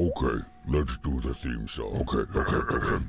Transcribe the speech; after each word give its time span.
Okay, 0.00 0.42
let's 0.66 0.96
do 0.98 1.20
the 1.20 1.34
theme 1.34 1.68
song. 1.68 2.06
Okay, 2.08 2.24
okay, 2.34 2.74
okay. 2.74 3.04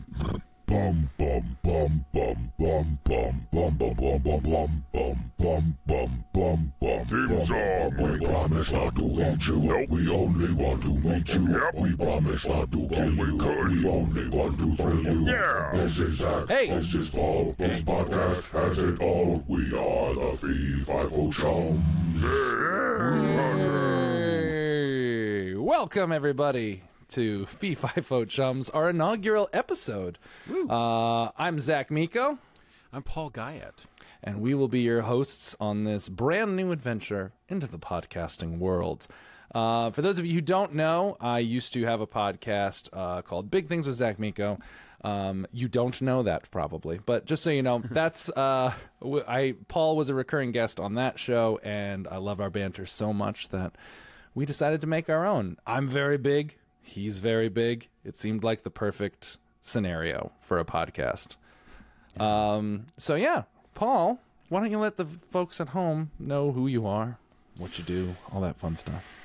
Bum 0.65 1.10
bum 1.17 1.57
bum 1.64 2.06
bum 2.14 2.52
bum 2.60 2.99
bum 3.06 3.40
bum 3.49 3.77
bum 3.77 3.77
bum 3.79 4.20
bum 4.20 4.20
bum 4.20 4.84
bum 4.92 5.24
bum 5.40 5.78
bum 5.88 6.26
bum 6.34 6.74
bum. 6.82 7.06
Theme 7.08 7.46
song. 7.46 7.96
We 7.98 8.26
promise 8.26 8.72
not 8.74 8.96
to 8.98 9.08
hit 9.08 9.48
you. 9.48 9.56
Nope. 9.60 9.90
We 9.90 10.10
only 10.10 10.52
want 10.54 10.82
to 10.84 10.94
meet 10.98 11.34
you. 11.34 11.48
Yep. 11.48 11.76
We 11.76 11.96
promise 11.96 12.46
not 12.46 12.71
to 12.73 12.88
kill 12.89 13.16
you. 13.16 13.38
We 13.38 13.88
only 13.88 14.30
want 14.30 14.58
to 14.60 14.76
thrill 14.76 15.02
you. 15.02 15.28
Yeah. 15.28 15.71
This 15.73 16.00
is 16.00 16.18
Zach. 16.18 16.50
Hey. 16.50 16.70
This 16.71 16.94
is 16.94 17.10
Paul. 17.10 17.55
This 17.58 17.82
podcast 17.84 18.52
has 18.52 18.80
it 18.80 19.00
all. 19.00 19.46
We 19.48 19.73
are 19.73 20.14
the 20.14 20.38
Fee-Fi-Fo 20.38 21.32
Chums. 21.32 22.21
Hey, 22.21 23.80
welcome 25.72 26.12
everybody 26.12 26.84
to 27.08 27.46
Fee 27.46 27.76
Fi 27.76 28.26
Chums, 28.26 28.70
our 28.71 28.89
inaugural 28.89 29.48
episode. 29.54 30.18
Uh, 30.70 31.29
I'm 31.38 31.60
Zach 31.60 31.89
Miko, 31.89 32.38
I'm 32.91 33.03
Paul 33.03 33.31
Guyet. 33.31 33.85
and 34.21 34.41
we 34.41 34.53
will 34.53 34.67
be 34.67 34.81
your 34.81 35.03
hosts 35.03 35.55
on 35.62 35.85
this 35.85 36.09
brand 36.09 36.57
new 36.57 36.73
adventure 36.73 37.31
into 37.48 37.67
the 37.67 37.79
podcasting 37.79 38.57
world. 38.57 39.07
Uh, 39.55 39.91
for 39.91 40.02
those 40.02 40.20
of 40.20 40.26
you 40.26 40.34
who 40.34 40.41
don't 40.41 40.76
know, 40.76 41.15
I 41.21 41.39
used 41.39 41.71
to 41.71 41.85
have 41.85 42.01
a 42.01 42.07
podcast 42.07 42.90
uh, 42.91 43.21
called 43.21 43.49
Big 43.49 43.70
Things 43.70 43.88
with 43.88 43.95
Zach 43.95 44.20
Miko. 44.20 44.59
Um, 45.05 45.48
you 45.53 45.70
don't 45.70 46.01
know 46.01 46.21
that 46.23 46.51
probably, 46.51 46.99
but 47.05 47.26
just 47.26 47.43
so 47.43 47.49
you 47.49 47.63
know, 47.63 47.81
that's 47.91 48.27
uh, 48.27 48.73
w- 48.99 49.23
I 49.26 49.55
Paul 49.70 49.95
was 49.95 50.09
a 50.09 50.13
recurring 50.13 50.51
guest 50.51 50.81
on 50.81 50.95
that 50.95 51.17
show, 51.17 51.62
and 51.63 52.09
I 52.09 52.17
love 52.17 52.41
our 52.41 52.49
banter 52.49 52.85
so 52.85 53.13
much 53.13 53.48
that 53.49 53.71
we 54.34 54.45
decided 54.45 54.81
to 54.81 54.88
make 54.88 55.09
our 55.09 55.26
own. 55.26 55.58
I'm 55.66 55.88
very 55.88 56.17
big. 56.17 56.55
He's 56.81 57.20
very 57.20 57.49
big. 57.49 57.90
It 58.03 58.16
seemed 58.16 58.44
like 58.44 58.63
the 58.63 58.71
perfect 58.71 59.38
scenario 59.62 60.31
for 60.41 60.57
a 60.57 60.65
podcast. 60.65 61.35
Um, 62.20 62.88
so 62.98 63.15
yeah, 63.15 63.43
Paul, 63.73 64.20
why 64.50 64.60
don't 64.60 64.72
you 64.72 64.80
let 64.80 64.98
the 64.98 65.06
folks 65.06 65.62
at 65.62 65.70
home 65.70 66.12
know 66.20 66.52
who 66.52 66.68
you 66.68 66.86
are, 66.86 67.18
what 67.58 67.78
you 67.78 67.84
do, 67.84 68.16
all 68.32 68.42
that 68.42 68.58
fun 68.58 68.76
stuff. 68.76 69.16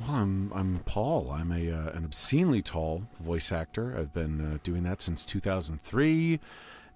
Well, 0.00 0.10
I'm 0.10 0.50
I'm 0.54 0.80
Paul. 0.86 1.30
I'm 1.30 1.52
a 1.52 1.70
uh, 1.70 1.90
an 1.90 2.04
obscenely 2.04 2.62
tall 2.62 3.04
voice 3.20 3.52
actor. 3.52 3.94
I've 3.96 4.14
been 4.14 4.40
uh, 4.54 4.58
doing 4.64 4.82
that 4.84 5.02
since 5.02 5.24
2003, 5.26 6.40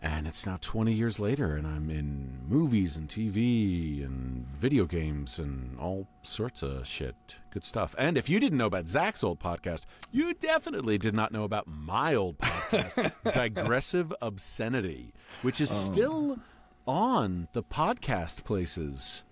and 0.02 0.26
it's 0.26 0.46
now 0.46 0.58
20 0.60 0.92
years 0.92 1.18
later, 1.18 1.54
and 1.56 1.66
I'm 1.66 1.90
in 1.90 2.38
movies 2.48 2.96
and 2.96 3.08
TV 3.08 4.04
and 4.04 4.46
video 4.56 4.84
games 4.84 5.38
and 5.38 5.78
all 5.78 6.06
sorts 6.22 6.62
of 6.62 6.86
shit. 6.86 7.14
Good 7.50 7.64
stuff. 7.64 7.94
And 7.98 8.18
if 8.18 8.28
you 8.28 8.38
didn't 8.38 8.58
know 8.58 8.66
about 8.66 8.88
Zach's 8.88 9.24
old 9.24 9.40
podcast, 9.40 9.86
you 10.12 10.34
definitely 10.34 10.98
did 10.98 11.14
not 11.14 11.32
know 11.32 11.44
about 11.44 11.66
my 11.66 12.14
old 12.14 12.38
podcast, 12.38 13.12
Digressive 13.32 14.12
Obscenity, 14.20 15.12
which 15.42 15.60
is 15.60 15.70
oh. 15.70 15.74
still 15.74 16.38
on 16.86 17.48
the 17.52 17.62
podcast 17.62 18.44
places. 18.44 19.22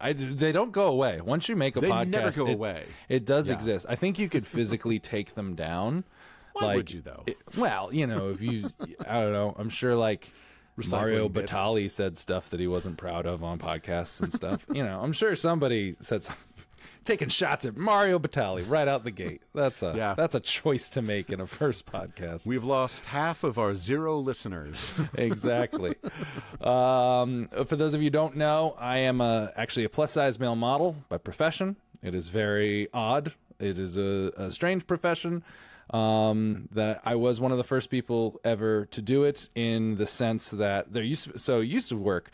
I, 0.00 0.12
they 0.12 0.52
don't 0.52 0.70
go 0.70 0.86
away. 0.86 1.20
Once 1.20 1.48
you 1.48 1.56
make 1.56 1.76
a 1.76 1.80
They 1.80 1.88
podcast, 1.88 2.08
never 2.08 2.30
go 2.30 2.46
it, 2.46 2.54
away. 2.54 2.84
It 3.08 3.26
does 3.26 3.48
Yeah. 3.48 3.54
exist. 3.56 3.84
I 3.88 3.96
think 3.96 4.18
you 4.18 4.28
could 4.28 4.46
physically 4.46 4.98
take 5.00 5.34
them 5.34 5.54
down. 5.54 6.04
Why 6.66 6.74
would 6.76 6.90
you, 6.92 7.00
though? 7.00 7.24
it- 7.26 7.36
well, 7.56 7.92
you 7.92 8.06
know, 8.06 8.30
if 8.30 8.40
you, 8.42 8.70
I 9.08 9.20
don't 9.20 9.32
know. 9.32 9.54
I'm 9.58 9.68
sure 9.70 9.94
like 9.96 10.32
Mario 10.90 11.28
Recycling 11.28 11.32
bits. 11.32 11.52
Batali 11.52 11.90
said 11.90 12.16
stuff 12.18 12.50
that 12.50 12.60
he 12.60 12.66
wasn't 12.68 12.96
proud 12.98 13.26
of 13.26 13.42
on 13.42 13.58
podcasts 13.58 14.20
and 14.20 14.32
stuff. 14.32 14.64
you 14.72 14.82
know, 14.84 15.00
I'm 15.02 15.12
sure 15.12 15.34
somebody 15.36 15.96
said 16.00 16.22
something. 16.22 16.44
Taking 17.04 17.28
shots 17.28 17.64
at 17.64 17.74
Mario 17.74 18.18
Batali 18.18 18.68
right 18.68 18.86
out 18.86 19.02
the 19.02 19.10
gate. 19.10 19.40
That's 19.54 19.82
a 19.82 19.94
Yeah. 19.96 20.12
that's 20.14 20.34
a 20.34 20.40
choice 20.40 20.90
to 20.90 21.00
make 21.00 21.30
in 21.30 21.40
a 21.40 21.46
first 21.46 21.86
podcast. 21.86 22.44
We've 22.46 22.64
lost 22.64 23.06
half 23.06 23.44
of 23.44 23.56
our 23.56 23.74
zero 23.74 24.18
listeners. 24.18 24.92
exactly. 25.14 25.94
um, 26.60 27.48
for 27.66 27.76
those 27.76 27.94
of 27.94 28.02
you 28.02 28.06
who 28.06 28.10
don't 28.10 28.36
know, 28.36 28.76
I 28.78 28.98
am 28.98 29.20
a, 29.20 29.52
actually 29.56 29.84
a 29.84 29.88
plus 29.88 30.12
size 30.12 30.38
male 30.38 30.56
model 30.56 30.96
by 31.08 31.18
profession. 31.18 31.76
It 32.02 32.14
is 32.14 32.28
very 32.28 32.88
odd. 32.92 33.32
It 33.58 33.78
is 33.78 33.96
a, 33.96 34.30
a 34.36 34.52
strange 34.52 34.86
profession. 34.86 35.42
Um, 35.90 36.68
that 36.72 37.00
I 37.04 37.14
was 37.14 37.40
one 37.40 37.50
of 37.50 37.56
the 37.58 37.64
first 37.64 37.88
people 37.88 38.40
ever 38.44 38.84
to 38.86 39.00
do 39.00 39.24
it 39.24 39.48
in 39.54 39.96
the 39.96 40.06
sense 40.06 40.50
that 40.50 40.92
there 40.92 41.02
used 41.02 41.32
to, 41.32 41.38
so 41.38 41.60
used 41.60 41.88
to 41.88 41.96
work. 41.96 42.30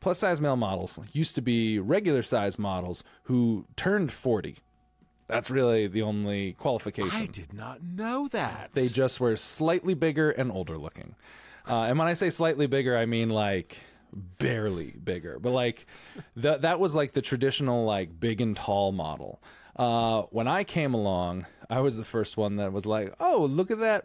Plus 0.00 0.18
size 0.18 0.40
male 0.40 0.56
models 0.56 0.98
used 1.12 1.34
to 1.34 1.40
be 1.42 1.78
regular 1.78 2.22
size 2.22 2.58
models 2.58 3.02
who 3.24 3.66
turned 3.76 4.12
40. 4.12 4.58
That's 5.26 5.50
really 5.50 5.86
the 5.86 6.02
only 6.02 6.52
qualification. 6.52 7.22
I 7.22 7.26
did 7.26 7.52
not 7.52 7.82
know 7.82 8.28
that. 8.28 8.70
They 8.74 8.88
just 8.88 9.20
were 9.20 9.36
slightly 9.36 9.94
bigger 9.94 10.30
and 10.30 10.50
older 10.50 10.78
looking. 10.78 11.14
Uh, 11.68 11.82
and 11.82 11.98
when 11.98 12.08
I 12.08 12.14
say 12.14 12.30
slightly 12.30 12.66
bigger, 12.66 12.96
I 12.96 13.06
mean 13.06 13.28
like 13.28 13.76
barely 14.12 14.92
bigger. 14.92 15.38
But 15.38 15.52
like 15.52 15.86
that 16.36 16.62
that 16.62 16.80
was 16.80 16.94
like 16.94 17.12
the 17.12 17.22
traditional 17.22 17.84
like 17.84 18.18
big 18.18 18.40
and 18.40 18.56
tall 18.56 18.92
model. 18.92 19.40
Uh, 19.78 20.22
when 20.30 20.48
I 20.48 20.64
came 20.64 20.92
along, 20.92 21.46
I 21.70 21.80
was 21.80 21.96
the 21.96 22.04
first 22.04 22.36
one 22.36 22.56
that 22.56 22.72
was 22.72 22.84
like, 22.84 23.14
"Oh, 23.20 23.46
look 23.48 23.70
at 23.70 23.78
that 23.80 24.04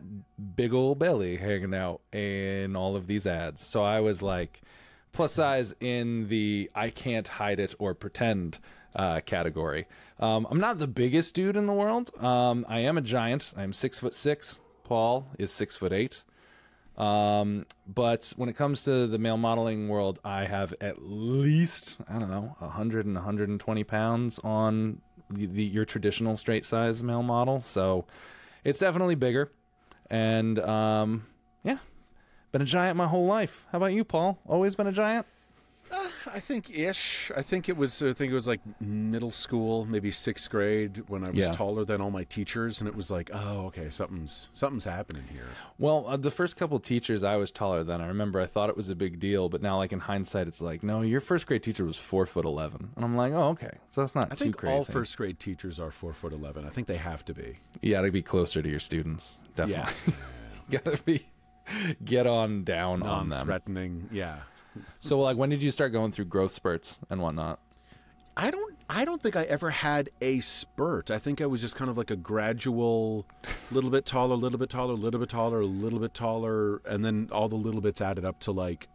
big 0.56 0.73
old 0.73 1.00
belly 1.00 1.38
hanging 1.38 1.73
out 1.73 2.01
in 2.11 2.75
all 2.75 2.95
of 2.95 3.07
these 3.07 3.25
ads." 3.25 3.61
So 3.61 3.84
I 3.84 4.00
was 4.00 4.22
like 4.22 4.61
plus 5.13 5.34
size 5.34 5.73
in 5.79 6.28
the 6.28 6.69
I 6.75 6.89
can't 6.89 7.28
hide 7.28 7.59
it 7.59 7.73
or 7.79 7.94
pretend 7.94 8.59
uh, 8.95 9.22
category. 9.22 9.88
Um, 10.19 10.45
I'm 10.51 10.59
not 10.59 10.79
the 10.79 10.88
biggest 10.88 11.34
dude 11.34 11.57
in 11.57 11.66
the 11.66 11.73
world. 11.73 12.11
Um, 12.22 12.66
I 12.67 12.79
am 12.79 12.97
a 12.97 13.01
giant. 13.01 13.53
I'm 13.55 13.73
six 13.73 14.00
foot 14.00 14.13
six. 14.13 14.59
Paul 14.84 15.28
is 15.40 15.51
six 15.51 15.78
foot 15.78 15.94
eight. 15.94 16.23
Um, 16.97 17.66
but 17.88 18.34
when 18.35 18.50
it 18.50 18.55
comes 18.55 18.84
to 18.84 19.07
the 19.07 19.17
male 19.17 19.38
modeling 19.38 19.90
world, 19.90 20.19
I 20.23 20.45
have 20.45 20.75
at 20.79 21.01
least 21.01 21.97
I 22.07 22.19
don't 22.19 22.29
know 22.29 22.55
100 22.59 23.05
and 23.05 23.16
120 23.16 23.84
pounds 23.84 24.40
on 24.40 25.01
the, 25.33 25.63
your 25.63 25.85
traditional 25.85 26.35
straight 26.35 26.66
size 26.66 27.03
male 27.03 27.23
model. 27.23 27.61
So 27.61 28.05
it's 28.63 28.79
definitely 28.79 29.16
bigger. 29.16 29.51
And 30.09 30.59
um, 30.59 31.25
yeah, 31.63 31.77
been 32.51 32.61
a 32.61 32.66
giant 32.66 32.97
my 32.97 33.07
whole 33.07 33.25
life. 33.25 33.66
How 33.72 33.77
about 33.77 33.93
you, 33.93 34.03
Paul? 34.03 34.39
Always 34.45 34.75
been 34.75 34.88
a 34.88 34.91
giant? 34.91 35.25
I 36.33 36.39
think 36.39 36.69
ish. 36.75 37.31
I 37.35 37.41
think 37.41 37.69
it 37.69 37.77
was. 37.77 38.01
I 38.01 38.13
think 38.13 38.31
it 38.31 38.33
was 38.33 38.47
like 38.47 38.61
middle 38.81 39.31
school, 39.31 39.85
maybe 39.85 40.09
sixth 40.11 40.49
grade, 40.49 41.03
when 41.07 41.23
I 41.23 41.29
was 41.29 41.37
Yeah. 41.39 41.51
taller 41.51 41.85
than 41.85 42.01
all 42.01 42.09
my 42.11 42.23
teachers, 42.23 42.79
and 42.79 42.87
it 42.87 42.95
was 42.95 43.11
like, 43.11 43.29
oh, 43.33 43.65
okay, 43.67 43.89
something's 43.89 44.47
something's 44.53 44.85
happening 44.85 45.23
here. 45.31 45.45
Well, 45.77 46.05
uh, 46.07 46.17
the 46.17 46.31
first 46.31 46.55
couple 46.55 46.79
teachers 46.79 47.23
I 47.23 47.35
was 47.35 47.51
taller 47.51 47.83
than. 47.83 48.01
I 48.01 48.07
remember 48.07 48.39
I 48.41 48.45
thought 48.45 48.69
it 48.69 48.77
was 48.77 48.89
a 48.89 48.95
big 48.95 49.19
deal, 49.19 49.49
but 49.49 49.61
now, 49.61 49.77
like 49.77 49.91
in 49.93 49.99
hindsight, 49.99 50.47
it's 50.47 50.61
like, 50.61 50.81
no, 50.83 51.01
your 51.01 51.21
first 51.21 51.45
grade 51.45 51.61
teacher 51.63 51.85
was 51.85 51.97
four 51.97 52.25
foot 52.25 52.45
eleven, 52.45 52.89
and 52.95 53.05
I'm 53.05 53.15
like, 53.15 53.33
oh, 53.33 53.49
okay, 53.49 53.77
so 53.89 54.01
that's 54.01 54.15
not 54.15 54.27
I 54.31 54.35
too 54.35 54.45
think 54.45 54.57
crazy. 54.57 54.73
all 54.75 54.83
first 54.83 55.15
grade 55.17 55.39
teachers 55.39 55.79
are 55.79 55.91
four 55.91 56.13
foot 56.13 56.33
eleven. 56.33 56.65
I 56.65 56.69
think 56.69 56.87
they 56.87 56.97
have 56.97 57.23
to 57.25 57.33
be. 57.33 57.57
you 57.81 57.91
gotta 57.91 58.11
be 58.11 58.21
closer 58.21 58.61
to 58.61 58.69
your 58.69 58.79
students, 58.79 59.39
definitely. 59.55 59.93
gotta 60.71 61.01
be 61.03 61.27
get 62.03 62.25
on 62.27 62.63
down 62.63 63.03
on 63.03 63.27
them. 63.29 63.45
threatening. 63.45 64.09
Yeah. 64.11 64.37
So, 65.00 65.19
like, 65.19 65.38
when 65.38 65.50
did 65.50 65.61
you 65.63 65.72
start 65.72 65.91
going 65.91 66.11
through 66.11 66.25
growth 66.25 66.51
spurts 66.51 67.00
and 67.09 67.22
whatnot? 67.22 67.59
I 68.35 68.50
don't. 68.51 68.75
I 68.89 69.06
don't 69.06 69.22
think 69.22 69.35
I 69.35 69.44
ever 69.44 69.69
had 69.69 70.09
a 70.22 70.39
spurt. 70.41 71.09
I 71.11 71.17
think 71.19 71.39
I 71.41 71.45
was 71.45 71.61
just 71.61 71.75
kind 71.75 71.89
of 71.89 71.97
like 71.97 72.11
a 72.11 72.16
gradual, 72.16 73.25
little 73.72 73.89
bit 73.89 74.06
taller, 74.06 74.35
little 74.35 74.59
bit 74.59 74.69
taller, 74.69 74.94
little 74.94 75.19
bit 75.19 75.29
taller, 75.29 75.61
a 75.61 75.66
little 75.66 76.00
bit 76.00 76.13
taller, 76.13 76.78
and 76.85 77.03
then 77.06 77.29
all 77.31 77.47
the 77.47 77.56
little 77.56 77.79
bits 77.81 78.01
added 78.01 78.25
up 78.25 78.39
to 78.41 78.51
like 78.51 78.88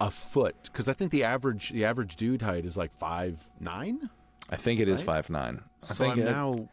a 0.00 0.10
foot. 0.10 0.56
Because 0.64 0.88
I 0.88 0.92
think 0.92 1.10
the 1.12 1.24
average 1.24 1.70
the 1.70 1.84
average 1.84 2.16
dude 2.16 2.42
height 2.42 2.64
is 2.64 2.76
like 2.76 2.92
five 2.98 3.48
nine. 3.60 4.10
I 4.50 4.56
think 4.56 4.80
it 4.80 4.88
is 4.88 5.00
Right? 5.00 5.06
five 5.06 5.30
nine. 5.30 5.60
I 5.82 5.86
So 5.86 5.94
think 5.94 6.14
I'm 6.14 6.20
it- 6.20 6.24
now 6.30 6.68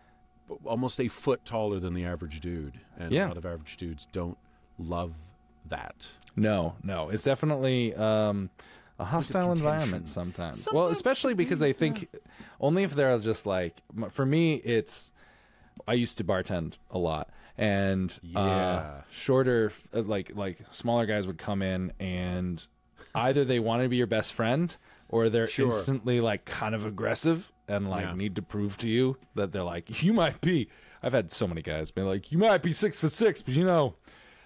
almost 0.65 0.99
a 0.99 1.07
foot 1.07 1.45
taller 1.45 1.79
than 1.79 1.93
the 1.93 2.03
average 2.05 2.41
dude, 2.41 2.79
and 2.97 3.11
Yeah. 3.11 3.27
a 3.27 3.29
lot 3.29 3.37
of 3.37 3.45
average 3.45 3.77
dudes 3.77 4.07
don't 4.11 4.37
love 4.79 5.13
that. 5.67 6.07
No, 6.35 6.75
no, 6.83 7.09
it's 7.09 7.23
definitely 7.23 7.93
um, 7.95 8.49
a 8.97 9.05
hostile 9.05 9.51
environment 9.51 10.07
sometimes. 10.07 10.67
well, 10.71 10.87
especially 10.87 11.33
because 11.33 11.59
they 11.59 11.73
think 11.73 12.07
only 12.59 12.83
if 12.83 12.95
they're 12.95 13.17
just 13.19 13.45
like 13.45 13.81
for 14.11 14.25
me, 14.25 14.55
it's. 14.55 15.11
I 15.87 15.93
used 15.93 16.17
to 16.19 16.23
bartend 16.23 16.73
a 16.91 16.97
lot, 16.99 17.29
and 17.57 18.13
Yeah. 18.21 18.39
uh, 18.41 19.01
shorter, 19.09 19.71
uh, 19.93 20.01
like 20.03 20.31
like 20.35 20.59
smaller 20.69 21.05
guys 21.05 21.25
would 21.25 21.37
come 21.37 21.61
in, 21.61 21.93
and 21.99 22.65
either 23.15 23.43
they 23.45 23.59
want 23.59 23.81
to 23.83 23.89
be 23.89 23.95
your 23.97 24.05
best 24.07 24.33
friend, 24.33 24.75
or 25.07 25.29
they're 25.29 25.47
Sure. 25.47 25.65
instantly 25.67 26.21
like 26.21 26.45
kind 26.45 26.75
of 26.75 26.85
aggressive 26.85 27.51
and 27.67 27.89
like 27.89 28.05
Yeah. 28.07 28.13
need 28.13 28.35
to 28.35 28.41
prove 28.41 28.77
to 28.79 28.87
you 28.87 29.17
that 29.35 29.51
they're 29.51 29.63
like 29.63 30.03
you 30.03 30.13
might 30.13 30.41
be. 30.41 30.69
I've 31.01 31.13
had 31.13 31.31
so 31.31 31.47
many 31.47 31.61
guys 31.61 31.91
be 31.91 32.01
like, 32.01 32.31
you 32.31 32.37
might 32.37 32.61
be 32.61 32.71
six 32.73 32.99
foot 32.99 33.13
six, 33.13 33.41
but 33.41 33.53
you 33.55 33.63
know, 33.63 33.95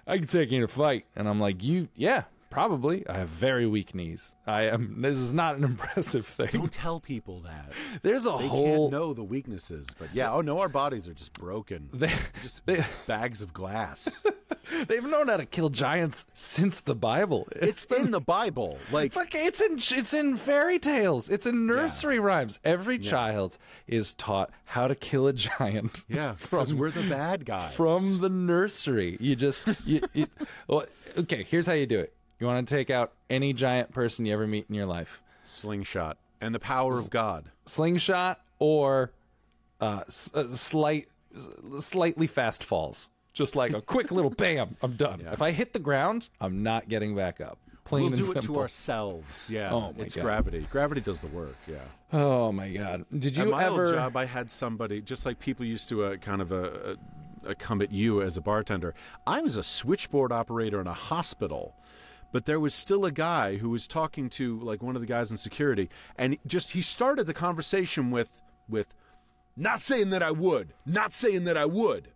I 0.05 0.17
can 0.17 0.27
take 0.27 0.51
you 0.51 0.57
in 0.57 0.63
a 0.63 0.67
fight. 0.67 1.05
And 1.15 1.27
I'm 1.27 1.39
like, 1.39 1.63
you, 1.63 1.87
yeah, 1.95 2.23
Probably. 2.53 3.07
I 3.07 3.17
have 3.17 3.29
very 3.29 3.65
weak 3.65 3.95
knees. 3.95 4.35
I 4.45 4.63
am. 4.63 5.01
This 5.01 5.17
is 5.17 5.33
not 5.33 5.55
an 5.55 5.63
impressive 5.71 6.25
thing. 6.27 6.49
Don't 6.51 6.71
tell 6.71 6.99
people 6.99 7.41
that. 7.41 7.73
There's 8.03 8.25
a 8.27 8.35
They 8.37 8.47
whole. 8.47 8.65
can't 8.89 8.91
know 8.91 9.13
the 9.13 9.23
weaknesses. 9.23 9.89
But 9.97 10.09
yeah, 10.13 10.31
oh 10.31 10.41
no, 10.41 10.59
our 10.59 10.69
bodies 10.69 11.07
are 11.07 11.13
just 11.13 11.33
broken. 11.33 11.89
They, 11.91 12.11
just 12.41 12.65
they, 12.65 12.85
bags 13.07 13.41
of 13.41 13.53
glass. 13.53 14.21
they've 14.87 15.03
known 15.03 15.27
how 15.29 15.37
to 15.37 15.45
kill 15.45 15.69
giants 15.69 16.25
since 16.33 16.79
the 16.79 16.95
Bible. 16.95 17.47
it's 17.55 17.85
in 17.85 18.11
the 18.11 18.21
Bible. 18.21 18.77
Like 18.91 19.13
Fuck, 19.13 19.33
it's 19.33 19.59
in 19.61 19.73
it's 19.97 20.13
in 20.13 20.37
fairy 20.37 20.77
tales. 20.79 21.29
It's 21.29 21.45
in 21.45 21.65
nursery 21.65 22.19
rhymes. 22.19 22.59
Every 22.63 22.99
child 22.99 23.57
is 23.87 24.13
taught 24.13 24.51
how 24.65 24.87
to 24.87 24.95
kill 24.95 25.27
a 25.27 25.33
giant. 25.33 26.03
yeah, 26.07 26.35
because 26.39 26.69
from 26.69 26.77
we're 26.77 26.91
the 26.91 27.09
bad 27.09 27.45
guys. 27.45 27.73
from 27.73 28.19
the 28.21 28.29
nursery. 28.29 29.17
You 29.19 29.35
just 29.35 29.67
you, 29.85 30.01
you, 30.13 30.27
well, 30.67 30.85
okay. 31.17 31.43
Here's 31.49 31.65
how 31.65 31.73
you 31.73 31.85
do 31.87 31.99
it. 31.99 32.13
You 32.43 32.47
want 32.47 32.67
to 32.67 32.75
take 32.75 32.89
out 32.89 33.13
any 33.29 33.53
giant 33.53 33.93
person 33.93 34.25
you 34.25 34.33
ever 34.33 34.45
meet 34.45 34.65
in 34.67 34.75
your 34.75 34.85
life, 34.85 35.23
slingshot 35.45 36.17
and 36.41 36.53
the 36.53 36.59
power 36.59 36.99
of 36.99 37.09
God. 37.09 37.45
slingshot 37.65 38.41
or 38.59 39.13
uh, 39.79 40.01
s- 40.07 40.29
uh, 40.35 40.49
slight, 40.49 41.05
slightly 41.79 42.27
fast 42.27 42.61
falls. 42.65 43.11
Just 43.31 43.55
like 43.55 43.71
a 43.73 43.79
quick 43.95 44.11
little 44.11 44.29
bam, 44.29 44.75
I'm 44.81 44.91
done. 44.97 45.21
If 45.31 45.41
I 45.41 45.51
hit 45.51 45.71
the 45.71 45.79
ground, 45.79 46.27
I'm 46.41 46.63
not 46.63 46.89
getting 46.89 47.15
back 47.15 47.39
up. 47.39 47.59
Plain 47.85 48.11
We'll 48.11 48.19
do 48.19 48.31
it 48.33 48.41
to 48.41 48.59
ourselves. 48.59 49.49
Yeah, 49.49 49.71
Oh, 49.71 49.93
my 49.97 50.03
it's 50.03 50.13
God. 50.15 50.23
gravity. 50.23 50.67
Gravity 50.69 50.99
does 50.99 51.21
the 51.21 51.27
work. 51.27 51.55
Yeah. 51.65 51.77
oh 52.11 52.51
my 52.51 52.71
god! 52.71 53.05
Did 53.17 53.37
At 53.39 53.45
you 53.45 53.51
my 53.51 53.63
ever? 53.63 53.85
old 53.85 53.93
job, 53.95 54.17
I 54.17 54.25
had 54.25 54.51
somebody 54.51 54.99
just 55.01 55.25
like 55.25 55.39
people 55.39 55.65
used 55.65 55.87
to 55.87 56.03
uh, 56.03 56.15
kind 56.17 56.41
of 56.41 56.51
uh, 56.51 56.55
uh, 57.47 57.53
come 57.57 57.81
at 57.81 57.93
you 57.93 58.21
as 58.21 58.35
a 58.35 58.41
bartender. 58.41 58.93
I 59.25 59.39
was 59.39 59.55
a 59.55 59.63
switchboard 59.63 60.33
operator 60.33 60.81
in 60.81 60.87
a 60.87 60.93
hospital, 60.93 61.73
but 62.33 62.45
there 62.45 62.59
was 62.59 62.73
still 62.73 63.05
a 63.05 63.11
guy 63.11 63.57
who 63.57 63.69
was 63.69 63.87
talking 63.87 64.27
to 64.27 64.59
like 64.59 64.81
one 64.81 64.95
of 64.95 65.01
the 65.01 65.07
guys 65.07 65.31
in 65.31 65.37
security, 65.37 65.87
and 66.17 66.37
just 66.45 66.71
he 66.71 66.81
started 66.81 67.27
the 67.27 67.33
conversation 67.33 68.11
with 68.11 68.41
with, 68.67 68.87
not 69.55 69.79
saying 69.79 70.09
that 70.09 70.23
I 70.23 70.31
would, 70.31 70.73
not 70.85 71.13
saying 71.13 71.43
that 71.45 71.55
I 71.55 71.65
would, 71.65 72.09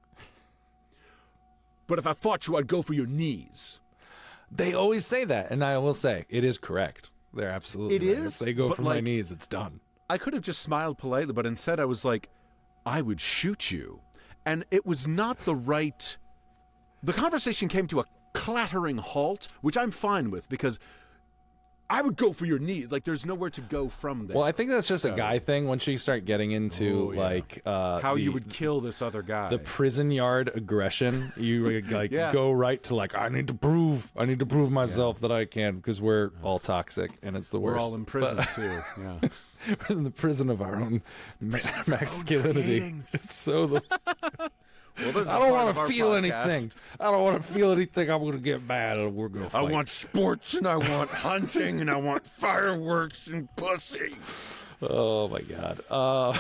but 1.86 2.00
if 2.00 2.08
I 2.08 2.14
fought 2.14 2.48
you, 2.48 2.58
I'd 2.58 2.68
go 2.68 2.82
for 2.82 2.94
your 2.94 3.06
knees. 3.06 3.80
They 4.52 4.74
always 4.74 5.06
say 5.06 5.24
that, 5.24 5.52
and 5.52 5.64
I 5.64 5.78
will 5.78 5.94
say 5.94 6.26
it 6.30 6.44
is 6.44 6.58
correct. 6.58 7.12
They're 7.34 7.50
absolutely. 7.50 7.96
It 7.98 8.18
right. 8.18 8.26
is, 8.26 8.42
If 8.42 8.46
they 8.46 8.54
go 8.54 8.74
for 8.74 8.82
my 8.82 9.00
knees, 9.00 9.32
it's 9.32 9.48
done. 9.48 9.82
I 10.10 10.18
could 10.18 10.34
have 10.34 10.42
just 10.42 10.62
smiled 10.62 10.98
politely, 10.98 11.34
but 11.34 11.46
instead 11.46 11.80
I 11.80 11.86
was 11.86 12.04
like, 12.04 12.30
I 12.86 13.02
would 13.02 13.22
shoot 13.22 13.70
you. 13.70 14.02
And 14.46 14.66
it 14.72 14.86
was 14.86 15.08
not 15.08 15.38
the 15.40 15.54
right. 15.54 16.18
The 17.04 17.14
conversation 17.14 17.68
came 17.68 17.86
to 17.88 18.00
a 18.00 18.06
clattering 18.38 18.98
halt, 18.98 19.48
which 19.62 19.78
I'm 19.78 19.92
fine 19.92 20.32
with 20.32 20.48
because 20.50 20.80
I 21.90 22.02
would 22.02 22.18
go 22.18 22.34
for 22.34 22.46
your 22.46 22.60
knees. 22.60 22.92
Like, 22.92 23.06
there's 23.06 23.26
nowhere 23.26 23.50
to 23.52 23.62
go 23.62 23.88
from 23.88 24.28
there. 24.28 24.36
Well, 24.36 24.46
I 24.46 24.52
think 24.52 24.70
that's 24.70 24.90
just 24.90 25.06
a 25.06 25.12
guy 25.12 25.40
thing. 25.40 25.70
Once 25.70 25.88
you 25.88 25.98
start 25.98 26.26
getting 26.26 26.52
into 26.52 27.08
Oh, 27.10 27.12
yeah. 27.14 27.20
like 27.22 27.62
uh, 27.66 28.02
How 28.02 28.16
you 28.16 28.34
would 28.34 28.50
kill 28.50 28.82
this 28.82 29.02
other 29.02 29.22
guy. 29.22 29.48
the 29.48 29.58
prison 29.60 30.12
yard 30.12 30.52
aggression, 30.54 31.32
you 31.38 31.80
like 31.84 32.12
Yeah. 32.20 32.34
go 32.34 32.52
right 32.52 32.84
to 32.84 32.96
like 32.96 33.16
I 33.16 33.30
need 33.30 33.48
to 33.48 33.54
prove, 33.54 34.12
I 34.18 34.26
need 34.26 34.40
to 34.40 34.46
prove 34.46 34.70
myself 34.70 35.22
that 35.22 35.32
I 35.32 35.46
can 35.46 35.78
because 35.78 36.02
we're 36.02 36.32
all 36.44 36.60
toxic 36.60 37.12
and 37.24 37.38
it's 37.38 37.52
the 37.52 37.60
worst. 37.60 37.78
We're 37.78 37.82
all 37.82 37.96
in 37.96 38.04
prison, 38.04 38.46
too. 38.54 38.82
Yeah. 39.00 39.20
We're 39.90 39.96
in 39.98 40.04
the 40.04 40.12
prison 40.12 40.50
of 40.50 40.62
our 40.62 40.76
own 40.76 41.02
ma- 41.40 41.58
masculinity. 41.88 42.80
feelings. 42.80 43.14
It's 43.16 43.34
so 43.34 43.66
the, 43.66 43.82
Well, 45.00 45.30
I 45.30 45.40
don't 45.40 45.52
want 45.52 45.76
to 45.76 45.86
feel 45.86 46.10
podcast. 46.12 46.18
anything. 46.18 46.72
I 47.00 47.12
don't 47.12 47.24
want 47.24 47.42
to 47.42 47.54
feel 47.54 47.72
anything. 47.72 48.10
I'm 48.10 48.24
gonna 48.26 48.38
get 48.38 48.64
mad 48.64 48.98
and 48.98 49.16
we're 49.16 49.28
gonna 49.30 49.46
I 49.48 49.50
fight. 49.50 49.72
want 49.72 49.90
sports 49.90 50.54
and 50.56 50.68
I 50.68 50.78
want 50.78 51.10
hunting 51.12 51.82
and 51.82 51.90
I 51.90 51.98
want 51.98 52.26
fireworks 52.26 53.28
and 53.28 53.48
pussy. 53.56 54.16
Oh 54.82 55.28
my 55.28 55.42
god. 55.42 55.82
Uh, 55.90 56.38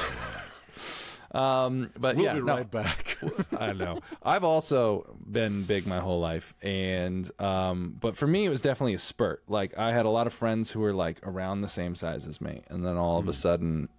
um, 1.37 1.89
but 1.97 2.15
We'll 2.15 2.25
yeah, 2.25 2.33
be 2.33 2.41
no, 2.41 2.55
right 2.55 2.69
back. 2.71 3.17
I 3.59 3.73
know. 3.73 3.99
I've 4.23 4.43
also 4.43 5.17
been 5.29 5.63
big 5.63 5.85
my 5.85 5.99
whole 5.99 6.19
life, 6.19 6.53
and 6.61 7.29
um, 7.39 7.95
but 7.99 8.15
for 8.17 8.27
me, 8.27 8.45
it 8.45 8.49
was 8.49 8.61
definitely 8.61 8.93
a 8.93 8.99
spurt. 8.99 9.43
Like 9.47 9.77
I 9.77 9.91
had 9.91 10.05
a 10.05 10.09
lot 10.09 10.27
of 10.27 10.33
friends 10.33 10.71
who 10.71 10.79
were 10.79 10.93
like 10.93 11.19
around 11.23 11.61
the 11.61 11.67
same 11.67 11.95
size 11.95 12.27
as 12.27 12.41
me, 12.41 12.63
and 12.69 12.85
then 12.85 12.97
all 12.97 13.19
of 13.19 13.27
a 13.27 13.33
sudden, 13.33 13.89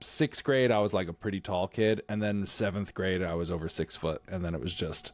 sixth 0.00 0.44
grade, 0.44 0.70
I 0.70 0.78
was 0.78 0.94
like 0.94 1.08
a 1.08 1.12
pretty 1.12 1.40
tall 1.40 1.68
kid, 1.68 2.02
and 2.08 2.22
then 2.22 2.46
seventh 2.46 2.94
grade, 2.94 3.22
I 3.22 3.34
was 3.34 3.50
over 3.50 3.68
six 3.68 3.96
foot, 3.96 4.22
and 4.28 4.44
then 4.44 4.54
it 4.54 4.60
was 4.60 4.74
just. 4.74 5.12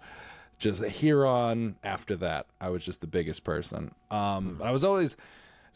Just 0.57 0.85
here 0.85 1.27
on 1.27 1.75
after 1.83 2.15
that, 2.15 2.47
I 2.61 2.69
was 2.69 2.85
just 2.85 3.01
the 3.01 3.09
biggest 3.09 3.43
person. 3.43 3.93
Um, 4.09 4.55
but 4.61 4.69
I 4.69 4.71
was 4.71 4.85
always 4.85 5.17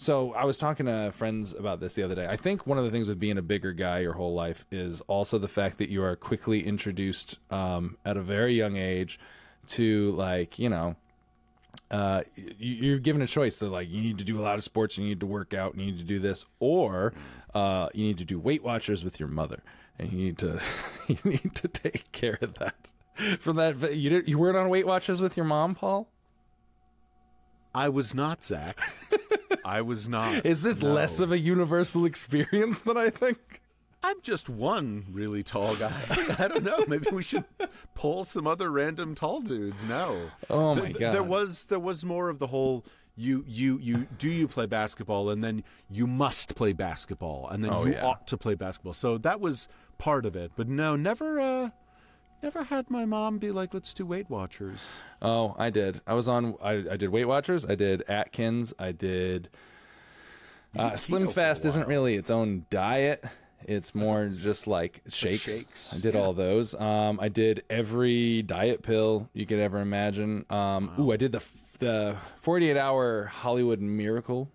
so 0.00 0.32
I 0.32 0.44
was 0.44 0.58
talking 0.58 0.86
to 0.86 1.10
friends 1.10 1.52
about 1.52 1.80
this 1.80 1.94
the 1.94 2.04
other 2.04 2.14
day. 2.14 2.28
I 2.28 2.36
think 2.36 2.68
one 2.68 2.78
of 2.78 2.84
the 2.84 2.90
things 2.92 3.08
with 3.08 3.18
being 3.18 3.36
a 3.36 3.42
bigger 3.42 3.72
guy 3.72 3.98
your 3.98 4.12
whole 4.12 4.32
life 4.32 4.64
is 4.70 5.00
also 5.02 5.38
the 5.38 5.48
fact 5.48 5.78
that 5.78 5.88
you 5.88 6.04
are 6.04 6.14
quickly 6.14 6.64
introduced 6.64 7.40
um, 7.50 7.98
at 8.04 8.16
a 8.16 8.22
very 8.22 8.54
young 8.54 8.76
age 8.76 9.18
to 9.66 10.12
like 10.12 10.56
you 10.56 10.68
know 10.68 10.94
uh, 11.90 12.22
you, 12.36 12.74
you're 12.74 12.98
given 13.00 13.22
a 13.22 13.26
choice 13.26 13.58
that 13.58 13.70
like 13.70 13.90
you 13.90 14.00
need 14.00 14.18
to 14.18 14.24
do 14.24 14.38
a 14.38 14.42
lot 14.42 14.54
of 14.54 14.62
sports, 14.62 14.96
you 14.96 15.04
need 15.04 15.18
to 15.18 15.26
work 15.26 15.52
out, 15.52 15.76
you 15.76 15.86
need 15.86 15.98
to 15.98 16.04
do 16.04 16.20
this, 16.20 16.44
or 16.60 17.12
uh, 17.58 17.88
you 17.94 18.04
need 18.04 18.18
to 18.18 18.24
do 18.24 18.38
Weight 18.38 18.62
Watchers 18.62 19.02
with 19.04 19.18
your 19.20 19.28
mother, 19.28 19.62
and 19.98 20.12
you 20.12 20.18
need 20.18 20.38
to 20.38 20.60
you 21.08 21.18
need 21.24 21.54
to 21.56 21.68
take 21.68 22.10
care 22.12 22.38
of 22.40 22.54
that. 22.54 22.92
From 23.40 23.56
that, 23.56 23.96
you 23.96 24.10
did, 24.10 24.28
you 24.28 24.38
weren't 24.38 24.56
on 24.56 24.68
Weight 24.68 24.86
Watchers 24.86 25.20
with 25.20 25.36
your 25.36 25.46
mom, 25.46 25.74
Paul. 25.74 26.08
I 27.74 27.88
was 27.88 28.14
not, 28.14 28.42
Zach. 28.44 28.78
I 29.64 29.82
was 29.82 30.08
not. 30.08 30.46
Is 30.46 30.62
this 30.62 30.80
No. 30.80 30.92
less 30.92 31.20
of 31.20 31.32
a 31.32 31.38
universal 31.38 32.04
experience 32.04 32.80
than 32.80 32.96
I 32.96 33.10
think? 33.10 33.60
I'm 34.02 34.20
just 34.22 34.48
one 34.48 35.06
really 35.10 35.42
tall 35.42 35.74
guy. 35.74 35.92
I 36.38 36.46
don't 36.48 36.62
know. 36.62 36.84
Maybe 36.86 37.08
we 37.10 37.22
should 37.22 37.44
pull 37.94 38.24
some 38.24 38.46
other 38.46 38.70
random 38.70 39.14
tall 39.16 39.40
dudes. 39.40 39.84
No. 39.84 40.30
Oh 40.48 40.76
my 40.76 40.92
god! 40.92 41.12
There 41.12 41.22
was 41.24 41.66
there 41.66 41.80
was 41.80 42.04
more 42.04 42.28
of 42.28 42.38
the 42.38 42.46
whole 42.46 42.84
you 43.18 43.44
you 43.46 43.78
you 43.80 44.06
do 44.18 44.28
you 44.30 44.46
play 44.48 44.64
basketball 44.66 45.28
and 45.30 45.42
then 45.42 45.64
you 45.90 46.06
must 46.06 46.54
play 46.54 46.72
basketball 46.72 47.48
and 47.50 47.64
then 47.64 47.72
Oh, 47.72 47.84
you 47.84 47.92
yeah. 47.92 48.06
ought 48.06 48.26
to 48.28 48.36
play 48.36 48.54
basketball. 48.54 48.92
So 48.94 49.18
that 49.18 49.40
was 49.40 49.66
part 49.98 50.24
of 50.24 50.36
it. 50.36 50.52
But 50.56 50.68
no, 50.68 50.94
never 50.96 51.40
uh 51.40 51.70
never 52.42 52.62
had 52.64 52.88
my 52.90 53.04
mom 53.04 53.38
be 53.38 53.50
like 53.50 53.74
let's 53.74 53.92
do 53.92 54.06
Weight 54.06 54.30
Watchers. 54.30 54.98
Oh, 55.20 55.56
I 55.58 55.70
did. 55.70 56.00
I 56.06 56.14
was 56.14 56.28
on. 56.28 56.54
I, 56.62 56.84
I 56.92 56.96
did 56.96 57.08
Weight 57.10 57.26
Watchers. 57.26 57.66
I 57.66 57.74
did 57.74 58.04
Atkins. 58.08 58.72
I 58.78 58.92
did. 58.92 59.48
Uh, 60.76 60.94
Slim 60.96 61.22
keto 61.22 61.26
for 61.26 61.30
a 61.30 61.34
Fast 61.34 61.64
isn't 61.64 61.88
really 61.88 62.14
its 62.14 62.30
own 62.30 62.66
diet. 62.70 63.24
It's 63.64 63.94
more 63.94 64.26
just 64.28 64.68
like 64.68 65.02
shakes. 65.08 65.58
shakes, 65.58 65.94
I 65.96 65.98
did 65.98 66.14
all 66.14 66.32
those. 66.32 66.74
Um, 66.76 67.18
I 67.20 67.28
did 67.28 67.64
every 67.68 68.42
diet 68.42 68.82
pill 68.82 69.28
you 69.32 69.46
could 69.46 69.58
ever 69.58 69.80
imagine. 69.80 70.44
Um, 70.48 70.92
Ooh, 71.00 71.10
I 71.10 71.16
did 71.16 71.32
the 71.32 71.40
the 71.78 72.16
48 72.36 72.76
hour 72.76 73.24
Hollywood 73.26 73.80
Miracle 73.80 74.50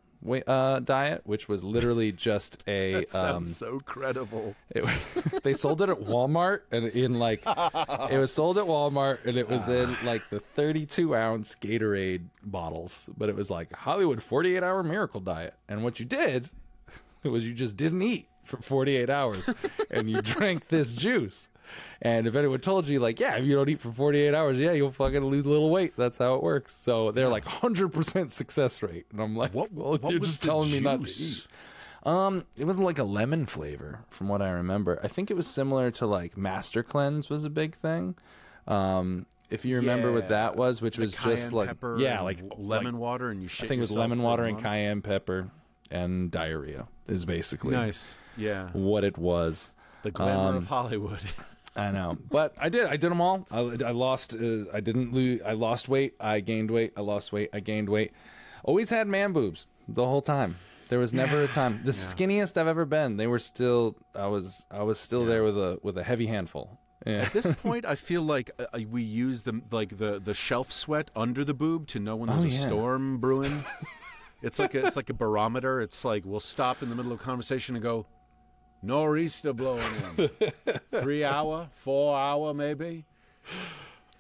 uh, 0.48 0.80
diet, 0.80 1.22
which 1.26 1.48
was 1.48 1.64
literally 1.64 2.12
just 2.12 2.64
a. 2.68 2.94
That 2.94 3.10
sounds 3.10 3.62
um, 3.62 3.70
so 3.70 3.80
credible. 3.80 4.56
it, 4.70 4.86
they 5.44 5.54
sold 5.54 5.82
it 5.82 5.90
at 5.90 6.00
Walmart 6.00 6.62
and 6.72 6.88
in 6.88 7.20
like 7.20 7.44
it 7.46 8.18
was 8.18 8.34
sold 8.34 8.58
at 8.58 8.66
Walmart 8.66 9.26
and 9.26 9.38
it 9.38 9.50
was 9.50 9.68
in 9.68 9.96
like 10.04 10.30
the 10.30 10.40
32 10.40 11.16
ounce 11.16 11.56
Gatorade 11.56 12.26
bottles, 12.44 13.10
but 13.18 13.30
it 13.30 13.36
was 13.36 13.50
like 13.50 13.74
Hollywood 13.74 14.22
48 14.22 14.64
hour 14.64 14.84
miracle 14.84 15.22
diet. 15.22 15.56
And 15.68 15.84
what 15.84 16.00
you 16.00 16.06
did 16.06 16.50
was 17.24 17.46
you 17.46 17.54
just 17.54 17.78
didn't 17.78 18.02
eat 18.02 18.28
for 18.44 18.58
48 18.58 19.10
hours 19.10 19.50
and 19.90 20.10
you 20.10 20.22
drank 20.22 20.68
this 20.68 20.94
juice. 20.94 21.48
And 22.02 22.28
if 22.28 22.36
anyone 22.36 22.60
told 22.60 22.88
you, 22.88 23.00
like, 23.00 23.20
yeah, 23.20 23.36
if 23.38 23.46
you 23.46 23.56
don't 23.56 23.70
eat 23.70 23.80
for 23.80 23.92
48 23.92 24.34
hours, 24.34 24.58
yeah, 24.60 24.74
you'll 24.74 24.92
fucking 24.92 25.24
lose 25.24 25.46
a 25.46 25.50
little 25.50 25.70
weight. 25.70 25.94
That's 25.98 26.18
how 26.18 26.34
it 26.36 26.44
works. 26.44 26.74
So 26.76 27.12
they're 27.12 27.30
like 27.30 27.46
100% 27.46 28.32
success 28.32 28.84
rate. 28.84 29.06
And 29.12 29.22
I'm 29.22 29.36
like, 29.36 29.54
What, 29.54 29.72
well, 29.74 29.98
what 29.98 30.12
you're 30.12 30.20
just 30.20 30.44
telling 30.44 30.72
me 30.72 30.80
not 30.80 31.04
to 31.04 31.10
eat. 31.10 31.48
Um, 32.06 32.46
it 32.58 32.66
was 32.66 32.78
like 32.80 33.00
a 33.00 33.04
lemon 33.06 33.46
flavor, 33.46 34.00
from 34.10 34.28
what 34.28 34.42
I 34.42 34.50
remember. 34.50 35.00
I 35.02 35.08
think 35.08 35.32
it 35.32 35.36
was 35.36 35.48
similar 35.48 35.90
to 35.92 36.06
like 36.06 36.36
Master 36.36 36.84
Cleanse 36.84 37.30
was 37.30 37.46
a 37.46 37.50
big 37.50 37.76
thing. 37.76 38.16
Um, 38.68 39.26
if 39.50 39.64
you 39.66 39.76
remember 39.78 40.12
what 40.12 40.28
that 40.28 40.56
was, 40.58 40.82
which 40.82 40.96
The 40.98 41.02
was 41.04 41.14
just 41.16 41.54
like 41.54 41.68
pepper 41.70 41.98
yeah, 42.00 42.22
like 42.22 42.40
lemon 42.58 42.98
water, 42.98 43.30
and 43.30 43.42
you. 43.42 43.48
I 43.62 43.68
think 43.68 43.78
it 43.78 43.80
was 43.80 43.92
lemon 43.92 44.22
water 44.22 44.44
and 44.44 44.58
cayenne 44.62 45.02
pepper 45.02 45.50
and 45.92 46.30
diarrhea 46.32 46.88
is 47.08 47.24
basically 47.24 47.72
Nice. 47.72 48.16
Yeah. 48.36 48.70
what 48.74 49.04
it 49.04 49.18
was. 49.18 49.72
The 50.02 50.12
glamour 50.12 50.50
Um, 50.50 50.56
of 50.58 50.66
Hollywood. 50.66 51.20
I 51.76 51.92
know, 51.92 52.18
but 52.30 52.54
I 52.60 52.70
did. 52.70 52.86
I 52.86 52.98
did 52.98 53.10
them 53.10 53.20
all. 53.22 53.48
I, 53.50 53.60
I 53.60 53.92
lost. 53.92 54.34
Uh, 54.36 54.66
I 54.74 54.80
didn't 54.80 55.12
lose. 55.14 55.42
I 55.44 55.54
lost 55.54 55.90
weight. 55.90 56.14
I 56.20 56.40
gained 56.40 56.70
weight. 56.70 56.94
I 56.96 57.02
lost 57.02 57.32
weight. 57.34 57.50
I 57.52 57.60
gained 57.62 57.90
weight. 57.90 58.12
Always 58.64 58.90
had 58.92 59.08
man 59.08 59.34
boobs 59.34 59.66
the 59.88 60.06
whole 60.06 60.22
time. 60.22 60.58
There 60.90 61.00
was 61.00 61.14
never 61.14 61.42
a 61.44 61.48
time. 61.48 61.82
The 61.84 61.92
skinniest 61.94 62.58
I've 62.58 62.68
ever 62.68 62.86
been. 62.86 63.18
They 63.18 63.26
were 63.26 63.40
still. 63.40 63.98
I 64.14 64.28
was. 64.28 64.66
I 64.70 64.84
was 64.84 65.00
still 65.00 65.26
there 65.26 65.44
with 65.44 65.58
a 65.58 65.80
with 65.82 65.98
a 65.98 66.04
heavy 66.04 66.28
handful. 66.28 66.80
Yeah. 67.08 67.24
At 67.24 67.34
this 67.34 67.52
point, 67.64 67.86
I 67.86 67.96
feel 67.96 68.22
like 68.22 68.52
uh, 68.60 68.66
uh, 68.74 68.80
we 68.88 69.02
use 69.02 69.42
the 69.42 69.60
like 69.72 69.98
the 69.98 70.22
the 70.24 70.36
shelf 70.36 70.72
sweat 70.72 71.10
under 71.16 71.44
the 71.44 71.56
boob 71.56 71.88
to 71.88 72.00
know 72.00 72.16
when 72.16 72.30
there's 72.30 72.44
Oh, 72.46 72.48
a 72.48 72.52
storm 72.52 73.18
brewing. 73.18 73.64
it's 74.44 74.60
like 74.60 74.76
a, 74.76 74.86
it's 74.86 74.96
like 74.96 75.10
a 75.10 75.14
barometer. 75.14 75.82
It's 75.82 76.06
like 76.06 76.24
we'll 76.24 76.40
stop 76.40 76.84
in 76.84 76.90
the 76.90 76.96
middle 76.96 77.12
of 77.12 77.20
a 77.20 77.24
conversation 77.24 77.76
and 77.76 77.82
go, 77.84 78.06
nor'easter 78.84 79.54
blowing 79.54 79.84
in, 80.18 80.30
three 81.02 81.24
hour, 81.24 81.70
four 81.76 82.18
hour, 82.18 82.54
maybe. 82.54 83.06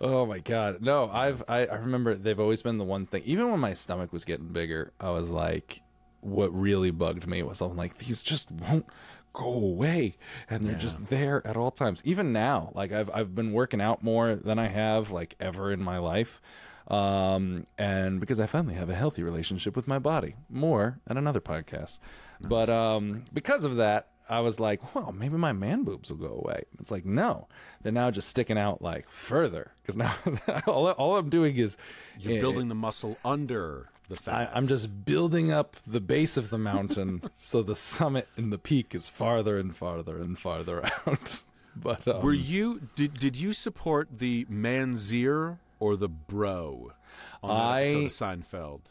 Oh 0.01 0.25
my 0.25 0.39
god. 0.39 0.81
No, 0.81 1.09
I've 1.09 1.43
I, 1.47 1.65
I 1.65 1.75
remember 1.75 2.15
they've 2.15 2.39
always 2.39 2.61
been 2.61 2.77
the 2.77 2.83
one 2.83 3.05
thing. 3.05 3.21
Even 3.25 3.51
when 3.51 3.59
my 3.59 3.73
stomach 3.73 4.11
was 4.11 4.25
getting 4.25 4.47
bigger, 4.47 4.91
I 4.99 5.11
was 5.11 5.29
like 5.29 5.81
what 6.23 6.53
really 6.57 6.91
bugged 6.91 7.27
me 7.27 7.43
was 7.43 7.61
I'm 7.61 7.75
like, 7.75 7.97
these 7.99 8.23
just 8.23 8.49
won't 8.51 8.85
go 9.33 9.45
away. 9.45 10.15
And 10.49 10.63
they're 10.63 10.75
just 10.75 11.07
there 11.07 11.45
at 11.45 11.57
all 11.57 11.71
times. 11.71 12.01
Even 12.05 12.33
now, 12.33 12.71
like 12.73 12.91
I've 12.91 13.09
I've 13.13 13.35
been 13.35 13.51
working 13.51 13.81
out 13.81 14.03
more 14.03 14.35
than 14.35 14.59
I 14.59 14.67
have 14.67 15.11
like 15.11 15.35
ever 15.39 15.71
in 15.71 15.81
my 15.81 15.97
life. 15.97 16.41
Um 16.87 17.63
and 17.77 18.19
because 18.19 18.39
I 18.39 18.45
finally 18.45 18.75
have 18.75 18.89
a 18.89 18.95
healthy 18.95 19.23
relationship 19.23 19.75
with 19.75 19.87
my 19.87 19.99
body. 19.99 20.35
More 20.49 20.99
at 21.07 21.17
another 21.17 21.41
podcast. 21.41 21.97
But 22.41 22.69
um 22.69 23.23
because 23.33 23.63
of 23.63 23.77
that, 23.77 24.07
I 24.29 24.39
was 24.39 24.59
like, 24.59 24.95
well, 24.95 25.11
maybe 25.11 25.37
my 25.37 25.53
man 25.53 25.83
boobs 25.83 26.09
will 26.11 26.17
go 26.17 26.41
away. 26.43 26.63
It's 26.79 26.91
like, 26.91 27.05
no, 27.05 27.47
they're 27.81 27.91
now 27.91 28.09
just 28.11 28.29
sticking 28.29 28.57
out 28.57 28.81
like 28.81 29.09
further 29.09 29.71
because 29.81 29.97
now 29.97 30.15
all, 30.67 30.87
all 30.91 31.17
I'm 31.17 31.29
doing 31.29 31.57
is 31.57 31.77
You're 32.19 32.37
eh, 32.37 32.41
building 32.41 32.69
the 32.69 32.75
muscle 32.75 33.17
under 33.25 33.89
the 34.09 34.15
fat. 34.15 34.51
I'm 34.53 34.67
just 34.67 35.05
building 35.05 35.51
up 35.51 35.75
the 35.85 36.01
base 36.01 36.37
of 36.37 36.49
the 36.49 36.57
mountain 36.57 37.23
so 37.35 37.61
the 37.61 37.75
summit 37.75 38.27
and 38.37 38.51
the 38.51 38.57
peak 38.57 38.93
is 38.95 39.07
farther 39.07 39.57
and 39.57 39.75
farther 39.75 40.17
and 40.17 40.37
farther 40.39 40.83
out. 41.07 41.41
But 41.75 42.07
um, 42.07 42.21
Were 42.21 42.33
you 42.33 42.81
did 42.95 43.19
did 43.19 43.35
you 43.35 43.51
support 43.53 44.07
the 44.19 44.45
Manssiere 44.45 45.57
or 45.79 45.95
the 45.95 46.09
Bro 46.09 46.93
on 47.41 47.51
I- 47.51 47.83
Seinfeld? 48.07 48.81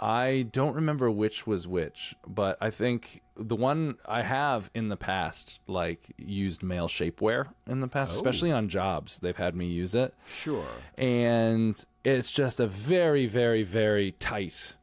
I 0.00 0.46
don't 0.52 0.74
remember 0.74 1.10
which 1.10 1.46
was 1.46 1.66
which, 1.66 2.14
but 2.26 2.56
I 2.60 2.70
think 2.70 3.22
the 3.36 3.56
one 3.56 3.96
I 4.06 4.22
have 4.22 4.70
in 4.74 4.88
the 4.88 4.96
past, 4.96 5.58
like 5.66 6.10
used 6.18 6.62
male 6.62 6.86
shapewear 6.88 7.48
in 7.66 7.80
the 7.80 7.88
past, 7.88 8.12
especially 8.14 8.52
on 8.52 8.68
jobs. 8.68 9.18
They've 9.20 9.36
had 9.36 9.56
me 9.56 9.66
use 9.66 9.94
it. 9.96 10.14
Sure. 10.42 10.64
and 10.96 11.84
it's 12.04 12.32
just 12.32 12.58
a 12.60 12.66
very 12.66 13.26
very 13.26 13.62
very 13.64 14.12
tight 14.12 14.74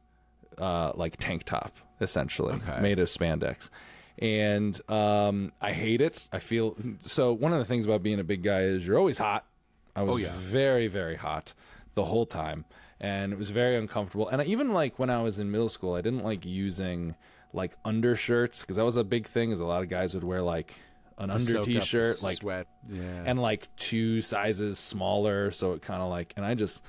uh 0.58 0.92
like 0.94 1.16
tank 1.16 1.42
top 1.44 1.74
essentially 2.00 2.52
Okay. 2.54 2.80
made 2.80 2.98
of 3.00 3.08
spandex 3.08 3.68
and 4.18 4.78
um 4.90 5.50
i 5.60 5.72
hate 5.72 6.00
it 6.00 6.28
i 6.32 6.38
feel 6.38 6.76
so 7.00 7.32
one 7.32 7.52
of 7.52 7.58
the 7.58 7.64
things 7.64 7.84
about 7.84 8.02
being 8.02 8.20
a 8.20 8.24
big 8.24 8.42
guy 8.42 8.60
is 8.60 8.86
you're 8.86 8.98
always 8.98 9.18
hot 9.18 9.44
i 9.96 10.02
was 10.02 10.14
Oh, 10.14 10.18
yeah. 10.18 10.30
very 10.34 10.86
very 10.86 11.16
hot 11.16 11.52
the 11.94 12.04
whole 12.04 12.26
time 12.26 12.64
and 13.00 13.32
it 13.32 13.38
was 13.38 13.50
very 13.50 13.76
uncomfortable 13.76 14.28
and 14.28 14.40
I, 14.40 14.44
even 14.44 14.72
like 14.72 14.98
when 14.98 15.10
i 15.10 15.22
was 15.22 15.38
in 15.38 15.50
middle 15.50 15.68
school 15.68 15.94
i 15.94 16.00
didn't 16.00 16.24
like 16.24 16.44
using 16.46 17.14
like 17.52 17.74
undershirts 17.84 18.62
because 18.62 18.76
that 18.76 18.84
was 18.84 18.96
a 18.96 19.04
big 19.04 19.26
thing 19.26 19.50
is 19.50 19.60
a 19.60 19.64
lot 19.64 19.82
of 19.82 19.88
guys 19.88 20.14
would 20.14 20.24
wear 20.24 20.42
like 20.42 20.74
an 21.18 21.30
under 21.30 21.44
Soak 21.44 21.56
up 21.58 21.64
the 21.64 21.74
t-shirt 21.74 22.22
like 22.22 22.38
sweat. 22.38 22.66
Yeah. 22.88 23.22
and 23.24 23.40
like 23.40 23.74
two 23.76 24.20
sizes 24.20 24.78
smaller 24.78 25.50
so 25.50 25.72
it 25.72 25.82
kind 25.82 26.02
of 26.02 26.10
like 26.10 26.34
and 26.36 26.44
i 26.44 26.54
just 26.54 26.82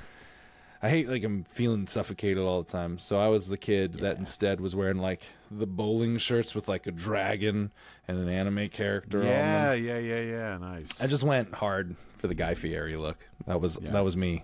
i 0.82 0.90
hate 0.90 1.08
like 1.08 1.24
i'm 1.24 1.44
feeling 1.44 1.86
suffocated 1.88 2.40
all 2.40 2.62
the 2.62 2.72
time 2.72 2.98
so 2.98 3.18
i 3.18 3.28
was 3.28 3.48
the 3.48 3.58
kid 3.58 3.94
that 3.96 4.18
instead 4.18 4.60
was 4.60 4.76
wearing 4.76 4.98
like 4.98 5.24
the 5.50 5.68
bowling 5.68 6.18
shirts 6.18 6.54
with 6.54 6.68
like 6.68 6.88
a 6.88 6.92
dragon 6.92 7.72
and 8.08 8.18
an 8.18 8.28
anime 8.28 8.68
character 8.68 9.20
on 9.20 9.26
yeah, 9.26 9.70
them 9.72 9.86
yeah, 9.86 9.98
yeah, 9.98 10.22
yeah. 10.22 10.58
Nice. 10.58 11.02
i 11.02 11.08
just 11.08 11.24
went 11.24 11.56
hard 11.56 11.96
for 12.18 12.28
the 12.28 12.36
guy 12.36 12.54
fieri 12.54 12.98
look 12.98 13.28
that 13.46 13.62
was 13.62 13.76
that 13.78 14.04
was 14.04 14.18
me 14.18 14.44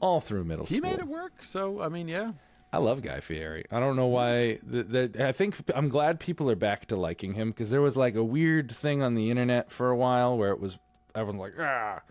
all 0.00 0.20
through 0.20 0.44
middle 0.44 0.66
he 0.66 0.76
school 0.76 0.90
He 0.90 0.96
made 0.96 1.02
it 1.02 1.08
work. 1.08 1.44
So 1.44 1.80
I 1.80 1.88
mean, 1.88 2.08
yeah. 2.08 2.32
I 2.72 2.78
love 2.78 3.00
Guy 3.00 3.20
Fieri. 3.20 3.64
I 3.70 3.80
don't 3.80 3.96
know 3.96 4.06
why. 4.06 4.58
The, 4.62 4.82
the, 4.82 5.26
I 5.26 5.32
think 5.32 5.56
I'm 5.74 5.88
glad 5.88 6.20
people 6.20 6.50
are 6.50 6.56
back 6.56 6.86
to 6.88 6.96
liking 6.96 7.32
him 7.32 7.50
because 7.50 7.70
there 7.70 7.80
was 7.80 7.96
like 7.96 8.14
a 8.14 8.22
weird 8.22 8.70
thing 8.70 9.02
on 9.02 9.14
the 9.14 9.30
internet 9.30 9.70
for 9.70 9.88
a 9.88 9.96
while 9.96 10.36
where 10.36 10.50
it 10.50 10.60
was 10.60 10.78
everyone's 11.14 11.40
like, 11.40 11.54
ah, 11.58 12.02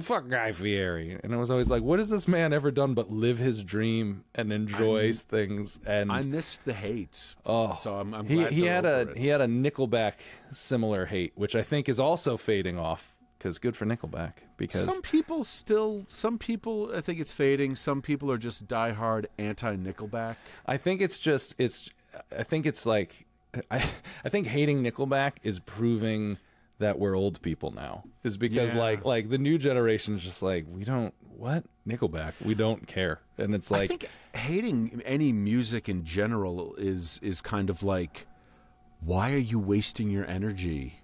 fuck 0.00 0.28
Guy 0.28 0.52
Fieri, 0.52 1.18
and 1.22 1.32
it 1.32 1.36
was 1.36 1.50
always 1.50 1.70
like, 1.70 1.82
what 1.82 1.98
has 1.98 2.10
this 2.10 2.28
man 2.28 2.52
ever 2.52 2.70
done 2.70 2.94
but 2.94 3.10
live 3.10 3.38
his 3.38 3.64
dream 3.64 4.24
and 4.34 4.52
enjoy 4.52 5.12
things? 5.12 5.80
And 5.86 6.12
I 6.12 6.22
missed 6.22 6.64
the 6.64 6.74
hate. 6.74 7.34
oh, 7.44 7.76
so 7.80 7.96
I'm, 7.96 8.14
I'm 8.14 8.26
he 8.26 8.36
glad 8.36 8.52
he 8.52 8.66
had 8.66 8.84
a 8.84 9.00
it. 9.00 9.18
he 9.18 9.28
had 9.28 9.40
a 9.40 9.46
Nickelback 9.46 10.14
similar 10.50 11.06
hate, 11.06 11.32
which 11.34 11.56
I 11.56 11.62
think 11.62 11.88
is 11.88 11.98
also 11.98 12.36
fading 12.36 12.78
off 12.78 13.11
because 13.42 13.58
good 13.58 13.76
for 13.76 13.84
Nickelback 13.84 14.34
because 14.56 14.84
Some 14.84 15.02
people 15.02 15.42
still, 15.42 16.06
some 16.08 16.38
people, 16.38 16.92
I 16.94 17.00
think 17.00 17.18
it's 17.18 17.32
fading. 17.32 17.74
Some 17.74 18.00
people 18.00 18.30
are 18.30 18.38
just 18.38 18.68
diehard 18.68 19.26
anti 19.36 19.74
Nickelback. 19.74 20.36
I 20.64 20.76
think 20.76 21.00
it's 21.00 21.18
just 21.18 21.56
it's 21.58 21.90
I 22.36 22.44
think 22.44 22.66
it's 22.66 22.86
like 22.86 23.26
I 23.70 23.84
I 24.24 24.28
think 24.28 24.46
hating 24.46 24.84
Nickelback 24.84 25.32
is 25.42 25.58
proving 25.58 26.38
that 26.78 27.00
we're 27.00 27.16
old 27.16 27.42
people 27.42 27.72
now. 27.72 28.04
Is 28.22 28.36
because 28.36 28.74
Yeah. 28.74 28.80
like 28.80 29.04
like 29.04 29.28
the 29.28 29.38
new 29.38 29.58
generation 29.58 30.14
is 30.14 30.22
just 30.22 30.42
like 30.42 30.64
we 30.70 30.84
don't 30.84 31.12
what 31.36 31.64
Nickelback 31.88 32.34
we 32.44 32.54
don't 32.54 32.86
care 32.86 33.20
and 33.38 33.56
it's 33.56 33.72
like, 33.72 33.84
I 33.84 33.86
think 33.88 34.08
hating 34.34 35.02
any 35.04 35.32
music 35.32 35.88
in 35.88 36.04
general 36.04 36.76
is 36.76 37.18
is 37.24 37.40
kind 37.40 37.70
of 37.70 37.82
like, 37.82 38.28
why 39.00 39.32
are 39.32 39.38
you 39.38 39.58
wasting 39.58 40.10
your 40.10 40.24
energy? 40.26 41.01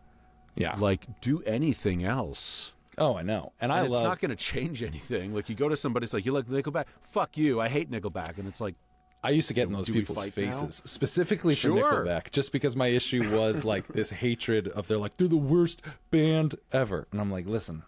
Yeah 0.59 0.77
Like, 0.77 1.21
do 1.21 1.43
anything 1.45 2.05
else. 2.05 2.73
oh 2.99 3.17
I 3.17 3.23
know 3.23 3.53
and, 3.61 3.73
I 3.73 3.79
And 3.79 3.87
it's 3.87 3.95
love 3.95 4.05
not 4.05 4.21
going 4.21 4.31
to 4.31 4.37
change 4.37 4.83
anything. 4.83 5.35
Like, 5.35 5.49
you 5.49 5.55
go 5.55 5.69
to 5.69 5.77
somebody, 5.77 6.05
it's 6.05 6.13
like, 6.13 6.27
you 6.27 6.33
like 6.33 6.47
Nickelback? 6.47 6.87
Fuck 7.01 7.37
you. 7.37 7.61
I 7.61 7.69
hate 7.69 7.91
Nickelback. 7.91 8.39
And 8.39 8.47
it's 8.49 8.61
like, 8.61 8.75
I 9.23 9.31
used 9.31 9.49
to 9.49 9.55
get 9.55 9.67
in 9.67 9.73
those 9.73 9.89
people's 9.89 10.19
fight 10.19 10.37
now? 10.37 10.45
faces 10.51 10.83
specifically 10.85 11.55
for 11.55 11.61
Sure. 11.61 12.05
Nickelback 12.05 12.31
just 12.31 12.53
because 12.53 12.77
my 12.77 12.89
issue 12.89 13.37
was 13.37 13.65
like 13.65 13.89
this 13.89 14.11
hatred 14.11 14.69
of 14.69 14.87
they're 14.87 14.99
like 14.99 15.15
they're 15.15 15.27
the 15.27 15.37
worst 15.37 15.83
band 16.13 16.55
ever 16.73 17.09
and 17.11 17.21
I'm 17.21 17.31
like 17.31 17.47
listen 17.47 17.83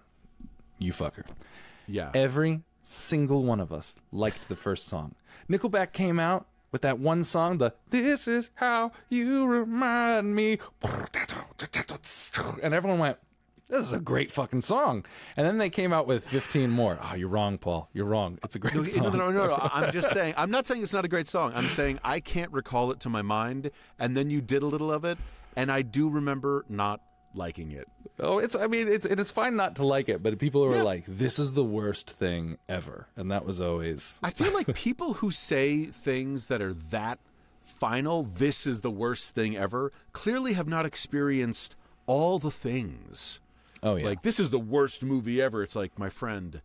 you 0.78 0.92
fucker 0.92 1.24
yeah. 1.86 2.10
Every 2.14 2.62
single 2.82 3.42
one 3.42 3.58
of 3.60 3.72
us 3.72 3.96
liked 4.12 4.48
the 4.48 4.54
first 4.56 4.86
song. 4.86 5.14
Nickelback 5.48 5.92
came 5.92 6.20
out 6.20 6.46
with 6.72 6.82
that 6.82 6.98
one 6.98 7.24
song, 7.24 7.58
the 7.58 7.74
This 7.90 8.28
Is 8.28 8.50
How 8.54 8.92
You 9.08 9.46
Remind 9.46 10.34
Me. 10.34 10.58
And 12.62 12.74
everyone 12.74 12.98
went, 12.98 13.18
This 13.68 13.86
is 13.86 13.92
a 13.92 14.00
great 14.00 14.30
fucking 14.30 14.60
song. 14.62 15.04
And 15.36 15.46
then 15.46 15.58
they 15.58 15.70
came 15.70 15.92
out 15.92 16.06
with 16.06 16.26
15 16.28 16.70
more. 16.70 16.98
Oh, 17.02 17.14
you're 17.14 17.28
wrong, 17.28 17.58
Paul. 17.58 17.88
You're 17.92 18.06
wrong. 18.06 18.38
It's 18.44 18.54
a 18.56 18.58
great 18.58 18.74
No, 18.74 18.82
song. 18.82 19.04
no, 19.04 19.10
no, 19.10 19.30
no, 19.30 19.46
no. 19.48 19.58
I'm 19.72 19.92
just 19.92 20.10
saying. 20.10 20.34
I'm 20.36 20.50
not 20.50 20.66
saying 20.66 20.82
it's 20.82 20.92
not 20.92 21.04
a 21.04 21.08
great 21.08 21.26
song. 21.28 21.52
I'm 21.54 21.68
saying 21.68 21.98
I 22.04 22.20
can't 22.20 22.52
recall 22.52 22.90
it 22.90 23.00
to 23.00 23.08
my 23.08 23.22
mind, 23.22 23.70
and 23.98 24.16
then 24.16 24.30
you 24.30 24.40
did 24.40 24.62
a 24.62 24.66
little 24.66 24.92
of 24.92 25.04
it, 25.04 25.18
and 25.56 25.70
I 25.70 25.82
do 25.82 26.08
remember 26.08 26.64
not 26.68 27.00
liking 27.34 27.72
it. 27.72 27.88
Oh, 28.18 28.38
it's. 28.38 28.54
I 28.54 28.66
mean, 28.66 28.88
it's. 28.88 29.06
It 29.06 29.18
is 29.18 29.30
fine 29.30 29.56
not 29.56 29.76
to 29.76 29.86
like 29.86 30.08
it, 30.08 30.22
but 30.22 30.38
people 30.38 30.62
were 30.62 30.76
Yeah. 30.76 30.82
like, 30.82 31.04
"This 31.06 31.38
is 31.38 31.52
the 31.52 31.64
worst 31.64 32.10
thing 32.10 32.58
ever," 32.68 33.06
and 33.16 33.30
that 33.30 33.44
was 33.46 33.60
always. 33.60 34.18
I 34.22 34.30
feel 34.30 34.52
like 34.52 34.74
people 34.74 35.14
who 35.14 35.30
say 35.30 35.86
things 35.86 36.46
that 36.46 36.60
are 36.60 36.74
that 36.74 37.18
final, 37.62 38.22
this 38.24 38.66
is 38.66 38.82
the 38.82 38.90
worst 38.90 39.34
thing 39.34 39.56
ever, 39.56 39.92
clearly 40.12 40.52
have 40.54 40.68
not 40.68 40.84
experienced 40.84 41.76
all 42.06 42.38
the 42.38 42.50
things. 42.50 43.40
Oh 43.82 43.96
yeah. 43.96 44.04
Like 44.06 44.22
this 44.22 44.38
is 44.38 44.50
the 44.50 44.58
worst 44.58 45.02
movie 45.02 45.40
ever. 45.40 45.62
It's 45.62 45.76
like 45.76 45.98
my 45.98 46.10
friend. 46.10 46.60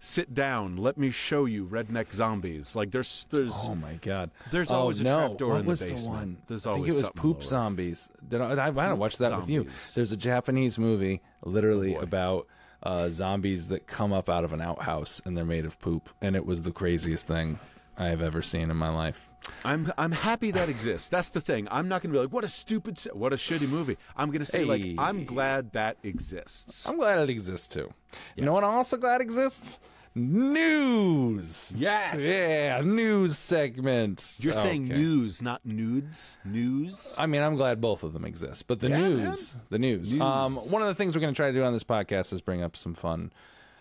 Sit 0.00 0.32
down. 0.32 0.76
Let 0.76 0.96
me 0.96 1.10
show 1.10 1.44
you 1.44 1.66
redneck 1.66 2.12
zombies. 2.12 2.76
Like 2.76 2.92
there's 2.92 3.26
there's 3.30 3.66
Oh 3.68 3.74
my 3.74 3.94
god! 3.94 4.30
There's 4.50 4.70
oh, 4.70 4.76
always 4.76 5.00
a 5.00 5.04
no. 5.04 5.28
trapdoor 5.28 5.48
what 5.48 5.58
in 5.58 5.64
the 5.64 5.68
was 5.68 5.80
basement. 5.80 6.02
The 6.02 6.08
one? 6.08 6.36
There's 6.46 6.66
I 6.66 6.70
think 6.70 6.78
always 6.78 6.94
it 6.94 7.02
was 7.02 7.10
poop 7.16 7.42
zombies. 7.42 8.08
Did 8.26 8.40
I, 8.40 8.68
I, 8.68 8.68
I 8.68 8.92
watched 8.92 9.18
that 9.18 9.34
with 9.36 9.50
you. 9.50 9.66
There's 9.94 10.12
a 10.12 10.16
Japanese 10.16 10.78
movie, 10.78 11.20
literally 11.42 11.94
boy. 11.94 12.00
about 12.00 12.46
uh, 12.82 13.10
zombies 13.10 13.68
that 13.68 13.86
come 13.86 14.12
up 14.12 14.28
out 14.28 14.44
of 14.44 14.52
an 14.52 14.60
outhouse 14.60 15.20
and 15.24 15.36
they're 15.36 15.44
made 15.44 15.64
of 15.64 15.80
poop, 15.80 16.10
and 16.20 16.36
it 16.36 16.46
was 16.46 16.62
the 16.62 16.70
craziest 16.70 17.26
thing 17.26 17.58
I 17.98 18.06
have 18.08 18.22
ever 18.22 18.42
seen 18.42 18.70
in 18.70 18.76
my 18.76 18.90
life. 18.90 19.28
I'm 19.64 19.92
I'm 19.98 20.12
happy 20.12 20.50
that 20.52 20.68
exists. 20.68 21.08
That's 21.08 21.30
the 21.30 21.40
thing. 21.40 21.66
I'm 21.70 21.88
not 21.88 22.02
going 22.02 22.12
to 22.12 22.18
be 22.18 22.22
like, 22.22 22.32
what 22.32 22.44
a 22.44 22.48
stupid, 22.48 22.98
what 23.12 23.32
a 23.32 23.36
shitty 23.36 23.68
movie. 23.68 23.96
I'm 24.16 24.28
going 24.30 24.40
to 24.40 24.44
say 24.46 24.64
like, 24.64 24.82
Hey. 24.84 24.94
I'm 24.98 25.24
glad 25.24 25.72
that 25.72 25.96
exists. 26.02 26.86
I'm 26.86 26.96
glad 26.96 27.18
it 27.18 27.30
exists 27.30 27.66
too. 27.68 27.92
You 28.36 28.44
know 28.44 28.52
what? 28.52 28.62
I'm 28.64 28.70
also 28.74 28.96
glad 28.96 29.20
exists. 29.20 29.80
News. 30.14 31.72
Yes. 31.76 32.18
Yeah, 32.20 32.80
news 32.82 33.36
segment. 33.38 34.36
You're 34.40 34.52
saying 34.52 34.86
Okay. 34.86 34.96
news, 34.96 35.40
not 35.42 35.64
nudes. 35.64 36.36
News. 36.44 37.14
I 37.18 37.26
mean, 37.26 37.42
I'm 37.42 37.54
glad 37.56 37.80
both 37.80 38.02
of 38.02 38.12
them 38.12 38.24
exist, 38.24 38.66
but 38.66 38.80
the 38.80 38.88
Yeah, 38.90 38.98
news, 39.08 39.56
the 39.70 39.78
news. 39.78 40.18
Um, 40.20 40.54
News. 40.54 40.70
one 40.72 40.82
of 40.82 40.88
the 40.88 40.94
things 40.94 41.14
we're 41.14 41.20
going 41.20 41.32
to 41.34 41.36
try 41.36 41.48
to 41.48 41.52
do 41.52 41.62
on 41.64 41.72
this 41.72 41.84
podcast 41.84 42.32
is 42.32 42.40
bring 42.40 42.62
up 42.62 42.76
some 42.76 42.94
fun 42.94 43.32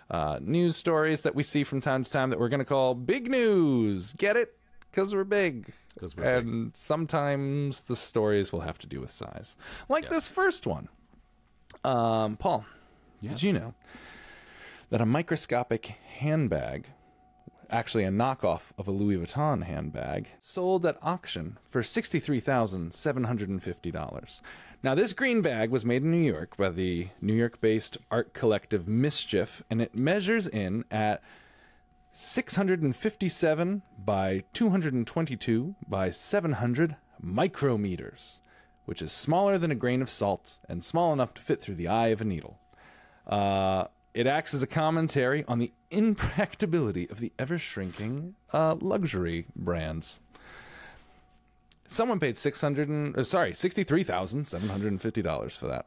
uh, 0.09 0.39
news 0.41 0.75
stories 0.75 1.21
that 1.23 1.35
we 1.35 1.43
see 1.43 1.63
from 1.63 1.81
time 1.81 2.03
to 2.03 2.11
time 2.11 2.29
that 2.29 2.39
we're 2.39 2.49
going 2.49 2.59
to 2.59 2.65
call 2.65 2.95
big 2.95 3.29
news. 3.29 4.13
Get 4.13 4.35
it? 4.35 4.57
Because 4.89 5.13
we're 5.13 5.23
big. 5.25 5.73
we're 6.15 6.23
big. 6.23 6.47
and 6.47 6.75
sometimes 6.75 7.83
the 7.83 7.95
stories 7.95 8.51
will 8.51 8.61
have 8.61 8.79
to 8.79 8.87
do 8.87 9.01
with 9.01 9.11
size, 9.11 9.57
like 9.89 10.09
this 10.09 10.29
first 10.29 10.65
one. 10.65 10.87
Um, 11.83 12.37
Paul, 12.37 12.65
Did 13.21 13.43
you 13.43 13.53
know 13.53 13.75
that 14.89 15.01
a 15.01 15.05
microscopic 15.05 15.95
handbag, 16.17 16.87
actually 17.69 18.05
a 18.05 18.09
knockoff 18.09 18.71
of 18.77 18.87
a 18.87 18.91
Louis 18.91 19.17
Vuitton 19.17 19.63
handbag, 19.63 20.29
sold 20.39 20.85
at 20.85 20.97
auction 21.01 21.57
for 21.69 21.81
$63,750? 21.81 24.41
Now, 24.83 24.93
this 24.93 25.11
green 25.11 25.41
bag 25.41 25.71
was 25.71 25.83
made 25.83 26.03
in 26.03 26.11
New 26.11 26.17
York 26.17 26.55
by 26.55 26.69
the 26.69 27.07
New 27.19 27.33
York 27.33 27.59
based 27.59 27.97
art 28.11 28.33
collective 28.33 28.85
MSCHF, 28.85 29.63
and 29.71 29.81
it 29.81 29.95
measures 29.95 30.47
in 30.47 30.85
at 30.91 31.21
657 32.11 33.81
by 34.05 34.43
222 34.53 35.75
by 35.87 36.11
700 36.11 36.95
micrometers, 37.23 38.37
which 38.85 39.01
is 39.01 39.11
smaller 39.11 39.57
than 39.57 39.71
a 39.71 39.75
grain 39.75 40.03
of 40.03 40.11
salt 40.11 40.59
and 40.69 40.83
small 40.83 41.11
enough 41.11 41.33
to 41.33 41.41
fit 41.41 41.59
through 41.59 41.75
the 41.75 41.87
eye 41.87 42.09
of 42.09 42.21
a 42.21 42.25
needle. 42.25 42.59
Uh, 43.25 43.85
it 44.13 44.27
acts 44.27 44.53
as 44.53 44.61
a 44.61 44.67
commentary 44.67 45.43
on 45.47 45.57
the 45.57 45.73
impracticability 45.89 47.09
of 47.09 47.19
the 47.19 47.33
ever 47.39 47.57
shrinking 47.57 48.35
uh, 48.53 48.75
luxury 48.79 49.47
brands. 49.55 50.19
Someone 51.87 52.19
paid 52.19 52.37
six 52.37 52.59
hundred 52.61 52.89
and 52.89 53.17
uh, 53.17 53.23
sorry 53.23 53.53
sixty 53.53 53.83
three 53.83 54.03
thousand 54.03 54.45
seven 54.45 54.69
hundred 54.69 54.91
and 54.91 55.01
fifty 55.01 55.21
dollars 55.21 55.55
for 55.55 55.67
that. 55.67 55.85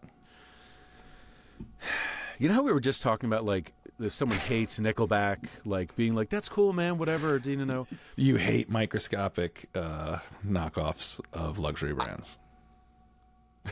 You 2.38 2.49
know 2.49 2.54
how 2.54 2.62
we 2.62 2.73
were 2.73 2.80
just 2.80 3.02
talking 3.02 3.28
about 3.28 3.45
like 3.45 3.75
if 4.00 4.14
someone 4.14 4.38
hates 4.38 4.80
Nickelback, 4.80 5.47
like 5.64 5.95
being 5.95 6.14
like, 6.14 6.30
"That's 6.30 6.49
cool, 6.49 6.73
man," 6.73 6.97
whatever. 6.97 7.38
Do 7.38 7.50
you 7.50 7.64
know? 7.64 7.87
You 8.16 8.37
hate 8.37 8.71
microscopic 8.71 9.69
uh, 9.75 10.19
knockoffs 10.47 11.21
of 11.33 11.59
luxury 11.59 11.92
brands. 11.92 12.38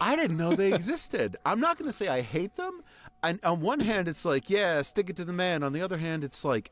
I 0.00 0.16
didn't 0.16 0.36
know 0.36 0.54
they 0.54 0.74
existed. 0.74 1.36
I'm 1.46 1.60
not 1.60 1.78
going 1.78 1.88
to 1.88 1.96
say 1.96 2.08
I 2.08 2.20
hate 2.20 2.56
them. 2.56 2.82
And 3.22 3.40
on 3.42 3.60
one 3.60 3.80
hand, 3.80 4.06
it's 4.06 4.24
like, 4.24 4.50
yeah, 4.50 4.82
stick 4.82 5.08
it 5.08 5.16
to 5.16 5.24
the 5.24 5.32
man. 5.32 5.62
On 5.62 5.72
the 5.72 5.80
other 5.80 5.96
hand, 5.96 6.22
it's 6.22 6.44
like, 6.44 6.70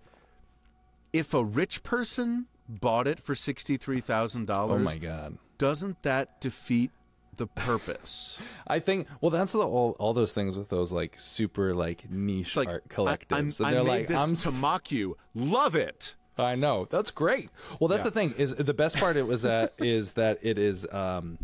if 1.12 1.32
a 1.32 1.42
rich 1.42 1.82
person 1.82 2.46
bought 2.68 3.06
it 3.06 3.18
for 3.18 3.34
sixty 3.34 3.76
three 3.78 4.00
thousand 4.00 4.46
dollars. 4.46 4.82
Oh 4.82 4.84
my 4.84 4.96
god. 4.96 5.38
Doesn't 5.58 6.02
that 6.02 6.40
defeat 6.40 6.90
the 7.36 7.46
purpose? 7.46 8.38
I 8.66 8.78
think 8.78 9.06
well 9.20 9.30
that's 9.30 9.52
the, 9.52 9.60
all 9.60 9.96
all 9.98 10.14
those 10.14 10.32
things 10.32 10.56
with 10.56 10.68
those 10.68 10.92
like 10.92 11.18
super 11.18 11.74
like 11.74 12.10
niche 12.10 12.56
like 12.56 12.68
art 12.68 12.88
collectives. 12.88 13.60
I'm, 13.60 13.66
and 13.66 13.74
they're 13.76 13.82
like 13.82 14.06
this 14.08 14.20
I'm 14.20 14.34
to 14.52 14.58
mock 14.58 14.90
you. 14.90 15.16
Love 15.34 15.74
it. 15.74 16.14
I 16.38 16.54
know. 16.54 16.86
That's 16.90 17.10
great. 17.10 17.48
Well, 17.80 17.88
that's 17.88 18.04
Yeah. 18.04 18.10
the 18.10 18.14
thing 18.20 18.34
is 18.36 18.54
the 18.54 18.74
best 18.74 18.98
part 18.98 19.16
it 19.16 19.26
was 19.26 19.42
that 19.42 19.72
is 19.78 20.12
that 20.14 20.38
it 20.42 20.58
is 20.58 20.86
um 20.92 21.38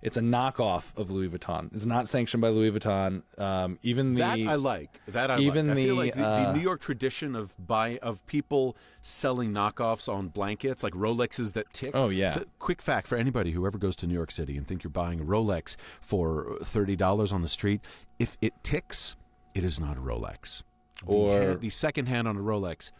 it's 0.00 0.16
a 0.16 0.20
knockoff 0.20 0.96
of 0.96 1.10
Louis 1.10 1.28
Vuitton. 1.28 1.72
It's 1.74 1.84
not 1.86 2.06
sanctioned 2.06 2.40
by 2.40 2.48
Louis 2.50 2.70
Vuitton. 2.70 3.22
Um 3.38 3.78
even 3.82 4.14
the 4.14 4.20
that 4.20 4.38
I 4.40 4.54
like. 4.54 5.00
That 5.08 5.30
I 5.30 5.38
even 5.40 5.68
like. 5.68 5.76
I 5.78 5.82
feel 5.82 5.94
the, 5.96 6.00
like 6.02 6.14
the, 6.14 6.20
the 6.20 6.48
uh, 6.48 6.52
New 6.52 6.60
York 6.60 6.80
tradition 6.80 7.34
of 7.34 7.54
buy 7.64 7.98
of 7.98 8.24
people 8.26 8.76
selling 9.02 9.52
knockoffs 9.52 10.12
on 10.12 10.28
blankets, 10.28 10.82
like 10.82 10.92
Rolexes 10.94 11.52
that 11.54 11.72
tick. 11.72 11.92
Oh, 11.94 12.08
yeah. 12.10 12.40
Quick 12.58 12.82
fact 12.82 13.06
for 13.06 13.16
anybody 13.16 13.52
who 13.52 13.66
ever 13.66 13.78
goes 13.78 13.96
to 13.96 14.06
New 14.06 14.14
York 14.14 14.30
City 14.30 14.56
and 14.56 14.66
think 14.66 14.82
you're 14.84 14.90
buying 14.90 15.20
a 15.20 15.24
Rolex 15.24 15.76
for 16.00 16.58
thirty 16.62 16.96
dollars 16.96 17.32
on 17.32 17.42
the 17.42 17.48
street, 17.48 17.80
if 18.18 18.36
it 18.40 18.52
ticks, 18.62 19.16
it 19.54 19.64
is 19.64 19.80
not 19.80 19.96
a 19.96 20.00
Rolex. 20.00 20.62
The 21.06 21.12
Or- 21.12 21.40
hand- 21.40 21.60
the 21.60 21.70
second 21.70 22.06
hand 22.06 22.26
on 22.28 22.36
a 22.36 22.40
Rolex, 22.40 22.92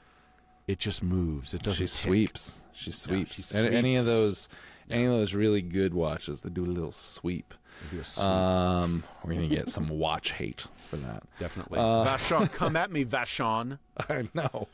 it 0.67 0.79
just 0.79 1.03
moves. 1.03 1.55
It 1.55 1.63
doesn't. 1.63 1.87
she 1.89 1.93
tick. 1.93 2.09
sweeps. 2.09 2.61
She 2.73 2.91
sweeps. 2.93 3.53
she 3.53 3.59
And 3.59 3.75
any 3.75 3.97
of 3.97 4.05
those 4.05 4.49
any 4.91 5.05
of 5.05 5.13
those 5.13 5.35
really 5.35 5.63
good 5.63 5.95
watches 5.95 6.43
that 6.43 6.55
do 6.55 6.65
a 6.65 6.67
little 6.67 6.93
sweep. 6.93 7.55
Do 7.91 8.01
a 8.01 8.05
sweep, 8.05 8.25
Um 8.25 9.05
we're 9.25 9.35
going 9.35 9.49
to 9.49 9.55
get 9.55 9.69
some 9.69 9.89
watch 9.89 10.33
hate 10.33 10.67
for 10.91 10.97
that. 10.97 11.23
definitely. 11.39 11.79
uh, 11.79 12.05
Vachon, 12.05 12.51
come 12.53 12.77
at 12.77 12.91
me, 12.91 13.05
Vachon. 13.05 13.79
I 14.09 14.29
know. 14.35 14.69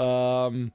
Um, 0.00 0.72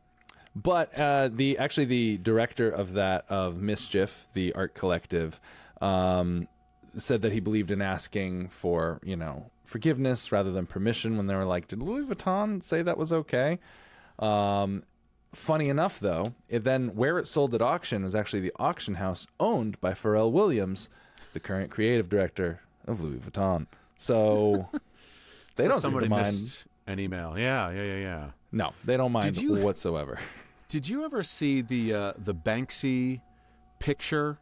but 0.55 0.97
uh, 0.97 1.29
the 1.31 1.57
actually 1.57 1.85
the 1.85 2.17
director 2.17 2.69
of 2.69 2.93
that 2.93 3.25
of 3.29 3.55
MSCHF, 3.55 4.25
the 4.33 4.53
art 4.53 4.73
collective, 4.73 5.39
um, 5.81 6.47
said 6.95 7.21
that 7.21 7.31
he 7.31 7.39
believed 7.39 7.71
in 7.71 7.81
asking 7.81 8.49
for 8.49 8.99
you 9.03 9.15
know 9.15 9.49
forgiveness 9.65 10.31
rather 10.31 10.51
than 10.51 10.65
permission 10.65 11.15
when 11.15 11.27
they 11.27 11.35
were 11.35 11.45
like, 11.45 11.67
did 11.67 11.81
Louis 11.81 12.03
Vuitton 12.05 12.61
say 12.61 12.81
that 12.81 12.97
was 12.97 13.13
okay? 13.13 13.59
Um, 14.19 14.83
funny 15.33 15.69
enough, 15.69 15.99
though, 15.99 16.33
it 16.49 16.63
then 16.63 16.95
where 16.95 17.17
it 17.17 17.27
sold 17.27 17.53
at 17.53 17.61
auction 17.61 18.03
was 18.03 18.15
actually 18.15 18.41
the 18.41 18.53
auction 18.57 18.95
house 18.95 19.27
owned 19.39 19.79
by 19.81 19.93
Pharrell 19.93 20.31
Williams, 20.31 20.89
the 21.33 21.39
current 21.39 21.71
creative 21.71 22.09
director 22.09 22.61
of 22.87 23.01
Louis 23.01 23.17
Vuitton. 23.19 23.67
So 23.97 24.69
they 25.55 25.63
So 25.65 25.69
don't 25.69 25.79
seem 25.81 25.99
to 25.99 26.09
mind. 26.09 26.25
missed 26.27 26.65
an 26.87 26.99
email. 26.99 27.37
Yeah, 27.37 27.69
yeah, 27.71 27.83
yeah, 27.83 27.97
yeah. 27.97 28.29
No, 28.51 28.73
they 28.83 28.97
don't 28.97 29.11
mind 29.11 29.35
Did 29.35 29.43
you- 29.43 29.55
whatsoever. 29.55 30.19
Did 30.67 30.87
you 30.87 31.03
ever 31.03 31.21
see 31.21 31.61
the 31.61 31.93
uh, 31.93 32.13
the 32.17 32.33
Banksy 32.33 33.19
picture? 33.79 34.37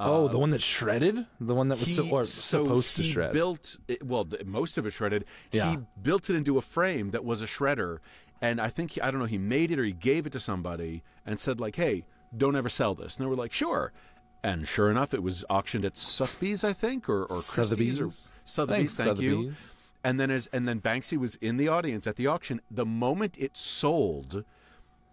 oh, 0.00 0.26
the 0.26 0.38
one 0.38 0.50
that 0.50 0.60
shredded, 0.60 1.24
the 1.40 1.54
one 1.54 1.68
that 1.68 1.78
was 1.78 1.94
so, 1.94 2.02
He- 2.02 2.10
or 2.10 2.24
so 2.24 2.64
supposed 2.64 2.96
to 2.96 3.02
he 3.02 3.12
shred. 3.12 3.32
Built 3.32 3.76
it, 3.86 4.04
well, 4.04 4.24
the, 4.24 4.44
most 4.44 4.76
of 4.76 4.84
it 4.86 4.90
shredded. 4.90 5.24
Yeah. 5.52 5.70
He 5.70 5.78
built 6.02 6.28
it 6.28 6.34
into 6.34 6.58
a 6.58 6.62
frame 6.62 7.10
that 7.12 7.24
was 7.24 7.40
a 7.40 7.46
shredder, 7.46 7.98
and 8.42 8.60
I 8.60 8.68
think 8.68 8.90
he, 8.92 9.00
I 9.00 9.10
don't 9.10 9.20
know. 9.20 9.26
He 9.26 9.38
made 9.38 9.70
it 9.70 9.78
or 9.78 9.84
he 9.84 9.92
gave 9.92 10.26
it 10.26 10.32
to 10.32 10.40
somebody 10.40 11.02
and 11.24 11.40
said 11.40 11.58
like, 11.60 11.76
"Hey, 11.76 12.04
don't 12.36 12.56
ever 12.56 12.68
sell 12.68 12.94
this." 12.94 13.16
And 13.16 13.24
they 13.24 13.30
were 13.30 13.36
like, 13.36 13.52
"Sure." 13.54 13.92
And 14.44 14.66
sure 14.66 14.90
enough, 14.90 15.14
it 15.14 15.22
was 15.22 15.44
auctioned 15.48 15.84
at 15.84 15.96
Sotheby's, 15.96 16.64
I 16.64 16.72
think, 16.72 17.08
or, 17.08 17.22
or 17.22 17.40
Christie's 17.40 18.00
or 18.00 18.10
Sotheby's. 18.10 18.32
Sotheby's. 18.44 18.76
Thanks, 18.76 18.96
thank 18.96 19.20
you. 19.20 19.30
Sotheby's. 19.36 19.76
And 20.04 20.18
then 20.18 20.30
as 20.32 20.48
and 20.52 20.66
then 20.68 20.80
Banksy 20.80 21.16
was 21.16 21.36
in 21.36 21.56
the 21.56 21.68
audience 21.68 22.06
at 22.08 22.16
the 22.16 22.26
auction. 22.26 22.60
The 22.70 22.84
moment 22.84 23.36
it 23.38 23.56
sold, 23.56 24.44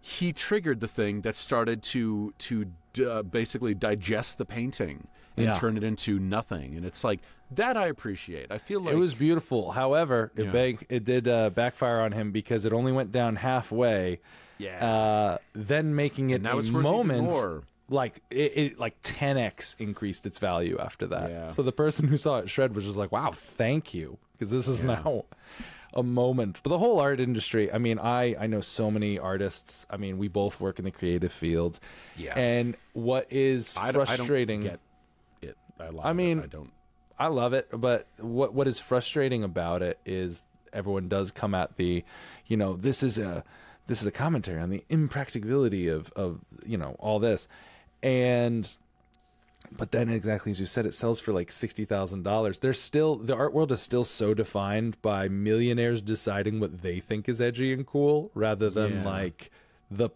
he 0.01 0.33
triggered 0.33 0.79
the 0.79 0.87
thing 0.87 1.21
that 1.21 1.35
started 1.35 1.83
to 1.83 2.33
to 2.39 2.65
uh, 3.07 3.21
basically 3.21 3.75
digest 3.75 4.39
the 4.39 4.45
painting 4.45 5.07
and 5.37 5.45
Yeah. 5.45 5.59
turn 5.59 5.77
it 5.77 5.83
into 5.83 6.17
nothing. 6.19 6.75
And 6.75 6.83
it's 6.85 7.03
like 7.03 7.19
that 7.51 7.77
I 7.77 7.87
appreciate. 7.87 8.51
I 8.51 8.57
feel 8.57 8.81
like 8.81 8.93
it 8.93 8.97
was 8.97 9.13
beautiful. 9.13 9.71
However, 9.71 10.31
it 10.35 10.45
Yeah. 10.45 10.51
bank, 10.51 10.85
it 10.89 11.03
did 11.03 11.27
uh, 11.27 11.49
backfire 11.49 12.01
on 12.01 12.11
him 12.11 12.31
because 12.31 12.65
it 12.65 12.73
only 12.73 12.91
went 12.91 13.11
down 13.11 13.35
halfway. 13.37 14.19
Yeah. 14.57 14.85
Uh, 14.85 15.37
then 15.53 15.95
making 15.95 16.29
it 16.31 16.43
a 16.45 16.57
it's 16.59 16.69
worth 16.69 16.81
even 16.81 16.81
moment 16.81 17.31
like 17.89 18.21
it, 18.29 18.57
it 18.57 18.79
like 18.79 19.01
10x 19.01 19.75
increased 19.79 20.25
its 20.25 20.37
value 20.37 20.77
after 20.79 21.07
that. 21.07 21.29
Yeah. 21.29 21.49
So 21.49 21.63
the 21.63 21.71
person 21.71 22.07
who 22.07 22.17
saw 22.17 22.37
it 22.39 22.49
shred 22.49 22.75
was 22.75 22.85
just 22.85 22.97
like, 22.97 23.11
"Wow, 23.11 23.31
thank 23.31 23.93
you," 23.93 24.17
because 24.33 24.51
this 24.51 24.67
is 24.67 24.83
now 24.83 25.25
a 25.93 26.03
moment. 26.03 26.59
But 26.61 26.69
the 26.69 26.77
whole 26.77 26.99
art 26.99 27.19
industry, 27.19 27.71
I 27.71 27.77
mean, 27.79 27.97
I 27.97 28.35
I 28.39 28.45
know 28.47 28.61
so 28.61 28.91
many 28.91 29.17
artists. 29.17 29.87
I 29.89 29.97
mean, 29.97 30.17
we 30.19 30.27
both 30.27 30.59
work 30.59 30.77
in 30.77 30.85
the 30.85 30.91
creative 30.91 31.31
fields. 31.31 31.81
Yeah. 32.15 32.37
And 32.37 32.75
what 32.93 33.25
is 33.31 33.75
I 33.77 33.91
frustrating 33.91 34.65
I 34.65 34.69
don't 34.69 34.79
get 35.41 35.49
it. 35.49 35.57
I, 35.79 35.85
I 36.07 36.11
it. 36.11 36.13
mean- 36.13 36.41
I 36.41 36.45
don't. 36.45 36.71
I 37.19 37.27
love 37.27 37.53
it, 37.53 37.67
but 37.71 38.07
what 38.17 38.53
what 38.53 38.67
is 38.67 38.79
frustrating 38.79 39.43
about 39.43 39.81
it 39.81 39.99
is 40.05 40.43
everyone 40.71 41.09
does 41.09 41.31
come 41.31 41.53
at 41.53 41.75
the, 41.75 42.03
you 42.47 42.55
know, 42.57 42.75
this 42.75 43.03
is 43.03 43.17
a 43.17 43.43
this 43.87 44.01
is 44.01 44.07
a 44.07 44.11
commentary 44.11 44.61
on 44.61 44.69
the 44.69 44.83
impracticability 44.89 45.87
of 45.87 46.11
of 46.13 46.39
you 46.65 46.77
know 46.77 46.95
all 46.99 47.19
this, 47.19 47.47
and 48.01 48.77
but 49.71 49.91
then 49.91 50.09
exactly 50.09 50.51
as 50.51 50.59
you 50.59 50.65
said, 50.65 50.85
it 50.85 50.93
sells 50.93 51.19
for 51.19 51.33
like 51.33 51.51
sixty 51.51 51.85
thousand 51.85 52.23
dollars. 52.23 52.59
There's 52.59 52.79
still 52.81 53.15
the 53.17 53.35
art 53.35 53.53
world 53.53 53.71
is 53.71 53.81
still 53.81 54.05
so 54.05 54.33
defined 54.33 54.99
by 55.01 55.27
millionaires 55.27 56.01
deciding 56.01 56.59
what 56.59 56.81
they 56.81 56.99
think 57.01 57.27
is 57.27 57.41
edgy 57.41 57.73
and 57.73 57.85
cool, 57.85 58.31
rather 58.33 58.69
than 58.69 58.97
Yeah. 59.03 59.05
like 59.09 59.51
the 59.91 60.09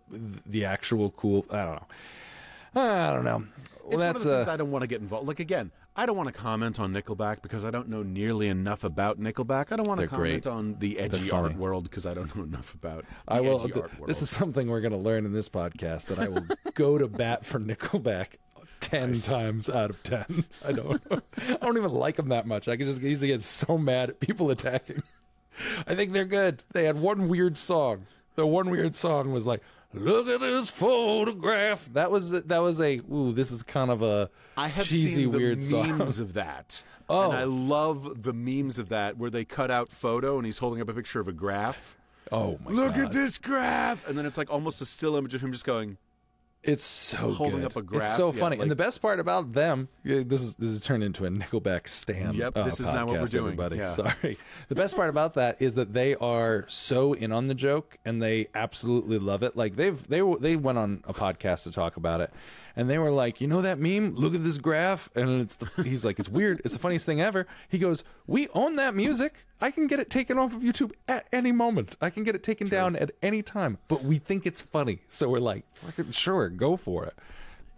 the 0.45 0.63
actual 0.65 1.11
cool. 1.11 1.45
I 1.51 1.65
don't 1.65 1.75
know. 1.75 2.81
I 2.81 3.13
don't 3.13 3.25
know. 3.25 3.43
Well, 3.83 3.91
It's 3.91 3.99
that's 3.99 3.99
one 3.99 4.07
of 4.15 4.23
the 4.23 4.35
things 4.37 4.47
uh, 4.47 4.53
I 4.53 4.57
don't 4.57 4.71
want 4.71 4.83
to 4.83 4.87
get 4.87 5.01
involved. 5.01 5.27
Like 5.27 5.39
again, 5.41 5.71
I 5.95 6.05
don't 6.07 6.17
want 6.17 6.27
to 6.27 6.33
comment 6.33 6.79
on 6.79 6.91
Nickelback 6.91 7.41
because 7.43 7.63
I 7.63 7.69
don't 7.69 7.87
know 7.87 8.01
nearly 8.01 8.47
enough 8.47 8.83
about 8.83 9.19
Nickelback. 9.19 9.71
I 9.71 9.75
don't 9.75 9.87
want 9.87 9.99
to 9.99 10.07
They're 10.07 10.07
comment 10.07 10.43
great. 10.43 10.47
on 10.47 10.75
the 10.79 10.97
edgy 10.99 11.29
art 11.29 11.55
world 11.55 11.83
because 11.83 12.05
I 12.07 12.13
don't 12.15 12.35
know 12.35 12.43
enough 12.43 12.73
about. 12.73 13.05
The 13.27 13.33
I 13.33 13.41
will. 13.41 13.59
edgy 13.61 13.73
th- 13.73 13.83
art 13.83 13.93
world. 13.99 14.09
this 14.09 14.21
is 14.23 14.29
something 14.29 14.67
we're 14.67 14.81
going 14.81 14.91
to 14.93 14.97
learn 14.97 15.25
in 15.25 15.33
this 15.33 15.49
podcast 15.49 16.07
that 16.07 16.17
I 16.17 16.29
will 16.29 16.45
go 16.73 16.97
to 16.97 17.07
bat 17.07 17.45
for 17.45 17.59
Nickelback 17.59 18.37
ten 18.79 19.13
times 19.21 19.69
out 19.69 19.91
of 19.91 20.01
ten. 20.01 20.45
I 20.65 20.71
don't. 20.71 20.99
I 21.37 21.57
don't 21.61 21.77
even 21.77 21.93
like 21.93 22.15
them 22.15 22.29
that 22.29 22.47
much. 22.47 22.67
I 22.67 22.75
can 22.75 22.87
just 22.87 23.01
easily 23.03 23.27
get 23.27 23.43
so 23.43 23.77
mad 23.77 24.09
at 24.09 24.19
people 24.19 24.49
attacking. 24.49 25.03
I 25.85 25.93
think 25.93 26.11
they're 26.11 26.25
good. 26.25 26.63
They 26.73 26.85
had 26.85 26.97
one 26.99 27.27
weird 27.29 27.55
song. 27.57 28.07
The 28.35 28.47
one 28.47 28.71
weird 28.71 28.95
song 28.95 29.31
was 29.31 29.45
like, 29.45 29.61
"Look 29.93 30.27
at 30.27 30.39
this 30.39 30.69
photograph." 30.69 31.89
That 31.93 32.11
was 32.11 32.31
that 32.31 32.59
was 32.59 32.81
a 32.81 32.99
ooh. 33.11 33.31
This 33.33 33.51
is 33.51 33.63
kind 33.63 33.91
of 33.91 34.01
a 34.01 34.29
I 34.57 34.67
have 34.67 34.85
cheesy 34.85 35.07
seen 35.23 35.31
the 35.31 35.37
weird 35.37 35.61
song. 35.61 36.01
of 36.01 36.33
that. 36.33 36.83
Oh. 37.09 37.31
And 37.31 37.39
I 37.39 37.43
love 37.43 38.23
the 38.23 38.33
memes 38.33 38.79
of 38.79 38.89
that 38.89 39.17
where 39.17 39.29
they 39.29 39.45
cut 39.45 39.69
out 39.69 39.89
photo 39.89 40.37
and 40.37 40.45
he's 40.45 40.59
holding 40.59 40.81
up 40.81 40.89
a 40.89 40.93
picture 40.93 41.19
of 41.19 41.27
a 41.27 41.33
graph. 41.33 41.97
Oh 42.31 42.57
my 42.63 42.71
Look 42.71 42.95
god! 42.95 43.05
at 43.05 43.11
this 43.11 43.37
graph, 43.37 44.07
and 44.07 44.17
then 44.17 44.25
it's 44.25 44.37
like 44.37 44.49
almost 44.49 44.81
a 44.81 44.85
still 44.85 45.15
image 45.17 45.33
of 45.33 45.41
him 45.41 45.51
just 45.51 45.65
going. 45.65 45.97
It's 46.63 46.83
so 46.85 47.31
Holding 47.31 47.57
good. 47.57 47.65
up 47.65 47.75
a 47.75 47.81
graph, 47.81 48.03
It's 48.07 48.15
so 48.15 48.31
yeah, 48.31 48.39
funny. 48.39 48.55
like- 48.55 48.61
and 48.61 48.71
the 48.71 48.75
best 48.77 49.01
part 49.01 49.19
about 49.19 49.51
them, 49.51 49.89
this 50.05 50.41
is 50.41 50.55
this 50.55 50.69
is 50.69 50.79
turned 50.79 51.03
into 51.03 51.25
a 51.25 51.29
Nickelback 51.29 51.89
stand. 51.89 52.35
Yep, 52.37 52.55
uh, 52.55 52.63
this 52.63 52.79
is 52.79 52.87
not 52.93 53.05
what 53.07 53.19
we're 53.19 53.25
doing, 53.25 53.47
Everybody, 53.47 53.77
yeah. 53.77 53.87
sorry. 53.93 54.37
The 54.69 54.75
best 54.75 54.95
part 54.95 55.09
about 55.09 55.33
that 55.33 55.61
is 55.61 55.75
that 55.75 55.93
they 55.93 56.15
are 56.15 56.63
so 56.69 57.11
in 57.11 57.33
on 57.33 57.45
the 57.45 57.53
joke 57.53 57.97
and 58.05 58.21
they 58.21 58.47
absolutely 58.55 59.19
love 59.19 59.43
it. 59.43 59.57
Like 59.57 59.75
they've 59.75 60.07
they 60.07 60.21
they 60.39 60.55
went 60.55 60.77
on 60.77 61.03
a 61.05 61.13
podcast 61.13 61.63
to 61.63 61.71
talk 61.71 61.97
about 61.97 62.21
it, 62.21 62.31
and 62.77 62.89
they 62.89 62.97
were 62.97 63.11
like, 63.11 63.41
you 63.41 63.47
know 63.47 63.61
that 63.61 63.77
meme? 63.77 64.15
Look 64.15 64.33
at 64.33 64.43
this 64.45 64.57
graph, 64.57 65.09
and 65.15 65.41
it's 65.41 65.55
the, 65.57 65.69
he's 65.83 66.05
like, 66.05 66.17
it's 66.17 66.29
weird. 66.29 66.61
It's 66.63 66.73
the 66.73 66.79
funniest 66.79 67.05
thing 67.05 67.19
ever. 67.19 67.45
He 67.67 67.77
goes, 67.77 68.05
we 68.25 68.47
own 68.53 68.75
that 68.75 68.95
music. 68.95 69.45
I 69.61 69.71
can 69.71 69.87
get 69.87 69.99
it 69.99 70.09
taken 70.09 70.37
off 70.37 70.53
of 70.53 70.61
YouTube 70.61 70.91
at 71.07 71.25
any 71.31 71.51
moment. 71.51 71.95
I 72.01 72.09
can 72.09 72.23
get 72.23 72.35
it 72.35 72.43
taken 72.43 72.67
down 72.67 72.95
at 72.97 73.11
any 73.21 73.41
time. 73.41 73.77
But 73.87 74.03
we 74.03 74.17
think 74.17 74.45
it's 74.45 74.61
funny, 74.61 74.99
so 75.07 75.29
we're 75.29 75.39
like, 75.39 75.63
fucking 75.75 76.11
sure, 76.11 76.49
go 76.49 76.75
for 76.75 77.05
it. 77.05 77.13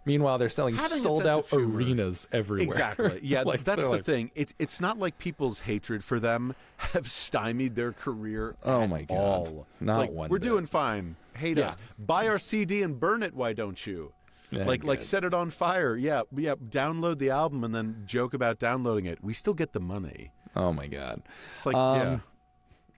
Meanwhile, 0.04 0.38
they're 0.38 0.48
selling 0.48 0.76
Having 0.76 0.98
sold 0.98 1.26
out 1.26 1.46
arenas 1.52 2.28
everywhere. 2.30 2.64
Exactly. 2.64 3.20
Yeah, 3.24 3.42
Like, 3.42 3.64
that's 3.64 3.82
the 3.82 3.90
like, 3.90 4.04
thing. 4.04 4.30
It's 4.36 4.54
it's 4.58 4.80
not 4.80 4.98
like 5.00 5.18
people's 5.18 5.60
hatred 5.60 6.04
for 6.04 6.20
them 6.20 6.54
have 6.76 7.10
stymied 7.10 7.74
their 7.74 7.90
career. 7.92 8.54
Oh 8.62 8.82
at 8.82 8.88
my 8.90 9.02
God. 9.02 9.16
All. 9.16 9.66
Not 9.80 9.96
like, 9.96 10.10
one 10.12 10.30
We're 10.30 10.38
bit. 10.38 10.44
doing 10.48 10.66
fine. 10.66 11.16
Hate 11.34 11.56
Yeah. 11.58 11.66
us. 11.68 11.76
Buy 12.04 12.28
our 12.28 12.38
CD 12.38 12.82
and 12.84 13.00
burn 13.00 13.24
it. 13.24 13.34
Why 13.34 13.52
don't 13.52 13.84
you? 13.84 14.12
Yeah, 14.52 14.64
like 14.64 14.84
like 14.84 15.02
set 15.02 15.24
it 15.24 15.34
on 15.34 15.50
fire. 15.50 15.96
Yeah, 15.96 16.22
yeah. 16.36 16.54
Download 16.54 17.18
the 17.18 17.30
album 17.30 17.64
and 17.64 17.74
then 17.74 18.04
joke 18.06 18.32
about 18.32 18.60
downloading 18.60 19.06
it. 19.06 19.18
We 19.24 19.32
still 19.32 19.54
get 19.54 19.72
the 19.72 19.80
money. 19.80 20.30
Oh 20.56 20.72
my 20.72 20.86
god. 20.86 21.22
It's 21.50 21.66
like 21.66 21.76
Um, 21.76 21.98
yeah. 22.00 22.18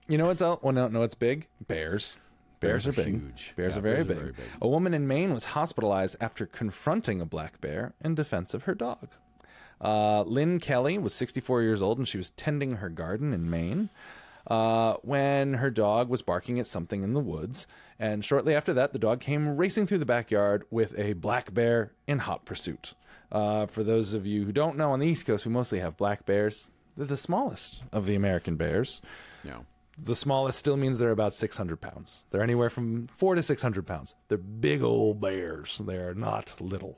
You 0.07 0.17
know 0.17 0.25
what's 0.27 0.41
out? 0.41 0.63
Well, 0.63 0.73
no, 0.73 0.87
no, 0.87 1.03
it's 1.03 1.13
big. 1.15 1.47
Bears. 1.67 2.17
Bears, 2.59 2.85
Bears 2.85 2.87
are 2.87 2.89
are 2.89 2.93
big. 3.05 3.13
huge. 3.21 3.53
Bears 3.55 3.73
Yeah, 3.73 3.79
are 3.79 3.81
very, 3.81 3.95
bears 3.97 4.05
are 4.05 4.09
big. 4.09 4.17
very 4.17 4.31
big. 4.31 4.45
A 4.61 4.67
woman 4.67 4.93
in 4.93 5.07
Maine 5.07 5.33
was 5.33 5.45
hospitalized 5.45 6.15
after 6.19 6.45
confronting 6.45 7.21
a 7.21 7.25
black 7.25 7.61
bear 7.61 7.93
in 8.03 8.15
defense 8.15 8.53
of 8.53 8.63
her 8.63 8.73
dog. 8.75 9.09
Uh, 9.81 10.23
Lynn 10.23 10.59
Kelly 10.59 10.97
was 10.97 11.13
64 11.13 11.61
years 11.61 11.81
old 11.81 11.97
and 11.99 12.07
she 12.07 12.17
was 12.17 12.31
tending 12.31 12.77
her 12.77 12.89
garden 12.89 13.33
in 13.33 13.49
Maine 13.49 13.89
uh, 14.47 14.95
when 15.03 15.55
her 15.55 15.69
dog 15.69 16.09
was 16.09 16.21
barking 16.21 16.59
at 16.59 16.67
something 16.67 17.01
in 17.03 17.13
the 17.13 17.19
woods. 17.21 17.65
And 17.97 18.25
shortly 18.25 18.53
after 18.55 18.73
that, 18.73 18.91
the 18.93 18.99
dog 18.99 19.19
came 19.21 19.55
racing 19.55 19.85
through 19.87 19.99
the 19.99 20.05
backyard 20.05 20.65
with 20.69 20.97
a 20.99 21.13
black 21.13 21.53
bear 21.53 21.93
in 22.07 22.19
hot 22.19 22.45
pursuit. 22.45 22.93
Uh, 23.31 23.67
for 23.67 23.83
those 23.83 24.13
of 24.13 24.25
you 24.25 24.43
who 24.43 24.51
don't 24.51 24.75
know, 24.75 24.91
on 24.91 24.99
the 24.99 25.07
East 25.07 25.25
Coast, 25.25 25.45
we 25.45 25.51
mostly 25.51 25.79
have 25.79 25.95
black 25.95 26.25
bears. 26.25 26.67
They're 26.99 27.07
the 27.07 27.15
smallest 27.17 27.81
of 27.93 28.05
the 28.05 28.15
American 28.15 28.57
bears. 28.57 29.01
Yeah. 29.45 29.59
The 29.97 30.15
smallest 30.15 30.59
still 30.59 30.75
means 30.75 30.97
they're 30.97 31.11
about 31.11 31.33
600 31.33 31.79
pounds. 31.79 32.23
They're 32.29 32.43
anywhere 32.43 32.69
from 32.69 33.05
four 33.05 33.35
to 33.35 33.41
600 33.41 33.87
pounds. 33.87 34.15
They're 34.27 34.37
big 34.37 34.83
old 34.83 35.21
bears. 35.21 35.81
They 35.85 35.95
are 35.95 36.13
not 36.13 36.59
little. 36.59 36.97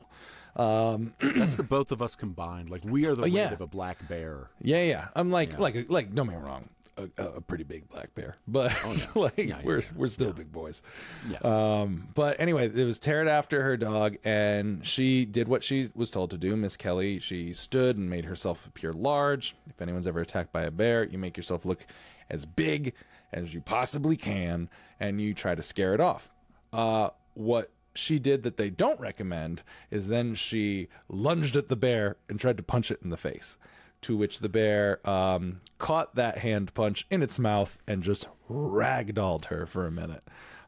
Um, 0.56 1.14
That's 1.22 1.56
the 1.56 1.64
both 1.64 1.92
of 1.92 2.02
us 2.02 2.16
combined. 2.16 2.72
Like 2.72 2.84
we 2.84 3.08
are 3.08 3.14
the 3.14 3.22
weight 3.22 3.34
yeah. 3.34 3.54
of 3.54 3.62
a 3.62 3.68
black 3.68 4.08
bear. 4.08 4.50
yeah, 4.60 4.82
yeah. 4.82 5.08
I'm 5.16 5.30
like, 5.30 5.60
like, 5.60 5.86
like. 5.88 6.16
Don't 6.16 6.28
get 6.28 6.36
me 6.36 6.44
wrong. 6.44 6.70
A, 7.18 7.24
a 7.24 7.42
pretty 7.42 7.64
big 7.64 7.90
black 7.90 8.14
bear, 8.16 8.36
but 8.48 8.72
like 9.16 9.54
we're 9.64 9.84
we're 9.96 10.08
still 10.08 10.34
big 10.34 10.52
boys. 10.52 10.82
Yeah. 11.30 11.38
Um, 11.44 12.10
but 12.14 12.40
anyway, 12.40 12.72
it 12.74 12.86
was 12.86 13.00
teared 13.00 13.28
after 13.28 13.64
her 13.64 13.78
dog, 13.78 14.18
and 14.24 14.86
she 14.86 15.26
did 15.26 15.48
what 15.48 15.64
she 15.64 15.90
was 15.96 16.12
told 16.12 16.32
to 16.32 16.38
do. 16.38 16.56
Miss 16.56 16.78
Kelly, 16.78 17.20
she 17.20 17.54
stood 17.54 17.98
and 17.98 18.10
made 18.10 18.26
herself 18.26 18.66
appear 18.66 18.94
large. 18.94 19.56
If 19.70 19.82
anyone's 19.82 20.08
ever 20.08 20.22
attacked 20.22 20.52
by 20.52 20.64
a 20.64 20.72
bear, 20.72 21.04
you 21.04 21.18
make 21.18 21.38
yourself 21.38 21.66
look 21.66 21.86
as 22.30 22.46
big 22.46 22.94
as 23.34 23.54
you 23.54 23.62
possibly 23.62 24.18
can, 24.18 24.70
and 25.00 25.22
you 25.22 25.34
try 25.34 25.56
to 25.56 25.62
scare 25.62 25.94
it 25.94 26.00
off. 26.00 26.32
Uh, 26.74 27.10
what 27.34 27.72
she 27.94 28.20
did 28.20 28.44
that 28.44 28.58
they 28.58 28.70
don't 28.70 29.00
recommend 29.00 29.64
is 29.90 30.08
then 30.08 30.36
she 30.36 30.88
lunged 31.10 31.56
at 31.56 31.70
the 31.70 31.76
bear 31.76 32.18
and 32.30 32.40
tried 32.40 32.58
to 32.58 32.64
punch 32.64 32.92
it 32.92 33.00
in 33.04 33.10
the 33.10 33.18
face. 33.18 33.58
To 34.02 34.18
which 34.18 34.40
the 34.40 34.50
bear 34.50 35.08
um, 35.08 35.62
caught 35.78 36.16
that 36.16 36.40
hand 36.40 36.74
punch 36.74 37.06
in 37.12 37.22
its 37.22 37.38
mouth 37.38 37.78
and 37.88 38.02
just 38.02 38.28
ragdolled 38.50 39.46
her 39.46 39.66
for 39.66 39.86
a 39.86 39.92
minute. 39.92 40.24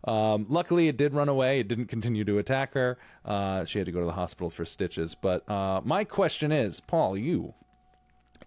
Um, 0.06 0.46
luckily, 0.50 0.88
it 0.88 0.98
did 0.98 1.14
run 1.14 1.30
away. 1.30 1.60
It 1.62 1.68
didn't 1.68 1.88
continue 1.88 2.24
to 2.26 2.38
attack 2.38 2.74
her. 2.74 2.98
Uh, 3.26 3.66
she 3.66 3.80
had 3.80 3.86
to 3.86 3.92
go 3.92 4.02
to 4.02 4.06
the 4.06 4.12
hospital 4.14 4.50
for 4.50 4.66
stitches. 4.66 5.16
But 5.16 5.50
uh, 5.50 5.82
my 5.84 6.04
question 6.04 6.52
is, 6.52 6.80
Paul, 6.80 7.18
you 7.18 7.54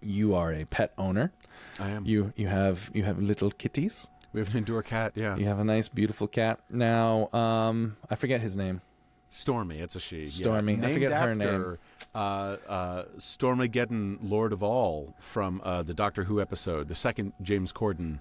you 0.01 0.35
are 0.35 0.53
a 0.53 0.65
pet 0.65 0.93
owner. 0.97 1.31
I 1.79 1.89
am. 1.89 2.05
You 2.05 2.31
you 2.35 2.47
have 2.47 2.91
you 2.93 3.03
have 3.03 3.19
little 3.19 3.51
kitties. 3.51 4.07
We 4.33 4.39
have 4.41 4.51
an 4.51 4.57
indoor 4.57 4.83
cat. 4.83 5.13
Yeah. 5.15 5.35
You 5.35 5.45
have 5.45 5.59
a 5.59 5.63
nice, 5.63 5.87
beautiful 5.87 6.27
cat. 6.27 6.59
Now, 6.69 7.29
um, 7.33 7.97
I 8.09 8.15
forget 8.15 8.39
his 8.39 8.55
name. 8.55 8.81
Stormy, 9.29 9.79
it's 9.79 9.95
a 9.95 9.99
she. 9.99 10.23
yeah. 10.23 10.29
Stormy. 10.29 10.73
I 10.73 10.75
Named 10.77 10.93
forget 10.93 11.11
her 11.11 11.33
name. 11.35 11.77
Uh, 12.15 12.57
uh, 12.67 13.03
Stormageddon, 13.17 14.17
Lord 14.21 14.53
of 14.53 14.63
All, 14.63 15.13
from 15.19 15.61
uh, 15.63 15.83
the 15.83 15.93
Doctor 15.93 16.23
Who 16.23 16.41
episode, 16.41 16.87
the 16.87 16.95
second 16.95 17.33
James 17.41 17.71
Corden 17.71 18.19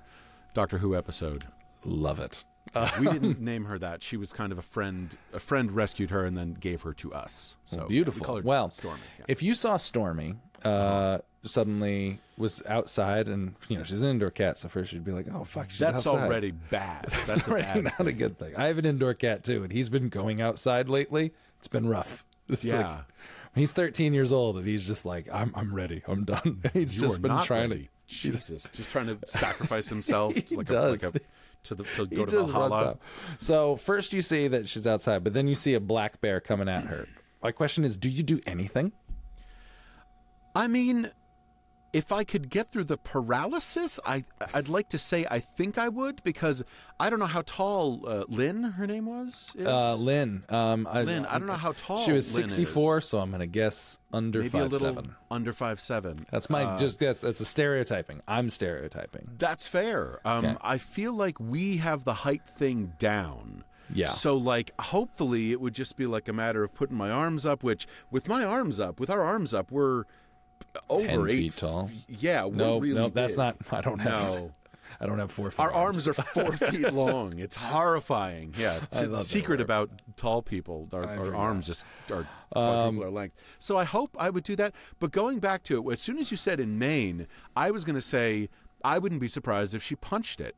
Doctor 0.54 0.78
Who 0.78 0.94
episode. 0.96 1.44
Love 1.84 2.20
it. 2.20 2.44
we 3.00 3.06
didn't 3.06 3.40
name 3.52 3.64
her 3.66 3.78
that. 3.78 4.02
She 4.02 4.16
was 4.16 4.32
kind 4.32 4.52
of 4.52 4.58
a 4.58 4.62
friend. 4.62 5.16
A 5.32 5.38
friend 5.40 5.70
rescued 5.72 6.10
her 6.10 6.24
and 6.24 6.36
then 6.36 6.54
gave 6.54 6.82
her 6.82 6.92
to 6.94 7.12
us. 7.14 7.56
So 7.64 7.76
yeah, 7.76 7.82
we 7.84 7.88
Beautiful. 7.88 8.26
call 8.26 8.36
her 8.36 8.42
well, 8.42 8.70
Stormy. 8.70 9.00
yeah. 9.20 9.24
if 9.28 9.42
you 9.42 9.54
saw 9.54 9.76
Stormy 9.76 10.34
uh, 10.64 11.18
suddenly 11.44 12.18
was 12.36 12.62
outside, 12.68 13.28
and 13.28 13.54
you 13.68 13.78
know 13.78 13.84
she's 13.84 14.02
an 14.02 14.10
indoor 14.10 14.30
cat, 14.30 14.58
so 14.58 14.68
first 14.68 14.92
you'd 14.92 15.04
be 15.04 15.12
like, 15.12 15.26
"Oh 15.32 15.44
fuck, 15.44 15.70
she's 15.70 15.78
that's 15.78 15.98
outside." 16.06 16.24
already 16.26 16.50
bad. 16.50 17.04
That's 17.26 17.46
a 17.46 17.50
already 17.50 17.82
bad 17.82 17.84
not 17.98 18.08
a 18.08 18.12
good 18.12 18.38
thing. 18.38 18.56
I 18.56 18.66
have 18.66 18.78
an 18.78 18.84
indoor 18.84 19.14
cat 19.14 19.44
too, 19.44 19.62
and 19.62 19.72
he's 19.72 19.88
been 19.88 20.08
going 20.08 20.40
outside 20.40 20.88
lately. 20.88 21.32
It's 21.60 21.68
been 21.68 21.88
rough. 21.88 22.24
It's 22.48 22.64
like- 22.64 22.72
Yeah. 22.80 23.00
He's 23.56 23.72
13 23.72 24.14
years 24.14 24.32
old, 24.32 24.56
and 24.56 24.66
he's 24.66 24.86
just 24.86 25.04
like, 25.04 25.28
"I'm 25.32 25.52
I'm 25.56 25.74
ready. 25.74 26.02
I'm 26.06 26.24
done." 26.24 26.62
He's 26.72 26.96
You 27.00 27.08
just 27.08 27.20
been 27.22 27.42
trying 27.42 27.70
ready. 27.70 27.82
to. 28.08 28.14
Jesus, 28.14 28.68
just 28.72 28.90
trying 28.90 29.06
to 29.08 29.18
sacrifice 29.26 29.88
himself. 29.88 30.34
He 30.34 30.54
like 30.56 30.66
does. 30.66 31.02
A, 31.02 31.06
like 31.08 31.16
a, 31.16 31.20
to 31.64 31.74
the 31.74 31.82
to 31.82 32.04
He 32.08 32.14
go 32.16 32.24
to 32.24 32.30
just 32.30 32.52
runs 32.52 32.68
Valhalla. 32.70 32.88
out. 32.90 33.00
So 33.40 33.74
first 33.74 34.12
you 34.12 34.20
see 34.22 34.46
that 34.48 34.68
she's 34.68 34.86
outside, 34.86 35.24
but 35.24 35.32
then 35.34 35.48
you 35.48 35.56
see 35.56 35.74
a 35.74 35.80
black 35.80 36.20
bear 36.20 36.38
coming 36.40 36.68
at 36.68 36.84
her. 36.84 37.08
My 37.42 37.50
question 37.50 37.84
is, 37.84 37.96
do 37.96 38.08
you 38.08 38.22
do 38.22 38.40
anything? 38.46 38.92
I 40.54 40.68
mean, 40.68 41.10
if 41.96 42.12
I 42.12 42.24
could 42.24 42.50
get 42.50 42.70
through 42.70 42.84
the 42.84 42.96
paralysis, 42.98 43.98
I 44.04 44.24
I'd 44.54 44.68
like 44.68 44.88
to 44.90 44.98
say 44.98 45.26
I 45.30 45.40
think 45.40 45.78
I 45.78 45.88
would 45.88 46.22
because 46.24 46.62
I 47.00 47.08
don't 47.10 47.18
know 47.18 47.26
how 47.26 47.42
tall 47.46 48.04
uh, 48.06 48.24
Lynn, 48.28 48.62
her 48.62 48.86
name 48.86 49.06
was. 49.06 49.52
Is? 49.56 49.66
Uh, 49.66 49.94
Lynn. 49.96 50.44
Um, 50.48 50.86
I, 50.90 51.02
Lynn, 51.02 51.26
I 51.26 51.38
don't 51.38 51.46
know 51.46 51.54
how 51.54 51.72
tall 51.72 51.98
She 51.98 52.12
was 52.12 52.34
Lynn 52.34 52.46
is. 52.46 52.52
64, 52.52 53.00
so 53.02 53.18
I'm 53.18 53.30
gonna 53.30 53.46
guess 53.46 53.98
under 54.12 54.40
maybe 54.40 54.50
five 54.50 54.62
a 54.62 54.68
little 54.68 54.94
seven. 54.94 55.14
under 55.30 55.52
five 55.52 55.80
seven. 55.80 56.26
That's 56.30 56.48
my 56.50 56.64
Uh, 56.64 56.78
just 56.78 56.98
that's 57.00 57.20
that's 57.22 57.40
a 57.40 57.44
stereotyping. 57.44 58.20
I'm 58.28 58.50
stereotyping. 58.50 59.30
That's 59.38 59.66
fair. 59.66 60.20
Um, 60.24 60.44
Okay. 60.44 60.56
I 60.60 60.78
feel 60.78 61.12
like 61.14 61.40
we 61.40 61.78
have 61.78 62.04
the 62.04 62.14
height 62.14 62.42
thing 62.56 62.92
down. 62.98 63.64
Yeah. 63.92 64.08
So 64.10 64.36
like, 64.36 64.72
hopefully, 64.80 65.52
it 65.52 65.60
would 65.60 65.74
just 65.74 65.96
be 65.96 66.06
like 66.06 66.26
a 66.28 66.32
matter 66.32 66.62
of 66.64 66.74
putting 66.74 66.96
my 66.96 67.10
arms 67.10 67.46
up. 67.46 67.62
Which, 67.62 67.86
with 68.10 68.28
my 68.28 68.44
arms 68.44 68.80
up, 68.80 68.98
with 69.00 69.10
our 69.10 69.22
arms 69.22 69.54
up, 69.54 69.70
we're 69.70 70.04
over 70.90 71.06
10 71.06 71.28
eight 71.30 71.36
feet 71.36 71.56
tall. 71.56 71.90
Yeah. 72.08 72.44
We're 72.44 72.54
No, 72.56 72.78
really 72.78 72.94
no, 72.94 73.08
that's 73.08 73.34
big. 73.34 73.38
not. 73.38 73.56
I 73.70 73.80
don't 73.80 73.98
have. 74.00 74.34
No. 74.36 74.52
I 74.98 75.04
don't 75.06 75.18
have 75.18 75.30
four. 75.30 75.52
Our 75.58 75.70
arms 75.72 76.08
are 76.08 76.14
four 76.14 76.52
feet 76.56 76.90
long. 76.92 77.38
It's 77.38 77.56
horrifying. 77.56 78.54
Yeah. 78.56 78.78
I 78.92 79.00
T- 79.00 79.06
love 79.06 79.18
that 79.18 79.24
secret 79.26 79.60
about 79.60 79.90
tall 80.16 80.40
people. 80.42 80.88
Our, 80.92 81.04
our 81.04 81.34
arms 81.34 81.66
just 81.66 81.84
are 82.10 82.26
Um, 82.54 82.98
our 83.02 83.10
length. 83.10 83.36
So 83.58 83.76
I 83.76 83.84
hope 83.84 84.16
I 84.18 84.30
would 84.30 84.44
do 84.44 84.56
that. 84.56 84.72
But 84.98 85.10
going 85.12 85.38
back 85.38 85.62
to 85.64 85.76
it, 85.90 85.92
as 85.92 86.00
soon 86.00 86.18
as 86.18 86.30
you 86.30 86.36
said 86.38 86.60
in 86.60 86.78
Maine, 86.78 87.26
I 87.54 87.70
was 87.70 87.84
going 87.84 87.96
to 87.96 88.00
say 88.00 88.48
I 88.82 88.98
wouldn't 88.98 89.20
be 89.20 89.28
surprised 89.28 89.74
if 89.74 89.82
she 89.82 89.96
punched 89.96 90.40
it. 90.40 90.56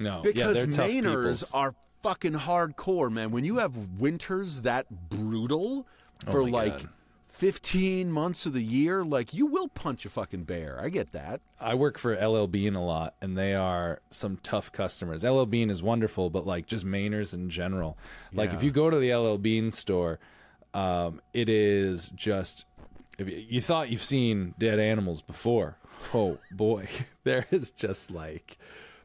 No, 0.00 0.20
Because 0.22 0.56
they're 0.56 0.66
Mainers 0.88 1.54
are 1.54 1.74
fucking 2.02 2.32
hardcore, 2.32 3.10
man. 3.10 3.30
When 3.30 3.44
you 3.44 3.56
have 3.58 3.76
winters 4.00 4.62
that 4.62 4.86
brutal 5.10 5.86
for 6.28 6.40
Oh 6.40 6.44
like 6.44 6.72
God. 6.78 6.88
15 7.36 8.10
months 8.10 8.46
of 8.46 8.54
the 8.54 8.62
year, 8.62 9.04
like 9.04 9.34
you 9.34 9.44
will 9.44 9.68
punch 9.68 10.06
a 10.06 10.08
fucking 10.08 10.44
bear. 10.44 10.80
I 10.82 10.88
get 10.88 11.12
that. 11.12 11.42
I 11.60 11.74
work 11.74 11.98
for 11.98 12.16
LL 12.16 12.46
Bean 12.46 12.74
a 12.74 12.82
lot, 12.82 13.14
and 13.20 13.36
they 13.36 13.54
are 13.54 14.00
some 14.10 14.38
tough 14.42 14.72
customers. 14.72 15.22
LL 15.22 15.44
Bean 15.44 15.68
is 15.68 15.82
wonderful, 15.82 16.30
but 16.30 16.46
like 16.46 16.66
just 16.66 16.86
Mainers 16.86 17.34
in 17.34 17.50
general. 17.50 17.98
Like 18.32 18.54
if 18.54 18.62
you 18.62 18.70
go 18.70 18.88
to 18.88 18.96
the 18.96 19.14
LL 19.14 19.36
Bean 19.36 19.70
store, 19.70 20.18
um, 20.72 21.20
it 21.34 21.50
is 21.50 22.08
just. 22.08 22.64
If 23.18 23.28
you, 23.28 23.44
you 23.48 23.60
thought 23.60 23.90
you've 23.90 24.02
seen 24.02 24.54
dead 24.58 24.78
animals 24.78 25.20
before, 25.20 25.76
oh 26.14 26.38
boy, 26.50 26.88
there 27.24 27.46
is 27.50 27.70
just 27.70 28.10
like 28.10 28.56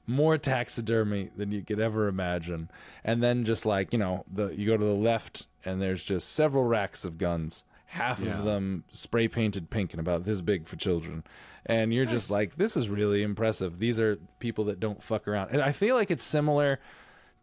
more 0.08 0.38
taxidermy 0.38 1.32
than 1.36 1.52
you 1.52 1.64
could 1.64 1.82
ever 1.82 2.08
imagine. 2.08 2.70
And 3.04 3.22
then 3.22 3.44
just 3.44 3.66
like 3.66 3.92
you 3.92 4.00
know, 4.00 4.24
the 4.32 4.56
you 4.56 4.68
go 4.68 4.78
to 4.78 4.86
the 4.86 4.94
left, 4.94 5.48
and 5.66 5.82
there's 5.82 6.06
just 6.06 6.32
several 6.32 6.64
racks 6.64 7.04
of 7.04 7.18
guns. 7.18 7.66
Half 7.92 8.20
Yeah. 8.22 8.40
of 8.40 8.46
them 8.46 8.84
spray 8.92 9.28
painted 9.28 9.70
pink 9.70 9.92
and 9.94 10.00
about 10.00 10.24
this 10.24 10.42
big 10.42 10.66
for 10.68 10.76
children. 10.78 11.24
And 11.66 11.94
you're 11.94 12.06
just 12.06 12.32
like, 12.32 12.56
this 12.56 12.76
is 12.76 12.90
really 12.90 13.22
impressive. 13.22 13.78
These 13.80 14.00
are 14.00 14.18
people 14.40 14.64
that 14.66 14.80
don't 14.80 15.04
fuck 15.04 15.28
around. 15.28 15.50
And 15.52 15.62
I 15.62 15.72
feel 15.74 15.96
like 15.96 16.10
it's 16.10 16.24
similar 16.24 16.80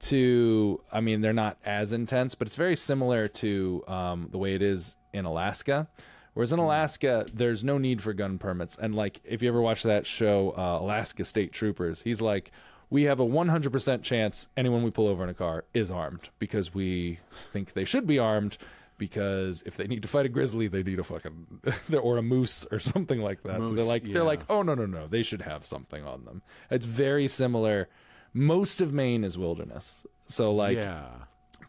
to 0.00 0.80
I 0.92 1.00
mean 1.00 1.20
they're 1.20 1.32
not 1.32 1.58
as 1.64 1.92
intense, 1.92 2.34
but 2.34 2.46
it's 2.46 2.56
very 2.56 2.76
similar 2.76 3.26
to 3.26 3.84
um, 3.88 4.28
the 4.30 4.38
way 4.38 4.54
it 4.54 4.62
is 4.62 4.96
in 5.12 5.24
Alaska. 5.24 5.88
Whereas 6.34 6.52
in 6.52 6.60
Alaska, 6.60 7.26
there's 7.34 7.64
no 7.64 7.78
need 7.78 8.00
for 8.00 8.12
gun 8.12 8.38
permits, 8.38 8.76
and 8.76 8.94
like 8.94 9.20
if 9.24 9.42
you 9.42 9.48
ever 9.48 9.60
watch 9.60 9.82
that 9.82 10.06
show, 10.06 10.54
uh, 10.56 10.78
Alaska 10.80 11.24
State 11.24 11.52
Troopers, 11.52 12.02
he's 12.02 12.20
like, 12.20 12.52
we 12.90 13.04
have 13.04 13.18
a 13.18 13.26
100% 13.26 14.02
chance 14.02 14.46
anyone 14.56 14.84
we 14.84 14.90
pull 14.92 15.08
over 15.08 15.24
in 15.24 15.28
a 15.30 15.34
car 15.34 15.64
is 15.74 15.90
armed 15.90 16.28
because 16.38 16.72
we 16.72 17.18
think 17.52 17.72
they 17.72 17.84
should 17.84 18.06
be 18.06 18.20
armed 18.20 18.56
because 18.98 19.62
if 19.64 19.76
they 19.76 19.86
need 19.86 20.02
to 20.02 20.08
fight 20.08 20.26
a 20.26 20.28
grizzly, 20.28 20.68
they 20.68 20.82
need 20.82 20.98
a 20.98 21.04
fucking 21.04 21.60
or 22.02 22.18
a 22.18 22.22
moose 22.22 22.66
or 22.70 22.78
something 22.78 23.20
like 23.20 23.42
that. 23.44 23.62
so 23.62 23.70
they're 23.70 23.84
like 23.84 24.06
yeah. 24.06 24.14
they're 24.14 24.24
like, 24.24 24.40
oh 24.50 24.62
no 24.62 24.74
no 24.74 24.86
no, 24.86 25.06
they 25.06 25.22
should 25.22 25.42
have 25.42 25.64
something 25.64 26.04
on 26.04 26.24
them. 26.24 26.42
It's 26.70 26.84
very 26.84 27.26
similar. 27.26 27.88
Most 28.34 28.80
of 28.80 28.92
Maine 28.92 29.24
is 29.24 29.38
wilderness, 29.38 30.06
so 30.26 30.52
like 30.52 30.76
yeah. 30.76 31.06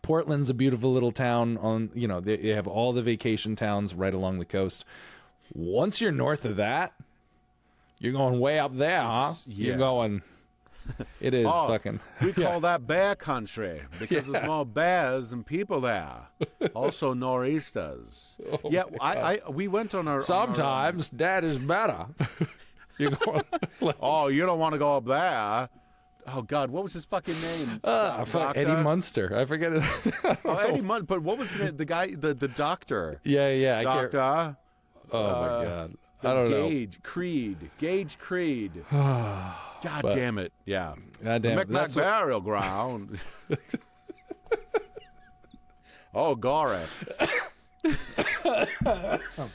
Portland's 0.01 0.49
a 0.49 0.53
beautiful 0.53 0.91
little 0.91 1.11
town 1.11 1.57
on 1.57 1.89
you 1.93 2.07
know 2.07 2.19
they, 2.19 2.37
they 2.37 2.49
have 2.49 2.67
all 2.67 2.91
the 2.93 3.01
vacation 3.01 3.55
towns 3.55 3.93
right 3.93 4.13
along 4.13 4.39
the 4.39 4.45
coast. 4.45 4.83
Once 5.53 6.01
you're 6.01 6.11
north 6.11 6.45
of 6.45 6.57
that, 6.57 6.93
you're 7.99 8.13
going 8.13 8.39
way 8.39 8.59
up 8.59 8.73
there, 8.75 9.01
huh? 9.01 9.29
It's- 9.31 9.45
You're 9.47 9.77
going. 9.77 10.21
It 11.21 11.33
is 11.33 11.45
Oh, 11.47 11.67
fucking. 11.67 11.99
We 12.21 12.33
call 12.43 12.61
that 12.61 12.87
bear 12.87 13.15
country 13.15 13.81
because 13.99 14.27
there's 14.27 14.45
more 14.45 14.65
bears 14.65 15.29
than 15.29 15.43
people 15.43 15.81
there. 15.81 16.27
Also 16.73 17.13
nor'easters. 17.13 18.37
yeah, 18.69 18.83
I, 19.01 19.39
I 19.45 19.49
we 19.49 19.67
went 19.67 19.95
on 19.95 20.07
our 20.07 20.15
on 20.15 20.15
our, 20.15 20.21
Sometimes 20.21 21.09
that 21.11 21.43
is 21.43 21.57
better. 21.57 22.05
you're 22.97 23.11
going. 23.11 23.43
Like, 23.81 23.95
oh, 23.99 24.27
you 24.27 24.45
don't 24.45 24.59
want 24.59 24.73
to 24.73 24.79
go 24.79 24.97
up 24.97 25.05
there. 25.05 25.69
Oh 26.27 26.41
God, 26.41 26.69
what 26.69 26.83
was 26.83 26.93
his 26.93 27.05
fucking 27.05 27.35
name? 27.41 27.79
uh, 27.83 28.23
fuck, 28.25 28.55
Eddie 28.55 28.83
Munster. 28.83 29.35
I 29.35 29.45
forget 29.45 29.73
it. 29.73 29.83
Oh, 30.45 30.57
Eddie 30.57 30.81
Munn. 30.81 31.03
But 31.03 31.21
what 31.21 31.37
was 31.37 31.51
the? 31.55 31.71
The 31.71 31.85
guy, 31.85 32.13
the 32.13 32.33
the 32.33 32.47
doctor. 32.47 33.19
yeah, 33.23 33.49
yeah. 33.49 33.79
I. 33.79 33.83
Doctor. 33.83 34.57
Oh 35.11 35.23
my 35.23 35.47
uh, 35.47 35.63
god. 35.63 35.97
I 36.23 36.33
don't 36.33 36.51
know. 36.51 36.69
Gage 36.69 36.99
Creed. 37.03 37.71
Gage 37.77 38.19
Creed. 38.19 38.83
God 39.83 40.01
damn 40.13 40.37
it. 40.37 40.51
Yeah. 40.65 40.95
God 41.23 41.41
damn 41.41 41.53
it. 41.53 41.67
Micmac 41.67 41.81
That's 41.81 41.95
what- 41.95 42.03
burial 42.03 42.41
ground. 42.41 43.19
oh, 46.13 46.35
Gore. 46.35 46.81
Oh, 48.45 49.49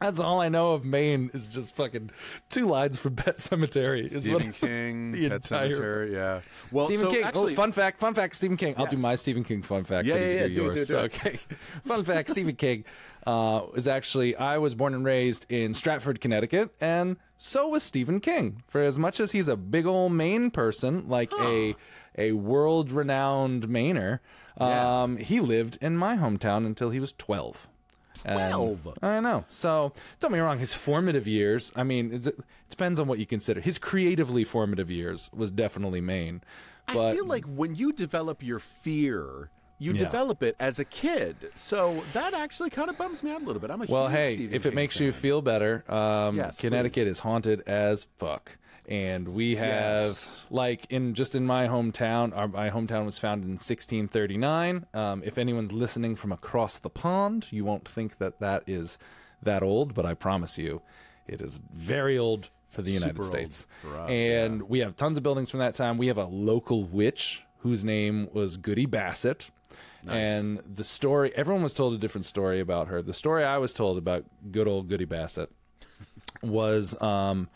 That's 0.00 0.18
all 0.18 0.40
I 0.40 0.48
know 0.48 0.72
of 0.72 0.84
Maine 0.84 1.30
is 1.34 1.46
just 1.46 1.76
fucking 1.76 2.10
two 2.48 2.66
lines 2.66 2.98
from 2.98 3.16
Pet 3.16 3.36
Sematary. 3.36 4.04
Is 4.04 4.22
Stephen 4.24 4.52
King, 4.60 5.12
the 5.12 5.28
Pet 5.28 5.32
entire- 5.42 5.68
Sematary, 5.74 6.12
yeah. 6.14 6.40
Well, 6.72 6.86
Stephen 6.86 7.06
so 7.06 7.10
King. 7.12 7.24
actually, 7.24 7.52
oh, 7.52 7.56
fun 7.56 7.72
fact, 7.72 8.00
fun 8.00 8.14
fact, 8.14 8.34
Stephen 8.34 8.56
King. 8.56 8.74
I'll 8.78 8.86
do 8.86 8.96
my 8.96 9.14
Stephen 9.14 9.44
King 9.44 9.62
fun 9.62 9.84
fact. 9.84 10.06
Yeah, 10.06 10.14
yeah, 10.14 10.20
do 10.20 10.32
yeah, 10.34 10.46
do 10.46 10.52
yours. 10.52 10.86
do 10.88 10.94
do. 10.94 10.98
Okay. 11.00 11.36
fun 11.84 12.02
fact, 12.04 12.30
Stephen 12.30 12.56
King 12.56 12.84
uh, 13.26 13.62
was 13.74 13.86
actually, 13.86 14.34
I 14.36 14.56
was 14.58 14.74
born 14.74 14.94
and 14.94 15.04
raised 15.04 15.44
in 15.50 15.74
Stratford, 15.74 16.20
Connecticut, 16.20 16.70
and 16.80 17.16
so 17.36 17.68
was 17.68 17.82
Stephen 17.82 18.20
King. 18.20 18.62
For 18.68 18.80
as 18.80 18.98
much 18.98 19.20
as 19.20 19.32
he's 19.32 19.48
a 19.48 19.56
big 19.56 19.84
old 19.86 20.12
Maine 20.12 20.50
person, 20.50 21.08
like 21.10 21.30
a 21.40 21.74
a 22.18 22.32
world 22.32 22.90
renowned 22.90 23.68
Mainer, 23.68 24.20
Yeah. 24.58 25.02
um, 25.02 25.16
he 25.18 25.40
lived 25.40 25.76
in 25.82 25.96
my 25.96 26.16
hometown 26.16 26.64
until 26.66 26.88
he 26.90 26.98
was 27.00 27.12
12. 27.12 27.68
And 28.24 28.52
12? 28.54 28.98
I 29.02 29.20
know. 29.20 29.44
So 29.48 29.92
don't 30.18 30.30
get 30.30 30.36
me 30.36 30.40
wrong. 30.40 30.58
His 30.58 30.74
formative 30.74 31.26
years. 31.26 31.72
I 31.76 31.82
mean, 31.82 32.12
it's, 32.12 32.26
it 32.26 32.38
depends 32.68 33.00
on 33.00 33.06
what 33.06 33.18
you 33.18 33.26
consider. 33.26 33.60
His 33.60 33.78
creatively 33.78 34.44
formative 34.44 34.90
years 34.90 35.30
was 35.32 35.50
definitely 35.50 36.00
Maine. 36.00 36.42
But 36.86 36.98
I 36.98 37.14
feel 37.14 37.26
like 37.26 37.44
when 37.44 37.74
you 37.74 37.92
develop 37.92 38.42
your 38.42 38.58
fear, 38.58 39.50
you 39.78 39.92
Yeah. 39.92 40.00
develop 40.04 40.42
it 40.42 40.56
as 40.60 40.78
a 40.78 40.84
kid. 40.84 41.36
So 41.54 42.02
that 42.12 42.34
actually 42.34 42.70
kind 42.70 42.90
of 42.90 42.98
bums 42.98 43.22
me 43.22 43.30
out 43.30 43.42
a 43.42 43.44
little 43.44 43.60
bit. 43.60 43.70
I'm 43.70 43.80
a 43.80 43.86
well, 43.86 44.08
hey, 44.08 44.34
Stephen 44.34 44.54
if 44.54 44.66
it 44.66 44.70
King 44.70 44.74
makes 44.74 45.00
you 45.00 45.12
feel 45.12 45.40
better, 45.40 45.84
um, 45.88 46.36
Yes, 46.36 46.58
Connecticut 46.60 47.04
please. 47.06 47.10
is 47.10 47.20
haunted 47.20 47.62
as 47.66 48.06
fuck. 48.18 48.56
And 48.90 49.28
we 49.28 49.54
have, 49.54 50.06
Yes. 50.08 50.44
like, 50.50 50.86
in 50.90 51.14
just 51.14 51.36
in 51.36 51.46
my 51.46 51.68
hometown, 51.68 52.36
our, 52.36 52.48
my 52.48 52.70
hometown 52.70 53.04
was 53.06 53.18
founded 53.20 53.46
in 53.46 53.52
1639. 53.54 54.84
Um, 54.92 55.22
if 55.24 55.38
anyone's 55.38 55.72
listening 55.72 56.16
from 56.16 56.32
across 56.32 56.76
the 56.78 56.90
pond, 56.90 57.46
you 57.52 57.64
won't 57.64 57.86
think 57.88 58.18
that 58.18 58.40
that 58.40 58.64
is 58.66 58.98
that 59.42 59.62
old, 59.62 59.94
but 59.94 60.04
I 60.04 60.14
promise 60.14 60.58
you, 60.58 60.82
it 61.28 61.40
is 61.40 61.60
very 61.72 62.18
old 62.18 62.50
for 62.68 62.82
the 62.82 62.90
United 62.90 63.14
Super 63.16 63.22
States. 63.26 63.66
us, 63.96 64.10
and 64.10 64.62
we 64.62 64.80
have 64.80 64.96
tons 64.96 65.16
of 65.16 65.22
buildings 65.22 65.50
from 65.50 65.60
that 65.60 65.74
time. 65.74 65.96
We 65.96 66.08
have 66.08 66.18
a 66.18 66.24
local 66.26 66.82
witch 66.84 67.44
whose 67.60 67.84
name 67.84 68.28
was 68.32 68.56
Goody 68.56 68.86
Bassett. 68.86 69.50
And 70.06 70.60
the 70.66 70.82
story, 70.82 71.30
everyone 71.36 71.62
was 71.62 71.74
told 71.74 71.92
a 71.94 71.98
different 71.98 72.24
story 72.24 72.58
about 72.58 72.88
her. 72.88 73.02
The 73.02 73.12
story 73.14 73.44
I 73.44 73.58
was 73.58 73.72
told 73.74 73.98
about 73.98 74.24
good 74.50 74.66
old 74.66 74.88
Goody 74.88 75.04
Bassett 75.04 75.50
was 76.42 77.00
um, 77.02 77.48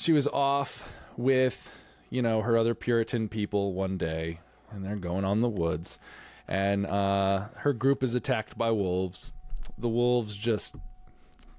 she 0.00 0.12
was 0.12 0.26
off 0.28 0.90
with, 1.18 1.78
you 2.08 2.22
know, 2.22 2.40
her 2.40 2.56
other 2.56 2.74
Puritan 2.74 3.28
people 3.28 3.74
one 3.74 3.98
day, 3.98 4.40
and 4.70 4.82
they're 4.82 4.96
going 4.96 5.26
on 5.26 5.42
the 5.42 5.48
woods. 5.48 5.98
And 6.48 6.86
uh, 6.86 7.48
her 7.58 7.74
group 7.74 8.02
is 8.02 8.14
attacked 8.14 8.56
by 8.56 8.70
wolves. 8.70 9.32
The 9.76 9.90
wolves 9.90 10.38
just 10.38 10.74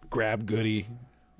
grab 0.09 0.47
Goody 0.47 0.87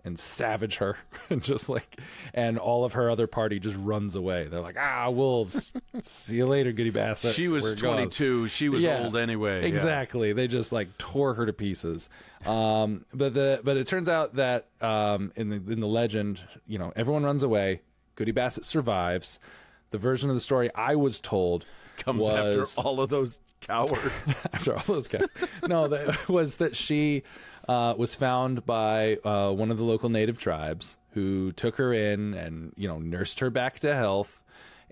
and 0.04 0.18
savage 0.18 0.78
her 0.78 0.98
and 1.30 1.44
just 1.44 1.70
like 1.70 2.00
and 2.34 2.58
all 2.58 2.84
of 2.84 2.94
her 2.94 3.10
other 3.10 3.28
party 3.28 3.60
just 3.60 3.76
runs 3.78 4.16
away 4.16 4.48
they're 4.48 4.60
like 4.62 4.78
ah 4.80 5.10
wolves 5.10 5.74
see 6.02 6.38
you 6.38 6.48
later 6.48 6.72
goody 6.72 6.90
bassett 6.90 7.36
She 7.36 7.48
was 7.48 7.64
We're 7.64 7.76
gone." 7.76 7.96
22. 7.98 8.48
She 8.48 8.70
was 8.70 8.82
Yeah, 8.82 9.04
old 9.04 9.16
anyway. 9.18 9.62
yeah. 9.62 9.68
Exactly. 9.68 10.34
They 10.34 10.48
just 10.48 10.72
like 10.72 10.98
tore 10.98 11.34
her 11.36 11.46
to 11.46 11.54
pieces. 11.54 12.10
Um, 12.46 13.06
but 13.14 13.34
the 13.34 13.62
but 13.64 13.78
it 13.78 13.86
turns 13.88 14.10
out 14.10 14.34
that 14.36 14.68
um, 14.82 15.32
in 15.36 15.50
the 15.50 15.56
in 15.72 15.80
the 15.80 15.88
legend, 15.88 16.42
you 16.68 16.80
know, 16.80 16.92
everyone 16.96 17.24
runs 17.24 17.44
away. 17.44 17.82
Goody 18.16 18.32
Bassett 18.32 18.66
survives. 18.66 19.40
The 19.92 19.98
version 19.98 20.30
of 20.30 20.36
the 20.36 20.40
story 20.42 20.70
I 20.74 20.96
was 20.96 21.20
told 21.22 21.66
Comes 21.98 22.22
was 22.24 22.66
after 22.68 22.82
all 22.82 23.00
of 23.02 23.10
those 23.10 23.40
cowards. 23.62 24.36
after 24.54 24.74
all 24.76 24.84
those 24.88 25.08
cowards 25.08 25.30
No, 25.68 25.88
that 25.88 26.28
was 26.30 26.58
that 26.58 26.76
she 26.76 27.24
uh, 27.68 27.94
was 27.98 28.16
found 28.16 28.66
by 28.66 29.18
uh, 29.24 29.52
one 29.52 29.72
of 29.72 29.78
the 29.78 29.84
local 29.84 30.10
native 30.10 30.38
tribes 30.38 30.98
who 31.12 31.52
took 31.52 31.76
her 31.76 31.94
in 31.94 32.34
and 32.34 32.74
you 32.76 32.88
know 32.88 33.00
nursed 33.00 33.40
her 33.40 33.50
back 33.50 33.80
to 33.80 33.94
health 33.94 34.42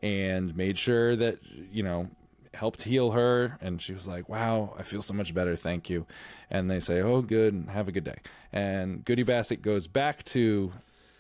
and 0.02 0.56
made 0.56 0.78
sure 0.78 1.16
that 1.16 1.40
you 1.72 1.84
know 1.84 2.10
helped 2.54 2.84
heal 2.84 3.12
her. 3.12 3.58
And 3.62 3.82
she 3.82 3.94
was 3.94 4.08
like 4.08 4.28
wow 4.30 4.74
i 4.78 4.84
feel 4.84 5.02
so 5.02 5.14
much 5.14 5.34
better. 5.34 5.56
Thank 5.56 5.90
you. 5.90 6.06
And 6.50 6.70
they 6.70 6.80
say 6.80 7.02
oh 7.02 7.22
good. 7.22 7.68
Have 7.72 7.88
a 7.88 7.92
good 7.92 8.04
day. 8.04 8.18
And 8.52 9.04
goody 9.06 9.24
bassett 9.24 9.62
goes 9.62 9.88
back 9.88 10.24
to 10.26 10.72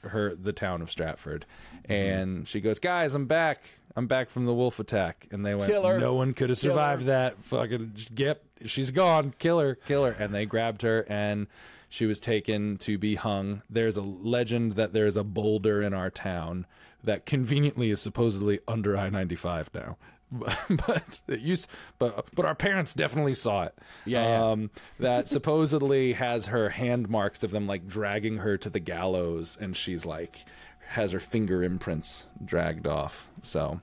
her 0.02 0.36
the 0.36 0.54
town 0.54 0.82
of 0.82 0.90
stratford. 0.90 1.46
And 1.86 2.48
she 2.48 2.62
goes 2.62 2.80
guys 2.80 3.16
i'm 3.16 3.26
back 3.26 3.64
i'm 3.96 4.08
back 4.08 4.30
from 4.30 4.46
the 4.46 4.54
wolf 4.54 4.80
attack. 4.80 5.28
And 5.32 5.46
they 5.46 5.56
went 5.56 5.72
Kill 5.72 5.86
her. 5.86 6.00
no 6.00 6.14
one 6.14 6.34
could 6.34 6.50
have 6.50 6.60
Kill 6.60 6.72
survived 6.72 7.06
that. 7.06 7.42
Fucking 7.44 7.94
yep 8.16 8.44
she's 8.66 8.92
gone. 8.92 9.34
Kill 9.40 9.60
her 9.60 9.76
kill 9.76 10.06
her 10.06 10.12
and 10.12 10.34
they 10.34 10.46
grabbed 10.46 10.82
her 10.84 11.06
and 11.10 11.48
she 11.90 12.06
was 12.06 12.20
taken 12.20 12.78
to 12.78 12.98
be 12.98 13.16
hung. 13.16 13.64
There's 13.70 13.98
a 13.98 14.02
legend 14.04 14.74
that 14.74 14.94
there's 14.94 15.18
a 15.18 15.24
boulder 15.24 15.82
in 15.82 15.94
our 15.94 16.10
town 16.12 16.68
that 17.04 17.26
conveniently 17.26 17.90
is 17.90 18.00
supposedly 18.02 18.60
under 18.68 18.96
i-95 18.98 19.68
now. 19.74 19.98
But 20.86 21.22
it 21.28 21.40
used 21.40 21.68
but 21.98 22.28
but 22.36 22.46
our 22.46 22.54
parents 22.54 22.94
definitely 22.94 23.34
saw 23.34 23.64
it. 23.64 23.76
Yeah, 24.06 24.24
yeah. 24.24 24.46
um 24.52 24.70
that 25.00 25.28
supposedly 25.28 26.14
has 26.14 26.48
her 26.48 26.70
hand 26.70 27.10
marks 27.10 27.44
of 27.44 27.50
them 27.50 27.66
like 27.66 27.88
dragging 27.88 28.38
her 28.38 28.56
to 28.58 28.70
the 28.70 28.80
gallows. 28.80 29.58
And 29.60 29.76
she's 29.76 30.06
like 30.06 30.46
has 30.90 31.12
her 31.12 31.20
finger 31.20 31.64
imprints 31.64 32.26
dragged 32.44 32.86
off 32.88 33.30
so 33.42 33.82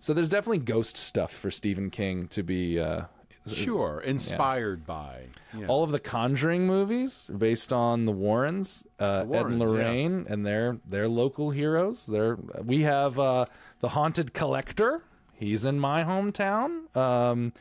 so 0.00 0.12
there's 0.12 0.30
definitely 0.30 0.58
ghost 0.58 0.96
stuff 0.96 1.32
for 1.32 1.50
Stephen 1.50 1.90
King 1.90 2.28
to 2.28 2.42
be 2.42 2.78
uh 2.80 3.02
sure. 3.46 4.00
Inspired 4.00 4.86
by. 4.86 5.24
Yeah. 5.56 5.66
all 5.66 5.82
of 5.84 5.90
the 5.90 5.98
Conjuring 5.98 6.66
movies 6.66 7.28
are 7.30 7.36
based 7.36 7.72
on 7.72 8.06
the 8.06 8.12
Warrens, 8.12 8.86
uh, 8.98 9.24
The 9.24 9.36
Ed 9.36 9.46
and 9.46 9.58
Warrens, 9.58 9.60
yeah. 9.60 9.66
Lorraine, 9.66 10.26
and 10.28 10.46
they're 10.46 10.78
they're 10.88 11.08
local 11.08 11.50
heroes. 11.50 12.06
They're 12.06 12.36
we 12.64 12.82
have 12.82 13.18
uh, 13.18 13.46
the 13.80 13.88
Haunted 13.90 14.32
Collector. 14.32 15.02
He's 15.34 15.64
in 15.64 15.80
my 15.80 16.04
hometown. 16.04 16.94
Um, 16.96 17.52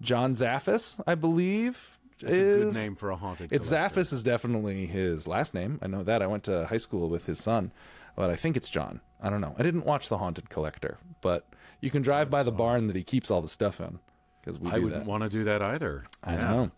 John 0.00 0.32
Zaffis, 0.32 1.00
I 1.06 1.14
believe, 1.16 1.98
That's 2.20 2.32
a 2.32 2.36
good 2.36 2.74
name 2.74 2.94
for 2.94 3.10
a 3.10 3.16
haunted 3.16 3.52
It's 3.52 3.68
collector. 3.68 4.00
Zaffis 4.00 4.12
is 4.12 4.22
definitely 4.22 4.86
his 4.86 5.26
last 5.26 5.54
name. 5.54 5.78
I 5.82 5.88
know 5.88 6.02
that. 6.04 6.22
I 6.22 6.26
went 6.28 6.44
to 6.44 6.66
high 6.66 6.76
school 6.76 7.08
with 7.08 7.26
his 7.26 7.40
son, 7.40 7.72
but 8.16 8.30
I 8.30 8.34
think 8.36 8.56
it's 8.56 8.68
John. 8.68 9.00
I 9.20 9.30
don't 9.30 9.40
know. 9.40 9.54
I 9.58 9.62
didn't 9.62 9.86
watch 9.86 10.08
the 10.08 10.18
Haunted 10.18 10.48
Collector, 10.50 10.98
but 11.20 11.46
you 11.80 11.90
can 11.90 12.02
drive 12.02 12.28
by 12.30 12.42
the 12.42 12.52
barn 12.52 12.86
that 12.86 12.96
he 12.96 13.02
keeps 13.04 13.30
all 13.30 13.40
the 13.42 13.48
stuff 13.48 13.80
in 13.80 13.98
because 14.42 14.58
we 14.58 14.70
I 14.70 14.78
wouldn't 14.78 15.04
that. 15.04 15.06
want 15.06 15.22
to 15.22 15.28
do 15.28 15.44
that 15.44 15.62
either. 15.62 16.04
I 16.24 16.32
Yeah. 16.34 16.40
know. 16.40 16.70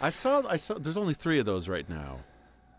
I 0.00 0.10
saw. 0.10 0.42
I 0.48 0.56
saw. 0.56 0.74
There's 0.78 0.96
only 0.96 1.14
three 1.14 1.38
of 1.38 1.46
those 1.46 1.68
right 1.68 1.88
now. 1.88 2.20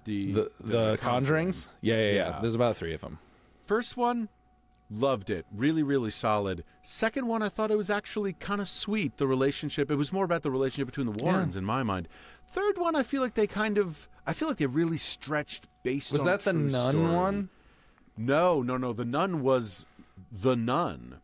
The 0.05 0.33
the 0.33 0.51
the, 0.59 0.97
conjurings 1.01 1.69
yeah, 1.81 1.95
yeah 1.95 2.01
yeah 2.01 2.13
Yeah. 2.13 2.39
there's 2.41 2.55
about 2.55 2.75
three 2.75 2.93
of 2.93 2.99
them 3.01 3.19
First 3.65 3.95
one 3.95 4.27
Loved 4.89 5.29
it. 5.31 5.45
Really, 5.51 5.81
really 5.81 6.11
solid. 6.11 6.63
Second 6.83 7.25
one, 7.27 7.41
I 7.41 7.49
thought 7.49 7.71
it 7.71 7.77
was 7.77 7.89
actually 7.89 8.33
kind 8.33 8.61
of 8.61 8.67
sweet. 8.69 9.17
The 9.17 9.25
relationship. 9.25 9.89
It 9.89 9.95
was 9.95 10.11
more 10.13 10.25
about 10.25 10.43
the 10.43 10.51
relationship 10.51 10.85
between 10.87 11.11
the 11.11 11.23
Warrens 11.23 11.55
in 11.55 11.63
my 11.65 11.81
mind. 11.81 12.07
Third 12.51 12.77
one, 12.77 12.95
I 12.95 13.01
feel 13.01 13.21
like 13.21 13.33
they 13.33 13.47
kind 13.47 13.77
of. 13.79 14.07
I 14.27 14.33
feel 14.33 14.47
like 14.47 14.57
they 14.57 14.67
really 14.67 14.97
stretched 14.97 15.67
based. 15.81 16.11
Was 16.11 16.25
that 16.25 16.41
the 16.43 16.53
nun 16.53 16.91
story. 16.91 17.11
one? 17.11 17.49
No, 18.17 18.61
no, 18.61 18.77
no. 18.77 18.93
The 18.93 19.05
nun 19.05 19.41
was 19.41 19.85
the 20.31 20.55
nun. 20.55 21.17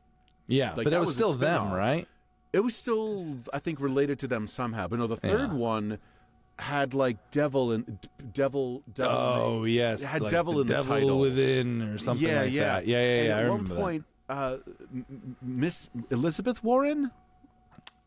Yeah, 0.48 0.70
Like, 0.74 0.86
but 0.86 0.90
that 0.92 0.96
it 0.96 1.00
was 1.00 1.10
was 1.10 1.16
still 1.16 1.34
them, 1.34 1.72
right? 1.72 2.08
It 2.54 2.62
was 2.62 2.76
still, 2.76 3.38
I 3.54 3.60
think, 3.60 3.80
related 3.80 4.18
to 4.20 4.28
them 4.28 4.48
somehow. 4.48 4.88
But 4.88 4.98
no, 5.00 5.06
the 5.08 5.18
third 5.18 5.52
Yeah. 5.52 5.54
one 5.54 6.00
had 6.58 6.94
like 6.96 7.30
devil 7.32 7.72
and 7.72 8.00
devil. 8.34 8.82
devil 8.94 9.16
Oh 9.16 9.64
yes, 9.66 10.02
It 10.04 10.08
had 10.08 10.22
like 10.24 10.32
devil 10.32 10.56
the 10.56 10.62
in 10.62 10.68
the 10.68 10.74
devil 10.74 10.94
title. 10.96 11.20
within 11.20 11.82
or 11.84 11.98
something 12.00 12.28
yeah, 12.28 12.42
like 12.42 12.52
yeah. 12.52 12.64
that. 12.64 12.88
Yeah, 12.88 12.98
yeah, 13.02 13.18
And 13.20 13.28
yeah. 13.28 13.38
At 13.38 13.46
I 13.46 13.50
one 13.50 13.68
point, 13.68 14.06
uh, 14.28 14.58
Miss 15.42 15.90
Elizabeth 16.10 16.64
Warren, 16.64 17.12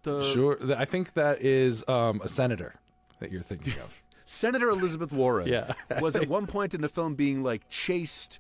the. 0.03 0.23
Sure, 0.23 0.59
I 0.77 0.85
think 0.85 1.15
that 1.15 1.41
is 1.41 1.87
um, 1.89 2.21
a 2.23 2.29
senator 2.29 2.75
that 3.21 3.31
you're 3.31 3.43
thinking 3.43 3.75
of. 3.83 4.03
Senator 4.25 4.71
Elizabeth 4.71 5.13
Warren, 5.13 5.47
Yeah. 5.49 5.75
was 6.01 6.17
at 6.17 6.27
one 6.29 6.47
point 6.47 6.75
in 6.75 6.81
the 6.81 6.89
film 6.89 7.15
being 7.15 7.43
like 7.43 7.69
chased 7.69 8.39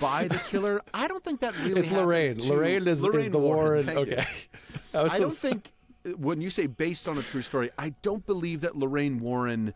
by 0.00 0.28
the 0.28 0.38
killer. 0.50 0.82
I 0.92 1.08
don't 1.08 1.22
think 1.24 1.40
that 1.40 1.56
really. 1.64 1.80
it's 1.80 1.90
Lorraine. 1.90 2.38
Lorraine 2.46 2.86
is, 2.88 2.98
is 2.98 3.02
Lorraine 3.04 3.32
the 3.32 3.38
Warren. 3.38 3.86
you. 3.88 3.92
okay. 3.98 4.24
I, 4.94 5.00
I 5.00 5.18
don't 5.18 5.30
think 5.30 5.72
when 6.16 6.40
you 6.40 6.50
say 6.50 6.66
based 6.66 7.08
on 7.08 7.18
a 7.18 7.22
true 7.22 7.42
story, 7.42 7.70
I 7.78 7.90
don't 8.02 8.24
believe 8.26 8.60
that 8.62 8.76
Lorraine 8.76 9.18
Warren 9.20 9.74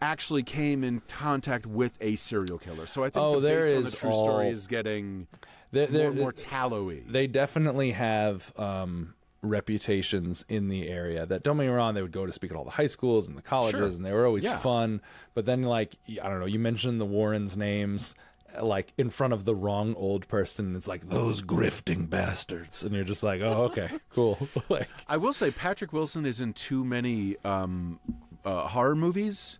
actually 0.00 0.44
came 0.44 0.84
in 0.84 1.02
contact 1.08 1.66
with 1.66 1.92
a 2.00 2.14
serial 2.16 2.58
killer. 2.58 2.86
So 2.86 3.02
I 3.02 3.10
think 3.10 3.24
Oh, 3.24 3.40
the 3.40 3.48
there 3.48 3.62
based 3.62 3.76
on 3.76 3.82
is 3.84 3.90
the 3.92 3.96
true 3.98 4.12
story 4.12 4.46
all- 4.46 4.52
is 4.52 4.66
getting 4.68 5.26
There- 5.72 5.88
more 5.88 5.98
there- 5.98 6.12
more 6.12 6.32
tallowy. 6.32 7.02
they 7.10 7.26
definitely 7.26 7.90
have 7.92 8.52
um, 8.58 9.14
reputations 9.42 10.44
in 10.48 10.68
the 10.68 10.88
area 10.88 11.26
that 11.26 11.42
don't 11.42 11.56
get 11.56 11.64
me 11.64 11.68
wrong 11.68 11.94
they 11.94 12.02
would 12.02 12.12
go 12.12 12.26
to 12.26 12.32
speak 12.32 12.50
at 12.52 12.56
all 12.56 12.64
the 12.64 12.70
high 12.70 12.86
schools 12.86 13.26
and 13.28 13.36
the 13.36 13.42
colleges 13.42 13.78
Sure. 13.78 13.86
and 13.88 14.04
they 14.04 14.12
were 14.12 14.26
always 14.26 14.42
Yeah. 14.44 14.56
fun 14.58 15.00
but 15.34 15.46
then 15.46 15.62
like 15.62 15.94
i 16.22 16.28
don't 16.28 16.40
know 16.40 16.46
you 16.46 16.58
mentioned 16.58 17.00
the 17.00 17.04
warrens 17.04 17.56
names 17.56 18.14
uh, 18.18 18.22
like 18.64 18.92
in 18.98 19.10
front 19.10 19.32
of 19.32 19.44
the 19.44 19.54
wrong 19.54 19.94
old 19.96 20.26
person 20.28 20.74
it's 20.76 20.86
like 20.88 21.02
those 21.08 21.42
grifting 21.42 22.08
bastards 22.08 22.82
and 22.82 22.94
you're 22.94 23.04
just 23.04 23.22
like 23.22 23.40
oh 23.40 23.64
okay 23.64 23.88
cool 24.14 24.48
like 24.68 24.88
I 25.06 25.16
will 25.16 25.32
say 25.32 25.50
Patrick 25.50 25.92
Wilson 25.92 26.24
is 26.26 26.40
in 26.40 26.52
too 26.52 26.84
many 26.84 27.36
um, 27.44 28.00
uh, 28.44 28.68
horror 28.68 28.96
movies 28.96 29.58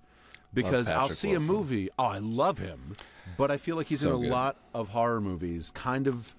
because 0.55 0.91
I'll 0.91 1.09
see 1.09 1.29
Wilson. 1.29 1.51
a 1.51 1.53
movie. 1.53 1.89
Oh, 1.99 2.05
I 2.05 2.19
love 2.19 2.59
him, 2.59 2.97
but 3.37 3.51
I 3.51 3.57
feel 3.59 3.77
like 3.77 3.87
he's 3.89 4.01
So 4.01 4.11
in 4.11 4.17
a 4.17 4.23
good. 4.23 4.31
lot 4.31 4.57
of 4.75 4.89
horror 4.89 5.21
movies, 5.21 5.71
kind 5.73 6.07
of 6.07 6.35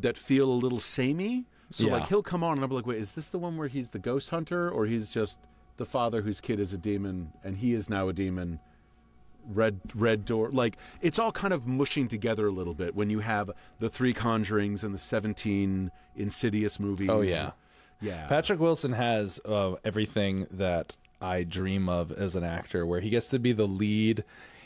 that 0.00 0.16
feel 0.16 0.50
a 0.50 0.54
little 0.54 0.80
samey. 0.80 1.44
So 1.70 1.84
Yeah. 1.86 1.92
like 1.92 2.06
he'll 2.08 2.22
come 2.22 2.42
on 2.42 2.52
and 2.54 2.60
I'll 2.62 2.68
be 2.68 2.74
like, 2.76 2.86
wait, 2.86 2.98
is 2.98 3.12
this 3.12 3.28
the 3.28 3.38
one 3.38 3.56
where 3.56 3.68
he's 3.68 3.90
the 3.90 3.98
ghost 3.98 4.30
hunter 4.30 4.70
or 4.70 4.86
he's 4.86 5.10
just 5.10 5.38
the 5.76 5.84
father 5.84 6.22
whose 6.22 6.40
kid 6.40 6.58
is 6.58 6.72
a 6.72 6.78
demon 6.78 7.32
and 7.44 7.58
he 7.58 7.74
is 7.74 7.90
now 7.90 8.08
a 8.08 8.12
demon? 8.12 8.60
Red 9.54 9.80
Red 9.94 10.24
Door, 10.24 10.50
like 10.52 10.76
it's 11.00 11.18
all 11.18 11.32
kind 11.32 11.52
of 11.52 11.66
mushing 11.66 12.08
together 12.08 12.46
a 12.46 12.52
little 12.52 12.74
bit 12.74 12.94
when 12.94 13.10
you 13.10 13.20
have 13.20 13.50
the 13.78 13.88
three 13.88 14.14
Conjurings 14.14 14.82
and 14.84 14.94
the 14.94 14.98
seventeen 14.98 15.90
Insidious 16.16 16.78
movies. 16.78 17.08
oh 17.08 17.20
yeah 17.20 17.52
yeah. 18.00 18.26
patrick 18.26 18.58
wilson 18.60 18.92
has 18.92 19.40
uh, 19.44 19.74
everything 19.84 20.46
that 20.50 20.96
i 21.20 21.42
dream 21.42 21.88
of 21.88 22.10
as 22.12 22.34
an 22.34 22.44
actor 22.44 22.84
where 22.86 23.00
he 23.00 23.10
gets 23.10 23.28
to 23.28 23.38
be 23.38 23.52
the 23.52 23.66
lead 23.66 24.24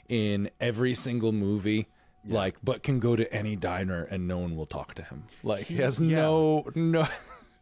in 0.08 0.50
every 0.60 0.94
single 0.94 1.32
movie 1.32 1.86
like 2.26 2.56
but 2.62 2.82
can 2.82 3.00
go 3.00 3.14
to 3.14 3.30
any 3.32 3.54
diner 3.56 4.04
and 4.04 4.26
no 4.26 4.38
one 4.38 4.56
will 4.56 4.66
talk 4.66 4.94
to 4.94 5.02
him 5.02 5.24
like 5.42 5.64
he, 5.66 5.76
has 5.76 6.00
yeah. 6.00 6.16
no 6.16 6.64
no 6.74 7.06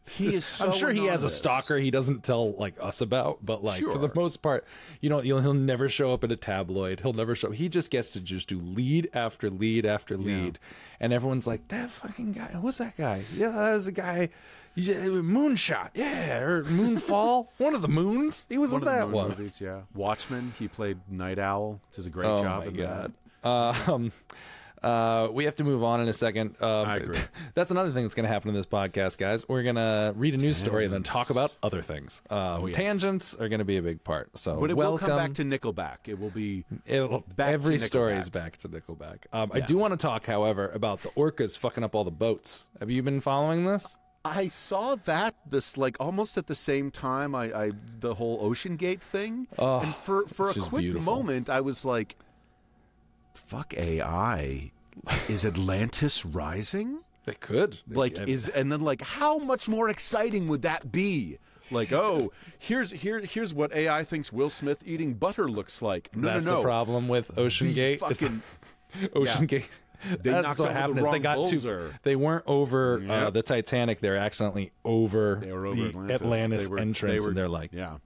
He 0.08 0.24
just- 0.24 0.38
is 0.38 0.44
so 0.44 0.66
i'm 0.66 0.72
sure 0.72 0.90
he 0.92 1.06
has 1.06 1.22
a 1.22 1.28
stalker 1.28 1.78
he 1.78 1.90
doesn't 1.90 2.24
tell 2.24 2.52
like 2.54 2.74
us 2.80 3.00
about 3.00 3.38
but 3.44 3.62
like 3.62 3.82
for 3.84 3.98
the 3.98 4.10
most 4.14 4.42
part 4.42 4.64
you 5.00 5.08
know 5.08 5.20
he'll, 5.20 5.40
he'll 5.40 5.54
never 5.54 5.88
show 5.88 6.12
up 6.12 6.24
in 6.24 6.30
a 6.32 6.36
tabloid 6.36 7.00
he'll 7.00 7.12
never 7.12 7.34
show 7.36 7.50
he 7.52 7.68
just 7.68 7.90
gets 7.90 8.10
to 8.10 8.20
just 8.20 8.48
do 8.48 8.58
lead 8.58 9.08
after 9.14 9.48
lead 9.48 9.86
after 9.86 10.16
lead 10.16 10.58
and 10.98 11.12
everyone's 11.12 11.46
like 11.46 11.68
that 11.68 11.88
fucking 11.90 12.32
guy 12.32 12.46
who's 12.48 12.78
that 12.78 12.96
guy 12.96 13.24
yeah 13.34 13.50
that 13.52 13.72
was 13.74 13.86
a 13.86 13.92
guy 13.92 14.28
yeah, 14.74 14.94
moonshot 15.04 15.90
yeah 15.94 16.38
or 16.40 16.64
moonfall 16.64 17.48
one 17.58 17.74
of 17.74 17.82
the 17.82 17.88
moons 17.88 18.46
he 18.48 18.56
was 18.58 18.72
One 18.72 18.82
in 18.82 18.88
of 18.88 18.94
the 18.94 19.00
that 19.00 19.08
one 19.10 19.28
movies, 19.28 19.60
yeah. 19.60 19.82
Watchmen, 19.94 20.54
he 20.58 20.66
played 20.66 20.98
Nite 21.10 21.38
Owl. 21.38 21.78
Does 21.94 22.06
a 22.06 22.10
great 22.10 22.26
Oh 22.26 22.42
job. 22.42 22.60
my 22.62 22.66
in 22.68 22.76
god. 22.76 23.12
that. 23.42 23.88
Um, 23.92 24.12
uh, 24.82 25.28
we 25.32 25.44
have 25.44 25.54
to 25.56 25.64
move 25.64 25.82
on 25.82 26.00
in 26.00 26.08
a 26.08 26.12
second. 26.12 26.56
Um, 26.60 26.86
I 26.88 26.96
agree. 26.96 27.18
That's 27.54 27.70
another 27.70 27.92
thing 27.92 28.02
that's 28.04 28.14
going 28.14 28.24
to 28.26 28.32
happen 28.32 28.48
in 28.48 28.54
this 28.54 28.66
podcast, 28.66 29.18
guys. 29.18 29.48
We're 29.48 29.62
going 29.62 29.76
to 29.76 30.12
read 30.16 30.34
a 30.34 30.38
news 30.38 30.56
story 30.56 30.84
and 30.84 30.92
then 30.92 31.02
talk 31.02 31.30
about 31.30 31.52
other 31.62 31.82
things. 31.82 32.22
Um, 32.30 32.38
Oh, 32.62 32.66
yes. 32.66 32.76
Tangents 32.76 33.34
are 33.34 33.48
going 33.48 33.60
to 33.60 33.64
be 33.64 33.76
a 33.76 33.82
big 33.82 34.02
part. 34.04 34.36
So 34.38 34.60
But 34.60 34.70
it 34.70 34.74
welcome. 34.74 34.92
will 35.08 35.16
come 35.16 35.16
back 35.16 35.34
to 35.34 35.44
Nickelback. 35.44 35.98
It 36.06 36.18
will 36.18 36.30
be 36.30 36.64
It'll- 36.86 37.20
back 37.36 37.48
to 37.48 37.52
every 37.52 37.78
story 37.78 38.16
is 38.16 38.28
back 38.30 38.56
to 38.58 38.68
Nickelback. 38.68 39.18
Um, 39.32 39.50
I 39.54 39.60
do 39.60 39.76
want 39.76 39.92
to 39.92 39.96
talk, 39.96 40.26
however, 40.26 40.68
about 40.70 41.02
the 41.02 41.08
orcas 41.10 41.56
fucking 41.58 41.84
up 41.84 41.94
all 41.94 42.04
the 42.04 42.10
boats. 42.10 42.66
Have 42.80 42.90
you 42.90 43.02
been 43.02 43.20
following 43.20 43.64
this? 43.64 43.96
I 44.24 44.46
saw 44.48 44.94
that 44.94 45.34
this 45.48 45.76
like 45.76 45.96
almost 45.98 46.38
at 46.38 46.46
the 46.46 46.54
same 46.54 46.92
time 46.92 47.34
I, 47.34 47.44
I 47.52 47.70
the 47.98 48.14
whole 48.14 48.38
Ocean 48.40 48.76
Gate 48.76 49.02
thing. 49.02 49.48
Oh, 49.58 49.80
and 49.80 49.92
for 49.96 50.28
for 50.28 50.50
a 50.50 50.54
quick 50.54 50.82
beautiful. 50.82 51.12
moment 51.12 51.50
I 51.50 51.60
was 51.60 51.84
like 51.84 52.14
fuck 53.34 53.74
AI. 53.76 54.70
Is 55.28 55.44
Atlantis 55.44 56.24
rising? 56.24 57.00
They 57.24 57.34
could. 57.34 57.78
like 57.88 58.18
is 58.18 58.48
and 58.48 58.70
then 58.72 58.80
like 58.80 59.00
how 59.00 59.38
much 59.38 59.68
more 59.68 59.88
exciting 59.88 60.48
would 60.48 60.62
that 60.62 60.90
be 60.90 61.38
like 61.70 61.92
oh 62.04 62.32
here's 62.58 62.90
here 62.90 63.20
here's 63.20 63.54
what 63.54 63.72
ai 63.72 64.02
thinks 64.02 64.32
will 64.32 64.50
smith 64.50 64.82
eating 64.84 65.14
butter 65.14 65.48
looks 65.48 65.80
like 65.80 66.14
no 66.16 66.28
that's 66.28 66.44
no 66.46 66.54
no 66.54 66.56
the 66.58 66.64
problem 66.64 67.06
with 67.08 67.38
Ocean 67.38 67.68
The 67.68 67.74
Gate. 67.74 68.00
fucking 68.00 68.42
Ocean 69.14 69.42
Yeah. 69.42 69.46
Gate. 69.46 69.80
They 70.04 70.30
That's 70.32 70.48
knocked 70.48 70.58
what 70.58 70.64
over 70.70 70.74
the 70.74 70.80
happened 70.80 70.98
is 70.98 71.08
they 71.10 71.18
got 71.20 71.34
too. 71.48 71.60
boulder. 71.60 71.94
They 72.02 72.16
weren't 72.16 72.42
over 72.48 73.00
Yeah. 73.06 73.26
uh, 73.28 73.30
the 73.30 73.42
Titanic. 73.42 74.00
They're 74.00 74.16
accidentally 74.16 74.72
over, 74.84 75.36
they 75.40 75.52
were 75.52 75.64
over 75.66 75.76
the 75.80 75.88
atlantis, 75.90 76.22
Atlantis 76.22 76.64
They 76.64 76.70
were- 76.72 76.78
entrance, 76.80 77.20
they 77.20 77.24
were, 77.24 77.28
and 77.30 77.36
they're 77.38 77.48
like, 77.48 77.70
yeah 77.72 77.98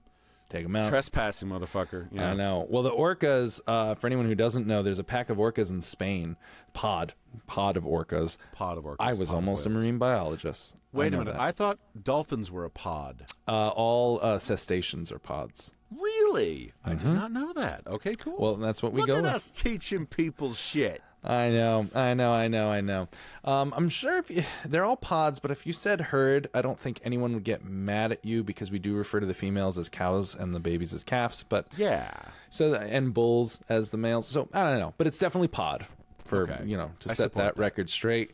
take 0.49 0.63
them 0.63 0.75
out. 0.75 0.89
trespassing 0.89 1.49
motherfucker 1.49 2.07
yeah 2.11 2.31
I 2.31 2.33
know. 2.35 2.65
Well, 2.69 2.83
the 2.83 2.91
orcas. 2.91 3.59
Uh, 3.67 3.95
for 3.95 4.07
anyone 4.07 4.25
who 4.25 4.35
doesn't 4.35 4.65
know, 4.67 4.81
there's 4.83 4.99
a 4.99 5.03
pack 5.03 5.29
of 5.29 5.37
orcas 5.37 5.71
in 5.71 5.81
Spain. 5.81 6.35
Pod, 6.73 7.13
pod 7.47 7.75
of 7.77 7.83
orcas. 7.83 8.37
pod 8.53 8.77
of 8.77 8.83
orcas 8.85 8.95
I 8.99 9.13
was 9.13 9.29
pod 9.29 9.35
almost 9.35 9.65
a 9.65 9.69
marine 9.69 9.97
biologist. 9.97 10.75
Wait 10.93 11.13
a 11.13 11.17
minute 11.17 11.33
that. 11.33 11.41
i 11.41 11.51
thought 11.51 11.77
dolphins 12.01 12.49
were 12.49 12.65
a 12.65 12.69
pod 12.69 13.25
Uh, 13.47 13.67
all 13.69 14.19
uh, 14.23 14.37
cetaceans 14.39 15.11
are 15.11 15.19
pods. 15.19 15.71
really 15.91 16.73
i 16.83 16.93
did 16.95 17.05
not 17.07 17.31
know 17.31 17.53
that 17.53 17.81
okay 17.85 18.13
cool 18.15 18.33
Mm-hmm. 18.33 18.41
Well, 18.41 18.55
that's 18.55 18.81
what 18.81 18.93
we 18.93 19.01
Look 19.01 19.07
go 19.07 19.17
at 19.17 19.23
with. 19.23 19.31
us 19.33 19.49
teaching 19.51 20.05
people 20.05 20.53
shit 20.53 21.01
I 21.27 21.49
know, 21.49 21.87
I 21.93 22.13
know, 22.13 22.31
I 22.31 22.47
know, 22.47 22.69
I 22.71 22.79
know. 22.79 23.09
Um, 23.43 23.73
I'm 23.75 23.89
sure 23.89 24.17
if 24.17 24.29
you, 24.31 24.43
they're 24.65 24.85
all 24.85 24.95
pods, 24.95 25.39
but 25.39 25.51
if 25.51 25.67
you 25.67 25.73
said 25.73 25.99
herd, 25.99 26.49
I 26.53 26.61
don't 26.61 26.79
think 26.79 27.01
anyone 27.03 27.33
would 27.33 27.43
get 27.43 27.65
mad 27.65 28.13
at 28.13 28.23
you 28.25 28.43
because 28.43 28.71
we 28.71 28.79
do 28.79 28.95
refer 28.95 29.19
to 29.19 29.25
the 29.25 29.33
females 29.33 29.77
as 29.77 29.89
cows 29.89 30.33
and 30.33 30.55
the 30.55 30.59
babies 30.61 30.93
as 30.93 31.03
calves. 31.03 31.43
But 31.47 31.67
yeah 31.77 32.11
so 32.49 32.73
and 32.75 33.13
bulls 33.13 33.61
as 33.67 33.89
the 33.89 33.97
males. 33.97 34.27
So 34.27 34.47
I 34.53 34.63
don't 34.63 34.79
know, 34.79 34.93
but 34.97 35.05
it's 35.05 35.17
definitely 35.17 35.49
pod 35.49 35.85
for 36.25 36.43
Okay. 36.43 36.63
you 36.65 36.77
know 36.77 36.91
to 36.99 37.11
I 37.11 37.13
set 37.13 37.33
that, 37.33 37.55
that. 37.55 37.57
record 37.57 37.89
straight. 37.89 38.31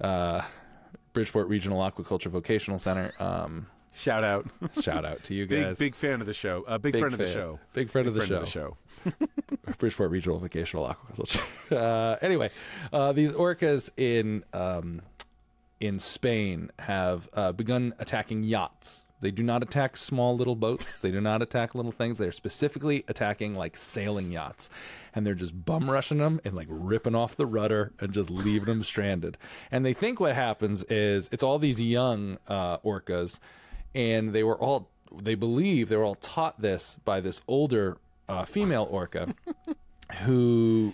Uh, 0.00 0.42
Bridgeport 1.14 1.48
Regional 1.48 1.78
Aquaculture 1.80 2.26
Vocational 2.30 2.78
Center. 2.78 3.14
Um, 3.18 3.66
shout 3.96 4.22
out 4.22 4.46
shout 4.80 5.04
out 5.04 5.22
to 5.24 5.34
you 5.34 5.46
guys. 5.46 5.78
big 5.78 5.94
fan 5.94 6.20
of 6.20 6.26
the 6.26 6.34
show 6.34 6.64
uh, 6.68 6.78
big, 6.78 6.92
Big 6.92 7.00
friend 7.00 7.14
of 7.14 7.18
the 7.18 7.32
show 7.32 7.58
Big 7.72 7.90
friend 7.90 8.06
of 8.06 8.14
the 8.14 8.24
friend 8.26 8.46
show. 8.48 8.76
of 9.04 9.04
the 9.04 9.16
show 9.16 9.74
Bridgeport 9.78 10.10
Regional 10.10 10.38
Vocational 10.38 10.86
Aquaculture. 10.88 11.42
Uh, 11.76 12.16
anyway, 12.22 12.48
uh, 12.92 13.10
these 13.12 13.32
orcas 13.32 13.90
in 13.96 14.44
um, 14.52 15.02
in 15.80 15.98
Spain 15.98 16.70
have 16.78 17.28
uh, 17.32 17.50
begun 17.50 17.92
attacking 17.98 18.44
yachts. 18.44 19.02
They 19.20 19.32
do 19.32 19.42
not 19.42 19.64
attack 19.64 19.96
small 19.96 20.36
little 20.36 20.54
boats. 20.54 20.98
They 20.98 21.10
do 21.10 21.20
not 21.20 21.42
attack 21.42 21.74
little 21.74 21.90
things. 21.90 22.18
They're 22.18 22.30
specifically 22.30 23.02
attacking 23.08 23.56
like 23.56 23.76
sailing 23.76 24.30
yachts, 24.30 24.70
and 25.12 25.26
they're 25.26 25.34
just 25.34 25.64
bum 25.64 25.90
rushing 25.90 26.18
them 26.18 26.40
and 26.44 26.54
like 26.54 26.68
ripping 26.70 27.16
off 27.16 27.34
the 27.34 27.46
rudder 27.46 27.92
and 27.98 28.12
just 28.12 28.30
leaving 28.30 28.66
them 28.66 28.84
stranded. 28.84 29.36
And 29.72 29.84
they 29.84 29.92
think 29.92 30.20
what 30.20 30.34
happens 30.36 30.84
is 30.84 31.28
it's 31.32 31.42
all 31.42 31.58
these 31.58 31.80
young 31.80 32.38
uh, 32.46 32.78
orcas, 32.78 33.40
and 33.96 34.34
they 34.34 34.44
were 34.44 34.58
all 34.58 34.90
they 35.12 35.34
believe 35.34 35.88
they 35.88 35.96
were 35.96 36.04
all 36.04 36.16
taught 36.16 36.60
this 36.60 36.96
by 37.04 37.18
this 37.18 37.40
older 37.48 37.96
uh, 38.28 38.44
female 38.44 38.86
orca 38.90 39.34
who 40.22 40.92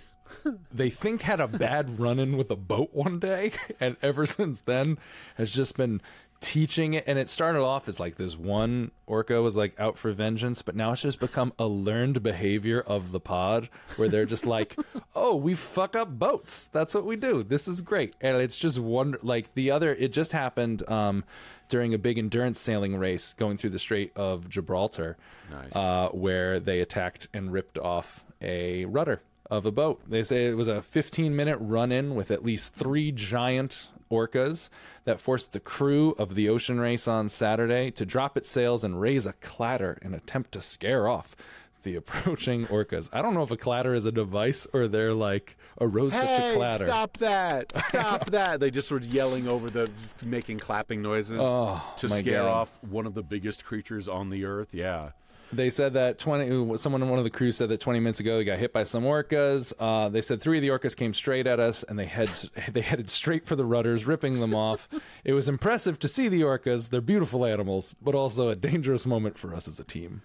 they 0.72 0.88
think 0.88 1.22
had 1.22 1.40
a 1.40 1.48
bad 1.48 1.98
run 1.98 2.18
in 2.18 2.36
with 2.36 2.50
a 2.50 2.57
boat 2.57 2.90
one 2.92 3.18
day 3.18 3.50
and 3.80 3.96
ever 4.00 4.24
since 4.24 4.61
then 4.62 4.96
has 5.34 5.53
just 5.53 5.76
been 5.76 6.00
teaching 6.43 6.95
it 6.95 7.05
and 7.07 7.18
it 7.20 7.28
started 7.28 7.62
off 7.62 7.86
as 7.86 8.01
like 8.01 8.16
this 8.16 8.36
one 8.36 8.90
orca 9.07 9.40
was 9.40 9.57
like 9.57 9.78
out 9.78 9.97
for 9.97 10.11
vengeance 10.11 10.61
but 10.61 10.74
now 10.74 10.90
it's 10.90 11.03
just 11.03 11.20
become 11.20 11.53
a 11.59 11.66
learned 11.66 12.20
behavior 12.22 12.80
of 12.80 13.12
the 13.12 13.20
pod 13.20 13.68
where 13.97 14.09
they're 14.09 14.26
just 14.26 14.45
like 14.45 14.76
oh 15.14 15.36
we 15.36 15.55
fuck 15.55 15.95
up 15.95 16.18
boats 16.18 16.66
that's 16.66 16.95
what 16.95 17.05
we 17.05 17.14
do 17.14 17.45
this 17.45 17.68
is 17.68 17.80
great 17.80 18.14
and 18.20 18.36
it's 18.38 18.59
just 18.59 18.78
one 18.78 19.14
like 19.22 19.55
the 19.55 19.70
other 19.70 19.95
it 19.95 20.12
just 20.12 20.32
happened 20.32 20.88
um 20.90 21.22
during 21.68 21.95
a 21.95 21.99
big 21.99 22.18
endurance 22.18 22.59
sailing 22.59 22.97
race 22.97 23.32
going 23.34 23.57
through 23.57 23.70
the 23.70 23.78
strait 23.78 24.11
of 24.16 24.49
gibraltar 24.49 25.16
Nice. 25.51 25.76
uh, 25.76 26.09
where 26.09 26.59
they 26.59 26.80
attacked 26.80 27.28
and 27.32 27.53
ripped 27.53 27.78
off 27.78 28.24
a 28.43 28.84
rudder 28.86 29.22
of 29.51 29.66
a 29.66 29.70
boat. 29.70 30.01
They 30.09 30.22
say 30.22 30.47
it 30.47 30.57
was 30.57 30.66
a 30.68 30.80
15 30.80 31.36
minute 31.36 31.59
run 31.61 31.93
in 31.93 32.14
with 32.14 32.30
at 32.30 32.43
least 32.43 32.74
three 32.74 33.12
giant 33.12 33.88
orcas 34.12 34.68
that 35.04 35.18
forced 35.18 35.52
the 35.52 35.60
crew 35.60 36.10
of 36.18 36.34
the 36.36 36.48
ocean 36.48 36.78
race 36.78 37.08
on 37.08 37.28
Saturday 37.28 37.90
to 37.92 38.04
drop 38.04 38.36
its 38.36 38.48
sails 38.48 38.84
and 38.84 39.00
raise 39.00 39.26
a 39.26 39.32
clatter 39.34 39.98
in 40.02 40.12
attempt 40.14 40.52
to 40.52 40.60
scare 40.60 41.08
off 41.08 41.34
the 41.82 41.96
approaching 42.02 42.66
orcas. 42.66 43.08
I 43.12 43.22
don't 43.22 43.34
know 43.34 43.42
if 43.42 43.50
a 43.50 43.56
clatter 43.56 43.94
is 43.94 44.06
a 44.06 44.12
device 44.12 44.66
or 44.72 44.86
they're 44.86 45.14
like 45.14 45.56
arose 45.80 46.12
such 46.12 46.22
a 46.24 46.26
Hey, 46.26 46.54
clatter. 46.54 46.86
stop 46.86 47.16
that! 47.18 47.76
Stop 47.88 48.26
that! 48.30 48.60
They 48.60 48.70
just 48.70 48.90
were 48.92 49.00
yelling 49.00 49.48
over 49.48 49.68
the, 49.68 49.90
making 50.22 50.58
clapping 50.60 51.02
noises 51.02 51.38
Oh, 51.40 51.82
to 51.96 52.08
scare 52.08 52.42
God. 52.42 52.48
off 52.48 52.78
one 52.82 53.06
of 53.06 53.14
the 53.14 53.22
biggest 53.24 53.64
creatures 53.64 54.06
on 54.06 54.30
the 54.30 54.44
earth. 54.44 54.68
Yeah. 54.72 55.10
They 55.53 55.68
said 55.68 55.92
that 55.94 56.18
20 56.18 56.76
someone 56.78 57.03
in 57.03 57.11
one 57.11 57.18
of 57.18 57.24
the 57.24 57.30
crews 57.30 57.57
said 57.57 57.68
that 57.68 57.80
20 57.80 58.00
minutes 58.00 58.20
ago 58.20 58.38
he 58.38 58.44
got 58.44 58.59
hit 58.59 58.72
by 58.72 58.84
some 58.84 59.05
orcas. 59.05 59.72
Uh, 59.78 60.09
they 60.09 60.22
said 60.22 60.40
three 60.40 60.59
of 60.59 60.62
the 60.62 60.68
orcas 60.68 60.96
came 60.96 61.12
straight 61.12 61.46
at 61.46 61.61
us 61.61 61.82
and 61.82 61.98
they 61.98 62.07
head 62.07 62.30
they 62.72 62.80
headed 62.80 63.11
straight 63.11 63.46
for 63.46 63.55
the 63.55 63.64
rudders, 63.64 64.07
ripping 64.07 64.40
them 64.40 64.55
off. 64.55 64.88
It 65.24 65.34
was 65.34 65.48
impressive 65.48 65.98
to 66.00 66.09
see 66.09 66.28
the 66.28 66.40
orcas. 66.40 66.88
They're 66.88 67.00
beautiful 67.03 67.44
animals, 67.44 67.94
but 68.00 68.14
also 68.14 68.48
a 68.48 68.57
dangerous 68.57 69.05
moment 69.07 69.36
for 69.36 69.55
us 69.55 69.68
as 69.68 69.78
a 69.78 69.84
team, 69.84 70.22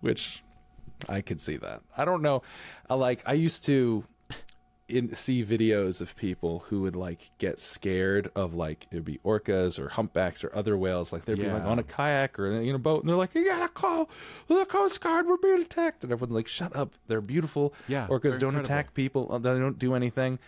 which 0.00 0.44
I 1.08 1.22
could 1.22 1.40
see 1.40 1.56
that. 1.56 1.82
I 1.96 2.04
don't 2.04 2.22
know. 2.22 2.42
I 2.88 2.94
like 2.94 3.22
I 3.26 3.32
used 3.32 3.64
to 3.66 4.04
in, 4.88 5.14
see 5.14 5.44
videos 5.44 6.00
of 6.00 6.16
people 6.16 6.60
who 6.68 6.82
would 6.82 6.96
like 6.96 7.30
get 7.38 7.58
scared 7.58 8.30
of 8.34 8.54
like 8.54 8.86
it'd 8.90 9.04
be 9.04 9.18
orcas 9.24 9.78
or 9.78 9.90
humpbacks 9.90 10.42
or 10.42 10.54
other 10.54 10.76
whales. 10.76 11.12
Like 11.12 11.24
they'd 11.24 11.38
be 11.38 11.50
like 11.50 11.64
on 11.64 11.78
a 11.78 11.82
kayak 11.82 12.38
or 12.38 12.46
in 12.52 12.74
a 12.74 12.78
boat 12.78 13.02
and 13.02 13.08
they're 13.08 13.16
like 13.16 13.34
you 13.34 13.44
gotta 13.44 13.68
call 13.68 14.08
the 14.48 14.64
coast 14.64 15.00
guard 15.00 15.26
we're 15.26 15.36
being 15.36 15.60
attacked. 15.60 16.02
And 16.04 16.12
everyone's 16.12 16.34
like 16.34 16.48
shut 16.48 16.74
up. 16.74 16.94
They're 17.06 17.20
beautiful. 17.20 17.74
Yeah, 17.86 18.06
orcas 18.08 18.38
don't 18.38 18.54
incredible. 18.54 18.60
attack 18.60 18.94
people. 18.94 19.38
They 19.38 19.58
don't 19.58 19.78
do 19.78 19.94
anything 19.94 20.38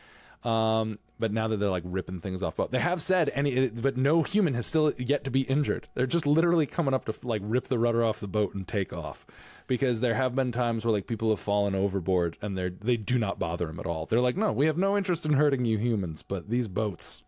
um 0.45 0.99
but 1.19 1.33
now 1.33 1.47
that 1.49 1.59
they're 1.59 1.69
like 1.69 1.83
ripping 1.85 2.19
things 2.21 2.43
off 2.43 2.57
but 2.57 2.71
they 2.71 2.79
have 2.79 3.03
said 3.03 3.31
any 3.35 3.69
but 3.69 3.97
no 3.99 4.23
human 4.23 4.55
has 4.55 4.65
still 4.67 4.91
yet 4.99 5.23
to 5.25 5.31
be 5.31 5.43
injured. 5.43 5.87
They're 5.95 6.07
just 6.07 6.27
literally 6.27 6.65
coming 6.65 6.95
up 6.95 7.05
to 7.05 7.15
like 7.23 7.43
rip 7.45 7.69
the 7.69 7.79
rudder 7.79 8.03
off 8.03 8.21
the 8.21 8.29
boat 8.29 8.55
and 8.55 8.67
take 8.67 8.93
off. 8.93 9.27
Because 9.67 10.01
there 10.01 10.15
have 10.15 10.35
been 10.35 10.51
times 10.51 10.85
where 10.85 10.93
like 10.93 11.07
people 11.07 11.29
have 11.31 11.39
fallen 11.41 11.75
overboard 11.75 12.39
and 12.41 12.57
they're 12.57 12.71
they 12.71 12.97
do 12.97 13.19
not 13.19 13.39
bother 13.39 13.67
them 13.67 13.79
at 13.79 13.85
all. 13.87 14.07
They're 14.07 14.21
like 14.21 14.37
no 14.37 14.51
we 14.53 14.65
have 14.67 14.79
no 14.79 14.97
interest 14.97 15.27
in 15.27 15.35
hurting 15.35 15.65
you 15.67 15.77
humans 15.77 16.23
but 16.23 16.49
these 16.49 16.69
boats 16.69 17.23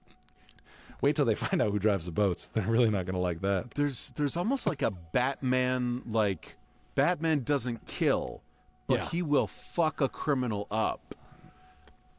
wait 1.03 1.15
till 1.17 1.25
they 1.27 1.35
find 1.47 1.61
out 1.61 1.71
who 1.73 1.79
drives 1.79 2.07
the 2.07 2.13
boats. 2.13 2.47
They're 2.47 2.63
really 2.67 2.89
not 2.91 3.05
going 3.05 3.15
to 3.15 3.21
like 3.21 3.43
that. 3.43 3.73
There's 3.75 4.11
there's 4.17 4.37
almost 4.39 4.67
like 4.67 4.81
a 4.81 4.91
Batman 4.91 6.03
like 6.11 6.57
Batman 6.95 7.43
doesn't 7.43 7.87
kill, 7.87 8.43
but 8.87 8.95
Yeah. 8.99 9.09
he 9.11 9.21
will 9.23 9.47
fuck 9.47 10.01
a 10.01 10.09
criminal 10.09 10.67
up. 10.71 11.15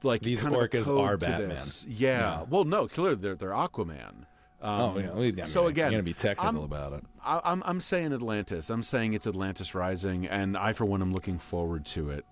Like 0.03 0.21
These 0.21 0.43
orcas 0.43 0.89
are 0.95 1.17
Batman. 1.17 1.57
Yeah. 1.87 2.19
Yeah. 2.19 2.45
Well, 2.49 2.65
no, 2.65 2.87
clearly 2.87 3.15
they're 3.15 3.35
they're 3.35 3.49
Aquaman. 3.51 4.25
Um, 4.61 4.79
oh 4.79 4.97
yeah 4.97 5.11
I 5.11 5.15
mean, 5.15 5.43
so 5.43 5.67
again, 5.67 5.87
i'm 5.87 5.91
going 5.91 5.99
to 5.99 6.03
be 6.05 6.13
technical 6.13 6.45
I'm- 6.45 6.63
about 6.63 6.93
it 6.93 7.03
I, 7.21 7.41
I'm 7.43 7.61
I'm 7.65 7.81
saying 7.81 8.13
Atlantis. 8.13 8.69
I'm 8.69 8.81
saying 8.83 9.13
it's 9.13 9.27
Atlantis 9.27 9.75
Rising, 9.75 10.25
and 10.25 10.55
I 10.57 10.71
for 10.71 10.85
one 10.85 11.01
am 11.01 11.11
looking 11.13 11.37
forward 11.37 11.85
to 11.87 12.09
it. 12.11 12.25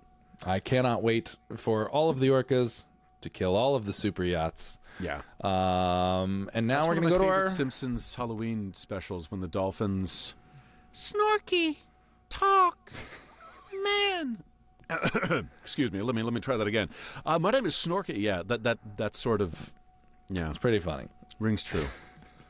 i 0.45 0.59
cannot 0.59 1.03
wait 1.03 1.35
for 1.57 1.89
all 1.89 2.09
of 2.09 2.21
the 2.21 2.29
orcas 2.29 2.85
to 3.19 3.29
kill 3.29 3.57
all 3.57 3.75
of 3.75 3.85
the 3.85 3.91
super 3.91 4.23
yachts 4.23 4.77
Yeah. 5.01 5.21
um 5.43 6.49
and 6.53 6.67
now 6.67 6.85
That's 6.85 6.87
we're 6.87 6.95
going 6.95 7.07
to 7.13 7.17
go 7.19 7.23
to 7.25 7.29
our 7.29 7.49
Simpsons 7.49 8.15
Halloween 8.15 8.73
specials 8.75 9.29
when 9.29 9.41
the 9.41 9.49
dolphins 9.49 10.33
snorky 10.93 11.77
talk 12.29 12.93
man. 13.83 14.37
Excuse 15.63 15.91
me. 15.91 16.01
Let 16.01 16.15
me 16.15 16.23
let 16.23 16.33
me 16.33 16.41
try 16.41 16.57
that 16.57 16.67
again. 16.67 16.89
Uh, 17.25 17.39
my 17.39 17.51
name 17.51 17.65
is 17.65 17.73
Snorky. 17.73 18.17
Yeah, 18.17 18.43
that 18.45 18.63
that 18.63 18.79
that 18.97 19.15
sort 19.15 19.41
of 19.41 19.73
yeah 20.29 20.49
it's 20.49 20.59
pretty 20.59 20.79
funny 20.79 21.07
rings 21.41 21.63
true. 21.63 21.85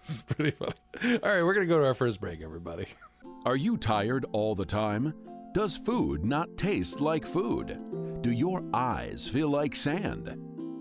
It's 0.04 0.24
pretty 0.24 0.50
funny. 0.50 0.74
All 1.22 1.32
right, 1.32 1.44
we're 1.44 1.54
going 1.54 1.68
to 1.68 1.72
go 1.72 1.80
to 1.80 1.86
our 1.86 1.94
first 1.94 2.20
break, 2.20 2.42
everybody. 2.42 2.88
Are 3.46 3.56
you 3.56 3.78
tired 3.78 4.26
all 4.32 4.56
the 4.56 4.66
time? 4.66 5.14
Does 5.54 5.78
food 5.78 6.26
not 6.26 6.58
taste 6.58 7.00
like 7.02 7.24
food? 7.24 7.78
Do 8.22 8.32
your 8.32 8.64
eyes 8.74 9.28
feel 9.28 9.50
like 9.50 9.76
sand? 9.76 10.36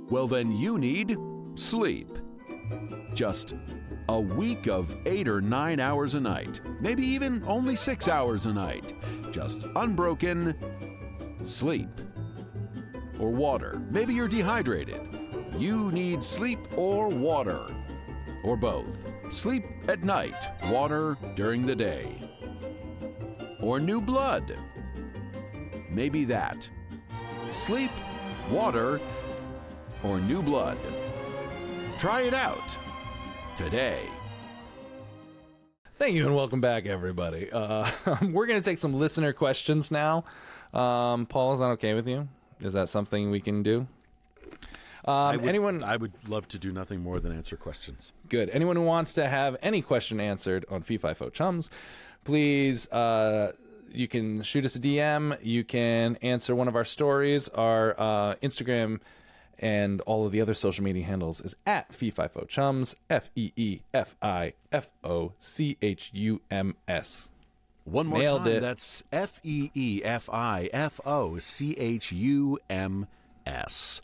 Well, 0.08 0.26
then 0.26 0.50
you 0.52 0.78
need 0.78 1.18
sleep. 1.54 2.08
Just 3.12 3.52
a 4.08 4.18
week 4.18 4.68
of 4.68 4.96
eight 5.04 5.28
or 5.28 5.42
nine 5.42 5.80
hours 5.80 6.14
a 6.14 6.20
night, 6.20 6.62
maybe 6.80 7.06
even 7.06 7.44
only 7.46 7.76
six 7.76 8.08
hours 8.08 8.46
a 8.46 8.54
night. 8.54 8.94
Just 9.32 9.66
unbroken 9.76 10.56
sleep. 11.42 11.88
Or 13.18 13.30
water. 13.30 13.80
Maybe 13.90 14.14
you're 14.14 14.28
dehydrated. 14.28 15.00
You 15.58 15.90
need 15.92 16.24
sleep 16.24 16.58
or 16.76 17.08
water. 17.08 17.66
Or 18.44 18.56
both. 18.56 18.96
Sleep 19.30 19.64
at 19.88 20.02
night, 20.02 20.48
water 20.70 21.16
during 21.36 21.66
the 21.66 21.76
day. 21.76 22.30
Or 23.60 23.78
new 23.78 24.00
blood. 24.00 24.56
Maybe 25.90 26.24
that. 26.24 26.68
Sleep, 27.52 27.90
water, 28.50 29.00
or 30.02 30.20
new 30.20 30.42
blood. 30.42 30.78
Try 31.98 32.22
it 32.22 32.34
out 32.34 32.76
today. 33.56 34.00
Thank 35.98 36.14
you 36.14 36.24
and 36.24 36.34
welcome 36.34 36.62
back, 36.62 36.86
everybody. 36.86 37.50
Uh, 37.52 37.90
we're 38.22 38.46
going 38.46 38.58
to 38.58 38.64
take 38.64 38.78
some 38.78 38.94
listener 38.94 39.34
questions 39.34 39.90
now. 39.90 40.24
Um, 40.72 41.26
Paul, 41.26 41.54
is 41.54 41.60
that 41.60 41.66
okay 41.66 41.94
with 41.94 42.08
you? 42.08 42.28
Is 42.60 42.72
that 42.74 42.88
something 42.88 43.30
we 43.30 43.40
can 43.40 43.62
do? 43.62 43.86
Um, 45.04 45.40
anyone? 45.40 45.82
I 45.82 45.96
would 45.96 46.12
love 46.28 46.46
to 46.48 46.58
do 46.58 46.72
nothing 46.72 47.02
more 47.02 47.20
than 47.20 47.32
answer 47.32 47.56
questions. 47.56 48.12
Good. 48.28 48.50
Anyone 48.50 48.76
who 48.76 48.82
wants 48.82 49.14
to 49.14 49.26
have 49.26 49.56
any 49.62 49.80
question 49.80 50.20
answered 50.20 50.66
on 50.70 50.82
Fee-Fi-Fo 50.82 51.30
Chums, 51.30 51.70
please, 52.24 52.90
uh, 52.92 53.52
you 53.92 54.06
can 54.06 54.42
shoot 54.42 54.64
us 54.64 54.76
a 54.76 54.80
DM. 54.80 55.36
You 55.42 55.64
can 55.64 56.16
answer 56.16 56.54
one 56.54 56.68
of 56.68 56.76
our 56.76 56.84
stories. 56.84 57.48
Our 57.48 57.98
uh, 57.98 58.34
Instagram 58.36 59.00
and 59.58 60.00
all 60.02 60.26
of 60.26 60.32
the 60.32 60.40
other 60.40 60.54
social 60.54 60.84
media 60.84 61.04
handles 61.04 61.40
is 61.40 61.56
at 61.66 61.92
Fee-Fi-Fo 61.92 62.44
Chums, 62.44 62.94
F 63.08 63.30
E 63.34 63.52
E 63.56 63.80
F 63.92 64.16
I 64.22 64.52
F 64.70 64.90
O 65.02 65.32
C 65.38 65.76
H 65.80 66.10
U 66.14 66.40
M 66.50 66.76
S. 66.86 67.29
One 67.90 68.06
more 68.06 68.18
Nailed 68.18 68.44
time. 68.44 68.52
it. 68.54 68.60
That's 68.60 69.02
F 69.12 69.40
E 69.42 69.70
E 69.74 70.00
F 70.04 70.28
I 70.30 70.68
F 70.72 71.00
O 71.04 71.38
C 71.38 71.72
H 71.76 72.12
U 72.12 72.58
M 72.68 73.06
S. 73.46 74.00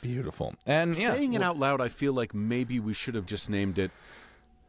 Beautiful. 0.00 0.54
And 0.66 0.96
yeah, 0.96 1.14
Saying 1.14 1.34
it 1.34 1.42
out 1.42 1.58
loud, 1.58 1.80
I 1.80 1.88
feel 1.88 2.12
like 2.12 2.34
maybe 2.34 2.80
we 2.80 2.92
should 2.94 3.14
have 3.14 3.26
just 3.26 3.48
named 3.48 3.78
it 3.78 3.90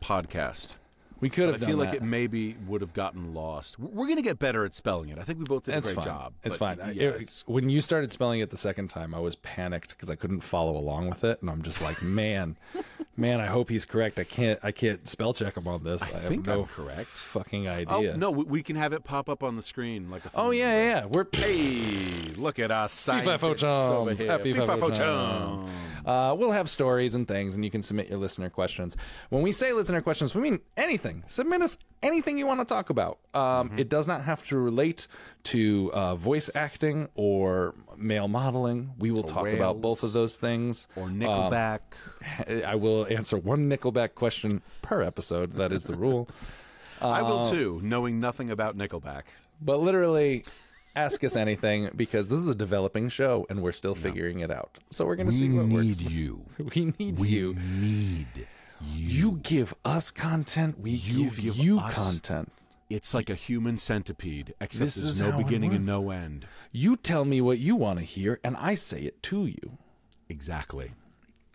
podcast. 0.01 0.75
we 1.19 1.29
could 1.29 1.49
have 1.49 1.59
done 1.59 1.67
i 1.67 1.71
feel 1.71 1.77
like 1.77 1.93
it 1.93 2.01
maybe 2.01 2.55
would 2.67 2.79
have 2.81 2.93
gotten 2.93 3.33
lost. 3.33 3.77
We're 3.79 4.05
going 4.05 4.15
to 4.17 4.21
get 4.21 4.39
better 4.39 4.63
at 4.65 4.73
spelling 4.73 5.09
it. 5.09 5.17
I 5.19 5.23
think 5.23 5.39
we 5.39 5.45
both 5.45 5.63
did 5.63 5.75
It's 5.75 5.89
a 5.89 5.93
great 5.93 6.05
fine. 6.05 6.13
job. 6.15 6.33
It's 6.43 6.57
fine. 6.57 6.77
Yeah, 6.77 6.85
it- 6.85 7.01
it's- 7.15 7.43
when 7.47 7.67
you 7.69 7.81
started 7.81 8.11
spelling 8.11 8.39
it 8.39 8.49
the 8.51 8.57
second 8.57 8.89
time, 8.89 9.13
I 9.13 9.19
was 9.19 9.35
panicked 9.35 9.89
because 9.89 10.09
I 10.09 10.15
couldn't 10.15 10.41
follow 10.41 10.77
along 10.77 11.09
with 11.09 11.23
it, 11.25 11.41
and 11.41 11.49
I'm 11.49 11.61
just 11.61 11.81
like, 11.81 12.01
man, 12.01 12.55
man, 13.19 13.39
I 13.41 13.47
hope 13.47 13.69
he's 13.69 13.85
correct. 13.85 14.17
I 14.17 14.23
can't, 14.23 14.59
I 14.63 14.71
can't 14.71 15.07
spell 15.07 15.33
check 15.33 15.57
him 15.57 15.67
on 15.67 15.83
this. 15.83 16.01
I, 16.01 16.07
have 16.07 16.23
think 16.23 16.47
no 16.47 16.61
I'm 16.61 16.65
correct. 16.65 17.07
Fucking 17.09 17.67
idea. 17.67 17.87
Oh 17.89 17.99
idea. 17.99 18.17
no, 18.17 18.31
we, 18.31 18.43
we 18.45 18.63
can 18.63 18.75
have 18.75 18.93
it 18.93 19.03
pop 19.03 19.29
up 19.29 19.43
on 19.43 19.55
the 19.55 19.61
screen 19.61 20.09
like 20.09 20.25
a. 20.25 20.31
Oh 20.33 20.51
yeah, 20.51 20.69
yeah, 20.69 20.89
yeah. 21.01 21.05
We're 21.05 21.25
Hey, 21.31 22.33
look 22.37 22.59
at 22.59 22.71
us, 22.71 22.93
scientists 22.93 23.41
Fifo 23.41 23.43
over 23.43 23.55
Chums. 23.55 24.19
Fifo 24.19 24.41
Fifo 24.41 24.79
Chums. 24.95 24.97
Chums. 24.97 25.71
Uh, 26.05 26.35
we'll 26.37 26.51
have 26.51 26.69
stories 26.69 27.13
and 27.13 27.27
things, 27.27 27.55
and 27.55 27.63
you 27.63 27.69
can 27.71 27.81
submit 27.81 28.09
your 28.09 28.17
listener 28.17 28.49
questions. 28.49 28.95
When 29.29 29.41
we 29.41 29.51
say 29.51 29.73
listener 29.73 30.01
questions, 30.01 30.33
we 30.33 30.41
mean 30.41 30.59
anything. 30.77 31.23
Submit 31.27 31.61
us 31.61 31.77
anything 32.01 32.37
you 32.37 32.47
want 32.47 32.61
to 32.61 32.65
talk 32.65 32.89
about. 32.89 33.19
Um, 33.33 33.71
It 33.77 33.89
does 33.89 34.07
not 34.07 34.23
have 34.23 34.43
to 34.47 34.57
relate 34.57 35.07
to 35.43 35.91
uh, 35.93 36.15
voice 36.15 36.49
acting 36.55 37.09
or 37.15 37.75
male 37.99 38.27
modeling. 38.27 38.91
We 38.97 39.11
will 39.11 39.23
talk 39.23 39.47
about 39.47 39.81
both 39.81 40.03
of 40.03 40.13
those 40.13 40.35
things. 40.37 40.87
Or 40.95 41.07
Nickelback. 41.07 41.79
I 42.65 42.75
will 42.75 43.05
answer 43.09 43.37
one 43.37 43.69
Nickelback 43.69 44.15
question 44.15 44.61
per 44.81 45.01
episode. 45.01 45.53
That 45.53 45.71
is 45.71 45.83
the 45.83 45.97
rule. 45.97 46.27
I 47.01 47.21
uh, 47.21 47.23
will 47.27 47.49
too, 47.49 47.79
knowing 47.83 48.19
nothing 48.19 48.49
about 48.49 48.77
Nickelback. 48.77 49.23
But 49.61 49.79
literally, 49.79 50.43
ask 50.95 51.23
us 51.23 51.35
anything 51.35 51.89
because 51.95 52.29
this 52.29 52.39
is 52.39 52.49
a 52.49 52.55
developing 52.55 53.09
show 53.09 53.45
and 53.49 53.61
we're 53.61 53.71
still 53.71 53.95
figuring 53.95 54.39
it 54.39 54.51
out. 54.51 54.79
So 54.89 55.05
we're 55.05 55.15
going 55.15 55.27
to 55.29 55.33
see 55.33 55.49
what 55.49 55.67
works. 55.67 55.99
you. 55.99 56.45
We 56.75 56.93
need 56.99 57.19
you. 57.19 57.53
We 57.53 57.59
need. 57.79 58.27
You 58.81 59.31
You 59.31 59.39
give 59.43 59.73
us 59.83 60.09
content, 60.11 60.79
we 60.79 60.97
give, 60.97 61.35
give 61.37 61.57
you 61.57 61.79
us- 61.79 61.95
content. 61.95 62.51
It's 62.89 63.13
like 63.13 63.29
a 63.29 63.35
human 63.35 63.77
centipede, 63.77 64.53
except 64.59 64.83
This 64.83 64.95
there's 64.95 65.21
no 65.21 65.37
beginning 65.37 65.73
and 65.73 65.85
no 65.85 66.09
end. 66.09 66.47
You 66.71 66.95
tell 66.97 67.23
me 67.23 67.39
what 67.39 67.59
you 67.59 67.75
want 67.75 67.99
to 67.99 68.05
hear, 68.05 68.39
and 68.43 68.57
I 68.57 68.73
say 68.73 69.01
it 69.01 69.21
to 69.23 69.45
you. 69.45 69.77
Exactly. 70.27 70.91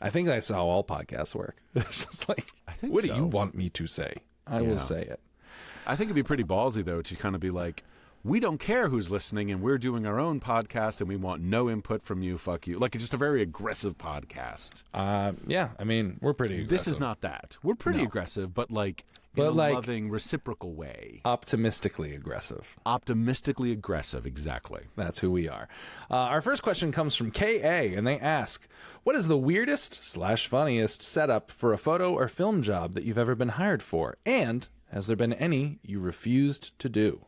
I 0.00 0.10
think 0.10 0.28
that's 0.28 0.48
how 0.48 0.66
all 0.66 0.84
podcasts 0.84 1.34
work. 1.34 1.56
It's 1.74 2.04
just 2.04 2.28
like, 2.28 2.50
I 2.68 2.72
think 2.72 2.92
what 2.92 3.02
do 3.04 3.12
you 3.14 3.24
want 3.24 3.54
me 3.54 3.68
to 3.70 3.86
say? 3.86 4.14
I 4.46 4.60
Yeah. 4.60 4.68
will 4.68 4.78
say 4.78 5.02
it. 5.02 5.20
I 5.86 5.96
think 5.96 6.08
it'd 6.08 6.14
be 6.14 6.22
pretty 6.22 6.44
ballsy 6.44 6.84
though 6.84 7.02
to 7.02 7.16
kind 7.16 7.34
of 7.34 7.40
be 7.40 7.50
like, 7.50 7.82
we 8.22 8.40
don't 8.40 8.58
care 8.58 8.88
who's 8.88 9.10
listening, 9.10 9.50
and 9.50 9.60
we're 9.60 9.76
doing 9.76 10.06
our 10.06 10.18
own 10.18 10.40
podcast, 10.40 11.00
and 11.00 11.08
we 11.08 11.16
want 11.16 11.42
no 11.42 11.68
input 11.68 12.02
from 12.04 12.22
you. 12.22 12.38
Fuck 12.38 12.66
you. 12.66 12.78
Like 12.78 12.94
it's 12.94 13.04
just 13.04 13.12
a 13.12 13.18
very 13.18 13.42
aggressive 13.42 13.98
podcast. 13.98 14.82
Uh, 14.94 15.32
yeah, 15.46 15.70
I 15.78 15.84
mean, 15.84 16.16
we're 16.22 16.32
pretty. 16.32 16.64
This 16.64 16.86
is 16.88 16.98
not 16.98 17.20
that. 17.20 17.58
We're 17.62 17.74
pretty 17.74 18.02
aggressive, 18.02 18.54
but 18.54 18.70
like 18.70 19.04
But, 19.36 19.46
a 19.48 19.50
like- 19.50 19.74
loving, 19.74 20.10
reciprocal 20.10 20.74
way. 20.74 21.20
optimistically 21.24 22.14
aggressive. 22.14 22.76
Optimistically 22.86 23.72
aggressive. 23.72 24.26
Exactly. 24.26 24.82
That's 24.96 25.18
who 25.18 25.30
we 25.30 25.48
are. 25.48 25.68
Uh, 26.10 26.14
our 26.14 26.40
first 26.40 26.62
question 26.62 26.92
comes 26.92 27.16
from 27.16 27.30
KA, 27.32 27.94
and 27.94 28.06
they 28.06 28.18
ask, 28.18 28.66
"What 29.02 29.16
is 29.16 29.26
the 29.28 29.36
weirdest 29.36 29.94
slash 30.04 30.46
funniest 30.46 31.02
setup 31.02 31.50
for 31.50 31.72
a 31.72 31.78
photo 31.78 32.12
or 32.14 32.28
film 32.28 32.62
job 32.62 32.94
that 32.94 33.04
you've 33.04 33.18
ever 33.18 33.34
been 33.34 33.50
hired 33.50 33.82
for? 33.82 34.16
And 34.24 34.68
has 34.92 35.06
there 35.08 35.16
been 35.16 35.32
any 35.32 35.78
you 35.82 35.98
refused 36.00 36.78
to 36.78 36.88
do?" 36.88 37.26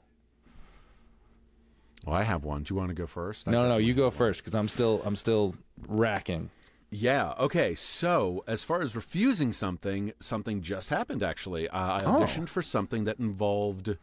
Well, 2.05 2.15
I 2.15 2.23
have 2.23 2.45
one. 2.45 2.63
Do 2.63 2.73
you 2.73 2.79
want 2.79 2.91
to 2.91 2.95
go 2.95 3.07
first? 3.09 3.49
I 3.49 3.51
No, 3.51 3.69
no, 3.69 3.79
you 3.79 3.93
go 3.93 4.05
one. 4.05 4.13
first 4.13 4.41
because 4.41 4.55
I'm 4.55 4.69
still, 4.69 5.03
I'm 5.05 5.17
still 5.17 5.57
racking. 5.89 6.51
Yeah. 6.91 7.35
Okay. 7.39 7.75
So, 7.75 8.45
as 8.47 8.63
far 8.65 8.81
as 8.83 8.95
refusing 8.95 9.53
something, 9.53 10.13
something 10.19 10.63
just 10.63 10.89
happened. 10.89 11.23
Actually, 11.23 11.69
uh, 11.69 11.79
I 11.79 12.01
Oh. 12.05 12.13
auditioned 12.21 12.49
for 12.49 12.63
something 12.63 13.05
that 13.05 13.19
involved. 13.19 13.97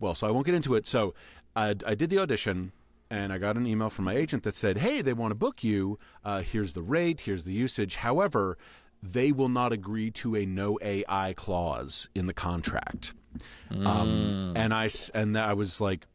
Well, 0.00 0.14
so 0.14 0.26
I 0.26 0.30
won't 0.30 0.46
get 0.46 0.54
into 0.54 0.74
it. 0.74 0.86
So, 0.86 1.14
I, 1.54 1.76
I 1.86 1.94
did 1.94 2.10
the 2.10 2.18
audition, 2.18 2.72
and 3.08 3.32
I 3.32 3.38
got 3.38 3.56
an 3.56 3.66
email 3.66 3.88
from 3.90 4.06
my 4.06 4.14
agent 4.16 4.42
that 4.42 4.56
said, 4.56 4.78
"Hey, 4.78 5.00
they 5.02 5.12
want 5.12 5.30
to 5.30 5.34
book 5.36 5.62
you. 5.62 5.98
Uh, 6.24 6.40
here's 6.42 6.72
the 6.72 6.82
rate. 6.82 7.20
Here's 7.22 7.44
the 7.44 7.52
usage. 7.52 7.96
However, 7.96 8.58
they 9.02 9.30
will 9.32 9.48
not 9.48 9.72
agree 9.72 10.10
to 10.12 10.34
a 10.36 10.44
no 10.44 10.78
AI 10.82 11.34
clause 11.34 12.08
in 12.14 12.26
the 12.26 12.34
contract." 12.34 13.14
Um, 13.70 14.52
and 14.56 14.74
I 14.74 14.90
and 15.14 15.38
I 15.38 15.54
was 15.54 15.80
like, 15.80 16.06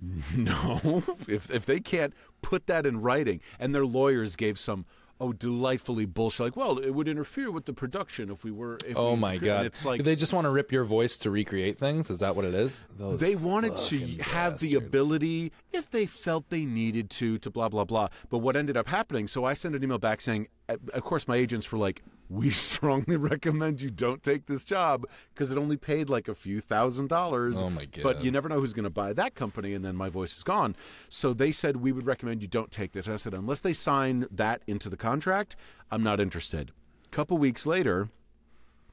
no, 0.34 1.02
if 1.28 1.50
if 1.50 1.66
they 1.66 1.78
can't 1.80 2.14
put 2.42 2.66
that 2.68 2.86
in 2.86 3.00
writing, 3.02 3.40
and 3.58 3.74
their 3.74 3.84
lawyers 3.86 4.34
gave 4.34 4.58
some 4.58 4.86
oh 5.20 5.32
delightfully 5.32 6.06
bullshit, 6.06 6.40
like, 6.40 6.56
well, 6.56 6.78
it 6.78 6.90
would 6.90 7.06
interfere 7.08 7.50
with 7.50 7.66
the 7.66 7.72
production 7.72 8.30
if 8.30 8.42
we 8.44 8.50
were. 8.50 8.78
If 8.86 8.96
Oh 8.96 9.12
we 9.14 9.20
my 9.20 9.34
agree." 9.34 9.48
god! 9.48 9.56
And 9.58 9.66
it's 9.66 9.84
like 9.84 10.02
they 10.04 10.16
just 10.16 10.32
want 10.32 10.46
to 10.46 10.50
rip 10.50 10.72
your 10.72 10.84
voice 10.84 11.16
to 11.18 11.30
recreate 11.30 11.78
things. 11.78 12.10
Is 12.10 12.18
that 12.20 12.34
what 12.36 12.44
it 12.44 12.54
is? 12.54 12.84
Those 12.98 13.20
they 13.20 13.36
wanted 13.36 13.76
to 13.76 13.98
have 14.22 14.58
the 14.60 14.74
ability 14.74 15.52
if 15.72 15.90
they 15.90 16.06
felt 16.06 16.48
they 16.48 16.64
needed 16.64 17.10
to 17.10 17.38
to 17.38 17.50
blah 17.50 17.68
blah 17.68 17.84
blah 17.84 18.08
but 18.28 18.38
what 18.38 18.56
ended 18.56 18.76
up 18.76 18.88
happening 18.88 19.28
so 19.28 19.44
i 19.44 19.52
sent 19.54 19.74
an 19.74 19.82
email 19.84 19.98
back 19.98 20.20
saying 20.20 20.48
of 20.68 21.02
course 21.02 21.28
my 21.28 21.36
agents 21.36 21.70
were 21.70 21.78
like 21.78 22.02
we 22.30 22.48
strongly 22.50 23.16
recommend 23.16 23.80
you 23.80 23.90
don't 23.90 24.22
take 24.22 24.46
this 24.46 24.64
job 24.64 25.06
because 25.34 25.50
it 25.50 25.58
only 25.58 25.76
paid 25.76 26.08
like 26.08 26.28
a 26.28 26.34
few 26.34 26.60
thousand 26.60 27.08
dollars. 27.08 27.62
Oh 27.62 27.68
my 27.68 27.84
god! 27.84 28.02
but 28.02 28.24
you 28.24 28.30
never 28.30 28.48
know 28.48 28.60
who's 28.60 28.72
going 28.72 28.84
to 28.84 28.90
buy 28.90 29.12
that 29.12 29.34
company 29.34 29.74
and 29.74 29.84
then 29.84 29.96
my 29.96 30.08
voice 30.08 30.36
is 30.36 30.42
gone. 30.42 30.76
So 31.08 31.34
they 31.34 31.52
said 31.52 31.76
we 31.76 31.92
would 31.92 32.06
recommend 32.06 32.40
you 32.40 32.48
don't 32.48 32.70
take 32.70 32.92
this. 32.92 33.06
And 33.06 33.14
i 33.14 33.16
said 33.16 33.34
unless 33.34 33.60
they 33.60 33.74
sign 33.74 34.26
that 34.30 34.62
into 34.66 34.88
the 34.88 34.96
contract 34.96 35.56
i'm 35.90 36.02
not 36.02 36.20
interested. 36.20 36.72
A 37.04 37.08
couple 37.08 37.36
weeks 37.36 37.66
later 37.66 38.08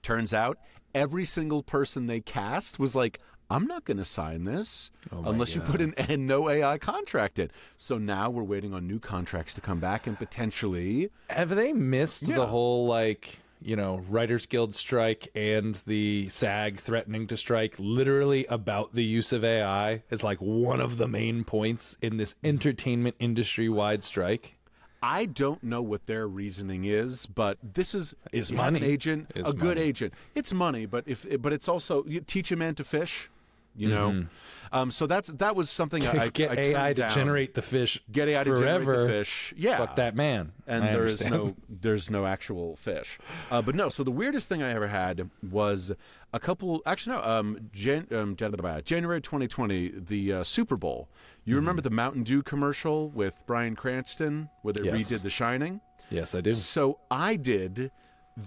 Turns 0.07 0.33
out 0.33 0.57
every 0.95 1.25
single 1.25 1.61
person 1.61 2.07
they 2.07 2.21
cast 2.21 2.79
was 2.79 2.95
like, 2.95 3.19
I'm 3.49 3.65
not 3.65 3.85
going 3.85 3.97
to 3.97 4.05
sign 4.05 4.43
this 4.43 4.91
Oh 5.11 5.23
unless 5.25 5.55
you 5.55 5.61
put 5.61 5.79
an 5.81 5.93
and 5.97 6.27
no 6.27 6.49
AI 6.49 6.77
contract 6.77 7.39
in. 7.39 7.49
So 7.77 7.97
now 7.97 8.29
we're 8.29 8.43
waiting 8.43 8.73
on 8.73 8.87
new 8.87 8.99
contracts 8.99 9.53
to 9.55 9.61
come 9.61 9.79
back 9.79 10.05
and 10.05 10.17
potentially. 10.17 11.09
Have 11.29 11.49
they 11.49 11.71
missed 11.73 12.27
Yeah. 12.27 12.35
the 12.35 12.47
whole 12.47 12.85
like 12.87 13.39
you 13.61 13.75
know 13.75 14.01
Writers 14.09 14.45
Guild 14.45 14.75
strike 14.75 15.29
and 15.33 15.75
the 15.87 16.27
SAG 16.29 16.77
threatening 16.77 17.25
to 17.27 17.37
strike? 17.37 17.75
Literally 17.79 18.45
about 18.47 18.93
the 18.93 19.03
use 19.03 19.31
of 19.31 19.43
AI 19.45 20.03
is 20.09 20.23
like 20.23 20.39
one 20.39 20.81
of 20.81 20.97
the 20.97 21.07
main 21.07 21.43
points 21.45 21.97
in 22.01 22.17
this 22.17 22.35
entertainment 22.43 23.15
industry 23.19 23.69
wide 23.69 24.03
strike. 24.03 24.55
I 25.01 25.25
don't 25.25 25.63
know 25.63 25.81
what 25.83 26.07
their 26.07 26.27
reasoning 26.27 26.83
is, 26.83 27.27
but 27.27 27.59
this 27.63 27.95
is 27.95 28.13
have 28.33 28.51
money. 28.51 28.79
An 28.79 28.83
agent, 28.83 29.31
It's 29.35 29.49
a 29.51 29.53
good 29.53 29.77
agent. 29.77 30.13
It's 30.35 30.51
money, 30.53 30.85
but 30.85 31.03
if 31.07 31.25
but 31.41 31.53
it's 31.53 31.69
also 31.69 32.03
you 32.05 32.19
teach 32.19 32.51
a 32.51 32.55
man 32.55 32.75
to 32.75 32.83
fish. 32.83 33.29
You 33.77 33.89
know, 33.89 34.25
um, 34.71 34.89
so 34.91 35.05
that's 35.07 35.29
that 35.29 35.55
was 35.55 35.69
something 35.69 36.03
I, 36.05 36.09
I 36.09 36.13
Mm-hmm. 36.15 36.27
Get 36.33 36.51
I 36.51 36.53
AI 36.61 36.73
turned 36.73 36.95
to 36.95 37.01
down. 37.03 37.11
generate 37.11 37.53
the 37.53 37.61
fish. 37.61 38.01
Get 38.11 38.27
AI 38.27 38.43
to 38.43 38.49
forever. 38.49 38.93
generate 38.95 39.07
the 39.07 39.13
fish. 39.13 39.53
Yeah, 39.55 39.77
Fuck 39.77 39.95
that 39.97 40.15
man. 40.15 40.51
and 40.65 40.83
I 40.83 40.91
there 40.93 41.05
is 41.05 41.21
understand. 41.21 41.43
no 41.43 41.55
there's 41.69 42.09
no 42.09 42.25
actual 42.25 42.75
fish. 42.75 43.19
Uh, 43.51 43.61
but 43.61 43.75
no, 43.75 43.87
so 43.89 44.03
the 44.03 44.11
weirdest 44.11 44.49
thing 44.49 44.61
I 44.63 44.71
ever 44.71 44.87
had 44.87 45.29
was 45.47 45.91
a 46.33 46.39
couple. 46.39 46.81
Actually, 46.87 47.17
no. 47.17 47.23
Um, 47.23 47.69
Jan, 47.71 48.07
um, 48.11 48.35
January 48.35 49.21
2020, 49.21 49.93
the 49.95 50.33
uh, 50.33 50.43
Super 50.43 50.75
Bowl. 50.75 51.07
You 51.45 51.51
Mm-hmm. 51.53 51.55
remember 51.59 51.81
the 51.83 51.89
Mountain 51.91 52.23
Dew 52.23 52.41
commercial 52.43 53.09
with 53.09 53.35
Bryan 53.45 53.75
Cranston, 53.75 54.49
where 54.63 54.73
they 54.73 54.83
Yes. 54.83 54.95
redid 55.11 55.21
The 55.21 55.29
Shining? 55.29 55.81
Yes, 56.09 56.33
I 56.35 56.41
do. 56.41 56.53
So 56.53 56.99
I 57.11 57.35
did 57.37 57.91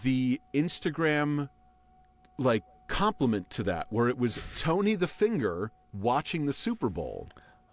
the 0.03 0.41
Instagram 0.55 1.49
like 2.39 2.63
compliment 2.91 3.49
to 3.51 3.63
that, 3.63 3.87
where 3.89 4.09
it 4.09 4.19
was 4.19 4.39
Tony 4.59 4.95
the 4.97 5.07
Finger 5.07 5.71
watching 5.95 6.45
the 6.45 6.53
Super 6.53 6.91
Bowl. 6.91 7.29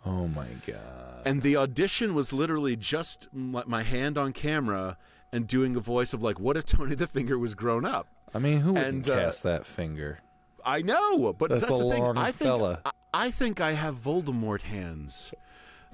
Oh 0.06 0.28
my 0.28 0.48
god. 0.66 1.24
And 1.26 1.42
the 1.42 1.58
audition 1.58 2.14
was 2.14 2.32
literally 2.32 2.78
just 2.78 3.28
my 3.34 3.84
hand 3.84 4.18
on 4.18 4.32
camera 4.32 4.98
and 5.34 5.46
doing 5.46 5.76
a 5.76 5.82
voice 5.82 6.14
of 6.14 6.24
like, 6.24 6.40
what 6.40 6.56
if 6.56 6.66
Tony 6.66 6.96
the 6.96 7.08
Finger 7.08 7.38
was 7.38 7.56
grown 7.56 7.84
up? 7.84 8.08
I 8.34 8.40
mean, 8.40 8.62
who 8.62 8.74
wouldn't 8.74 9.08
and, 9.08 9.10
uh, 9.10 9.16
cast 9.16 9.44
that 9.44 9.66
finger? 9.66 10.20
I 10.64 10.82
know, 10.82 11.34
but 11.34 11.50
That's 11.50 11.62
that's, 11.62 11.78
the 11.78 11.90
thing. 11.90 12.18
I 12.18 12.32
think. 12.32 12.62
I, 12.86 12.92
I 13.14 13.32
think 13.32 13.60
I 13.60 13.72
have 13.72 13.96
Voldemort 13.96 14.62
hands. 14.62 15.34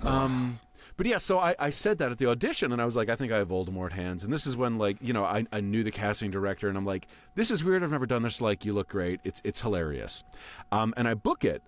Um, 0.03 0.59
but 0.95 1.05
yeah, 1.05 1.17
so 1.17 1.39
I, 1.39 1.55
I 1.59 1.69
said 1.69 1.97
that 1.99 2.11
at 2.11 2.17
the 2.17 2.27
audition, 2.27 2.71
and 2.71 2.81
I 2.81 2.85
was 2.85 2.95
like, 2.95 3.09
I 3.09 3.15
think 3.15 3.31
I 3.31 3.37
have 3.37 3.49
Voldemort 3.49 3.91
hands. 3.91 4.23
And 4.23 4.31
this 4.31 4.45
is 4.45 4.55
when, 4.55 4.77
like, 4.77 4.97
you 5.01 5.13
know, 5.13 5.23
I, 5.23 5.45
I 5.51 5.61
knew 5.61 5.83
the 5.83 5.91
casting 5.91 6.31
director, 6.31 6.69
and 6.69 6.77
I'm 6.77 6.85
like, 6.85 7.07
this 7.35 7.51
is 7.51 7.63
weird. 7.63 7.83
I've 7.83 7.91
never 7.91 8.05
done 8.05 8.23
this. 8.23 8.41
Like, 8.41 8.65
you 8.65 8.73
look 8.73 8.89
great. 8.89 9.19
It's 9.23 9.41
it's 9.43 9.61
hilarious. 9.61 10.23
Um, 10.71 10.93
and 10.97 11.07
I 11.07 11.13
book 11.13 11.43
it, 11.43 11.61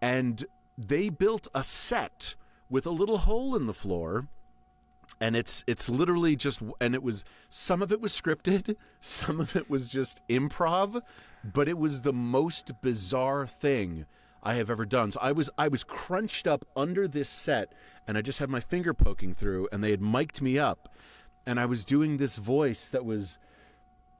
and 0.00 0.44
they 0.76 1.08
built 1.08 1.48
a 1.54 1.62
set 1.62 2.34
with 2.68 2.86
a 2.86 2.90
little 2.90 3.18
hole 3.18 3.54
in 3.54 3.66
the 3.66 3.74
floor 3.74 4.26
and 5.20 5.36
it's 5.36 5.62
it's 5.66 5.88
literally 5.88 6.36
just 6.36 6.60
and 6.80 6.94
it 6.94 7.02
was 7.02 7.24
some 7.50 7.82
of 7.82 7.92
it 7.92 8.00
was 8.00 8.18
scripted 8.18 8.76
some 9.00 9.40
of 9.40 9.54
it 9.56 9.68
was 9.68 9.88
just 9.88 10.20
improv 10.28 11.02
but 11.44 11.68
it 11.68 11.76
was 11.76 12.00
the 12.00 12.12
most 12.12 12.72
bizarre 12.80 13.46
thing 13.46 14.06
i 14.42 14.54
have 14.54 14.68
ever 14.70 14.84
done 14.84 15.10
so 15.12 15.18
i 15.22 15.30
was 15.32 15.48
i 15.58 15.68
was 15.68 15.84
crunched 15.84 16.46
up 16.46 16.64
under 16.76 17.06
this 17.08 17.28
set 17.28 17.72
and 18.06 18.16
i 18.18 18.22
just 18.22 18.38
had 18.38 18.48
my 18.50 18.60
finger 18.60 18.92
poking 18.94 19.34
through 19.34 19.68
and 19.72 19.82
they 19.82 19.90
had 19.90 20.00
mic'd 20.00 20.40
me 20.42 20.58
up 20.58 20.94
and 21.46 21.58
i 21.60 21.66
was 21.66 21.84
doing 21.84 22.16
this 22.16 22.36
voice 22.36 22.88
that 22.90 23.04
was 23.04 23.38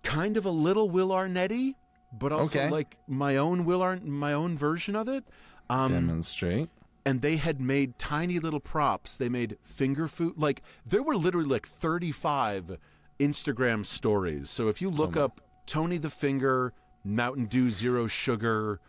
kind 0.03 0.37
of 0.37 0.45
a 0.45 0.51
little 0.51 0.91
Will 0.91 1.12
Arnett-y 1.12 1.75
but 2.12 2.33
also 2.33 2.59
Okay. 2.59 2.70
like 2.70 2.97
my 3.07 3.37
own 3.37 3.64
will 3.64 3.81
Arn- 3.83 4.11
my 4.11 4.33
own 4.33 4.57
version 4.59 4.95
of 4.97 5.09
it 5.09 5.25
um, 5.70 5.93
Demonstrate. 5.93 6.68
and 7.07 7.23
they 7.23 7.37
had 7.37 7.59
made 7.61 7.99
tiny 7.99 8.39
little 8.39 8.61
props. 8.61 9.16
They 9.16 9.31
made 9.31 9.57
finger 9.62 10.07
food. 10.09 10.35
Like 10.37 10.61
there 10.85 11.03
were 11.03 11.16
literally 11.16 11.49
like 11.49 11.66
35 11.66 12.77
Instagram 13.18 13.87
stories. 13.87 14.51
So 14.51 14.68
if 14.68 14.83
you 14.83 14.91
look 14.91 15.16
up 15.16 15.41
Tony 15.66 15.97
the 15.97 16.11
Finger, 16.11 16.75
Mountain 17.05 17.47
Dew 17.47 17.70
Zero 17.70 18.07
Sugar, 18.07 18.81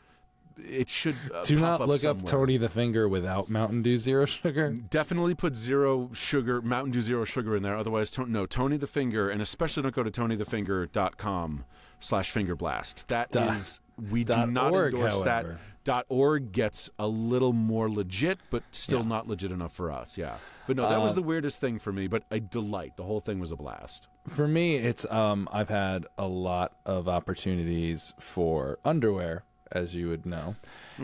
it 0.57 0.89
should 0.89 1.15
uh, 1.33 1.41
Do 1.43 1.59
not 1.59 1.87
look 1.87 2.03
up. 2.03 2.25
Tony 2.25 2.57
the 2.57 2.69
Finger 2.69 3.07
without 3.07 3.49
Mountain 3.49 3.81
Dew 3.81 3.97
Zero 3.97 4.25
Sugar. 4.25 4.69
Definitely 4.71 5.35
put 5.35 5.55
zero 5.55 6.09
sugar, 6.13 6.61
Mountain 6.61 6.91
Dew 6.91 7.01
Zero 7.01 7.25
Sugar 7.25 7.55
in 7.55 7.63
there. 7.63 7.75
Otherwise, 7.77 8.11
to- 8.11 8.25
no, 8.29 8.45
Tony 8.45 8.77
the 8.77 8.87
Finger, 8.87 9.29
and 9.29 9.41
especially 9.41 9.83
don't 9.83 9.95
go 9.95 10.03
to 10.03 10.11
tonythefinger.com 10.11 11.65
slash 11.99 12.31
finger 12.31 12.55
blast. 12.55 13.07
That 13.07 13.31
Dot- 13.31 13.55
is, 13.55 13.79
we 14.11 14.23
do 14.23 14.45
not 14.47 14.73
org, 14.73 14.93
endorse 14.93 15.21
that. 15.23 15.45
Dot 15.83 16.05
org 16.07 16.53
gets 16.53 16.89
a 16.97 17.07
little 17.07 17.51
more 17.51 17.89
legit, 17.89 18.39
but 18.49 18.63
still 18.71 19.03
not 19.03 19.27
legit 19.27 19.51
enough 19.51 19.73
for 19.75 19.91
us. 19.91 20.17
Yeah. 20.17 20.37
But 20.65 20.77
no, 20.77 20.87
that 20.87 20.97
Uh, 20.99 21.03
was 21.03 21.13
the 21.15 21.21
weirdest 21.21 21.59
thing 21.59 21.77
for 21.77 21.91
me, 21.91 22.07
but 22.07 22.23
a 22.31 22.39
delight. 22.39 22.95
The 22.95 23.03
whole 23.03 23.19
thing 23.19 23.37
was 23.39 23.51
a 23.51 23.57
blast. 23.57 24.07
For 24.29 24.47
me, 24.47 24.77
it's 24.77 25.05
um 25.11 25.49
I've 25.51 25.67
had 25.67 26.05
a 26.17 26.25
lot 26.27 26.77
of 26.85 27.09
opportunities 27.09 28.13
for 28.17 28.79
underwear, 28.85 29.43
as 29.73 29.93
you 29.95 30.07
would 30.09 30.25
know. 30.25 30.55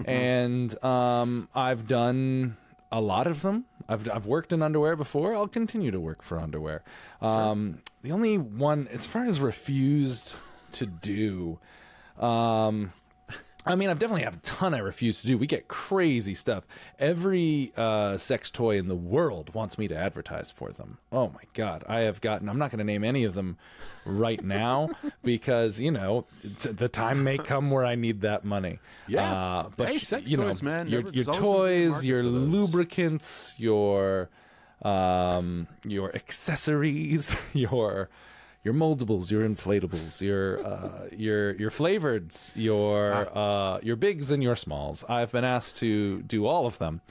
And 0.06 0.82
um 0.84 1.50
I've 1.54 1.88
done 1.88 2.56
a 2.92 3.02
lot 3.02 3.28
of 3.28 3.42
them. 3.42 3.66
I've 3.88 4.10
I've 4.10 4.26
worked 4.26 4.54
in 4.54 4.62
underwear 4.62 4.96
before. 4.96 5.36
I'll 5.36 5.48
continue 5.48 5.92
to 5.92 6.00
work 6.00 6.24
for 6.24 6.40
underwear. 6.40 6.84
Um 7.22 7.80
the 8.02 8.12
only 8.12 8.38
one 8.38 8.88
as 8.88 9.06
far 9.06 9.26
as 9.26 9.42
refused 9.42 10.36
to 10.74 10.86
do. 10.86 11.60
Um, 12.18 12.94
I 13.66 13.76
mean, 13.76 13.90
I've 13.90 14.00
definitely 14.00 14.24
have 14.24 14.36
a 14.36 14.40
ton 14.40 14.74
I 14.74 14.78
refuse 14.80 15.20
to 15.22 15.28
do. 15.28 15.38
We 15.38 15.46
get 15.46 15.68
crazy 15.68 16.34
stuff. 16.34 16.66
Every 16.98 17.74
uh, 17.76 18.16
sex 18.18 18.50
toy 18.50 18.78
in 18.78 18.88
the 18.88 18.96
world 18.96 19.54
wants 19.54 19.78
me 19.78 19.88
to 19.90 19.96
advertise 19.96 20.50
for 20.50 20.72
them. 20.72 20.98
Oh 21.12 21.28
my 21.30 21.42
god, 21.54 21.84
I 21.88 22.02
have 22.02 22.22
gotten. 22.22 22.48
I'm 22.48 22.58
not 22.58 22.72
going 22.72 22.80
to 22.80 22.86
name 22.86 23.04
any 23.04 23.26
of 23.26 23.34
them 23.34 23.58
right 24.06 24.42
now 24.44 24.90
because 25.24 25.80
you 25.80 25.92
know 25.92 26.26
the 26.62 26.88
time 26.88 27.24
may 27.24 27.38
come 27.38 27.70
where 27.70 27.86
I 27.86 27.96
need 27.96 28.22
that 28.22 28.46
money. 28.46 28.80
Yeah. 29.08 29.30
uh, 29.32 29.70
but 29.76 29.90
Hey, 29.90 29.98
sex 30.00 30.32
you 30.32 30.38
know, 30.38 30.44
toys, 30.46 30.64
man. 30.64 30.88
your, 30.88 31.02
Never- 31.02 31.14
your 31.14 31.24
there's 31.26 31.38
always 31.38 31.42
gonna 31.42 31.52
be 31.74 31.84
a 31.84 31.92
toys, 31.92 32.06
your 32.06 32.24
lubricants, 32.24 33.56
your 33.60 34.30
um, 34.84 35.68
your 35.84 36.16
accessories, 36.16 37.36
your 37.54 38.10
your 38.70 38.78
moldables, 38.78 39.32
your 39.32 39.48
inflatables, 39.48 40.22
your 40.22 40.64
uh, 40.66 41.08
your 41.18 41.56
your 41.56 41.72
flavoreds, 41.72 42.52
your 42.56 43.28
uh, 43.36 43.80
your 43.82 43.96
bigs 43.96 44.30
and 44.32 44.44
your 44.44 44.56
smalls. 44.56 45.04
I've 45.10 45.32
been 45.32 45.44
asked 45.44 45.78
to 45.78 46.22
do 46.22 46.46
all 46.46 46.68
of 46.68 46.78
them, 46.78 47.02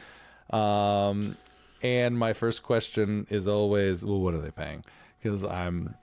um, 0.51 1.37
and 1.83 2.17
my 2.17 2.33
first 2.33 2.63
question 2.63 3.27
is 3.29 3.49
always, 3.49 4.05
"Well, 4.05 4.21
what 4.21 4.35
are 4.35 4.41
they 4.41 4.53
paying?" 4.53 4.85
Because 5.21 5.43
I'm 5.43 5.97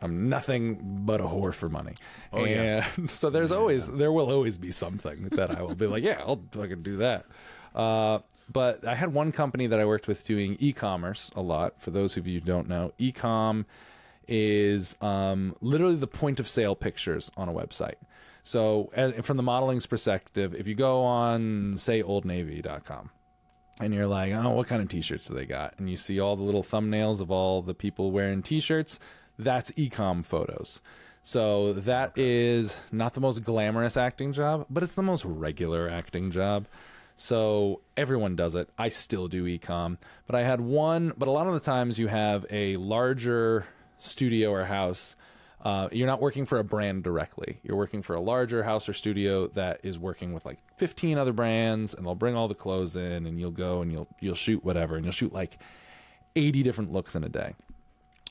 I'm 0.00 0.30
nothing 0.30 0.78
but 1.04 1.20
a 1.20 1.24
whore 1.24 1.52
for 1.52 1.68
money, 1.68 1.94
Oh, 2.32 2.44
yeah. 2.44 2.86
so 3.08 3.28
there's 3.28 3.52
always 3.52 3.88
there 3.88 4.12
will 4.12 4.30
always 4.30 4.56
be 4.56 4.70
something 4.70 5.28
that 5.32 5.50
I 5.56 5.60
will 5.62 5.74
be 5.74 5.86
like, 5.86 6.02
"Yeah, 6.02 6.22
I'll 6.26 6.42
fucking 6.52 6.82
do 6.82 6.96
that." 6.98 7.26
Uh, 7.74 8.20
but 8.50 8.86
I 8.86 8.94
had 8.94 9.12
one 9.12 9.30
company 9.32 9.66
that 9.66 9.78
I 9.78 9.84
worked 9.84 10.08
with 10.08 10.24
doing 10.24 10.56
e-commerce 10.58 11.30
a 11.36 11.42
lot. 11.42 11.80
For 11.80 11.90
those 11.90 12.16
of 12.16 12.26
you 12.26 12.40
who 12.40 12.44
don't 12.46 12.68
know, 12.68 12.92
e-com 12.98 13.66
is 14.28 14.96
um, 15.00 15.56
literally 15.60 15.96
the 15.96 16.06
point 16.06 16.40
of 16.40 16.48
sale 16.48 16.74
pictures 16.74 17.30
on 17.36 17.48
a 17.48 17.52
website. 17.52 17.96
So, 18.42 18.90
uh, 18.96 19.22
from 19.22 19.36
the 19.36 19.42
modeling's 19.42 19.86
perspective, 19.86 20.54
if 20.54 20.66
you 20.66 20.74
go 20.74 21.02
on, 21.02 21.76
say, 21.76 22.02
oldnavy.com, 22.02 23.10
and 23.80 23.94
you're 23.94 24.06
like, 24.06 24.32
oh, 24.32 24.50
what 24.50 24.66
kind 24.66 24.82
of 24.82 24.88
t-shirts 24.88 25.26
do 25.26 25.34
they 25.34 25.46
got? 25.46 25.74
And 25.78 25.88
you 25.88 25.96
see 25.96 26.20
all 26.20 26.36
the 26.36 26.42
little 26.42 26.62
thumbnails 26.62 27.20
of 27.20 27.30
all 27.30 27.62
the 27.62 27.74
people 27.74 28.10
wearing 28.10 28.42
t-shirts. 28.42 28.98
That's 29.38 29.70
ecom 29.72 30.24
photos. 30.24 30.82
So 31.22 31.72
that 31.72 32.16
is 32.18 32.80
not 32.90 33.14
the 33.14 33.20
most 33.20 33.44
glamorous 33.44 33.96
acting 33.96 34.32
job, 34.32 34.66
but 34.68 34.82
it's 34.82 34.94
the 34.94 35.02
most 35.02 35.24
regular 35.24 35.88
acting 35.88 36.30
job. 36.30 36.66
So 37.16 37.80
everyone 37.96 38.36
does 38.36 38.54
it. 38.54 38.68
I 38.78 38.88
still 38.88 39.28
do 39.28 39.44
ecom, 39.44 39.98
but 40.26 40.34
I 40.34 40.42
had 40.42 40.60
one. 40.60 41.12
But 41.16 41.28
a 41.28 41.30
lot 41.30 41.46
of 41.46 41.54
the 41.54 41.60
times 41.60 41.98
you 41.98 42.08
have 42.08 42.44
a 42.50 42.76
larger 42.76 43.66
studio 44.02 44.50
or 44.50 44.64
house. 44.64 45.16
Uh, 45.60 45.88
you're 45.92 46.08
not 46.08 46.20
working 46.20 46.44
for 46.44 46.58
a 46.58 46.64
brand 46.64 47.04
directly. 47.04 47.60
You're 47.62 47.76
working 47.76 48.02
for 48.02 48.14
a 48.14 48.20
larger 48.20 48.64
house 48.64 48.88
or 48.88 48.92
studio 48.92 49.46
that 49.48 49.80
is 49.84 49.98
working 49.98 50.32
with 50.32 50.44
like 50.44 50.58
15 50.76 51.18
other 51.18 51.32
brands, 51.32 51.94
and 51.94 52.04
they'll 52.04 52.16
bring 52.16 52.34
all 52.34 52.48
the 52.48 52.54
clothes 52.54 52.96
in, 52.96 53.26
and 53.26 53.38
you'll 53.38 53.52
go 53.52 53.80
and 53.80 53.92
you'll 53.92 54.08
you'll 54.20 54.34
shoot 54.34 54.64
whatever, 54.64 54.96
and 54.96 55.04
you'll 55.04 55.12
shoot 55.12 55.32
like 55.32 55.58
80 56.34 56.62
different 56.62 56.92
looks 56.92 57.14
in 57.14 57.22
a 57.22 57.28
day. 57.28 57.54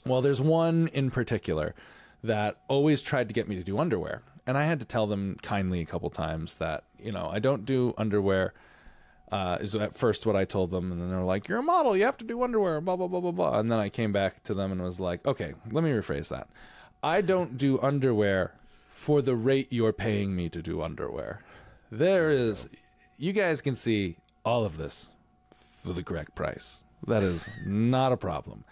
Well, 0.06 0.22
there's 0.22 0.42
one 0.42 0.88
in 0.90 1.12
particular 1.12 1.76
that 2.24 2.58
always 2.68 3.02
tried 3.02 3.28
to 3.28 3.34
get 3.34 3.48
me 3.48 3.56
to 3.56 3.64
do 3.64 3.80
underwear. 3.80 4.22
And 4.46 4.58
I 4.58 4.66
had 4.66 4.80
to 4.80 4.86
tell 4.86 5.08
them 5.08 5.38
kindly 5.42 5.82
a 5.82 5.86
couple 5.86 6.10
times 6.10 6.56
that, 6.56 6.84
you 7.00 7.12
know, 7.12 7.30
I 7.32 7.40
don't 7.40 7.66
do 7.66 7.94
underwear, 7.98 8.54
uh, 9.32 9.58
is 9.62 9.76
at 9.76 9.96
first 9.96 10.26
what 10.26 10.36
I 10.36 10.46
told 10.46 10.72
them. 10.72 10.92
And 10.92 11.02
then 11.02 11.10
they're 11.10 11.22
like, 11.22 11.48
you're 11.48 11.60
a 11.60 11.64
model, 11.64 11.96
you 11.96 12.04
have 12.04 12.18
to 12.18 12.26
do 12.26 12.44
underwear, 12.44 12.82
blah, 12.82 12.96
blah, 12.96 13.08
blah, 13.08 13.22
blah, 13.22 13.32
blah. 13.32 13.60
And 13.60 13.72
then 13.72 13.80
I 13.80 13.90
came 13.90 14.12
back 14.12 14.44
to 14.44 14.54
them 14.54 14.72
and 14.72 14.82
was 14.82 15.00
like, 15.00 15.26
okay, 15.26 15.54
let 15.72 15.84
me 15.84 15.92
rephrase 15.92 16.30
that. 16.30 16.50
I 17.02 17.22
don't 17.22 17.58
do 17.58 17.80
underwear 17.82 18.54
for 18.90 19.22
the 19.22 19.36
rate 19.36 19.72
you're 19.72 19.94
paying 19.94 20.36
me 20.36 20.50
to 20.50 20.62
do 20.62 20.82
underwear. 20.82 21.44
There 21.92 22.30
is, 22.30 22.70
you 23.18 23.34
guys 23.34 23.62
can 23.62 23.74
see 23.74 24.18
all 24.46 24.66
of 24.66 24.78
this 24.78 25.10
for 25.84 25.94
the 25.94 26.04
correct 26.04 26.36
price. 26.36 26.84
That 27.08 27.24
is 27.24 27.50
not 27.66 28.12
a 28.12 28.18
problem. 28.18 28.64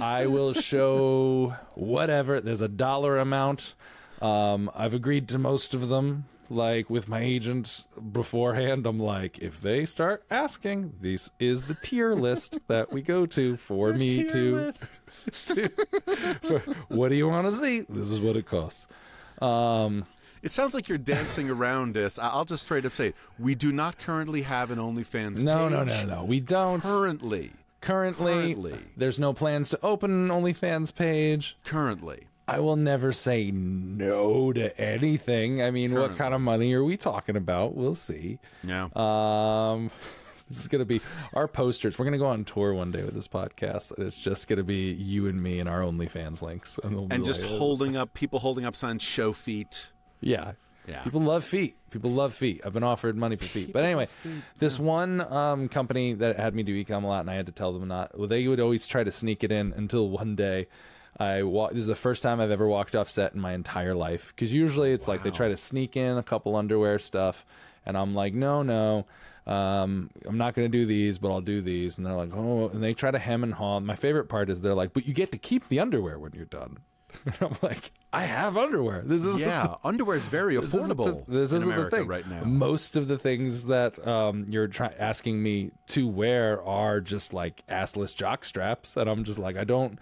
I 0.00 0.26
will 0.26 0.52
show 0.52 1.54
whatever. 1.74 2.40
There's 2.40 2.60
a 2.60 2.68
dollar 2.68 3.18
amount. 3.18 3.74
Um, 4.20 4.70
I've 4.74 4.94
agreed 4.94 5.28
to 5.28 5.38
most 5.38 5.74
of 5.74 5.88
them. 5.88 6.26
Like 6.50 6.90
with 6.90 7.08
my 7.08 7.20
agent 7.20 7.84
beforehand, 8.12 8.86
I'm 8.86 8.98
like, 8.98 9.38
if 9.38 9.60
they 9.60 9.84
start 9.86 10.24
asking, 10.30 10.94
this 11.00 11.30
is 11.38 11.62
the 11.62 11.74
tier 11.74 12.14
list 12.14 12.58
that 12.68 12.92
we 12.92 13.00
go 13.00 13.24
to 13.26 13.56
for 13.56 13.92
me 13.94 14.24
to, 14.24 14.72
to 15.46 15.68
for, 16.42 16.58
what 16.88 17.08
do 17.08 17.14
you 17.14 17.28
want 17.28 17.46
to 17.46 17.52
see? 17.52 17.80
This 17.88 18.10
is 18.10 18.20
what 18.20 18.36
it 18.36 18.44
costs. 18.46 18.86
Um, 19.40 20.04
It 20.42 20.50
sounds 20.50 20.74
like 20.74 20.88
you're 20.88 20.98
dancing 20.98 21.48
around 21.48 21.94
this. 21.94 22.18
I- 22.18 22.28
I'll 22.28 22.44
just 22.44 22.64
straight 22.64 22.84
up 22.84 22.94
say 22.94 23.08
it. 23.08 23.14
We 23.38 23.54
do 23.54 23.72
not 23.72 23.98
currently 23.98 24.42
have 24.42 24.70
an 24.70 24.78
OnlyFans 24.78 25.40
no, 25.42 25.62
page. 25.68 25.70
no, 25.72 25.84
no, 25.84 25.84
no. 25.84 26.04
No. 26.16 26.24
We 26.24 26.40
don't. 26.40 26.82
Currently. 26.82 27.52
Currently, 27.80 28.54
Currently. 28.54 28.78
there's 28.96 29.18
no 29.18 29.32
plans 29.32 29.70
to 29.70 29.78
open 29.82 30.10
an 30.10 30.28
OnlyFans 30.28 30.94
page. 30.94 31.56
Currently. 31.64 32.26
I 32.48 32.60
will 32.60 32.76
never 32.76 33.12
say 33.12 33.50
no 33.50 34.52
to 34.52 34.78
anything. 34.80 35.62
I 35.62 35.70
mean, 35.70 35.94
what 35.94 36.16
kind 36.16 36.34
of 36.34 36.40
money 36.40 36.72
are 36.74 36.82
we 36.82 36.96
talking 36.96 37.36
about? 37.36 37.74
We'll 37.74 37.94
see. 37.94 38.38
Yeah. 38.64 38.88
Um, 38.94 39.90
this 40.48 40.58
is 40.58 40.68
going 40.68 40.80
to 40.80 40.86
be 40.86 41.00
our 41.34 41.46
posters. 41.46 41.98
We're 41.98 42.04
going 42.04 42.12
to 42.12 42.18
go 42.18 42.26
on 42.26 42.44
tour 42.44 42.74
one 42.74 42.90
day 42.90 43.04
with 43.04 43.14
this 43.14 43.28
podcast, 43.28 43.96
and 43.96 44.06
it's 44.06 44.20
just 44.20 44.48
going 44.48 44.58
to 44.58 44.64
be 44.64 44.92
you 44.92 45.28
and 45.28 45.42
me 45.42 45.60
and 45.60 45.68
our 45.68 45.80
OnlyFans 45.80 46.42
links, 46.42 46.78
and, 46.82 46.94
they'll 46.94 47.08
and 47.10 47.24
just 47.24 47.42
like, 47.42 47.50
holding 47.50 47.96
up, 47.96 48.12
people 48.12 48.40
holding 48.40 48.64
up 48.64 48.76
signs, 48.76 49.02
show 49.02 49.32
feet. 49.32 49.88
yeah. 50.20 50.52
Yeah. 50.86 51.02
People 51.02 51.20
love 51.20 51.44
feet. 51.44 51.76
People 51.90 52.10
love 52.10 52.34
feet. 52.34 52.60
I've 52.64 52.72
been 52.72 52.82
offered 52.82 53.16
money 53.16 53.36
for 53.36 53.44
feet. 53.44 53.72
But 53.72 53.84
anyway, 53.84 54.08
this 54.58 54.80
one 54.80 55.20
um, 55.32 55.68
company 55.68 56.14
that 56.14 56.36
had 56.36 56.56
me 56.56 56.64
do 56.64 56.84
ecom 56.84 57.04
a 57.04 57.06
lot, 57.06 57.20
and 57.20 57.30
I 57.30 57.34
had 57.34 57.46
to 57.46 57.52
tell 57.52 57.72
them 57.72 57.86
not. 57.86 58.18
Well, 58.18 58.26
they 58.26 58.48
would 58.48 58.58
always 58.58 58.88
try 58.88 59.04
to 59.04 59.12
sneak 59.12 59.44
it 59.44 59.52
in 59.52 59.72
until 59.72 60.08
one 60.08 60.34
day. 60.34 60.66
I 61.18 61.42
wa- 61.42 61.68
this 61.68 61.78
is 61.80 61.86
the 61.86 61.94
first 61.94 62.22
time 62.22 62.40
I've 62.40 62.50
ever 62.50 62.66
walked 62.66 62.96
off 62.96 63.10
set 63.10 63.34
in 63.34 63.40
my 63.40 63.52
entire 63.52 63.94
life 63.94 64.32
because 64.34 64.52
usually 64.52 64.92
it's 64.92 65.06
like 65.08 65.22
they 65.22 65.30
try 65.30 65.48
to 65.48 65.56
sneak 65.56 65.96
in 65.96 66.16
a 66.16 66.22
couple 66.22 66.56
underwear 66.56 66.98
stuff, 66.98 67.44
and 67.84 67.96
I'm 67.98 68.14
like, 68.14 68.32
no, 68.34 68.62
no, 68.62 69.06
um, 69.46 70.10
I'm 70.24 70.38
not 70.38 70.54
going 70.54 70.70
to 70.70 70.78
do 70.78 70.86
these, 70.86 71.18
but 71.18 71.30
I'll 71.30 71.40
do 71.40 71.60
these, 71.60 71.98
and 71.98 72.06
they're 72.06 72.14
like, 72.14 72.32
oh, 72.34 72.68
and 72.70 72.82
they 72.82 72.94
try 72.94 73.10
to 73.10 73.18
hem 73.18 73.42
and 73.42 73.54
haw. 73.54 73.80
My 73.80 73.96
favorite 73.96 74.28
part 74.28 74.48
is 74.50 74.60
they're 74.60 74.74
like, 74.74 74.92
but 74.94 75.06
you 75.06 75.12
get 75.12 75.32
to 75.32 75.38
keep 75.38 75.68
the 75.68 75.80
underwear 75.80 76.18
when 76.18 76.32
you're 76.34 76.44
done. 76.44 76.78
And 77.26 77.34
I'm 77.42 77.56
like, 77.60 77.92
I 78.10 78.22
have 78.22 78.56
underwear. 78.56 79.02
This 79.04 79.22
is 79.24 79.38
Yeah, 79.38 79.74
underwear 79.84 80.16
is 80.16 80.24
very 80.24 80.56
this 80.56 80.74
isn't 80.74 80.96
affordable 80.96 81.26
the, 81.26 81.32
this 81.40 81.52
in 81.52 81.58
isn't 81.58 81.72
America 81.72 81.90
the 81.90 81.96
thing 82.02 82.08
right 82.08 82.26
now. 82.26 82.42
Most 82.44 82.96
of 82.96 83.06
the 83.06 83.18
things 83.18 83.66
that 83.66 84.04
um, 84.08 84.46
you're 84.48 84.66
try- 84.66 84.94
asking 84.98 85.42
me 85.42 85.72
to 85.88 86.08
wear 86.08 86.62
are 86.62 87.00
just 87.02 87.34
like 87.34 87.66
assless 87.68 88.16
jock 88.16 88.46
straps, 88.46 88.96
and 88.96 89.10
I'm 89.10 89.24
just 89.24 89.38
like, 89.38 89.58
I 89.58 89.64
don't. 89.64 89.98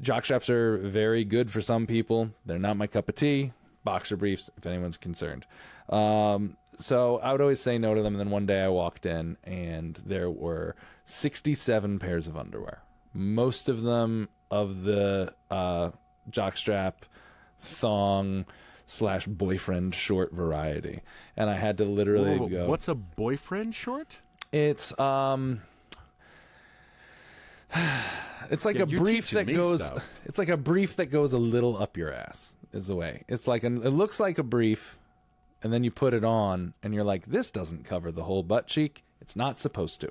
Jock 0.00 0.24
straps 0.24 0.48
are 0.48 0.78
very 0.78 1.24
good 1.24 1.50
for 1.50 1.60
some 1.60 1.86
people. 1.86 2.30
They're 2.46 2.58
not 2.58 2.76
my 2.76 2.86
cup 2.86 3.08
of 3.08 3.14
tea. 3.14 3.52
Boxer 3.84 4.16
briefs, 4.16 4.50
if 4.56 4.66
anyone's 4.66 4.96
concerned. 4.96 5.46
Um, 5.88 6.56
so 6.76 7.18
I 7.18 7.32
would 7.32 7.40
always 7.40 7.60
say 7.60 7.78
no 7.78 7.94
to 7.94 8.02
them. 8.02 8.14
And 8.14 8.20
then 8.20 8.30
one 8.30 8.46
day 8.46 8.62
I 8.62 8.68
walked 8.68 9.06
in, 9.06 9.36
and 9.44 10.00
there 10.04 10.30
were 10.30 10.74
67 11.04 11.98
pairs 11.98 12.26
of 12.26 12.36
underwear. 12.36 12.82
Most 13.12 13.68
of 13.68 13.82
them 13.82 14.28
of 14.50 14.82
the 14.84 15.34
uh, 15.50 15.90
jockstrap, 16.30 16.94
thong 17.58 18.46
slash 18.86 19.26
boyfriend 19.26 19.94
short 19.94 20.32
variety, 20.32 21.00
and 21.36 21.48
I 21.48 21.54
had 21.54 21.78
to 21.78 21.84
literally 21.84 22.38
Whoa, 22.38 22.48
go. 22.48 22.66
What's 22.66 22.88
a 22.88 22.94
boyfriend 22.94 23.74
short? 23.74 24.18
It's 24.52 24.98
um 24.98 25.62
it's 28.50 28.64
like 28.64 28.76
Yeah, 28.76 28.82
a 28.82 28.86
brief 28.86 29.30
that 29.30 29.44
goes 29.46 29.84
stuff. 29.86 30.10
it's 30.24 30.38
like 30.38 30.48
a 30.48 30.56
brief 30.56 30.96
that 30.96 31.06
goes 31.06 31.32
a 31.32 31.38
little 31.38 31.76
up 31.80 31.96
your 31.96 32.12
ass 32.12 32.54
is 32.72 32.86
the 32.88 32.94
way. 32.96 33.24
It's 33.28 33.46
like 33.48 33.64
an, 33.64 33.82
it 33.82 33.90
looks 33.90 34.20
like 34.20 34.38
a 34.38 34.42
brief 34.42 34.98
and 35.62 35.72
then 35.72 35.84
you 35.84 35.90
put 35.90 36.14
it 36.14 36.24
on 36.24 36.74
and 36.82 36.94
you're 36.94 37.04
like 37.04 37.26
this 37.26 37.50
doesn't 37.50 37.84
cover 37.84 38.10
the 38.12 38.22
whole 38.24 38.42
butt 38.42 38.66
cheek. 38.66 39.04
It's 39.20 39.36
not 39.36 39.58
supposed 39.58 40.00
to. 40.00 40.08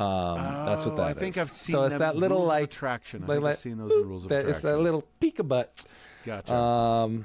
Um, 0.00 0.36
that's 0.66 0.84
what 0.84 0.92
Oh, 0.92 0.96
that 0.96 1.06
I 1.06 1.14
think. 1.14 1.38
I've 1.38 1.50
seen 1.50 1.72
So 1.72 1.84
it's 1.84 1.94
that 1.96 2.16
little 2.16 2.44
like 2.44 2.64
attraction. 2.64 3.24
I 3.24 3.36
like- 3.36 3.52
I've 3.52 3.58
seen 3.58 3.78
those 3.78 3.92
in 3.92 4.06
rules 4.06 4.24
of 4.24 4.28
that- 4.28 4.46
It's 4.46 4.58
attraction. 4.58 4.70
that 4.78 4.82
little 4.84 5.02
peek 5.20 5.38
a 5.38 5.42
butt. 5.42 5.84
Gotcha. 6.26 6.54
Um, 6.54 7.24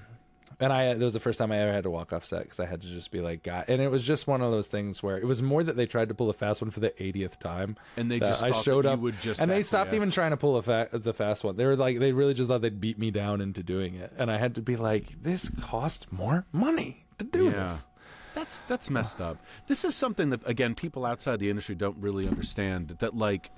and 0.62 0.72
I 0.72 0.94
that 0.94 1.04
was 1.04 1.14
the 1.14 1.20
first 1.20 1.40
time 1.40 1.52
I 1.52 1.58
ever 1.58 1.74
had 1.74 1.84
to 1.84 1.90
walk 1.90 2.14
off 2.14 2.26
set 2.26 2.44
because 2.44 2.60
I 2.62 2.66
had 2.68 2.82
to 2.82 2.88
just 2.88 3.12
be 3.12 3.20
like, 3.20 3.44
God. 3.44 3.66
And 3.68 3.82
it 3.82 3.90
was 3.90 4.04
just 4.04 4.28
one 4.28 4.42
of 4.42 4.52
those 4.52 4.68
things 4.68 5.04
where 5.04 5.18
it 5.18 5.26
was 5.26 5.42
more 5.42 5.64
that 5.64 5.76
they 5.76 5.86
tried 5.86 6.08
to 6.10 6.14
pull 6.16 6.30
a 6.30 6.34
fast 6.34 6.62
one 6.62 6.72
for 6.72 6.80
the 6.80 6.92
80th 6.92 7.38
time, 7.40 7.76
And 7.98 8.10
they 8.10 8.20
just 8.20 8.44
I 8.44 8.52
showed 8.52 8.86
you 8.86 8.92
up, 8.92 9.00
would 9.00 9.20
just 9.20 9.42
and 9.42 9.50
they 9.52 9.64
stopped 9.64 9.94
even 9.94 10.12
trying 10.12 10.32
to 10.32 10.38
pull 10.38 10.56
a 10.58 10.62
fa- 10.64 10.90
the 10.94 11.14
fast 11.14 11.44
one. 11.44 11.56
They 11.58 11.66
were 11.66 11.76
like, 11.76 12.00
they 12.00 12.14
really 12.14 12.34
just 12.34 12.48
thought 12.50 12.62
they'd 12.62 12.80
beat 12.80 12.98
me 13.00 13.12
down 13.12 13.42
into 13.42 13.64
doing 13.64 13.96
it, 13.96 14.14
and 14.18 14.32
I 14.32 14.38
had 14.38 14.56
to 14.56 14.62
be 14.62 14.76
like, 14.78 15.22
this 15.22 15.50
cost 15.62 16.12
more 16.12 16.46
money 16.52 17.06
to 17.18 17.26
do 17.26 17.46
Yeah. 17.46 17.52
this. 17.68 17.86
That's 18.34 18.60
that's 18.62 18.90
messed 18.90 19.20
up. 19.20 19.38
This 19.68 19.84
is 19.84 19.94
something 19.94 20.30
that 20.30 20.48
again 20.48 20.74
people 20.74 21.06
outside 21.06 21.40
the 21.40 21.50
industry 21.50 21.76
don't 21.76 21.98
really 21.98 22.28
understand 22.30 22.96
that 23.00 23.14
like 23.14 23.52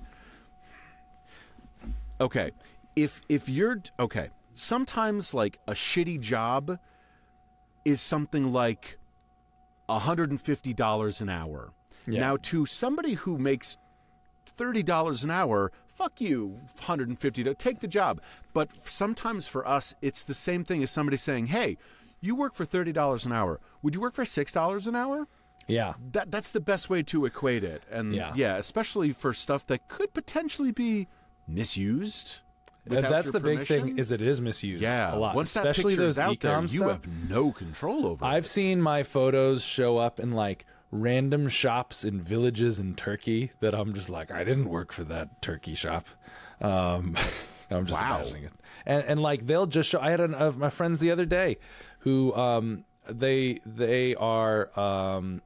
okay, 2.20 2.50
if 2.96 3.20
if 3.28 3.48
you're 3.48 3.80
okay, 3.98 4.30
sometimes 4.54 5.34
like 5.34 5.58
a 5.66 5.72
shitty 5.72 6.20
job 6.20 6.78
is 7.84 8.00
something 8.00 8.52
like 8.52 8.98
$150 9.88 11.20
an 11.20 11.28
hour. 11.28 11.72
Yeah. 12.06 12.20
Now, 12.20 12.36
to 12.42 12.66
somebody 12.66 13.14
who 13.14 13.38
makes 13.38 13.76
$30 14.58 15.24
an 15.24 15.30
hour, 15.30 15.72
fuck 15.86 16.20
you, 16.20 16.58
150 16.74 17.44
to 17.44 17.54
take 17.54 17.80
the 17.80 17.88
job. 17.88 18.20
But 18.52 18.68
sometimes 18.84 19.46
for 19.46 19.66
us, 19.66 19.94
it's 20.02 20.24
the 20.24 20.34
same 20.34 20.64
thing 20.64 20.82
as 20.82 20.90
somebody 20.90 21.16
saying, 21.16 21.46
hey, 21.46 21.76
you 22.20 22.34
work 22.34 22.54
for 22.54 22.66
$30 22.66 23.26
an 23.26 23.32
hour. 23.32 23.60
Would 23.82 23.94
you 23.94 24.00
work 24.00 24.14
for 24.14 24.24
$6 24.24 24.86
an 24.86 24.96
hour? 24.96 25.26
Yeah. 25.66 25.94
That 26.12 26.30
that's 26.30 26.50
the 26.50 26.60
best 26.60 26.90
way 26.90 27.02
to 27.04 27.24
equate 27.24 27.64
it. 27.64 27.84
And 27.90 28.14
Yeah. 28.14 28.56
especially 28.56 29.12
for 29.12 29.32
stuff 29.32 29.66
that 29.68 29.88
could 29.88 30.12
potentially 30.12 30.72
be 30.72 31.08
misused. 31.48 32.40
Uh, 32.90 33.00
That's 33.00 33.30
the 33.30 33.40
big 33.40 33.66
thing 33.66 33.96
is 33.98 34.12
it 34.12 34.20
is 34.20 34.40
misused 34.40 34.82
yeah, 34.82 35.14
a 35.14 35.16
lot, 35.16 35.34
Once 35.34 35.56
especially 35.56 35.94
those 35.94 36.18
out 36.18 36.38
there, 36.40 36.60
you 36.60 36.68
stuff. 36.68 36.90
have 37.04 37.06
no 37.30 37.50
control 37.52 38.06
over 38.06 38.24
I've 38.24 38.44
it. 38.44 38.48
seen 38.48 38.82
my 38.82 39.02
photos 39.02 39.64
show 39.64 39.96
up 39.98 40.20
in 40.20 40.32
like 40.32 40.66
random 40.90 41.48
shops 41.48 42.04
in 42.04 42.20
villages 42.20 42.78
in 42.78 42.94
Turkey 42.94 43.52
that 43.60 43.74
I'm 43.74 43.94
just 43.94 44.10
like, 44.10 44.30
I 44.30 44.44
didn't 44.44 44.68
work 44.68 44.92
for 44.92 45.02
that 45.04 45.40
turkey 45.40 45.74
shop. 45.74 46.06
Um, 46.60 47.16
I'm 47.70 47.86
just 47.86 48.00
Wow. 48.00 48.16
imagining 48.18 48.44
it, 48.44 48.52
and 48.84 49.02
and 49.04 49.20
like 49.22 49.46
they'll 49.46 49.66
just 49.66 49.88
show. 49.88 49.98
I 50.00 50.10
had 50.10 50.20
an, 50.20 50.34
of 50.34 50.58
my 50.58 50.68
friends 50.68 51.00
the 51.00 51.10
other 51.10 51.24
day 51.24 51.56
who 52.00 52.34
um 52.34 52.84
they 53.08 53.60
they 53.64 54.14
are 54.14 54.78
um 54.78 55.40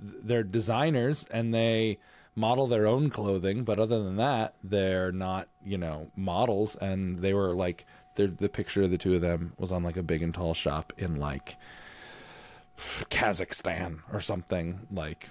they're 0.00 0.42
designers 0.42 1.26
and 1.30 1.52
they 1.54 1.98
model 2.36 2.66
their 2.66 2.86
own 2.86 3.08
clothing 3.10 3.64
but 3.64 3.78
other 3.78 4.02
than 4.04 4.16
that 4.16 4.54
they're 4.62 5.10
not 5.10 5.48
you 5.64 5.78
know 5.78 6.10
models 6.14 6.76
and 6.76 7.20
they 7.20 7.32
were 7.34 7.54
like 7.54 7.86
the 8.16 8.48
picture 8.48 8.82
of 8.82 8.90
the 8.90 8.96
two 8.98 9.14
of 9.14 9.20
them 9.20 9.52
was 9.58 9.72
on 9.72 9.82
like 9.82 9.96
a 9.96 10.02
big 10.02 10.22
and 10.22 10.32
tall 10.34 10.54
shop 10.54 10.92
in 10.98 11.16
like 11.16 11.56
kazakhstan 13.10 14.00
or 14.12 14.20
something 14.20 14.80
like 14.90 15.28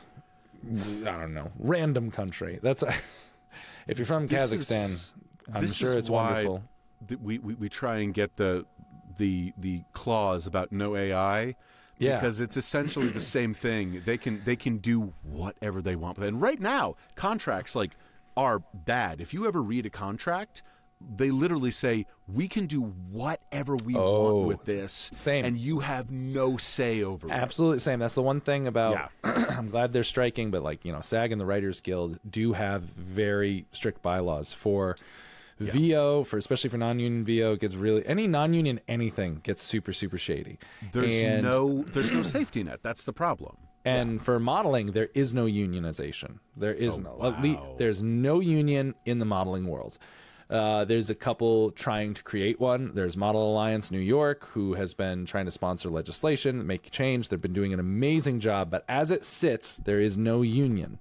i 0.68 1.04
don't 1.04 1.34
know 1.34 1.52
random 1.60 2.10
country 2.12 2.60
that's 2.62 2.84
if 3.88 3.98
you're 4.00 4.06
from 4.06 4.28
This 4.28 4.52
kazakhstan 4.52 4.86
is- 4.86 5.14
i'm 5.54 5.68
sure 5.68 5.98
it's 5.98 6.10
why 6.10 6.32
wonderful 6.46 6.64
th- 7.08 7.20
we, 7.22 7.38
we 7.40 7.54
we 7.56 7.70
try 7.70 7.98
and 7.98 8.14
get 8.14 8.36
the 8.38 8.66
the 9.18 9.54
the 9.58 9.82
clause 9.94 10.46
about 10.46 10.72
no 10.74 10.96
AI. 10.96 11.56
Yeah. 11.98 12.20
Because 12.20 12.42
it's 12.42 12.58
essentially 12.58 13.08
the 13.08 13.20
same 13.20 13.54
thing. 13.54 14.02
They 14.06 14.18
can 14.18 14.42
they 14.46 14.56
can 14.56 14.78
do 14.78 15.14
whatever 15.24 15.82
they 15.82 15.96
want. 15.96 16.18
And 16.18 16.42
right 16.42 16.60
now, 16.60 16.96
contracts 17.16 17.76
like 17.76 17.92
are 18.38 18.60
bad. 18.74 19.22
If 19.22 19.34
you 19.34 19.48
ever 19.48 19.62
read 19.62 19.86
a 19.86 19.90
contract, 19.90 20.62
they 21.16 21.30
literally 21.32 21.72
say 21.72 22.06
we 22.28 22.48
can 22.48 22.66
do 22.68 22.82
whatever 22.82 23.76
we 23.86 23.96
Oh, 23.96 24.36
want 24.38 24.48
with 24.48 24.66
this, 24.66 25.12
same. 25.16 25.46
and 25.46 25.58
you 25.58 25.80
have 25.80 26.10
no 26.12 26.58
say 26.58 27.04
over 27.04 27.28
it. 27.28 27.32
Absolutely 27.32 27.80
same. 27.80 28.00
That's 28.00 28.16
the 28.16 28.22
one 28.24 28.42
thing 28.42 28.66
about. 28.68 29.12
Yeah. 29.24 29.46
I'm 29.58 29.70
glad 29.70 29.94
they're 29.94 30.04
striking, 30.04 30.52
but 30.52 30.64
like 30.64 30.84
you 30.86 30.92
know, 30.92 31.02
SAG 31.02 31.32
and 31.32 31.40
the 31.40 31.46
Writers 31.46 31.80
Guild 31.82 32.20
do 32.30 32.54
have 32.54 32.82
very 32.84 33.66
strict 33.72 34.02
bylaws 34.02 34.52
for 34.54 34.96
VO, 35.60 36.24
for 36.24 36.38
especially 36.38 36.70
for 36.70 36.78
non-union 36.78 37.24
VO. 37.26 37.56
Gets 37.56 37.76
really 37.76 38.06
any 38.06 38.28
non-union 38.28 38.80
anything 38.88 39.42
gets 39.44 39.62
super 39.62 39.94
super 39.94 40.18
shady. 40.18 40.58
There's 40.92 41.16
and, 41.16 41.44
no 41.44 41.84
there's 41.84 42.12
no 42.12 42.24
safety 42.24 42.64
net. 42.64 42.80
That's 42.84 43.06
the 43.06 43.14
problem. 43.14 43.58
and 43.86 44.24
for 44.24 44.40
modeling, 44.40 44.88
there 44.88 45.10
is 45.14 45.34
no 45.34 45.46
unionization. 45.46 46.40
There 46.58 46.74
is 46.74 46.98
no. 46.98 47.20
at 47.24 47.42
lea- 47.42 47.56
wow. 47.56 47.76
there's 47.78 48.04
no 48.04 48.40
union 48.40 48.96
in 49.06 49.20
the 49.20 49.26
modeling 49.26 49.68
world. 49.68 49.98
Uh, 50.50 50.86
there's 50.86 51.10
a 51.10 51.16
couple 51.16 51.72
trying 51.72 52.14
to 52.14 52.24
create 52.24 52.60
one. 52.60 52.92
There's 52.94 53.18
Model 53.18 53.52
Alliance 53.52 53.92
New 53.92 54.00
York, 54.00 54.48
who 54.50 54.74
has 54.74 54.94
been 54.94 55.26
trying 55.26 55.46
to 55.46 55.52
sponsor 55.52 55.90
legislation, 55.90 56.68
make 56.68 56.92
change. 56.92 57.30
They've 57.30 57.42
been 57.42 57.54
doing 57.54 57.74
an 57.74 57.80
amazing 57.80 58.40
job, 58.40 58.70
but 58.70 58.86
as 58.88 59.10
it 59.10 59.26
sits, 59.26 59.78
there 59.78 60.00
is 60.00 60.18
no 60.18 60.44
union. 60.44 61.00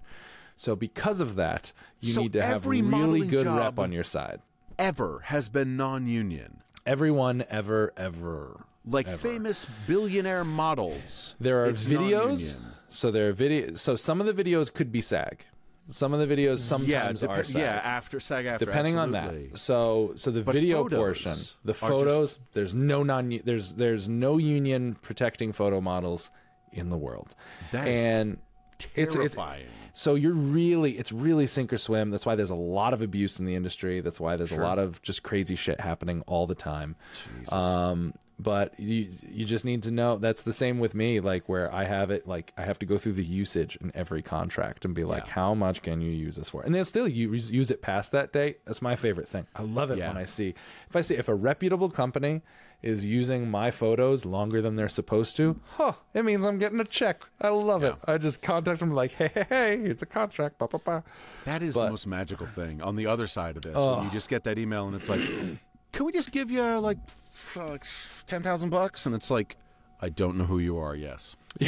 So 0.57 0.77
because 0.77 1.21
of 1.21 1.35
that, 1.37 1.73
you 2.01 2.13
So 2.13 2.23
need 2.23 2.33
to 2.35 2.43
have 2.43 2.67
really 2.67 3.27
good 3.27 3.47
rep 3.47 3.79
on 3.79 3.93
your 3.93 4.05
side. 4.05 4.41
Ever 4.79 5.21
has 5.25 5.49
been 5.49 5.77
non-union. 5.77 6.63
Everyone 6.87 7.45
ever 7.49 7.93
ever 7.97 8.67
Like 8.85 9.09
ever. 9.09 9.17
famous 9.17 9.67
billionaire 9.87 10.45
models. 10.45 11.35
There 11.41 11.63
are 11.63 11.67
It's 11.67 11.85
videos. 11.85 12.57
non-union. 12.57 12.75
So 12.89 13.11
there 13.11 13.29
are 13.29 13.33
video. 13.33 13.75
So 13.75 13.97
some 13.97 14.21
of 14.21 14.27
the 14.27 14.45
videos 14.45 14.73
could 14.73 14.93
be 14.93 15.01
SAG. 15.01 15.45
Some 15.89 16.15
of 16.15 16.27
the 16.27 16.27
videos 16.35 16.59
sometimes 16.59 17.23
yeah, 17.23 17.29
are 17.29 17.45
SAG. 17.45 17.61
yeah, 17.61 17.81
after 17.85 18.19
SAG 18.19 18.47
after 18.47 18.65
depending 18.65 18.97
on 18.97 19.13
that. 19.13 19.35
So 19.59 20.13
so 20.17 20.31
the 20.31 20.43
But 20.43 20.55
video 20.55 20.89
portion, 20.89 21.33
the 21.63 21.73
are 21.73 21.75
just- 21.75 21.81
photos, 21.81 22.39
there's 22.53 22.75
no 22.75 23.03
non 23.03 23.41
there's 23.45 23.75
there's 23.75 24.09
no 24.09 24.39
union 24.39 24.95
protecting 25.03 25.53
photo 25.53 25.81
models 25.81 26.31
in 26.73 26.89
the 26.89 26.97
world. 26.97 27.35
That 27.73 27.87
is 27.87 28.05
and 28.05 28.39
it's, 28.77 28.87
it's 28.95 29.15
Terrifying. 29.15 29.67
So 29.95 30.17
you're 30.17 30.33
really 30.33 30.93
it's 30.99 31.13
really 31.13 31.47
sink 31.47 31.73
or 31.73 31.79
swim. 31.79 32.11
That's 32.11 32.27
why 32.27 32.35
there's 32.35 32.51
a 32.51 32.55
lot 32.55 32.93
of 32.93 33.01
abuse 33.01 33.39
in 33.39 33.47
the 33.47 33.55
industry. 33.55 34.01
That's 34.01 34.21
why 34.21 34.37
there's 34.37 34.51
a 34.53 34.57
lot 34.65 34.79
of 34.79 35.01
just 35.03 35.23
crazy 35.23 35.55
shit 35.55 35.81
happening 35.81 36.23
all 36.27 36.47
the 36.47 36.55
time. 36.57 36.97
Um, 37.53 38.15
but 38.39 38.79
you 38.81 39.09
you 39.29 39.45
just 39.45 39.65
need 39.65 39.83
to 39.85 39.91
know 39.91 40.17
that's 40.17 40.43
the 40.43 40.53
same 40.53 40.79
with 40.81 40.95
me. 40.95 41.21
Like 41.21 41.49
where 41.49 41.73
I 41.73 41.85
have 41.85 42.11
it, 42.11 42.27
like 42.27 42.53
I 42.59 42.63
have 42.63 42.79
to 42.81 42.87
go 42.87 42.99
through 42.99 43.13
the 43.13 43.25
usage 43.25 43.77
in 43.81 43.93
every 43.95 44.23
contract 44.23 44.85
and 44.85 44.95
be 44.95 45.05
like, 45.05 45.29
how 45.29 45.55
much 45.55 45.83
can 45.83 46.01
you 46.01 46.11
use 46.11 46.37
this 46.37 46.51
for? 46.51 46.63
And 46.63 46.75
they'll 46.75 46.85
still 46.85 47.07
use, 47.09 47.51
use 47.51 47.71
it 47.71 47.81
past 47.81 48.11
that 48.13 48.33
date. 48.33 48.59
That's 48.65 48.83
my 48.83 48.97
favorite 48.97 49.29
thing. 49.29 49.47
I 49.55 49.63
love 49.63 49.91
it 49.91 49.99
Yeah. 49.99 50.09
when 50.09 50.17
I 50.17 50.25
see 50.25 50.55
if 50.89 50.97
I 50.97 51.01
see 51.01 51.15
if 51.15 51.29
a 51.29 51.35
reputable 51.35 51.91
company 51.91 52.43
is 52.83 53.03
using 53.05 53.51
my 53.51 53.71
photos 53.71 54.27
longer 54.27 54.61
than 54.61 54.77
they're 54.77 54.89
supposed 54.89 55.37
to, 55.39 55.59
huh, 55.77 55.93
it 56.13 56.23
means 56.23 56.45
I'm 56.45 56.59
getting 56.59 56.79
a 56.81 56.85
check. 56.85 57.23
I 57.41 57.49
love 57.49 57.83
it. 57.83 57.95
I 58.05 58.19
just 58.19 58.43
contact 58.43 58.81
them 58.81 58.93
like, 58.93 59.13
hey, 59.13 59.31
hey, 59.33 59.47
hey, 59.49 59.77
it's 59.77 60.03
a 60.03 60.07
contract. 60.07 60.59
Ba, 60.59 60.69
ba, 60.69 60.79
ba. 60.79 61.05
That 61.47 61.63
is 61.63 61.75
But- 61.77 61.85
the 61.87 61.91
most 61.93 62.07
magical 62.07 62.47
thing. 62.47 62.83
On 62.83 62.95
the 62.97 63.07
other 63.07 63.27
side 63.27 63.57
of 63.57 63.63
this, 63.63 63.75
when 63.75 64.05
you 64.05 64.11
just 64.11 64.29
get 64.29 64.45
that 64.45 64.59
email 64.59 64.87
and 64.87 64.95
it's 64.97 65.09
like, 65.09 65.21
"Can 65.95 66.05
we 66.07 66.13
just 66.13 66.31
give 66.33 66.51
you 66.51 66.63
like, 66.79 66.99
like 67.57 67.85
ten 68.27 68.43
thousand 68.43 68.71
bucks?" 68.71 69.07
And 69.07 69.15
it's 69.15 69.31
like, 69.31 69.57
"I 70.01 70.09
don't 70.11 70.37
know 70.37 70.45
who 70.45 70.59
you 70.59 70.77
are." 70.79 70.95
Yes. 70.95 71.37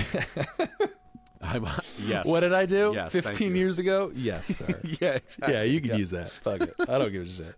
I'm, 1.43 1.67
yes. 1.99 2.27
What 2.27 2.41
did 2.41 2.53
I 2.53 2.67
do? 2.67 2.93
Yes, 2.95 3.13
15 3.13 3.55
years 3.55 3.79
ago? 3.79 4.11
Yes, 4.15 4.47
sir. 4.47 4.81
Yeah, 5.01 5.11
exactly. 5.11 5.55
yeah, 5.55 5.63
you 5.63 5.81
can 5.81 5.99
use 5.99 6.11
that. 6.11 6.31
Fuck 6.33 6.63
it. 6.63 6.75
I 6.81 6.99
don't 6.99 7.13
give 7.13 7.23
a 7.23 7.27
shit. 7.27 7.55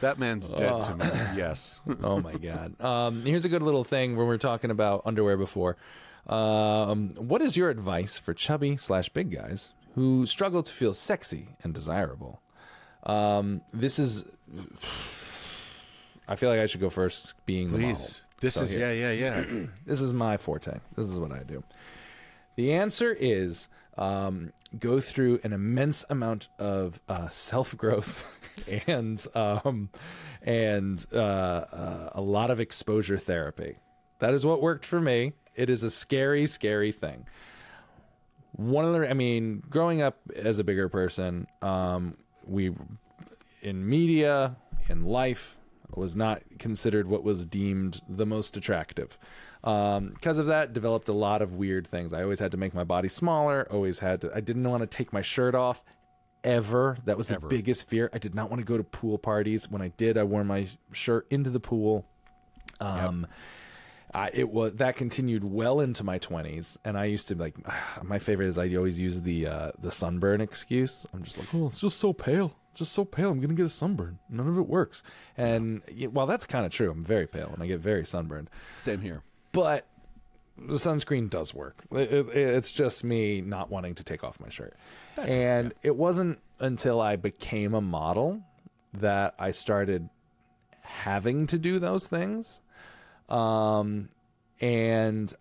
That 0.00 0.18
man's 0.18 0.48
dead 0.50 0.82
to 0.82 0.96
me. 0.96 1.04
Yes. 1.36 1.80
Oh 2.02 2.20
my 2.20 2.34
god. 2.34 2.78
Um, 2.80 3.24
here's 3.24 3.44
a 3.44 3.48
good 3.48 3.62
little 3.62 3.84
thing 3.84 4.16
when 4.16 4.26
we 4.26 4.34
are 4.34 4.38
talking 4.38 4.70
about 4.70 5.02
underwear 5.06 5.36
before. 5.36 5.76
Um, 6.26 7.10
what 7.10 7.42
is 7.42 7.56
your 7.56 7.70
advice 7.70 8.18
for 8.18 8.34
chubby 8.34 8.76
slash 8.76 9.08
big 9.08 9.30
guys 9.30 9.70
who 9.94 10.26
struggle 10.26 10.62
to 10.62 10.72
feel 10.72 10.92
sexy 10.92 11.48
and 11.62 11.72
desirable? 11.72 12.42
Um, 13.04 13.62
this 13.72 13.98
is. 13.98 14.24
I 16.32 16.36
feel 16.36 16.48
like 16.48 16.60
I 16.60 16.66
should 16.66 16.80
go 16.80 16.90
first, 16.90 17.34
being 17.46 17.70
the 17.70 17.78
model. 17.78 17.94
Please. 17.94 18.20
This 18.40 18.54
So 18.54 18.62
is 18.62 18.70
here. 18.72 18.92
yeah, 18.92 19.12
yeah, 19.12 19.34
yeah. 19.44 19.66
This 19.86 20.00
is 20.00 20.12
my 20.14 20.36
forte. 20.36 20.78
This 20.96 21.06
is 21.08 21.18
what 21.18 21.30
I 21.30 21.42
do. 21.44 21.62
The 22.56 22.72
answer 22.72 23.12
is 23.12 23.68
um, 23.98 24.52
go 24.78 24.98
through 25.00 25.40
an 25.44 25.52
immense 25.52 26.04
amount 26.08 26.48
of 26.58 27.00
uh, 27.08 27.28
self 27.28 27.76
growth 27.76 28.24
and 28.86 29.24
um, 29.34 29.90
and 30.42 31.04
uh, 31.12 31.16
uh, 31.18 32.10
a 32.14 32.20
lot 32.20 32.50
of 32.50 32.58
exposure 32.60 33.18
therapy. 33.18 33.76
That 34.20 34.32
is 34.34 34.44
what 34.46 34.60
worked 34.62 34.86
for 34.86 35.00
me. 35.00 35.34
It 35.54 35.68
is 35.68 35.82
a 35.82 35.90
scary, 35.90 36.46
scary 36.46 36.92
thing. 36.92 37.26
One 38.52 38.84
of 38.84 38.92
the, 38.92 39.08
I 39.08 39.14
mean, 39.14 39.62
growing 39.68 40.02
up 40.02 40.18
as 40.34 40.58
a 40.58 40.64
bigger 40.64 40.88
person, 40.88 41.46
um, 41.60 42.14
we 42.46 42.72
in 43.62 43.88
media, 43.88 44.56
in 44.88 45.04
life, 45.04 45.56
was 45.96 46.16
not 46.16 46.42
considered 46.58 47.08
what 47.08 47.24
was 47.24 47.46
deemed 47.46 48.00
the 48.08 48.26
most 48.26 48.56
attractive. 48.56 49.18
Um, 49.64 50.08
because 50.08 50.38
of 50.38 50.46
that, 50.46 50.72
developed 50.72 51.08
a 51.08 51.12
lot 51.12 51.42
of 51.42 51.54
weird 51.54 51.86
things. 51.86 52.12
I 52.12 52.22
always 52.22 52.40
had 52.40 52.50
to 52.52 52.56
make 52.56 52.74
my 52.74 52.84
body 52.84 53.08
smaller. 53.08 53.66
Always 53.70 54.00
had 54.00 54.20
to. 54.22 54.32
I 54.34 54.40
didn't 54.40 54.68
want 54.68 54.82
to 54.82 54.86
take 54.86 55.12
my 55.12 55.22
shirt 55.22 55.54
off 55.54 55.84
ever. 56.44 56.98
That 57.04 57.16
was 57.16 57.28
the 57.28 57.38
biggest 57.38 57.88
fear. 57.88 58.10
I 58.12 58.18
did 58.18 58.34
not 58.34 58.50
want 58.50 58.60
to 58.60 58.64
go 58.66 58.76
to 58.76 58.84
pool 58.84 59.18
parties. 59.18 59.70
When 59.70 59.82
I 59.82 59.88
did, 59.88 60.18
I 60.18 60.24
wore 60.24 60.44
my 60.44 60.68
shirt 60.92 61.26
into 61.30 61.50
the 61.50 61.60
pool. 61.60 62.06
Um, 62.80 63.26
I, 64.14 64.30
it 64.32 64.50
was 64.50 64.74
that 64.74 64.96
continued 64.96 65.44
well 65.44 65.80
into 65.80 66.04
my 66.04 66.18
twenties, 66.18 66.78
and 66.84 66.98
I 66.98 67.06
used 67.06 67.28
to 67.28 67.34
like. 67.34 67.54
My 68.02 68.18
favorite 68.18 68.48
is 68.48 68.58
I 68.58 68.74
always 68.74 69.00
use 69.00 69.22
the 69.22 69.46
uh, 69.46 69.72
the 69.78 69.90
sunburn 69.90 70.40
excuse. 70.40 71.06
I'm 71.14 71.22
just 71.22 71.38
like, 71.38 71.54
oh, 71.54 71.68
it's 71.68 71.80
just 71.80 71.98
so 71.98 72.12
pale, 72.12 72.54
just 72.74 72.92
so 72.92 73.04
pale. 73.04 73.30
I'm 73.30 73.40
gonna 73.40 73.54
get 73.54 73.66
a 73.66 73.70
sunburn. 73.70 74.18
None 74.28 74.48
of 74.48 74.58
it 74.58 74.68
works. 74.68 75.02
And 75.36 75.82
yeah, 75.90 76.08
while 76.08 76.26
that's 76.26 76.46
kind 76.46 76.66
of 76.66 76.72
true, 76.72 76.90
I'm 76.90 77.04
very 77.04 77.26
pale 77.26 77.50
and 77.54 77.62
I 77.62 77.66
get 77.66 77.80
very 77.80 78.04
sunburned. 78.04 78.50
Same 78.76 79.00
here. 79.00 79.22
But 79.52 79.86
the 80.58 80.74
sunscreen 80.74 81.30
does 81.30 81.54
work. 81.54 81.82
It, 81.90 82.12
it, 82.12 82.36
it's 82.36 82.72
just 82.72 83.04
me 83.04 83.40
not 83.40 83.70
wanting 83.70 83.94
to 83.96 84.04
take 84.04 84.22
off 84.24 84.38
my 84.40 84.48
shirt. 84.48 84.76
and 85.16 85.72
it 85.82 85.96
wasn't 85.96 86.38
until 86.60 87.00
I 87.00 87.16
became 87.16 87.74
a 87.74 87.80
model 87.80 88.42
that 88.94 89.34
I 89.38 89.50
started 89.52 90.08
having 90.82 91.46
to 91.48 91.58
do 91.58 91.78
those 91.78 92.06
things. 92.06 92.60
Um, 93.28 94.08
and 94.60 95.32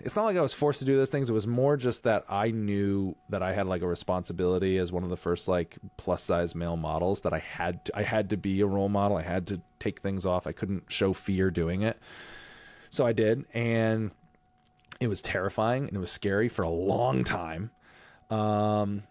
it's 0.00 0.16
not 0.16 0.24
like 0.24 0.36
I 0.36 0.40
was 0.40 0.52
forced 0.52 0.80
to 0.80 0.84
do 0.84 0.96
those 0.96 1.10
things. 1.10 1.28
It 1.28 1.32
was 1.32 1.46
more 1.46 1.76
just 1.76 2.04
that 2.04 2.24
I 2.28 2.50
knew 2.50 3.16
that 3.30 3.42
I 3.42 3.52
had 3.52 3.66
like 3.66 3.82
a 3.82 3.86
responsibility 3.86 4.78
as 4.78 4.90
one 4.90 5.04
of 5.04 5.10
the 5.10 5.16
first 5.16 5.48
like 5.48 5.76
plus 5.96 6.22
size 6.22 6.54
male 6.54 6.76
models 6.76 7.22
that 7.22 7.32
I 7.32 7.38
had 7.38 7.84
to, 7.86 7.96
I 7.96 8.02
had 8.02 8.30
to 8.30 8.36
be 8.36 8.60
a 8.60 8.66
role 8.66 8.88
model. 8.88 9.16
I 9.16 9.22
had 9.22 9.46
to 9.48 9.60
take 9.78 10.00
things 10.00 10.24
off. 10.24 10.46
I 10.46 10.52
couldn't 10.52 10.90
show 10.90 11.12
fear 11.12 11.50
doing 11.50 11.82
it. 11.82 11.98
So 12.90 13.06
I 13.06 13.12
did 13.12 13.44
and 13.52 14.10
it 15.00 15.08
was 15.08 15.20
terrifying 15.20 15.86
and 15.86 15.96
it 15.96 16.00
was 16.00 16.10
scary 16.10 16.48
for 16.48 16.62
a 16.62 16.70
long 16.70 17.24
time. 17.24 17.70
Um 18.30 19.02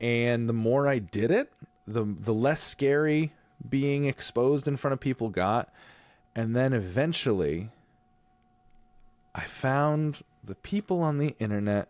and 0.00 0.48
the 0.48 0.52
more 0.54 0.88
I 0.88 0.98
did 0.98 1.30
it, 1.30 1.52
the 1.86 2.04
the 2.04 2.34
less 2.34 2.62
scary 2.62 3.32
being 3.68 4.06
exposed 4.06 4.68
in 4.68 4.76
front 4.76 4.92
of 4.92 5.00
people 5.00 5.30
got. 5.30 5.72
And 6.38 6.54
then 6.54 6.72
eventually 6.72 7.68
I 9.34 9.40
found 9.40 10.22
the 10.44 10.54
people 10.54 11.02
on 11.02 11.18
the 11.18 11.34
internet 11.40 11.88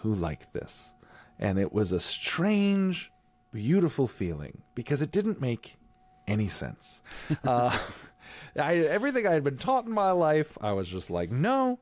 who 0.00 0.14
like 0.14 0.54
this. 0.54 0.90
And 1.38 1.58
it 1.58 1.70
was 1.70 1.92
a 1.92 2.00
strange, 2.00 3.12
beautiful 3.52 4.08
feeling 4.08 4.62
because 4.74 5.02
it 5.02 5.10
didn't 5.10 5.38
make 5.38 5.76
any 6.26 6.48
sense. 6.48 7.02
uh, 7.44 7.78
I, 8.58 8.76
everything 8.76 9.26
I 9.26 9.32
had 9.32 9.44
been 9.44 9.58
taught 9.58 9.84
in 9.84 9.92
my 9.92 10.12
life, 10.12 10.56
I 10.62 10.72
was 10.72 10.88
just 10.88 11.10
like, 11.10 11.30
no, 11.30 11.78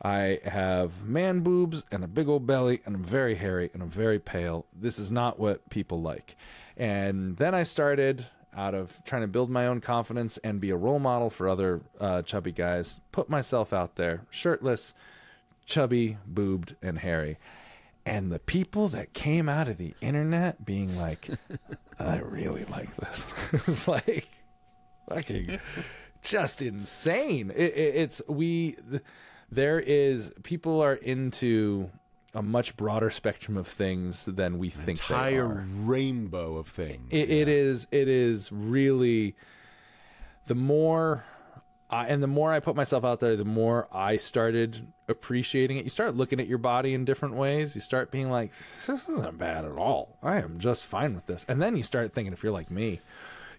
I 0.00 0.38
have 0.44 1.04
man 1.04 1.40
boobs 1.40 1.84
and 1.90 2.04
a 2.04 2.08
big 2.08 2.28
old 2.28 2.46
belly, 2.46 2.82
and 2.86 2.94
I'm 2.94 3.02
very 3.02 3.34
hairy 3.34 3.68
and 3.74 3.82
I'm 3.82 3.90
very 3.90 4.20
pale. 4.20 4.66
This 4.72 4.96
is 4.96 5.10
not 5.10 5.40
what 5.40 5.68
people 5.70 6.00
like. 6.00 6.36
And 6.76 7.36
then 7.36 7.52
I 7.52 7.64
started 7.64 8.26
out 8.54 8.74
of 8.74 9.02
trying 9.04 9.22
to 9.22 9.28
build 9.28 9.50
my 9.50 9.66
own 9.66 9.80
confidence 9.80 10.38
and 10.38 10.60
be 10.60 10.70
a 10.70 10.76
role 10.76 10.98
model 10.98 11.30
for 11.30 11.48
other 11.48 11.80
uh, 12.00 12.22
chubby 12.22 12.52
guys, 12.52 13.00
put 13.10 13.28
myself 13.28 13.72
out 13.72 13.96
there, 13.96 14.26
shirtless, 14.30 14.94
chubby, 15.64 16.18
boobed, 16.26 16.76
and 16.82 16.98
hairy. 16.98 17.38
And 18.04 18.30
the 18.30 18.38
people 18.38 18.88
that 18.88 19.12
came 19.14 19.48
out 19.48 19.68
of 19.68 19.78
the 19.78 19.94
internet 20.00 20.64
being 20.64 20.98
like, 20.98 21.28
I 21.98 22.18
really 22.18 22.64
like 22.64 22.94
this. 22.96 23.32
it 23.52 23.66
was 23.66 23.86
like 23.86 24.28
fucking 25.08 25.60
just 26.22 26.62
insane. 26.62 27.50
It, 27.54 27.72
it, 27.74 27.94
it's, 27.96 28.22
we, 28.28 28.76
there 29.50 29.78
is, 29.78 30.32
people 30.42 30.80
are 30.80 30.94
into 30.94 31.90
a 32.34 32.42
much 32.42 32.76
broader 32.76 33.10
spectrum 33.10 33.56
of 33.56 33.66
things 33.66 34.26
than 34.26 34.58
we 34.58 34.70
think 34.70 34.98
they 35.06 35.14
Entire 35.14 35.64
rainbow 35.66 36.56
of 36.56 36.66
things. 36.66 37.08
It, 37.10 37.30
it 37.30 37.48
is 37.48 37.86
it 37.90 38.08
is 38.08 38.50
really 38.50 39.36
the 40.46 40.54
more 40.54 41.24
I, 41.90 42.06
and 42.06 42.22
the 42.22 42.26
more 42.26 42.50
I 42.50 42.60
put 42.60 42.74
myself 42.74 43.04
out 43.04 43.20
there, 43.20 43.36
the 43.36 43.44
more 43.44 43.86
I 43.92 44.16
started 44.16 44.92
appreciating 45.08 45.76
it. 45.76 45.84
You 45.84 45.90
start 45.90 46.16
looking 46.16 46.40
at 46.40 46.46
your 46.46 46.56
body 46.58 46.94
in 46.94 47.04
different 47.04 47.34
ways. 47.34 47.74
You 47.74 47.82
start 47.82 48.10
being 48.10 48.30
like, 48.30 48.50
this 48.86 49.08
isn't 49.10 49.36
bad 49.36 49.66
at 49.66 49.72
all. 49.72 50.16
I 50.22 50.38
am 50.38 50.58
just 50.58 50.86
fine 50.86 51.14
with 51.14 51.26
this. 51.26 51.44
And 51.48 51.60
then 51.60 51.76
you 51.76 51.82
start 51.82 52.14
thinking, 52.14 52.32
if 52.32 52.42
you're 52.42 52.52
like 52.52 52.70
me, 52.70 53.00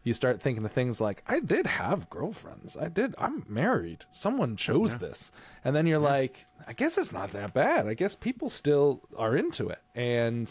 you 0.03 0.13
start 0.13 0.41
thinking 0.41 0.65
of 0.65 0.71
things 0.71 0.99
like, 0.99 1.23
I 1.27 1.39
did 1.39 1.65
have 1.65 2.09
girlfriends. 2.09 2.75
I 2.75 2.89
did. 2.89 3.15
I'm 3.17 3.45
married. 3.47 4.05
Someone 4.11 4.57
chose 4.57 4.97
this. 4.97 5.31
And 5.63 5.75
then 5.75 5.87
you're 5.87 5.99
like, 5.99 6.45
I 6.67 6.73
guess 6.73 6.97
it's 6.97 7.13
not 7.13 7.31
that 7.31 7.53
bad. 7.53 7.87
I 7.87 7.93
guess 7.93 8.15
people 8.15 8.49
still 8.49 9.01
are 9.17 9.35
into 9.35 9.69
it. 9.69 9.79
And 9.95 10.47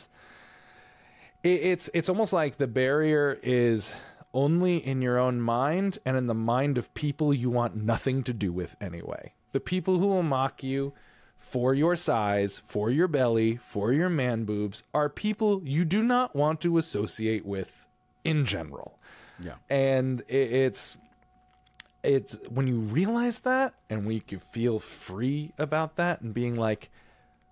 it, 1.43 1.49
it's 1.49 1.91
it's 1.93 2.09
almost 2.09 2.33
like 2.33 2.57
the 2.57 2.67
barrier 2.67 3.39
is 3.43 3.95
only 4.35 4.79
in 4.79 5.03
your 5.03 5.19
own 5.19 5.41
mind 5.41 5.99
and 6.07 6.17
in 6.17 6.27
the 6.27 6.35
mind 6.35 6.79
of 6.79 6.93
people 6.95 7.35
you 7.35 7.51
want 7.51 7.77
nothing 7.77 8.23
to 8.23 8.33
do 8.33 8.53
with 8.53 8.75
anyway. 8.81 9.35
The 9.53 9.61
people 9.61 9.99
who 9.99 10.07
will 10.07 10.23
mock 10.23 10.63
you 10.63 10.95
for 11.37 11.75
your 11.75 11.97
size, 11.97 12.59
for 12.65 12.89
your 12.89 13.09
belly, 13.09 13.57
for 13.57 13.93
your 13.93 14.09
man 14.09 14.45
boobs 14.45 14.85
are 14.95 15.11
people 15.11 15.61
you 15.65 15.85
do 15.85 16.03
not 16.03 16.35
want 16.35 16.61
to 16.63 16.79
associate 16.79 17.45
with 17.45 17.85
in 18.25 18.47
general. 18.47 18.99
Yeah. 19.43 19.55
And 19.69 20.21
it, 20.29 20.53
it's 20.53 20.97
it's 22.03 22.39
when 22.49 22.67
you 22.67 22.77
realize 22.77 23.41
that 23.41 23.75
and 23.89 24.07
we 24.07 24.21
can 24.21 24.39
feel 24.39 24.79
free 24.79 25.53
about 25.59 25.97
that 25.97 26.21
and 26.21 26.35
being 26.35 26.57
like 26.57 26.91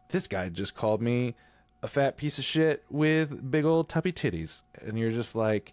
this 0.08 0.26
guy 0.26 0.48
just 0.48 0.74
called 0.74 1.00
me 1.00 1.34
a 1.82 1.88
fat 1.88 2.16
piece 2.16 2.38
of 2.38 2.44
shit 2.44 2.84
with 2.90 3.50
big 3.50 3.64
old 3.64 3.88
tuppy 3.88 4.12
titties. 4.12 4.62
And 4.80 4.98
you're 4.98 5.12
just 5.12 5.34
like, 5.34 5.72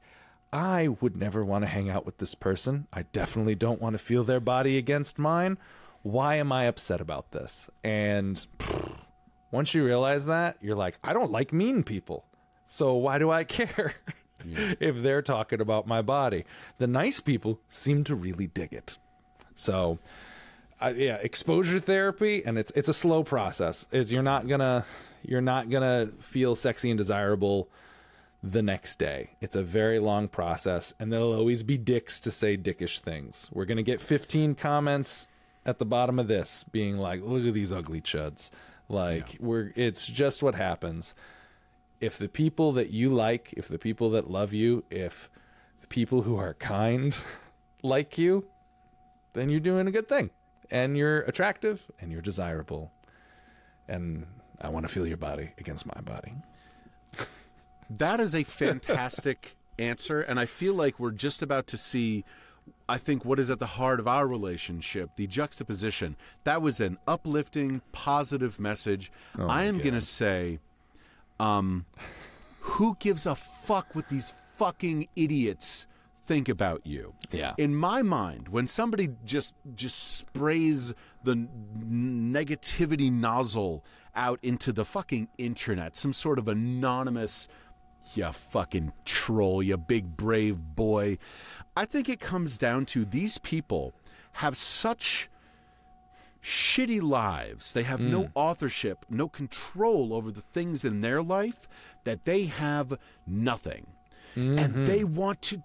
I 0.53 0.89
would 1.01 1.18
never 1.18 1.43
want 1.43 1.63
to 1.63 1.68
hang 1.68 1.89
out 1.89 2.05
with 2.05 2.18
this 2.20 2.36
person. 2.36 2.88
I 2.93 3.03
definitely 3.03 3.55
don't 3.55 3.82
want 3.82 3.93
to 3.93 3.99
feel 3.99 4.24
their 4.24 4.39
body 4.39 4.78
against 4.78 5.20
mine. 5.20 5.57
Why 6.03 6.36
am 6.36 6.51
I 6.51 6.65
upset 6.65 7.01
about 7.01 7.32
this? 7.32 7.70
And 7.84 8.45
once 9.51 9.74
you 9.74 9.84
realize 9.84 10.26
that, 10.28 10.57
you're 10.61 10.76
like, 10.76 10.99
I 11.03 11.13
don't 11.13 11.32
like 11.32 11.51
mean 11.51 11.84
people. 11.84 12.26
So 12.68 12.93
why 12.93 13.18
do 13.18 13.30
I 13.30 13.43
care 13.45 13.95
if 14.79 15.01
they're 15.01 15.21
talking 15.21 15.61
about 15.61 15.88
my 15.88 16.01
body? 16.01 16.45
The 16.77 16.88
nice 16.88 17.19
people 17.19 17.59
seem 17.69 18.03
to 18.05 18.15
really 18.15 18.47
dig 18.47 18.73
it. 18.73 18.97
So 19.55 19.99
uh, 20.79 20.93
yeah, 20.95 21.15
exposure 21.15 21.79
therapy, 21.79 22.43
and 22.45 22.57
it's 22.57 22.71
it's 22.71 22.88
a 22.88 22.93
slow 22.93 23.23
process. 23.23 23.88
Is 23.91 24.13
you're 24.13 24.23
not 24.23 24.47
gonna 24.47 24.85
you're 25.23 25.41
not 25.41 25.69
gonna 25.69 26.07
feel 26.19 26.55
sexy 26.55 26.91
and 26.91 26.97
desirable 26.97 27.67
the 28.43 28.61
next 28.61 28.99
day. 28.99 29.31
It's 29.41 29.55
a 29.55 29.63
very 29.63 29.97
long 29.99 30.27
process, 30.27 30.93
and 30.99 31.11
there'll 31.11 31.33
always 31.33 31.63
be 31.63 31.77
dicks 31.77 32.19
to 32.21 32.31
say 32.31 32.57
dickish 32.57 32.99
things. 32.99 33.49
We're 33.51 33.65
gonna 33.65 33.83
get 33.83 33.99
15 33.99 34.53
comments 34.55 35.27
at 35.65 35.79
the 35.79 35.85
bottom 35.85 36.19
of 36.19 36.27
this 36.27 36.63
being 36.71 36.97
like, 36.97 37.21
"Look 37.23 37.45
at 37.45 37.53
these 37.53 37.73
ugly 37.73 38.01
chuds." 38.01 38.51
Like 38.88 39.38
we're 39.39 39.73
it's 39.75 40.05
just 40.05 40.43
what 40.43 40.55
happens. 40.55 41.15
If 42.00 42.18
the 42.18 42.30
people 42.30 42.72
that 42.74 42.91
you 42.91 43.10
like, 43.10 43.54
if 43.58 43.68
the 43.68 43.80
people 43.80 44.10
that 44.12 44.30
love 44.30 44.54
you, 44.54 44.84
if 44.89 45.30
the 45.82 45.88
people 45.88 46.22
who 46.22 46.38
are 46.38 46.54
kind 46.56 47.18
like 47.84 48.18
you, 48.18 48.48
then 49.34 49.50
you're 49.50 49.60
doing 49.60 49.88
a 49.88 49.91
good 49.91 50.08
thing 50.08 50.30
and 50.70 50.98
you're 50.98 51.22
attractive 51.22 51.89
and 52.02 52.12
you're 52.12 52.22
desirable 52.22 52.91
and 53.88 54.26
i 54.60 54.68
want 54.68 54.86
to 54.86 54.91
feel 54.93 55.08
your 55.08 55.16
body 55.16 55.52
against 55.58 55.86
my 55.86 56.02
body 56.02 56.34
That 57.89 58.20
is 58.20 58.36
a 58.36 58.43
fantastic 58.43 59.56
answer, 59.80 60.20
and 60.20 60.39
I 60.39 60.45
feel 60.45 60.74
like 60.74 61.00
we're 61.00 61.12
just 61.12 61.41
about 61.41 61.68
to 61.68 61.78
see. 61.78 62.26
I 62.89 62.98
think 62.98 63.24
what 63.24 63.39
is 63.39 63.50
at 63.50 63.60
the 63.60 63.66
heart 63.66 64.02
of 64.02 64.10
our 64.10 64.28
relationship, 64.28 65.12
the 65.16 65.26
juxtaposition. 65.26 66.18
That 66.43 66.62
was 66.62 66.82
an 66.82 66.98
uplifting, 67.08 67.82
positive 67.93 68.60
message. 68.60 69.10
Oh 69.39 69.48
I 69.48 69.64
am 69.64 69.78
going 69.78 69.93
to 69.93 70.02
say, 70.02 70.60
um, 71.39 71.85
who 72.59 72.97
gives 72.99 73.25
a 73.25 73.35
fuck 73.35 73.95
what 73.95 74.09
these 74.09 74.33
fucking 74.57 75.07
idiots 75.15 75.88
think 76.25 76.49
about 76.49 76.85
you? 76.85 77.13
Yeah. 77.31 77.53
In 77.57 77.75
my 77.75 78.01
mind, 78.01 78.49
when 78.49 78.67
somebody 78.67 79.09
just 79.25 79.53
just 79.75 80.17
sprays 80.17 80.93
the 81.23 81.47
negativity 81.79 83.11
nozzle 83.11 83.83
out 84.15 84.39
into 84.41 84.73
the 84.73 84.85
fucking 84.85 85.29
internet, 85.38 85.95
some 85.95 86.13
sort 86.13 86.39
of 86.39 86.47
anonymous 86.47 87.47
you 88.15 88.31
fucking 88.31 88.93
troll, 89.05 89.61
you 89.61 89.77
big 89.77 90.15
brave 90.15 90.59
boy. 90.75 91.17
I 91.75 91.85
think 91.85 92.09
it 92.09 92.19
comes 92.19 92.57
down 92.57 92.85
to 92.88 93.05
these 93.05 93.38
people 93.38 93.93
have 94.33 94.55
such 94.57 95.29
shitty 96.48 97.02
lives. 97.02 97.74
They 97.74 97.84
have 97.84 98.00
no 98.00 98.24
mm. 98.24 98.32
authorship, 98.34 99.06
no 99.10 99.28
control 99.28 100.14
over 100.14 100.32
the 100.32 100.41
things 100.41 100.86
in 100.86 101.02
their 101.02 101.22
life 101.22 101.68
that 102.06 102.24
they 102.24 102.45
have 102.45 102.98
nothing. 103.26 103.88
And 104.36 104.60
mm-hmm. 104.60 104.86
they 104.86 105.04
want 105.04 105.41
to 105.43 105.64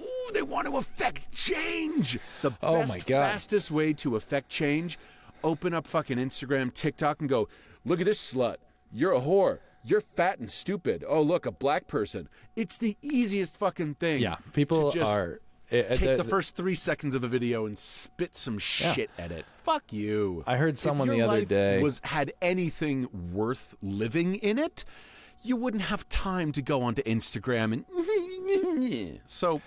ooh, 0.00 0.30
they 0.32 0.42
want 0.42 0.66
to 0.66 0.76
affect 0.78 1.30
change. 1.32 2.18
The 2.42 2.52
Oh 2.62 2.80
best 2.80 2.94
my 2.94 2.98
God. 3.00 3.32
fastest 3.32 3.70
way 3.70 3.92
to 3.92 4.16
affect 4.16 4.48
change, 4.48 4.98
open 5.44 5.74
up 5.74 5.86
fucking 5.86 6.16
Instagram, 6.16 6.72
TikTok 6.72 7.20
and 7.20 7.28
go, 7.28 7.48
"Look 7.84 8.00
at 8.00 8.06
this 8.06 8.32
slut. 8.32 8.56
You're 8.90 9.12
a 9.12 9.20
whore. 9.20 9.58
You're 9.84 10.00
fat 10.00 10.38
and 10.38 10.50
stupid. 10.50 11.04
Oh, 11.06 11.20
look, 11.20 11.44
a 11.44 11.52
black 11.52 11.86
person." 11.86 12.30
It's 12.56 12.78
the 12.78 12.96
easiest 13.02 13.58
fucking 13.58 13.96
thing. 13.96 14.22
yeah 14.22 14.36
people 14.54 14.90
just 14.90 15.10
are 15.10 15.40
it- 15.70 15.88
take 15.94 16.00
the- 16.16 16.16
the 16.22 16.24
first 16.24 16.56
three 16.56 16.74
seconds 16.74 17.14
of 17.14 17.24
a 17.24 17.28
video 17.28 17.66
and 17.66 17.78
spit 17.78 18.36
some 18.36 18.58
shit 18.58 19.10
at 19.18 19.30
it. 19.32 19.44
Fuck 19.62 19.92
you. 19.92 20.44
I 20.46 20.56
heard 20.56 20.78
someone 20.78 21.08
the 21.08 21.22
other 21.22 21.44
day- 21.44 21.82
was 21.82 22.00
had 22.04 22.32
anything 22.42 23.08
worth 23.32 23.74
living 23.82 24.34
in 24.36 24.58
it, 24.58 24.84
you 25.42 25.56
wouldn't 25.56 25.84
have 25.84 26.08
time 26.08 26.52
to 26.52 26.62
go 26.62 26.82
onto 26.82 27.02
Instagram 27.02 27.72
and 27.72 29.20
so. 29.26 29.60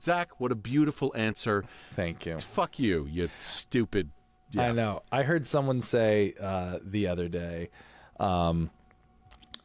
Zach, 0.00 0.40
what 0.40 0.50
a 0.50 0.56
beautiful 0.56 1.12
answer. 1.16 1.64
thank 1.94 2.26
you 2.26 2.36
Fuck 2.38 2.78
you, 2.80 3.06
you 3.10 3.28
stupid. 3.40 4.10
Yeah. 4.50 4.68
I 4.68 4.72
know. 4.72 5.02
I 5.12 5.22
heard 5.22 5.46
someone 5.46 5.80
say 5.80 6.34
uh, 6.40 6.78
the 6.84 7.06
other 7.06 7.28
day 7.28 7.70
um, 8.20 8.70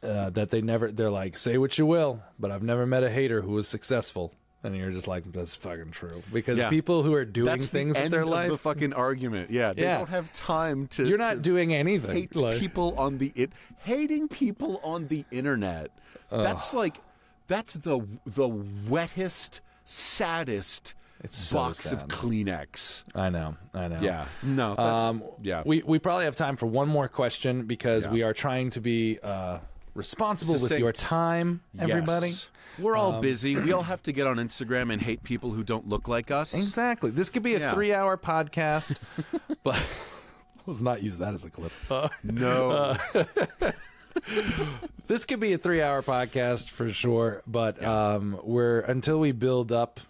uh, 0.02 0.30
that 0.30 0.50
they 0.50 0.60
never. 0.62 0.90
They're 0.92 1.10
like, 1.10 1.36
say 1.36 1.58
what 1.58 1.76
you 1.76 1.84
will, 1.86 2.22
but 2.38 2.50
I've 2.50 2.62
never 2.62 2.86
met 2.86 3.02
a 3.02 3.10
hater 3.10 3.42
who 3.42 3.52
was 3.52 3.66
successful. 3.68 4.32
And 4.64 4.76
you're 4.76 4.90
just 4.90 5.06
like, 5.06 5.30
that's 5.32 5.54
fucking 5.54 5.92
true. 5.92 6.22
Because 6.32 6.58
Yeah. 6.58 6.68
people 6.68 7.04
who 7.04 7.14
are 7.14 7.24
doing 7.24 7.46
That's 7.46 7.70
things 7.70 7.96
the 7.96 8.02
with 8.02 8.10
their 8.10 8.24
life, 8.24 8.50
the 8.50 8.58
fucking 8.58 8.92
argument. 8.92 9.50
Yeah, 9.50 9.72
they 9.72 9.82
Yeah. 9.82 9.98
don't 9.98 10.08
have 10.08 10.32
time 10.32 10.88
to. 10.88 11.06
you're 11.06 11.16
not 11.16 11.34
to 11.34 11.40
doing 11.40 11.72
anything. 11.72 12.10
hate 12.16 12.34
Like- 12.34 12.58
people 12.58 12.94
on 12.98 13.18
the 13.18 13.32
it 13.36 13.52
hating 13.78 14.26
people 14.28 14.80
on 14.82 15.06
the 15.08 15.24
internet. 15.30 15.90
That's 16.30 16.74
like 16.74 16.98
that's 17.46 17.74
the 17.74 18.00
the 18.26 18.48
wettest, 18.48 19.60
saddest 19.84 20.94
It's 21.22 21.38
so 21.38 21.56
box 21.56 21.86
of. 21.86 22.08
Kleenex. 22.08 23.04
I 23.14 23.30
know. 23.30 23.56
I 23.74 23.88
know. 23.88 23.98
Yeah, 24.00 24.26
no, 24.42 24.74
that's, 24.76 25.02
Um, 25.02 25.22
yeah. 25.42 25.62
We 25.64 25.82
we 25.84 25.98
probably 25.98 26.24
have 26.24 26.36
time 26.36 26.56
for 26.56 26.66
one 26.66 26.88
more 26.88 27.08
question 27.08 27.64
because 27.66 28.04
Yeah. 28.04 28.10
we 28.10 28.22
are 28.22 28.32
trying 28.34 28.70
to 28.70 28.80
be 28.80 29.18
uh, 29.22 29.58
responsible 29.94 30.54
with 30.60 30.78
your 30.78 30.92
time, 30.92 31.60
everybody. 31.78 32.28
Yes. 32.28 32.48
We're 32.78 32.96
all 32.96 33.20
busy. 33.20 33.56
We 33.56 33.72
all 33.72 33.82
have 33.82 34.02
to 34.04 34.12
get 34.12 34.26
on 34.26 34.36
Instagram 34.36 34.92
and 34.92 35.00
hate 35.02 35.22
people 35.22 35.50
who 35.50 35.62
don't 35.64 35.86
look 35.88 36.08
like 36.08 36.30
us. 36.30 36.54
Exactly. 36.54 37.10
This 37.10 37.30
could 37.30 37.42
be 37.42 37.54
a 37.54 37.60
Yeah. 37.60 37.74
three-hour 37.74 38.16
podcast, 38.18 38.96
but 39.62 39.84
let's 40.66 40.82
not 40.82 41.02
use 41.02 41.18
that 41.18 41.34
as 41.34 41.44
a 41.44 41.50
clip. 41.50 41.72
Uh, 41.90 42.08
No, 42.22 42.96
this 45.06 45.24
could 45.24 45.40
be 45.40 45.52
a 45.52 45.58
three-hour 45.58 46.02
podcast 46.02 46.70
for 46.70 46.88
sure, 46.88 47.42
but 47.46 47.82
um, 47.82 48.38
we're 48.42 48.80
until 48.80 49.18
we 49.20 49.32
build 49.32 49.72
up 49.72 50.00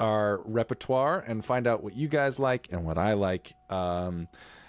our 0.00 0.40
repertoire 0.44 1.20
and 1.26 1.44
find 1.44 1.66
out 1.66 1.82
what 1.82 1.94
you 1.96 2.08
guys 2.08 2.38
like 2.38 2.68
and 2.70 2.84
what 2.84 2.98
I 2.98 3.14
like, 3.14 3.52
um, 3.70 4.28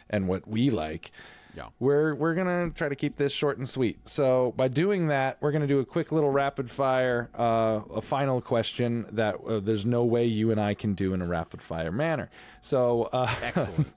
and 0.09 0.27
what 0.27 0.47
we 0.47 0.69
like. 0.69 1.11
Yeah. 1.55 1.69
We're 1.79 2.13
we're 2.15 2.35
gonna 2.35 2.69
try 2.71 2.89
to 2.89 2.95
keep 2.95 3.15
this 3.15 3.31
short 3.31 3.57
and 3.57 3.67
sweet. 3.67 4.07
So 4.09 4.53
by 4.57 4.67
doing 4.67 5.07
that, 5.07 5.37
we're 5.41 5.51
gonna 5.51 5.67
do 5.67 5.79
a 5.79 5.85
quick 5.85 6.11
little 6.11 6.29
rapid 6.29 6.69
fire, 6.69 7.29
uh, 7.33 7.79
a 7.93 8.01
final 8.01 8.41
question 8.41 9.05
that 9.13 9.35
uh, 9.47 9.59
there's 9.61 9.85
no 9.85 10.03
way 10.03 10.25
you 10.25 10.51
and 10.51 10.59
I 10.59 10.73
can 10.73 10.93
do 10.95 11.13
in 11.13 11.21
a 11.21 11.25
rapid 11.25 11.61
fire 11.61 11.91
manner. 11.91 12.29
So, 12.61 13.03
uh, 13.13 13.33
excellent. 13.41 13.93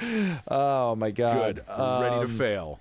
oh 0.48 0.94
my 0.96 1.10
god, 1.10 1.56
Good. 1.56 1.64
We're 1.68 2.02
ready 2.02 2.16
to 2.16 2.20
Um, 2.22 2.38
fail. 2.38 2.80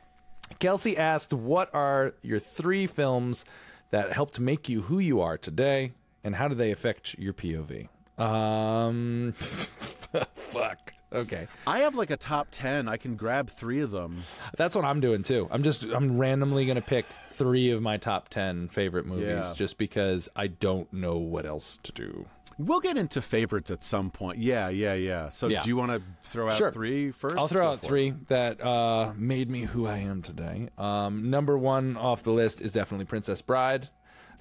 Kelsey 0.60 0.98
asked, 0.98 1.34
"What 1.34 1.74
are 1.74 2.14
your 2.22 2.40
three 2.40 2.88
films 2.88 3.46
that 3.92 4.12
helped 4.12 4.40
make 4.40 4.68
you 4.70 4.82
who 4.84 5.00
you 5.00 5.22
are 5.22 5.38
today, 5.38 5.94
and 6.24 6.36
how 6.36 6.48
do 6.48 6.56
they 6.56 6.72
affect 6.72 7.18
your 7.20 7.34
POV?" 7.34 7.88
Um, 8.20 9.34
fuck. 9.38 10.94
Okay, 11.14 11.48
I 11.66 11.80
have 11.80 11.96
like 11.96 12.10
a 12.12 12.18
top 12.18 12.48
ten. 12.52 12.88
I 12.90 12.98
can 12.98 13.16
grab 13.16 13.50
three 13.50 13.80
of 13.80 13.92
them. 13.92 14.24
that's 14.58 14.76
what 14.76 14.84
I'm 14.84 15.00
doing 15.00 15.24
too. 15.24 15.48
I'm 15.52 15.64
just 15.64 15.84
I'm 15.84 16.18
randomly 16.18 16.66
gonna 16.66 16.82
pick 16.82 17.06
three 17.08 17.72
of 17.72 17.82
my 17.82 17.96
top 17.98 18.28
ten 18.30 18.68
favorite 18.68 19.06
movies, 19.06 19.26
Yeah. 19.48 19.54
just 19.56 19.78
because 19.78 20.28
I 20.36 20.48
don't 20.48 20.92
know 20.92 21.18
what 21.18 21.46
else 21.46 21.78
to 21.84 21.92
do. 21.94 22.26
We'll 22.60 22.80
get 22.80 22.98
into 22.98 23.22
favorites 23.22 23.70
at 23.70 23.84
some 23.84 24.10
point. 24.10 24.40
Yeah, 24.40 24.70
yeah, 24.70 24.96
yeah. 24.96 25.30
So 25.30 25.48
Yeah. 25.48 25.62
do 25.62 25.70
you 25.70 25.78
want 25.78 25.92
to 25.92 26.02
throw 26.24 26.48
out 26.48 26.58
Sure. 26.58 26.72
three 26.72 27.12
first? 27.12 27.38
I'll 27.38 27.48
throw 27.48 27.68
out 27.70 27.84
it. 27.84 27.88
three 27.88 28.10
that 28.30 28.60
uh, 28.66 29.14
made 29.16 29.48
me 29.50 29.62
who 29.62 29.86
I 29.86 30.00
am 30.00 30.24
today. 30.24 30.70
Um, 30.78 31.30
number 31.30 31.56
one 31.58 31.96
off 31.96 32.24
the 32.24 32.32
list 32.32 32.60
is 32.60 32.74
definitely 32.74 33.06
Princess 33.06 33.42
Bride. 33.44 33.90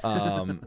Um, 0.02 0.60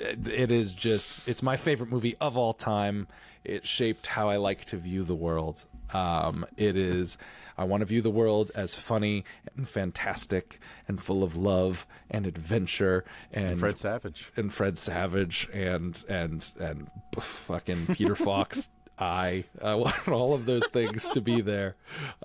it, 0.00 0.50
is 0.50 0.72
just, 0.74 1.28
it's 1.28 1.42
my 1.42 1.56
favorite 1.56 1.90
movie 1.90 2.16
of 2.20 2.36
all 2.36 2.52
time. 2.52 3.06
It 3.44 3.66
shaped 3.66 4.06
how 4.08 4.28
I 4.28 4.36
like 4.36 4.64
to 4.66 4.76
view 4.76 5.04
the 5.04 5.14
world. 5.14 5.64
Um, 5.94 6.44
it 6.56 6.76
is, 6.76 7.16
I 7.56 7.64
want 7.64 7.80
to 7.80 7.86
view 7.86 8.02
the 8.02 8.10
world 8.10 8.50
as 8.54 8.74
funny 8.74 9.24
and 9.56 9.68
fantastic 9.68 10.60
and 10.86 11.02
full 11.02 11.22
of 11.22 11.36
love 11.36 11.86
and 12.10 12.26
adventure 12.26 13.04
and 13.32 13.58
Fred 13.58 13.78
Savage. 13.78 14.30
and 14.36 14.52
Fred 14.52 14.76
Savage 14.76 15.48
and 15.52 16.02
and 16.08 16.50
and 16.60 16.88
fucking 17.18 17.86
Peter 17.94 18.14
Falk. 18.14 18.54
I 18.98 19.44
I 19.62 19.74
want 19.74 20.08
all 20.08 20.34
of 20.34 20.44
those 20.46 20.66
things 20.66 21.08
to 21.10 21.20
be 21.20 21.40
there. 21.40 21.76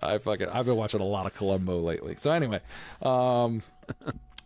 I 0.01 0.17
fucking 0.17 0.49
I've 0.49 0.65
been 0.65 0.75
watching 0.75 1.01
a 1.01 1.05
lot 1.05 1.25
of 1.25 1.33
Columbo 1.33 1.79
lately. 1.79 2.15
So 2.17 2.31
anyway, 2.31 2.59
um, 3.01 3.63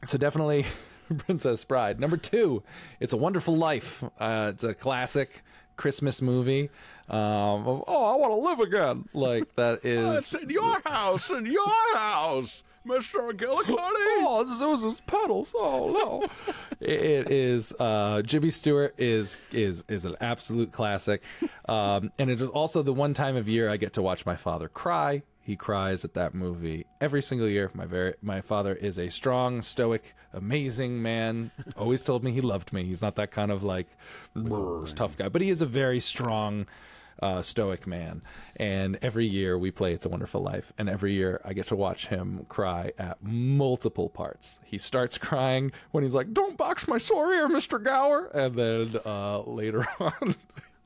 so 0.05 0.17
definitely 0.17 0.65
Princess 1.18 1.64
Bride. 1.64 1.99
Number 1.99 2.18
two, 2.18 2.64
It's 2.99 3.14
a 3.14 3.18
Wonderful 3.18 3.55
Life. 3.55 4.03
Uh, 4.20 4.51
it's 4.53 4.64
a 4.64 4.74
classic 4.74 5.43
Christmas 5.76 6.22
movie. 6.22 6.70
Um, 7.10 7.66
of, 7.68 7.84
oh, 7.88 8.14
I 8.14 8.18
want 8.18 8.34
to 8.34 8.49
live 8.49 8.60
again. 8.60 9.08
Like 9.14 9.55
that 9.55 9.80
is. 9.86 10.34
in 10.34 10.49
your 10.49 10.82
house, 10.86 11.30
in 11.30 11.45
your 11.45 11.95
house, 11.95 12.64
Mr. 12.86 13.32
McGillicuddy. 13.32 13.93
Oh, 14.30 14.43
this 14.43 14.84
is 14.95 14.99
petals. 15.08 15.53
Oh 15.55 15.91
no! 15.91 16.53
it, 16.82 17.01
it 17.01 17.30
is. 17.32 17.74
Uh, 17.80 18.22
Jimmy 18.24 18.49
Stewart 18.49 18.93
is 18.97 19.38
is 19.51 19.86
is 19.88 20.05
an 20.05 20.16
absolute 20.20 20.72
classic, 20.72 21.24
um, 21.70 22.12
and 22.20 22.30
it 22.30 22.41
is 22.41 22.49
also 22.49 22.82
the 22.84 22.93
one 22.93 23.14
time 23.14 23.36
of 23.38 23.47
year 23.47 23.70
I 23.70 23.78
get 23.78 23.93
to 23.93 24.01
watch 24.01 24.26
my 24.26 24.36
father 24.36 24.68
cry. 24.68 25.22
He 25.48 25.56
cries 25.56 26.04
at 26.04 26.14
that 26.16 26.36
movie 26.36 26.88
every 27.00 27.22
single 27.22 27.48
year. 27.48 27.72
My 27.74 27.86
very 27.86 28.16
my 28.22 28.41
father 28.41 28.76
is 28.76 29.00
a 29.00 29.08
strong, 29.08 29.62
stoic, 29.62 30.14
amazing 30.34 31.02
man. 31.02 31.52
Always 31.78 32.04
told 32.04 32.22
me 32.22 32.34
he 32.34 32.41
loved 32.41 32.74
me. 32.74 32.84
He's 32.84 33.02
not 33.02 33.16
that 33.16 33.32
kind 33.32 33.50
of 33.50 33.64
like 33.64 33.88
tough 34.93 35.16
guy, 35.16 35.30
but 35.30 35.41
he 35.41 35.50
is 35.50 35.62
a 35.62 35.66
very 35.66 36.02
strong 36.02 36.68
uh, 37.22 37.41
stoic 37.41 37.88
man. 37.88 38.24
And 38.58 39.00
every 39.02 39.26
year 39.26 39.58
we 39.58 39.72
play 39.72 39.93
It's 39.93 40.06
a 40.06 40.10
Wonderful 40.10 40.41
Life. 40.41 40.74
And 40.78 40.89
every 40.89 41.14
year 41.14 41.39
I 41.45 41.54
get 41.54 41.68
to 41.68 41.78
watch 41.78 42.08
him 42.08 42.45
cry 42.50 42.91
at 43.00 43.24
multiple 43.24 44.10
parts. 44.10 44.60
He 44.66 44.78
starts 44.78 45.18
crying 45.30 45.72
when 45.91 46.04
he's 46.04 46.14
like, 46.14 46.34
Don't 46.34 46.58
box 46.58 46.89
my 46.89 46.98
sore 46.98 47.32
ear, 47.32 47.48
Mr. 47.48 47.82
Gower. 47.82 48.26
And 48.34 48.54
then 48.54 49.00
uh, 49.06 49.43
later 49.43 49.88
on, 50.02 50.36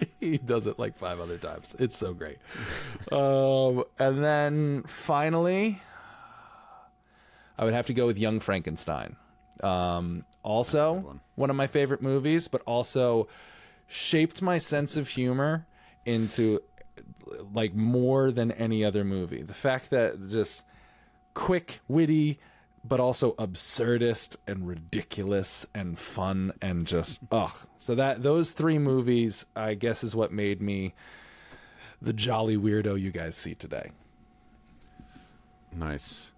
he 0.19 0.37
does 0.37 0.67
it 0.67 0.79
like 0.79 0.97
five 0.97 1.19
other 1.19 1.37
times. 1.37 1.75
It's 1.79 1.97
so 1.97 2.13
great. 2.13 2.37
um, 3.11 3.83
and 3.99 4.23
then 4.23 4.83
finally, 4.83 5.81
I 7.57 7.65
would 7.65 7.73
have 7.73 7.87
to 7.87 7.93
go 7.93 8.05
with 8.05 8.17
Young 8.17 8.39
Frankenstein. 8.39 9.15
Um, 9.61 10.25
also, 10.43 10.93
one. 10.93 11.19
one 11.35 11.49
of 11.49 11.55
my 11.55 11.67
favorite 11.67 12.01
movies, 12.01 12.47
but 12.47 12.61
also 12.65 13.27
shaped 13.87 14.41
my 14.41 14.57
sense 14.57 14.97
of 14.97 15.09
humor 15.09 15.67
into 16.05 16.59
like 17.53 17.73
more 17.73 18.31
than 18.31 18.51
any 18.51 18.83
other 18.83 19.03
movie. 19.03 19.41
The 19.41 19.53
fact 19.53 19.89
that 19.91 20.29
just 20.29 20.63
quick, 21.33 21.81
witty, 21.87 22.39
but 22.83 22.99
also 22.99 23.33
absurdist 23.33 24.37
and 24.47 24.67
ridiculous 24.67 25.65
and 25.73 25.99
fun 25.99 26.53
and 26.61 26.87
just 26.87 27.19
ugh. 27.31 27.51
So 27.77 27.95
that 27.95 28.23
those 28.23 28.51
three 28.51 28.77
movies, 28.77 29.45
I 29.55 29.73
guess, 29.73 30.03
is 30.03 30.15
what 30.15 30.31
made 30.31 30.61
me 30.61 30.93
the 32.01 32.13
jolly 32.13 32.57
weirdo 32.57 32.99
you 32.99 33.11
guys 33.11 33.35
see 33.35 33.55
today. 33.55 33.91
Nice. 35.73 36.31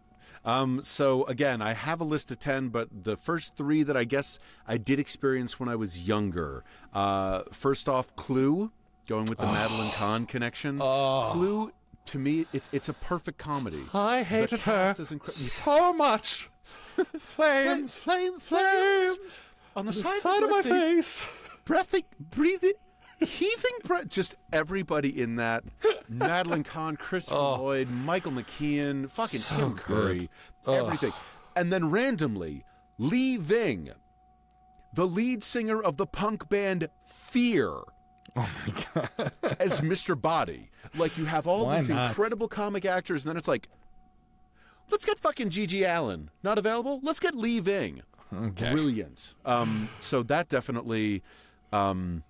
Um, 0.45 0.81
so 0.81 1.23
again, 1.25 1.61
I 1.61 1.73
have 1.73 2.01
a 2.01 2.03
list 2.03 2.29
of 2.29 2.39
ten, 2.39 2.69
but 2.69 2.89
the 3.05 3.15
first 3.15 3.55
three 3.55 3.83
that 3.83 3.95
I 3.95 4.03
guess 4.03 4.39
I 4.67 4.77
did 4.77 4.99
experience 4.99 5.59
when 5.59 5.69
I 5.69 5.75
was 5.75 6.01
younger. 6.01 6.63
Uh, 6.93 7.43
first 7.51 7.87
off, 7.87 8.13
Clue, 8.17 8.71
going 9.07 9.25
with 9.25 9.37
the 9.37 9.45
Madeline 9.45 9.91
Kahn 9.91 10.25
connection. 10.25 10.79
Clue, 11.31 11.71
to 12.07 12.19
me, 12.19 12.45
it, 12.53 12.63
it's 12.71 12.89
a 12.89 12.93
perfect 12.93 13.37
comedy. 13.37 13.83
I 13.93 14.23
hated 14.23 14.61
her 14.61 14.93
incre- 14.97 15.29
so 15.29 15.93
much. 15.93 16.49
Flames, 17.17 17.97
flame, 17.97 18.39
flames, 18.39 19.41
on 19.75 19.85
the, 19.85 19.91
the 19.91 19.99
sides 19.99 20.21
side 20.21 20.43
of 20.43 20.49
my 20.49 20.61
face. 20.61 21.27
breathing, 21.65 22.03
breathing, 22.19 22.73
heaving 23.19 23.71
breath. 23.83 24.07
Just 24.07 24.35
everybody 24.51 25.21
in 25.21 25.37
that. 25.37 25.63
Madeline 26.07 26.63
Kahn, 26.63 26.95
Christopher 26.95 27.37
oh. 27.37 27.63
Lloyd, 27.63 27.89
Michael 27.89 28.31
McKean, 28.31 29.09
fucking 29.09 29.39
So 29.39 29.55
Tim 29.55 29.75
Curry, 29.75 30.29
everything. 30.67 31.13
And 31.55 31.73
then 31.73 31.89
randomly, 31.89 32.63
Lee 32.97 33.37
Ving, 33.37 33.91
the 34.93 35.07
lead 35.07 35.43
singer 35.43 35.81
of 35.81 35.97
the 35.97 36.05
punk 36.05 36.49
band 36.49 36.89
Fear. 37.05 37.79
Oh 38.35 38.49
my 38.65 38.73
god! 38.95 39.31
As 39.59 39.79
Mr. 39.81 40.19
Body, 40.19 40.71
like 40.97 41.17
you 41.19 41.25
have 41.25 41.45
all 41.45 41.67
Why 41.67 41.79
these 41.79 41.89
not? 41.89 42.09
incredible 42.09 42.47
comic 42.47 42.83
actors, 42.83 43.23
and 43.23 43.29
then 43.29 43.37
it's 43.37 43.47
like, 43.47 43.67
let's 44.89 45.05
get 45.05 45.19
fucking 45.19 45.49
GG 45.51 45.85
Allin. 45.87 46.31
Not 46.41 46.57
available. 46.57 46.99
Let's 47.03 47.19
get 47.19 47.35
Lee 47.35 47.59
Ving 47.59 48.01
brilliant. 48.33 49.33
Um, 49.45 49.89
so 49.99 50.23
that 50.23 50.49
definitely, 50.49 51.23
um, 51.71 52.23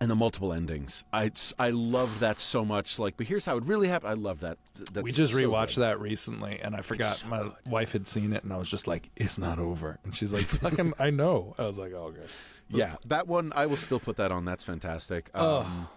and 0.00 0.10
the 0.10 0.16
multiple 0.16 0.52
endings. 0.52 1.04
I 1.12 1.30
I 1.58 1.70
loved 1.70 2.20
that 2.20 2.38
so 2.38 2.64
much. 2.64 2.98
Like, 2.98 3.16
but 3.16 3.26
here's 3.26 3.44
how 3.44 3.56
it 3.56 3.64
really 3.64 3.88
happened. 3.88 4.10
I 4.10 4.14
love 4.14 4.40
that. 4.40 4.58
That's 4.92 5.04
We 5.04 5.12
just 5.12 5.32
so 5.32 5.38
rewatched 5.38 5.76
good. 5.76 5.82
that 5.82 6.00
recently, 6.00 6.58
and 6.60 6.74
I 6.74 6.80
forgot 6.82 7.24
my 7.28 7.50
wife 7.66 7.92
had 7.92 8.06
seen 8.08 8.32
it, 8.32 8.44
and 8.44 8.52
I 8.52 8.56
was 8.56 8.70
just 8.70 8.86
like, 8.86 9.10
"It's 9.16 9.38
not 9.38 9.58
over." 9.58 9.98
And 10.04 10.14
she's 10.14 10.32
like, 10.32 10.44
"Fucking, 10.46 10.94
I 10.98 11.10
know." 11.10 11.54
I 11.58 11.62
was 11.62 11.78
like, 11.78 11.92
"Oh, 11.92 12.06
okay." 12.14 12.26
Yeah, 12.68 12.96
that 13.06 13.26
one 13.28 13.52
I 13.54 13.66
will 13.66 13.76
still 13.76 14.00
put 14.00 14.16
that 14.16 14.32
on. 14.32 14.44
That's 14.44 14.64
fantastic. 14.64 15.30
Um, 15.34 15.88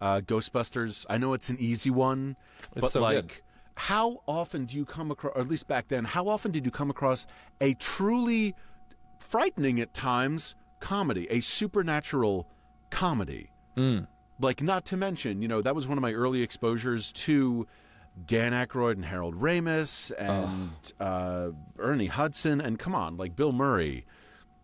uh, 0.00 0.20
Ghostbusters. 0.20 1.06
I 1.08 1.18
know 1.18 1.32
it's 1.32 1.48
an 1.48 1.56
easy 1.58 1.90
one, 1.90 2.36
It's 2.72 2.80
but 2.82 2.90
so 2.92 3.00
like. 3.02 3.14
good. 3.28 3.32
How 3.76 4.22
often 4.26 4.64
do 4.64 4.76
you 4.76 4.84
come 4.84 5.12
across, 5.12 5.34
or 5.36 5.40
at 5.40 5.46
least 5.48 5.68
back 5.68 5.86
then, 5.86 6.04
how 6.04 6.26
often 6.26 6.50
did 6.50 6.64
you 6.64 6.72
come 6.72 6.90
across 6.90 7.26
a 7.60 7.74
truly 7.74 8.56
frightening 9.20 9.78
at 9.80 9.94
times 9.94 10.54
comedy, 10.80 11.26
a 11.30 11.40
supernatural 11.40 12.48
comedy. 12.90 13.50
Like, 14.40 14.62
not 14.62 14.84
to 14.86 14.96
mention, 14.96 15.42
you 15.42 15.48
know, 15.48 15.62
that 15.62 15.74
was 15.74 15.86
one 15.86 15.98
of 15.98 16.02
my 16.02 16.12
early 16.12 16.42
exposures 16.42 17.12
to 17.12 17.66
Dan 18.26 18.52
Aykroyd 18.52 18.92
and 18.92 19.04
Harold 19.04 19.34
Ramis 19.40 20.10
and 20.18 20.70
uh, 21.00 21.50
Ernie 21.78 22.06
Hudson 22.06 22.60
and 22.60 22.78
come 22.78 22.94
on, 22.94 23.16
like 23.16 23.36
Bill 23.36 23.52
Murray, 23.52 24.06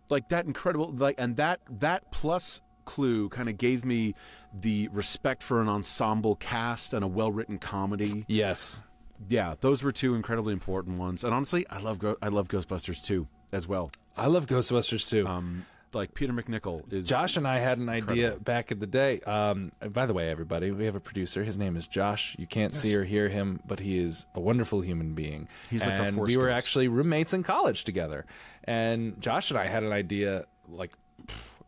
like 0.09 0.29
that 0.29 0.45
incredible, 0.45 0.91
like, 0.91 1.15
and 1.17 1.35
that 1.37 1.59
that 1.69 2.11
plus 2.11 2.61
clue 2.85 3.29
kind 3.29 3.49
of 3.49 3.57
gave 3.57 3.83
me 3.83 4.13
the 4.53 4.87
respect 4.89 5.43
for 5.43 5.61
an 5.61 5.67
ensemble 5.67 6.35
cast 6.35 6.93
and 6.93 7.03
a 7.03 7.07
well 7.07 7.31
written 7.31 7.57
comedy. 7.57 8.25
Yes. 8.27 8.81
Yeah, 9.29 9.55
those 9.61 9.81
were 9.81 9.91
two 9.91 10.13
incredibly 10.13 10.53
important 10.53 10.97
ones. 10.97 11.23
And 11.23 11.33
honestly, 11.33 11.65
I 11.69 11.79
love 11.79 12.03
I 12.21 12.27
love 12.27 12.47
Ghostbusters 12.47 13.03
too 13.03 13.27
as 13.51 13.67
well. 13.67 13.89
I 14.17 14.27
love 14.27 14.45
Ghostbusters 14.45 15.07
too. 15.09 15.27
Um, 15.27 15.65
like 15.95 16.13
Peter 16.13 16.33
MacNicol 16.33 16.91
is 16.91 17.07
Josh 17.07 17.37
and 17.37 17.47
I 17.47 17.59
had 17.59 17.77
an 17.77 17.89
idea 17.89 18.37
back 18.37 18.71
in 18.71 18.79
the 18.79 18.87
day. 18.87 19.21
Um, 19.21 19.71
by 19.91 20.05
the 20.05 20.13
way, 20.13 20.29
everybody, 20.29 20.71
we 20.71 20.85
have 20.85 20.95
a 20.95 20.99
producer. 20.99 21.43
His 21.43 21.57
name 21.57 21.77
is 21.77 21.87
Josh. 21.87 22.35
You 22.37 22.45
can't 22.45 22.73
see 22.73 22.95
or 22.95 23.03
hear 23.03 23.29
him, 23.29 23.61
but 23.65 23.79
he 23.79 23.97
is 23.97 24.25
a 24.35 24.39
wonderful 24.39 24.81
human 24.81 25.13
being. 25.13 25.47
He's 25.69 25.81
like 25.81 25.89
a 25.91 26.03
and 26.03 26.15
force 26.15 26.27
we 26.27 26.37
were 26.37 26.49
actually 26.49 26.87
roommates 26.87 27.33
in 27.33 27.43
college 27.43 27.83
together. 27.85 28.25
And 28.65 29.19
Josh 29.21 29.49
and 29.49 29.59
I 29.59 29.67
had 29.67 29.83
an 29.83 29.91
idea 29.91 30.45
like 30.67 30.91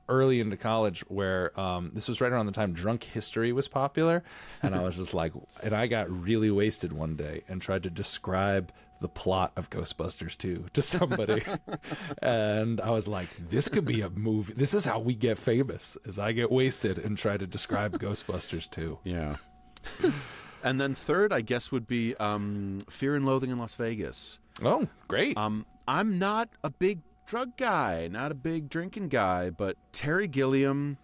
early 0.09 0.39
into 0.39 0.57
college 0.57 1.01
where 1.09 1.57
um, 1.59 1.89
this 1.89 2.07
was 2.07 2.21
right 2.21 2.31
around 2.31 2.45
the 2.45 2.51
time 2.51 2.73
drunk 2.73 3.03
history 3.03 3.51
was 3.51 3.67
popular. 3.67 4.23
And 4.63 4.73
i 4.75 4.81
was 4.83 4.95
just 4.95 5.13
like 5.13 5.33
and 5.63 5.73
i 5.75 5.87
got 5.87 6.09
really 6.09 6.51
wasted 6.51 6.91
one 6.93 7.15
day 7.15 7.43
and 7.47 7.61
tried 7.61 7.83
to 7.83 7.89
describe 7.89 8.71
the 8.99 9.07
plot 9.09 9.51
of 9.55 9.69
ghostbusters 9.69 10.35
2 10.37 10.65
to 10.73 10.81
somebody. 10.81 11.43
And 12.21 12.81
i 12.81 12.89
was 12.89 13.07
like 13.07 13.29
this 13.49 13.67
could 13.69 13.85
be 13.85 14.01
a 14.01 14.09
movie. 14.09 14.53
This 14.53 14.73
is 14.73 14.85
how 14.85 14.99
we 14.99 15.13
get 15.13 15.37
famous 15.37 15.97
as 16.07 16.17
i 16.19 16.31
get 16.31 16.51
wasted 16.51 16.97
and 16.97 17.17
try 17.17 17.37
to 17.37 17.45
describe 17.47 17.97
ghostbusters 18.05 18.69
2 18.69 18.99
Yeah. 19.03 19.35
and 20.63 20.81
then 20.81 20.95
third, 20.95 21.31
I 21.31 21.41
guess, 21.41 21.71
would 21.71 21.87
be 21.87 22.15
um, 22.15 22.79
Fear 22.89 23.15
and 23.15 23.25
Loathing 23.25 23.51
in 23.51 23.59
Las 23.59 23.75
Vegas. 23.75 24.39
oh 24.63 24.87
great. 25.07 25.37
Um, 25.37 25.65
I'm 25.87 26.17
not 26.19 26.49
a 26.63 26.69
big 26.69 26.99
drug 27.27 27.55
guy, 27.57 28.07
not 28.07 28.31
a 28.31 28.35
big 28.35 28.69
drinking 28.69 29.09
guy, 29.09 29.49
but 29.51 29.77
Terry 29.91 30.27
Gilliam 30.27 30.97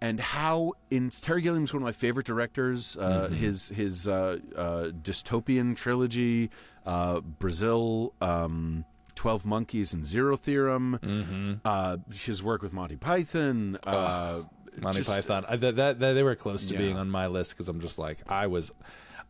and 0.00 0.20
how 0.20 0.72
in 0.90 1.08
Terry 1.08 1.40
Gilliam's 1.40 1.72
one 1.72 1.80
of 1.82 1.84
my 1.86 1.92
favorite 1.92 2.26
directors. 2.26 2.96
Uh, 2.98 3.28
His 3.28 3.68
his 3.68 4.06
uh, 4.06 4.38
uh, 4.54 4.88
dystopian 4.90 5.74
trilogy, 5.76 6.50
uh, 6.84 7.20
Brazil. 7.20 8.12
Um, 8.20 8.84
12 9.16 9.46
Monkeys 9.46 9.94
and 9.94 10.04
Zero 10.04 10.36
Theorem, 10.36 11.60
uh, 11.64 11.98
his 12.12 12.42
work 12.42 12.62
with 12.62 12.72
Monty 12.72 12.96
Python, 12.96 13.78
uh, 13.86 14.42
Monty 14.80 14.98
just- 14.98 15.08
Python. 15.08 15.44
I, 15.48 15.54
that, 15.54 15.76
that, 15.76 16.00
that- 16.00 16.12
they 16.14 16.24
were 16.24 16.34
close 16.34 16.66
to 16.66 16.72
Yeah. 16.74 16.80
being 16.80 16.98
on 16.98 17.08
my 17.10 17.28
list 17.28 17.52
because 17.52 17.68
I'm 17.68 17.78
just 17.80 17.96
like 17.96 18.18
I 18.28 18.48
was, 18.48 18.72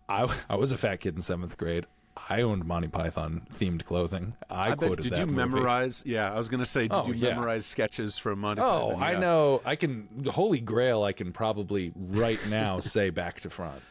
I, 0.09 0.35
I 0.49 0.57
was 0.57 0.73
a 0.73 0.79
fat 0.79 1.01
kid 1.01 1.17
in 1.17 1.21
seventh 1.21 1.59
grade. 1.59 1.85
I 2.31 2.43
owned 2.43 2.65
Monty 2.65 2.89
Python 2.89 3.43
themed 3.53 3.85
clothing. 3.85 4.35
I, 4.49 4.67
I 4.67 4.69
bet, 4.71 4.79
quoted 4.79 5.03
did 5.03 5.13
that 5.13 5.21
you 5.21 5.27
movie. 5.27 5.37
memorize? 5.37 6.03
Yeah, 6.07 6.33
I 6.33 6.37
was 6.39 6.49
going 6.49 6.61
to 6.61 6.67
say, 6.67 6.83
did 6.83 6.93
Oh, 6.93 7.07
you 7.09 7.15
yeah. 7.15 7.31
memorize 7.31 7.67
sketches 7.67 8.19
from 8.19 8.39
Monty 8.41 8.63
Oh, 8.63 8.91
Python? 8.91 9.03
I 9.03 9.13
Yeah. 9.13 9.19
know. 9.19 9.63
I 9.65 9.77
can. 9.77 10.09
The 10.17 10.33
Holy 10.33 10.61
Grail. 10.61 11.03
I 11.03 11.13
can 11.13 11.33
probably 11.33 11.93
right 11.97 12.39
now 12.49 12.81
say 12.81 13.11
back 13.11 13.41
to 13.41 13.51
front. 13.51 13.83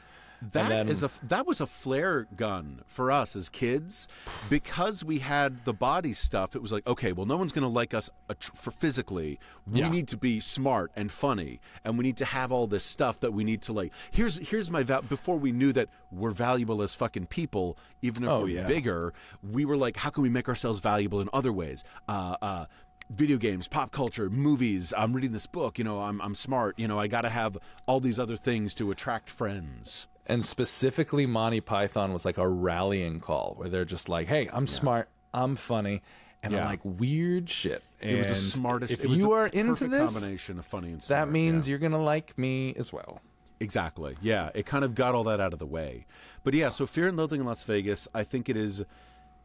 That 0.51 0.69
then- 0.69 0.89
is 0.89 1.03
a 1.03 1.09
that 1.23 1.47
was 1.47 1.61
a 1.61 1.65
flare 1.65 2.27
gun 2.35 2.81
for 2.85 3.11
us 3.11 3.35
as 3.35 3.47
kids 3.49 4.07
because 4.49 5.03
we 5.03 5.19
had 5.19 5.63
the 5.65 5.73
body 5.73 6.13
stuff. 6.13 6.55
It 6.55 6.61
was 6.61 6.71
like, 6.71 6.85
okay, 6.87 7.11
well, 7.13 7.25
no 7.25 7.37
one's 7.37 7.51
going 7.53 7.63
to 7.63 7.67
like 7.67 7.93
us 7.93 8.09
for 8.53 8.71
physically. 8.71 9.39
We 9.65 9.79
Yeah. 9.79 9.89
need 9.89 10.07
to 10.09 10.17
be 10.17 10.39
smart 10.39 10.91
and 10.95 11.11
funny, 11.11 11.61
and 11.83 11.97
we 11.97 12.03
need 12.03 12.17
to 12.17 12.25
have 12.25 12.51
all 12.51 12.67
this 12.67 12.83
stuff 12.83 13.19
that 13.21 13.31
we 13.31 13.43
need 13.43 13.61
to 13.63 13.73
like. 13.73 13.93
Here's 14.11 14.37
here's 14.49 14.69
my 14.69 14.83
val- 14.83 15.01
before 15.03 15.37
we 15.37 15.51
knew 15.51 15.71
that 15.73 15.89
we're 16.11 16.31
valuable 16.31 16.81
as 16.81 16.93
fucking 16.93 17.27
people, 17.27 17.77
even 18.01 18.23
if 18.23 18.29
Oh, 18.29 18.41
we're 18.41 18.59
yeah. 18.59 18.67
bigger. 18.67 19.13
We 19.41 19.65
were 19.65 19.77
like, 19.77 19.97
how 19.97 20.09
can 20.09 20.23
we 20.23 20.29
make 20.29 20.49
ourselves 20.49 20.79
valuable 20.79 21.21
in 21.21 21.29
other 21.33 21.53
ways? 21.53 21.83
Uh, 22.07 22.35
uh, 22.41 22.65
video 23.09 23.37
games, 23.37 23.67
pop 23.67 23.91
culture, 23.91 24.29
movies. 24.29 24.93
I'm 24.97 25.13
reading 25.13 25.31
this 25.31 25.45
book. 25.45 25.77
You 25.77 25.83
know, 25.83 26.01
I'm 26.01 26.21
I'm 26.21 26.35
smart. 26.35 26.77
You 26.79 26.87
know, 26.87 26.99
I 26.99 27.07
got 27.07 27.21
to 27.21 27.29
have 27.29 27.57
all 27.87 27.99
these 27.99 28.19
other 28.19 28.35
things 28.37 28.73
to 28.75 28.91
attract 28.91 29.29
friends. 29.29 30.07
And 30.25 30.43
specifically, 30.45 31.25
Monty 31.25 31.59
Python 31.61 32.13
was 32.13 32.23
like 32.25 32.37
a 32.37 32.47
rallying 32.47 33.19
call 33.19 33.55
where 33.57 33.67
they're 33.69 33.83
just 33.85 34.07
like, 34.07 34.27
"Hey, 34.27 34.49
I'm 34.53 34.67
smart. 34.67 35.09
I'm 35.33 35.55
funny." 35.55 36.01
And 36.41 36.53
Yeah. 36.53 36.65
like 36.65 36.79
weird 36.83 37.49
shit. 37.49 37.83
It 38.01 38.17
was 38.17 38.27
the 38.27 38.35
smartest. 38.35 39.03
If 39.03 39.09
you 39.17 39.31
are 39.31 39.47
into 39.47 39.87
this, 39.87 40.13
combination 40.13 40.59
of 40.59 40.65
funny 40.65 40.91
and 40.91 41.01
smart, 41.03 41.27
that 41.27 41.31
means 41.31 41.67
yeah. 41.67 41.71
you're 41.71 41.79
gonna 41.79 42.01
like 42.03 42.37
me 42.37 42.73
as 42.77 42.91
well. 42.93 43.21
exactly. 43.59 44.17
Yeah, 44.21 44.49
it 44.53 44.65
kind 44.65 44.83
of 44.83 44.93
got 44.93 45.15
all 45.15 45.23
that 45.25 45.39
out 45.39 45.53
of 45.53 45.59
the 45.59 45.65
way. 45.65 46.05
But 46.43 46.53
yeah, 46.53 46.67
so 46.67 46.85
Fear 46.85 47.07
and 47.09 47.17
Loathing 47.17 47.39
in 47.41 47.47
Las 47.47 47.63
Vegas, 47.63 48.09
I 48.13 48.23
think 48.25 48.49
it 48.49 48.57
is 48.57 48.83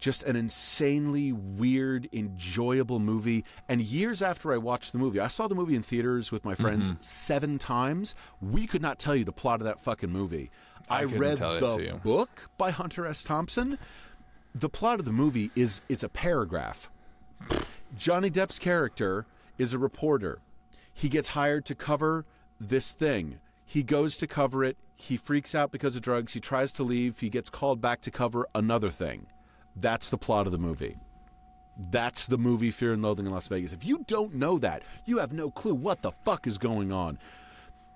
just 0.01 0.23
an 0.25 0.35
insanely 0.37 1.31
weird, 1.33 2.09
enjoyable 2.13 2.99
movie. 2.99 3.45
And 3.69 3.81
years 3.81 4.21
after 4.23 4.53
I 4.53 4.57
watched 4.57 4.93
the 4.93 4.99
movie, 4.99 5.21
I 5.21 5.29
saw 5.29 5.47
the 5.49 5.55
movie 5.55 5.75
in 5.77 5.83
theaters 5.83 6.31
with 6.33 6.45
my 6.45 6.55
friends 6.57 6.91
Mm-hmm. 6.93 7.01
seven 7.03 7.59
times. 7.59 8.15
We 8.41 8.67
could 8.67 8.83
not 8.83 8.99
tell 8.99 9.15
you 9.15 9.25
the 9.25 9.33
plot 9.33 9.61
of 9.61 9.65
that 9.67 9.81
fucking 9.81 10.11
movie. 10.11 10.51
I, 10.91 11.03
couldn't 11.05 11.21
read 11.21 11.39
the 11.39 12.01
book 12.03 12.49
by 12.57 12.71
Hunter 12.71 13.07
S. 13.07 13.23
Thompson. 13.23 13.79
The 14.55 14.69
plot 14.69 14.99
of 14.99 15.05
the 15.05 15.13
movie 15.13 15.51
is 15.55 15.83
it's 15.89 16.03
a 16.03 16.09
paragraph. 16.09 16.91
Johnny 17.97 18.31
Depp's 18.31 18.59
character 18.59 19.27
is 19.57 19.73
a 19.73 19.79
reporter. 19.79 20.41
He 20.93 21.09
gets 21.09 21.29
hired 21.29 21.65
to 21.67 21.75
cover 21.75 22.25
this 22.61 22.93
thing. 22.93 23.39
He 23.65 23.83
goes 23.83 24.17
to 24.17 24.27
cover 24.27 24.65
it. 24.65 24.77
He 24.97 25.17
freaks 25.17 25.55
out 25.55 25.71
because 25.71 25.95
of 25.95 26.03
drugs. 26.03 26.33
He 26.33 26.41
tries 26.41 26.73
to 26.73 26.83
leave. 26.83 27.21
He 27.21 27.29
gets 27.29 27.51
called 27.51 27.81
back 27.81 28.01
to 28.03 28.11
cover 28.11 28.49
another 28.55 28.91
thing. 28.91 29.27
That's 29.77 30.11
the 30.11 30.19
plot 30.19 30.47
of 30.47 30.53
the 30.53 30.59
movie. 30.59 30.97
That's 31.91 32.27
the 32.27 32.39
movie 32.39 32.73
Fear 32.73 32.95
and 32.95 33.03
Loathing 33.03 33.27
in 33.27 33.33
Las 33.33 33.47
Vegas. 33.47 33.73
If 33.73 33.85
you 33.85 34.05
don't 34.09 34.35
know 34.35 34.59
that, 34.59 34.83
you 35.05 35.19
have 35.19 35.33
no 35.33 35.51
clue 35.51 35.75
what 35.75 36.03
the 36.03 36.11
fuck 36.25 36.49
is 36.49 36.59
going 36.59 36.91
on. 36.91 37.19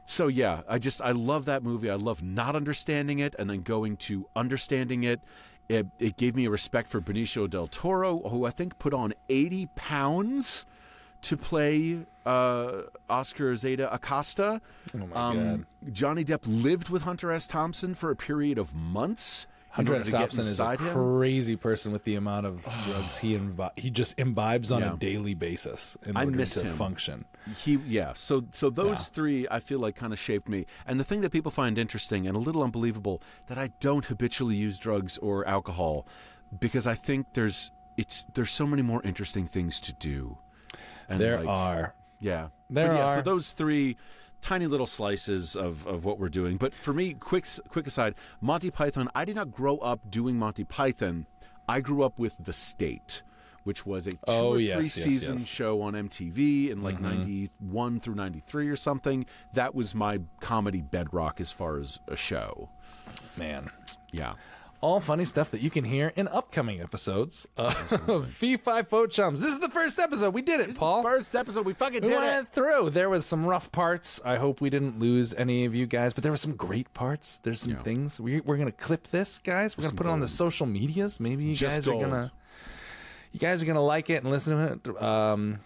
So 0.05 0.26
yeah, 0.28 0.62
I 0.68 0.78
just 0.78 1.00
I 1.00 1.12
love 1.12 1.44
that 1.46 1.62
movie. 1.62 1.90
I 1.90 1.94
love 1.94 2.22
not 2.22 2.57
understanding 2.57 3.18
it 3.18 3.34
and 3.38 3.48
then 3.48 3.62
going 3.62 3.96
to 3.98 4.26
understanding 4.34 5.05
it. 5.05 5.20
It, 5.68 5.86
it 5.98 6.16
gave 6.16 6.34
me 6.34 6.44
a 6.46 6.50
respect 6.50 6.90
for 6.90 7.00
Benicio 7.00 7.48
del 7.48 7.66
Toro, 7.68 8.18
who 8.28 8.44
I 8.44 8.50
think 8.50 8.78
put 8.78 8.92
on 8.92 9.14
80 9.28 9.66
pounds 9.74 10.66
to 11.22 11.36
play 11.36 12.00
uh, 12.26 12.82
Oscar 13.09 13.55
Zeta 13.57 13.92
Acosta. 13.94 14.61
Oh 14.94 15.07
my 15.07 15.16
Um, 15.16 15.66
Johnny 15.92 16.24
Depp 16.24 16.40
lived 16.44 16.88
with 16.88 17.03
Hunter 17.03 17.30
S. 17.30 17.46
Thompson 17.46 17.94
for 17.94 18.11
a 18.11 18.16
period 18.16 18.59
of 18.59 18.74
months. 18.74 19.46
In 19.73 19.87
Hunter 19.87 19.93
order 19.93 20.01
S. 20.01 20.07
to 20.07 20.12
get 20.12 20.18
Thompson 20.18 20.41
is 20.41 20.61
a 20.61 20.70
him. 20.73 20.77
crazy 20.79 21.57
person 21.57 21.93
with 21.93 22.05
the 22.05 22.14
amount 22.14 22.47
of 22.47 22.62
drugs 22.85 23.18
he 23.18 23.35
imbi- 23.37 23.70
he 23.79 23.91
just 23.91 24.16
imbibes 24.18 24.70
on 24.70 24.83
Yeah. 24.83 24.95
a 24.95 24.97
daily 24.97 25.35
basis 25.35 25.97
in 26.05 26.16
I 26.16 26.25
order 26.25 26.37
miss 26.37 26.55
to 26.55 26.64
him. 26.64 26.75
function. 26.75 27.25
He 27.57 27.77
yeah. 27.87 28.12
So 28.14 28.45
so 28.53 28.68
those 28.70 28.91
Yeah. 28.91 29.14
three 29.14 29.47
I 29.51 29.61
feel 29.61 29.79
like 29.79 29.97
kind 29.97 30.12
of 30.12 30.18
shaped 30.18 30.49
me. 30.49 30.66
And 30.87 31.01
the 31.01 31.05
thing 31.05 31.23
that 31.23 31.31
people 31.31 31.51
find 31.51 31.79
interesting 31.79 32.27
and 32.27 32.37
a 32.37 32.41
little 32.41 32.62
unbelievable 32.62 33.23
that 33.47 33.57
I 33.59 33.68
don't 33.81 34.05
habitually 34.05 34.57
use 34.57 34.79
drugs 34.79 35.16
or 35.18 35.47
alcohol 35.49 36.07
because 36.61 36.87
I 36.87 36.95
think 36.95 37.33
there's 37.33 37.70
it's 37.97 38.25
there's 38.35 38.51
so 38.51 38.66
many 38.66 38.83
more 38.83 39.03
interesting 39.05 39.47
things 39.47 39.81
to 39.81 39.93
do. 39.95 40.39
And 41.09 41.20
There 41.20 41.39
like, 41.39 41.49
are 41.49 41.95
yeah. 42.20 42.49
There 42.70 42.89
but 42.89 42.95
yeah, 42.97 43.05
are. 43.05 43.14
so 43.16 43.23
those 43.23 43.53
three 43.53 43.97
tiny 44.43 44.66
little 44.66 44.86
slices 44.86 45.57
of, 45.57 45.86
of 45.86 46.05
what 46.05 46.18
we're 46.18 46.28
doing. 46.28 46.59
But 46.59 46.74
for 46.74 46.93
me, 46.93 47.14
quick 47.14 47.47
quick 47.70 47.86
aside, 47.86 48.14
Monty 48.43 48.70
Python, 48.70 49.09
I 49.14 49.24
did 49.24 49.36
not 49.36 49.51
grow 49.51 49.78
up 49.78 50.11
doing 50.11 50.36
Monty 50.36 50.64
Python. 50.64 51.26
I 51.66 51.80
grew 51.80 52.03
up 52.03 52.18
with 52.18 52.34
The 52.38 52.53
State, 52.53 53.22
which 53.64 53.87
was 53.87 54.07
a 54.07 54.11
two 54.11 54.18
Oh, 54.29 54.49
or 54.50 54.58
yes, 54.61 54.75
three 54.75 54.83
yes, 54.84 54.92
season 54.92 55.33
yes. 55.34 55.42
Mm-hmm. 55.42 55.46
show 55.46 55.80
on 55.80 55.95
MTV 55.95 56.71
in 56.71 56.83
like 56.83 57.00
91 57.00 58.00
through 58.00 58.17
93 58.17 58.68
or 58.68 58.76
something. 58.76 59.25
That 59.54 59.75
was 59.75 59.95
my 59.95 60.21
comedy 60.41 60.83
bedrock 60.83 61.41
as 61.41 61.50
far 61.53 61.79
as 61.79 62.00
a 62.08 62.17
show. 62.17 62.68
man. 63.37 63.71
Yeah. 64.11 64.34
All 64.83 64.99
funny 64.99 65.25
stuff 65.25 65.53
that 65.53 65.61
you 65.61 65.71
can 65.71 65.84
hear 65.84 66.13
in 66.17 66.26
upcoming 66.26 66.80
episodes 66.80 67.46
of 67.57 68.29
Fee 68.29 68.57
Fi 68.57 68.83
Fo 68.83 69.07
Chums. 69.07 69.41
This 69.41 69.53
is 69.54 69.61
the 69.61 69.68
first 69.68 69.96
episode. 70.00 70.34
We 70.34 70.42
did 70.42 70.59
it, 70.59 70.76
Paul. 70.76 71.04
First 71.04 71.37
episode, 71.37 71.64
we 71.64 71.72
fucking 71.72 72.03
we 72.03 72.09
did 72.09 72.18
went 72.18 72.49
it. 72.49 72.53
through. 72.53 72.91
There 72.91 73.09
was 73.09 73.25
some 73.25 73.46
rough 73.46 73.71
parts. 73.71 74.21
I 74.25 74.38
hope 74.38 74.61
we 74.61 74.71
didn't 74.71 74.99
lose 74.99 75.34
any 75.34 75.67
of 75.67 75.75
you 75.76 75.87
guys, 75.87 76.13
but 76.13 76.25
there 76.25 76.33
were 76.33 76.37
some 76.37 76.57
great 76.57 76.92
parts. 76.95 77.38
There's 77.45 77.61
some 77.61 77.76
things. 77.76 78.18
We, 78.18 78.41
we're 78.41 78.57
gonna 78.57 78.72
clip 78.72 79.04
this, 79.04 79.38
guys. 79.38 79.79
We're 79.79 79.83
gonna 79.84 79.95
put 79.95 80.07
it 80.07 80.11
on 80.11 80.18
the 80.18 80.26
social 80.26 80.67
medias. 80.67 81.21
Maybe 81.21 81.45
you 81.45 81.54
Just 81.54 81.76
guys 81.76 81.84
gold. 81.87 82.03
are 82.03 82.07
gonna 82.09 82.33
you 83.30 83.38
guys 83.38 83.63
are 83.63 83.67
gonna 83.67 83.80
like 83.84 84.11
it 84.11 84.25
and 84.25 84.33
listen 84.33 84.80
to 84.80 84.91
it. 84.91 85.03
Um, 85.03 85.61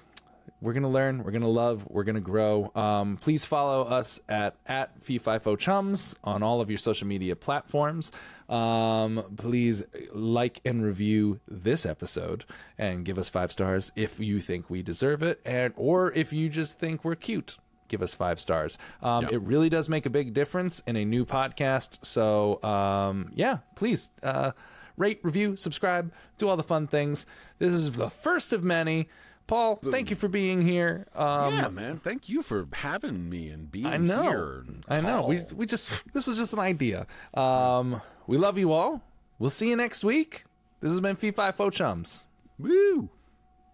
we're 0.61 0.73
gonna 0.73 0.89
learn. 0.89 1.23
We're 1.23 1.31
gonna 1.33 1.49
love. 1.49 1.87
We're 1.89 2.05
gonna 2.05 2.21
grow. 2.21 2.71
Um, 2.75 3.17
please 3.19 3.45
follow 3.45 3.85
us 3.85 4.21
at 4.29 4.57
at 4.67 5.01
FIFO 5.01 5.59
Chums 5.59 6.17
on 6.25 6.43
all 6.43 6.61
of 6.61 6.71
your 6.71 6.79
social 6.79 7.07
media 7.07 7.37
platforms. 7.37 8.11
Um, 8.49 9.25
please 9.37 9.83
like 10.13 10.61
and 10.65 10.83
review 10.85 11.41
this 11.49 11.85
episode 11.85 12.45
and 12.79 13.05
give 13.05 13.19
us 13.19 13.29
five 13.29 13.53
stars 13.53 13.93
if 13.97 14.21
you 14.21 14.41
think 14.41 14.71
we 14.71 14.83
deserve 14.83 15.23
it, 15.23 15.41
and 15.45 15.73
or 15.77 16.13
if 16.13 16.33
you 16.33 16.49
just 16.49 16.79
think 16.79 17.05
we're 17.05 17.15
cute. 17.17 17.59
give 17.89 18.03
us 18.03 18.17
five 18.17 18.41
stars. 18.41 18.79
Um, 19.01 19.25
Yeah. 19.25 19.35
It 19.37 19.43
really 19.43 19.69
does 19.69 19.89
make 19.89 20.07
a 20.07 20.11
big 20.11 20.35
difference 20.35 20.83
in 20.89 20.97
a 20.97 21.05
new 21.05 21.25
podcast. 21.25 22.05
So, 22.05 22.61
um, 22.65 23.31
yeah, 23.33 23.59
please 23.77 24.11
uh, 24.25 24.51
rate, 24.97 25.21
review, 25.23 25.55
subscribe, 25.55 26.13
do 26.37 26.49
all 26.49 26.57
the 26.57 26.65
fun 26.65 26.89
things. 26.89 27.27
This 27.61 27.73
is 27.73 27.93
the 27.93 28.11
first 28.11 28.53
of 28.53 28.65
many. 28.65 29.09
Paul, 29.47 29.77
thank 29.77 30.11
you 30.11 30.17
for 30.17 30.29
being 30.29 30.63
here. 30.63 31.07
Um, 31.15 31.55
yeah, 31.55 31.69
man. 31.69 31.99
Thank 31.99 32.29
you 32.29 32.43
for 32.43 32.67
having 32.73 33.29
me 33.31 33.49
and 33.49 33.71
being 33.71 33.87
I 33.87 33.97
know. 33.97 34.23
here. 34.23 34.65
I 34.89 35.01
know. 35.01 35.27
We 35.27 35.43
we 35.55 35.67
just 35.67 36.03
this 36.13 36.27
was 36.27 36.37
just 36.37 36.53
an 36.53 36.59
idea. 36.59 37.07
Um, 37.35 38.01
we 38.27 38.37
love 38.39 38.59
you 38.59 38.73
all. 38.73 39.03
We'll 39.39 39.51
see 39.51 39.69
you 39.71 39.77
next 39.77 40.03
week. 40.03 40.45
This 40.81 40.91
has 40.91 41.01
been 41.01 41.17
Fee 41.17 41.31
Fi 41.31 41.53
Fo 41.53 41.71
Chums. 41.71 42.25
Woo. 42.59 43.09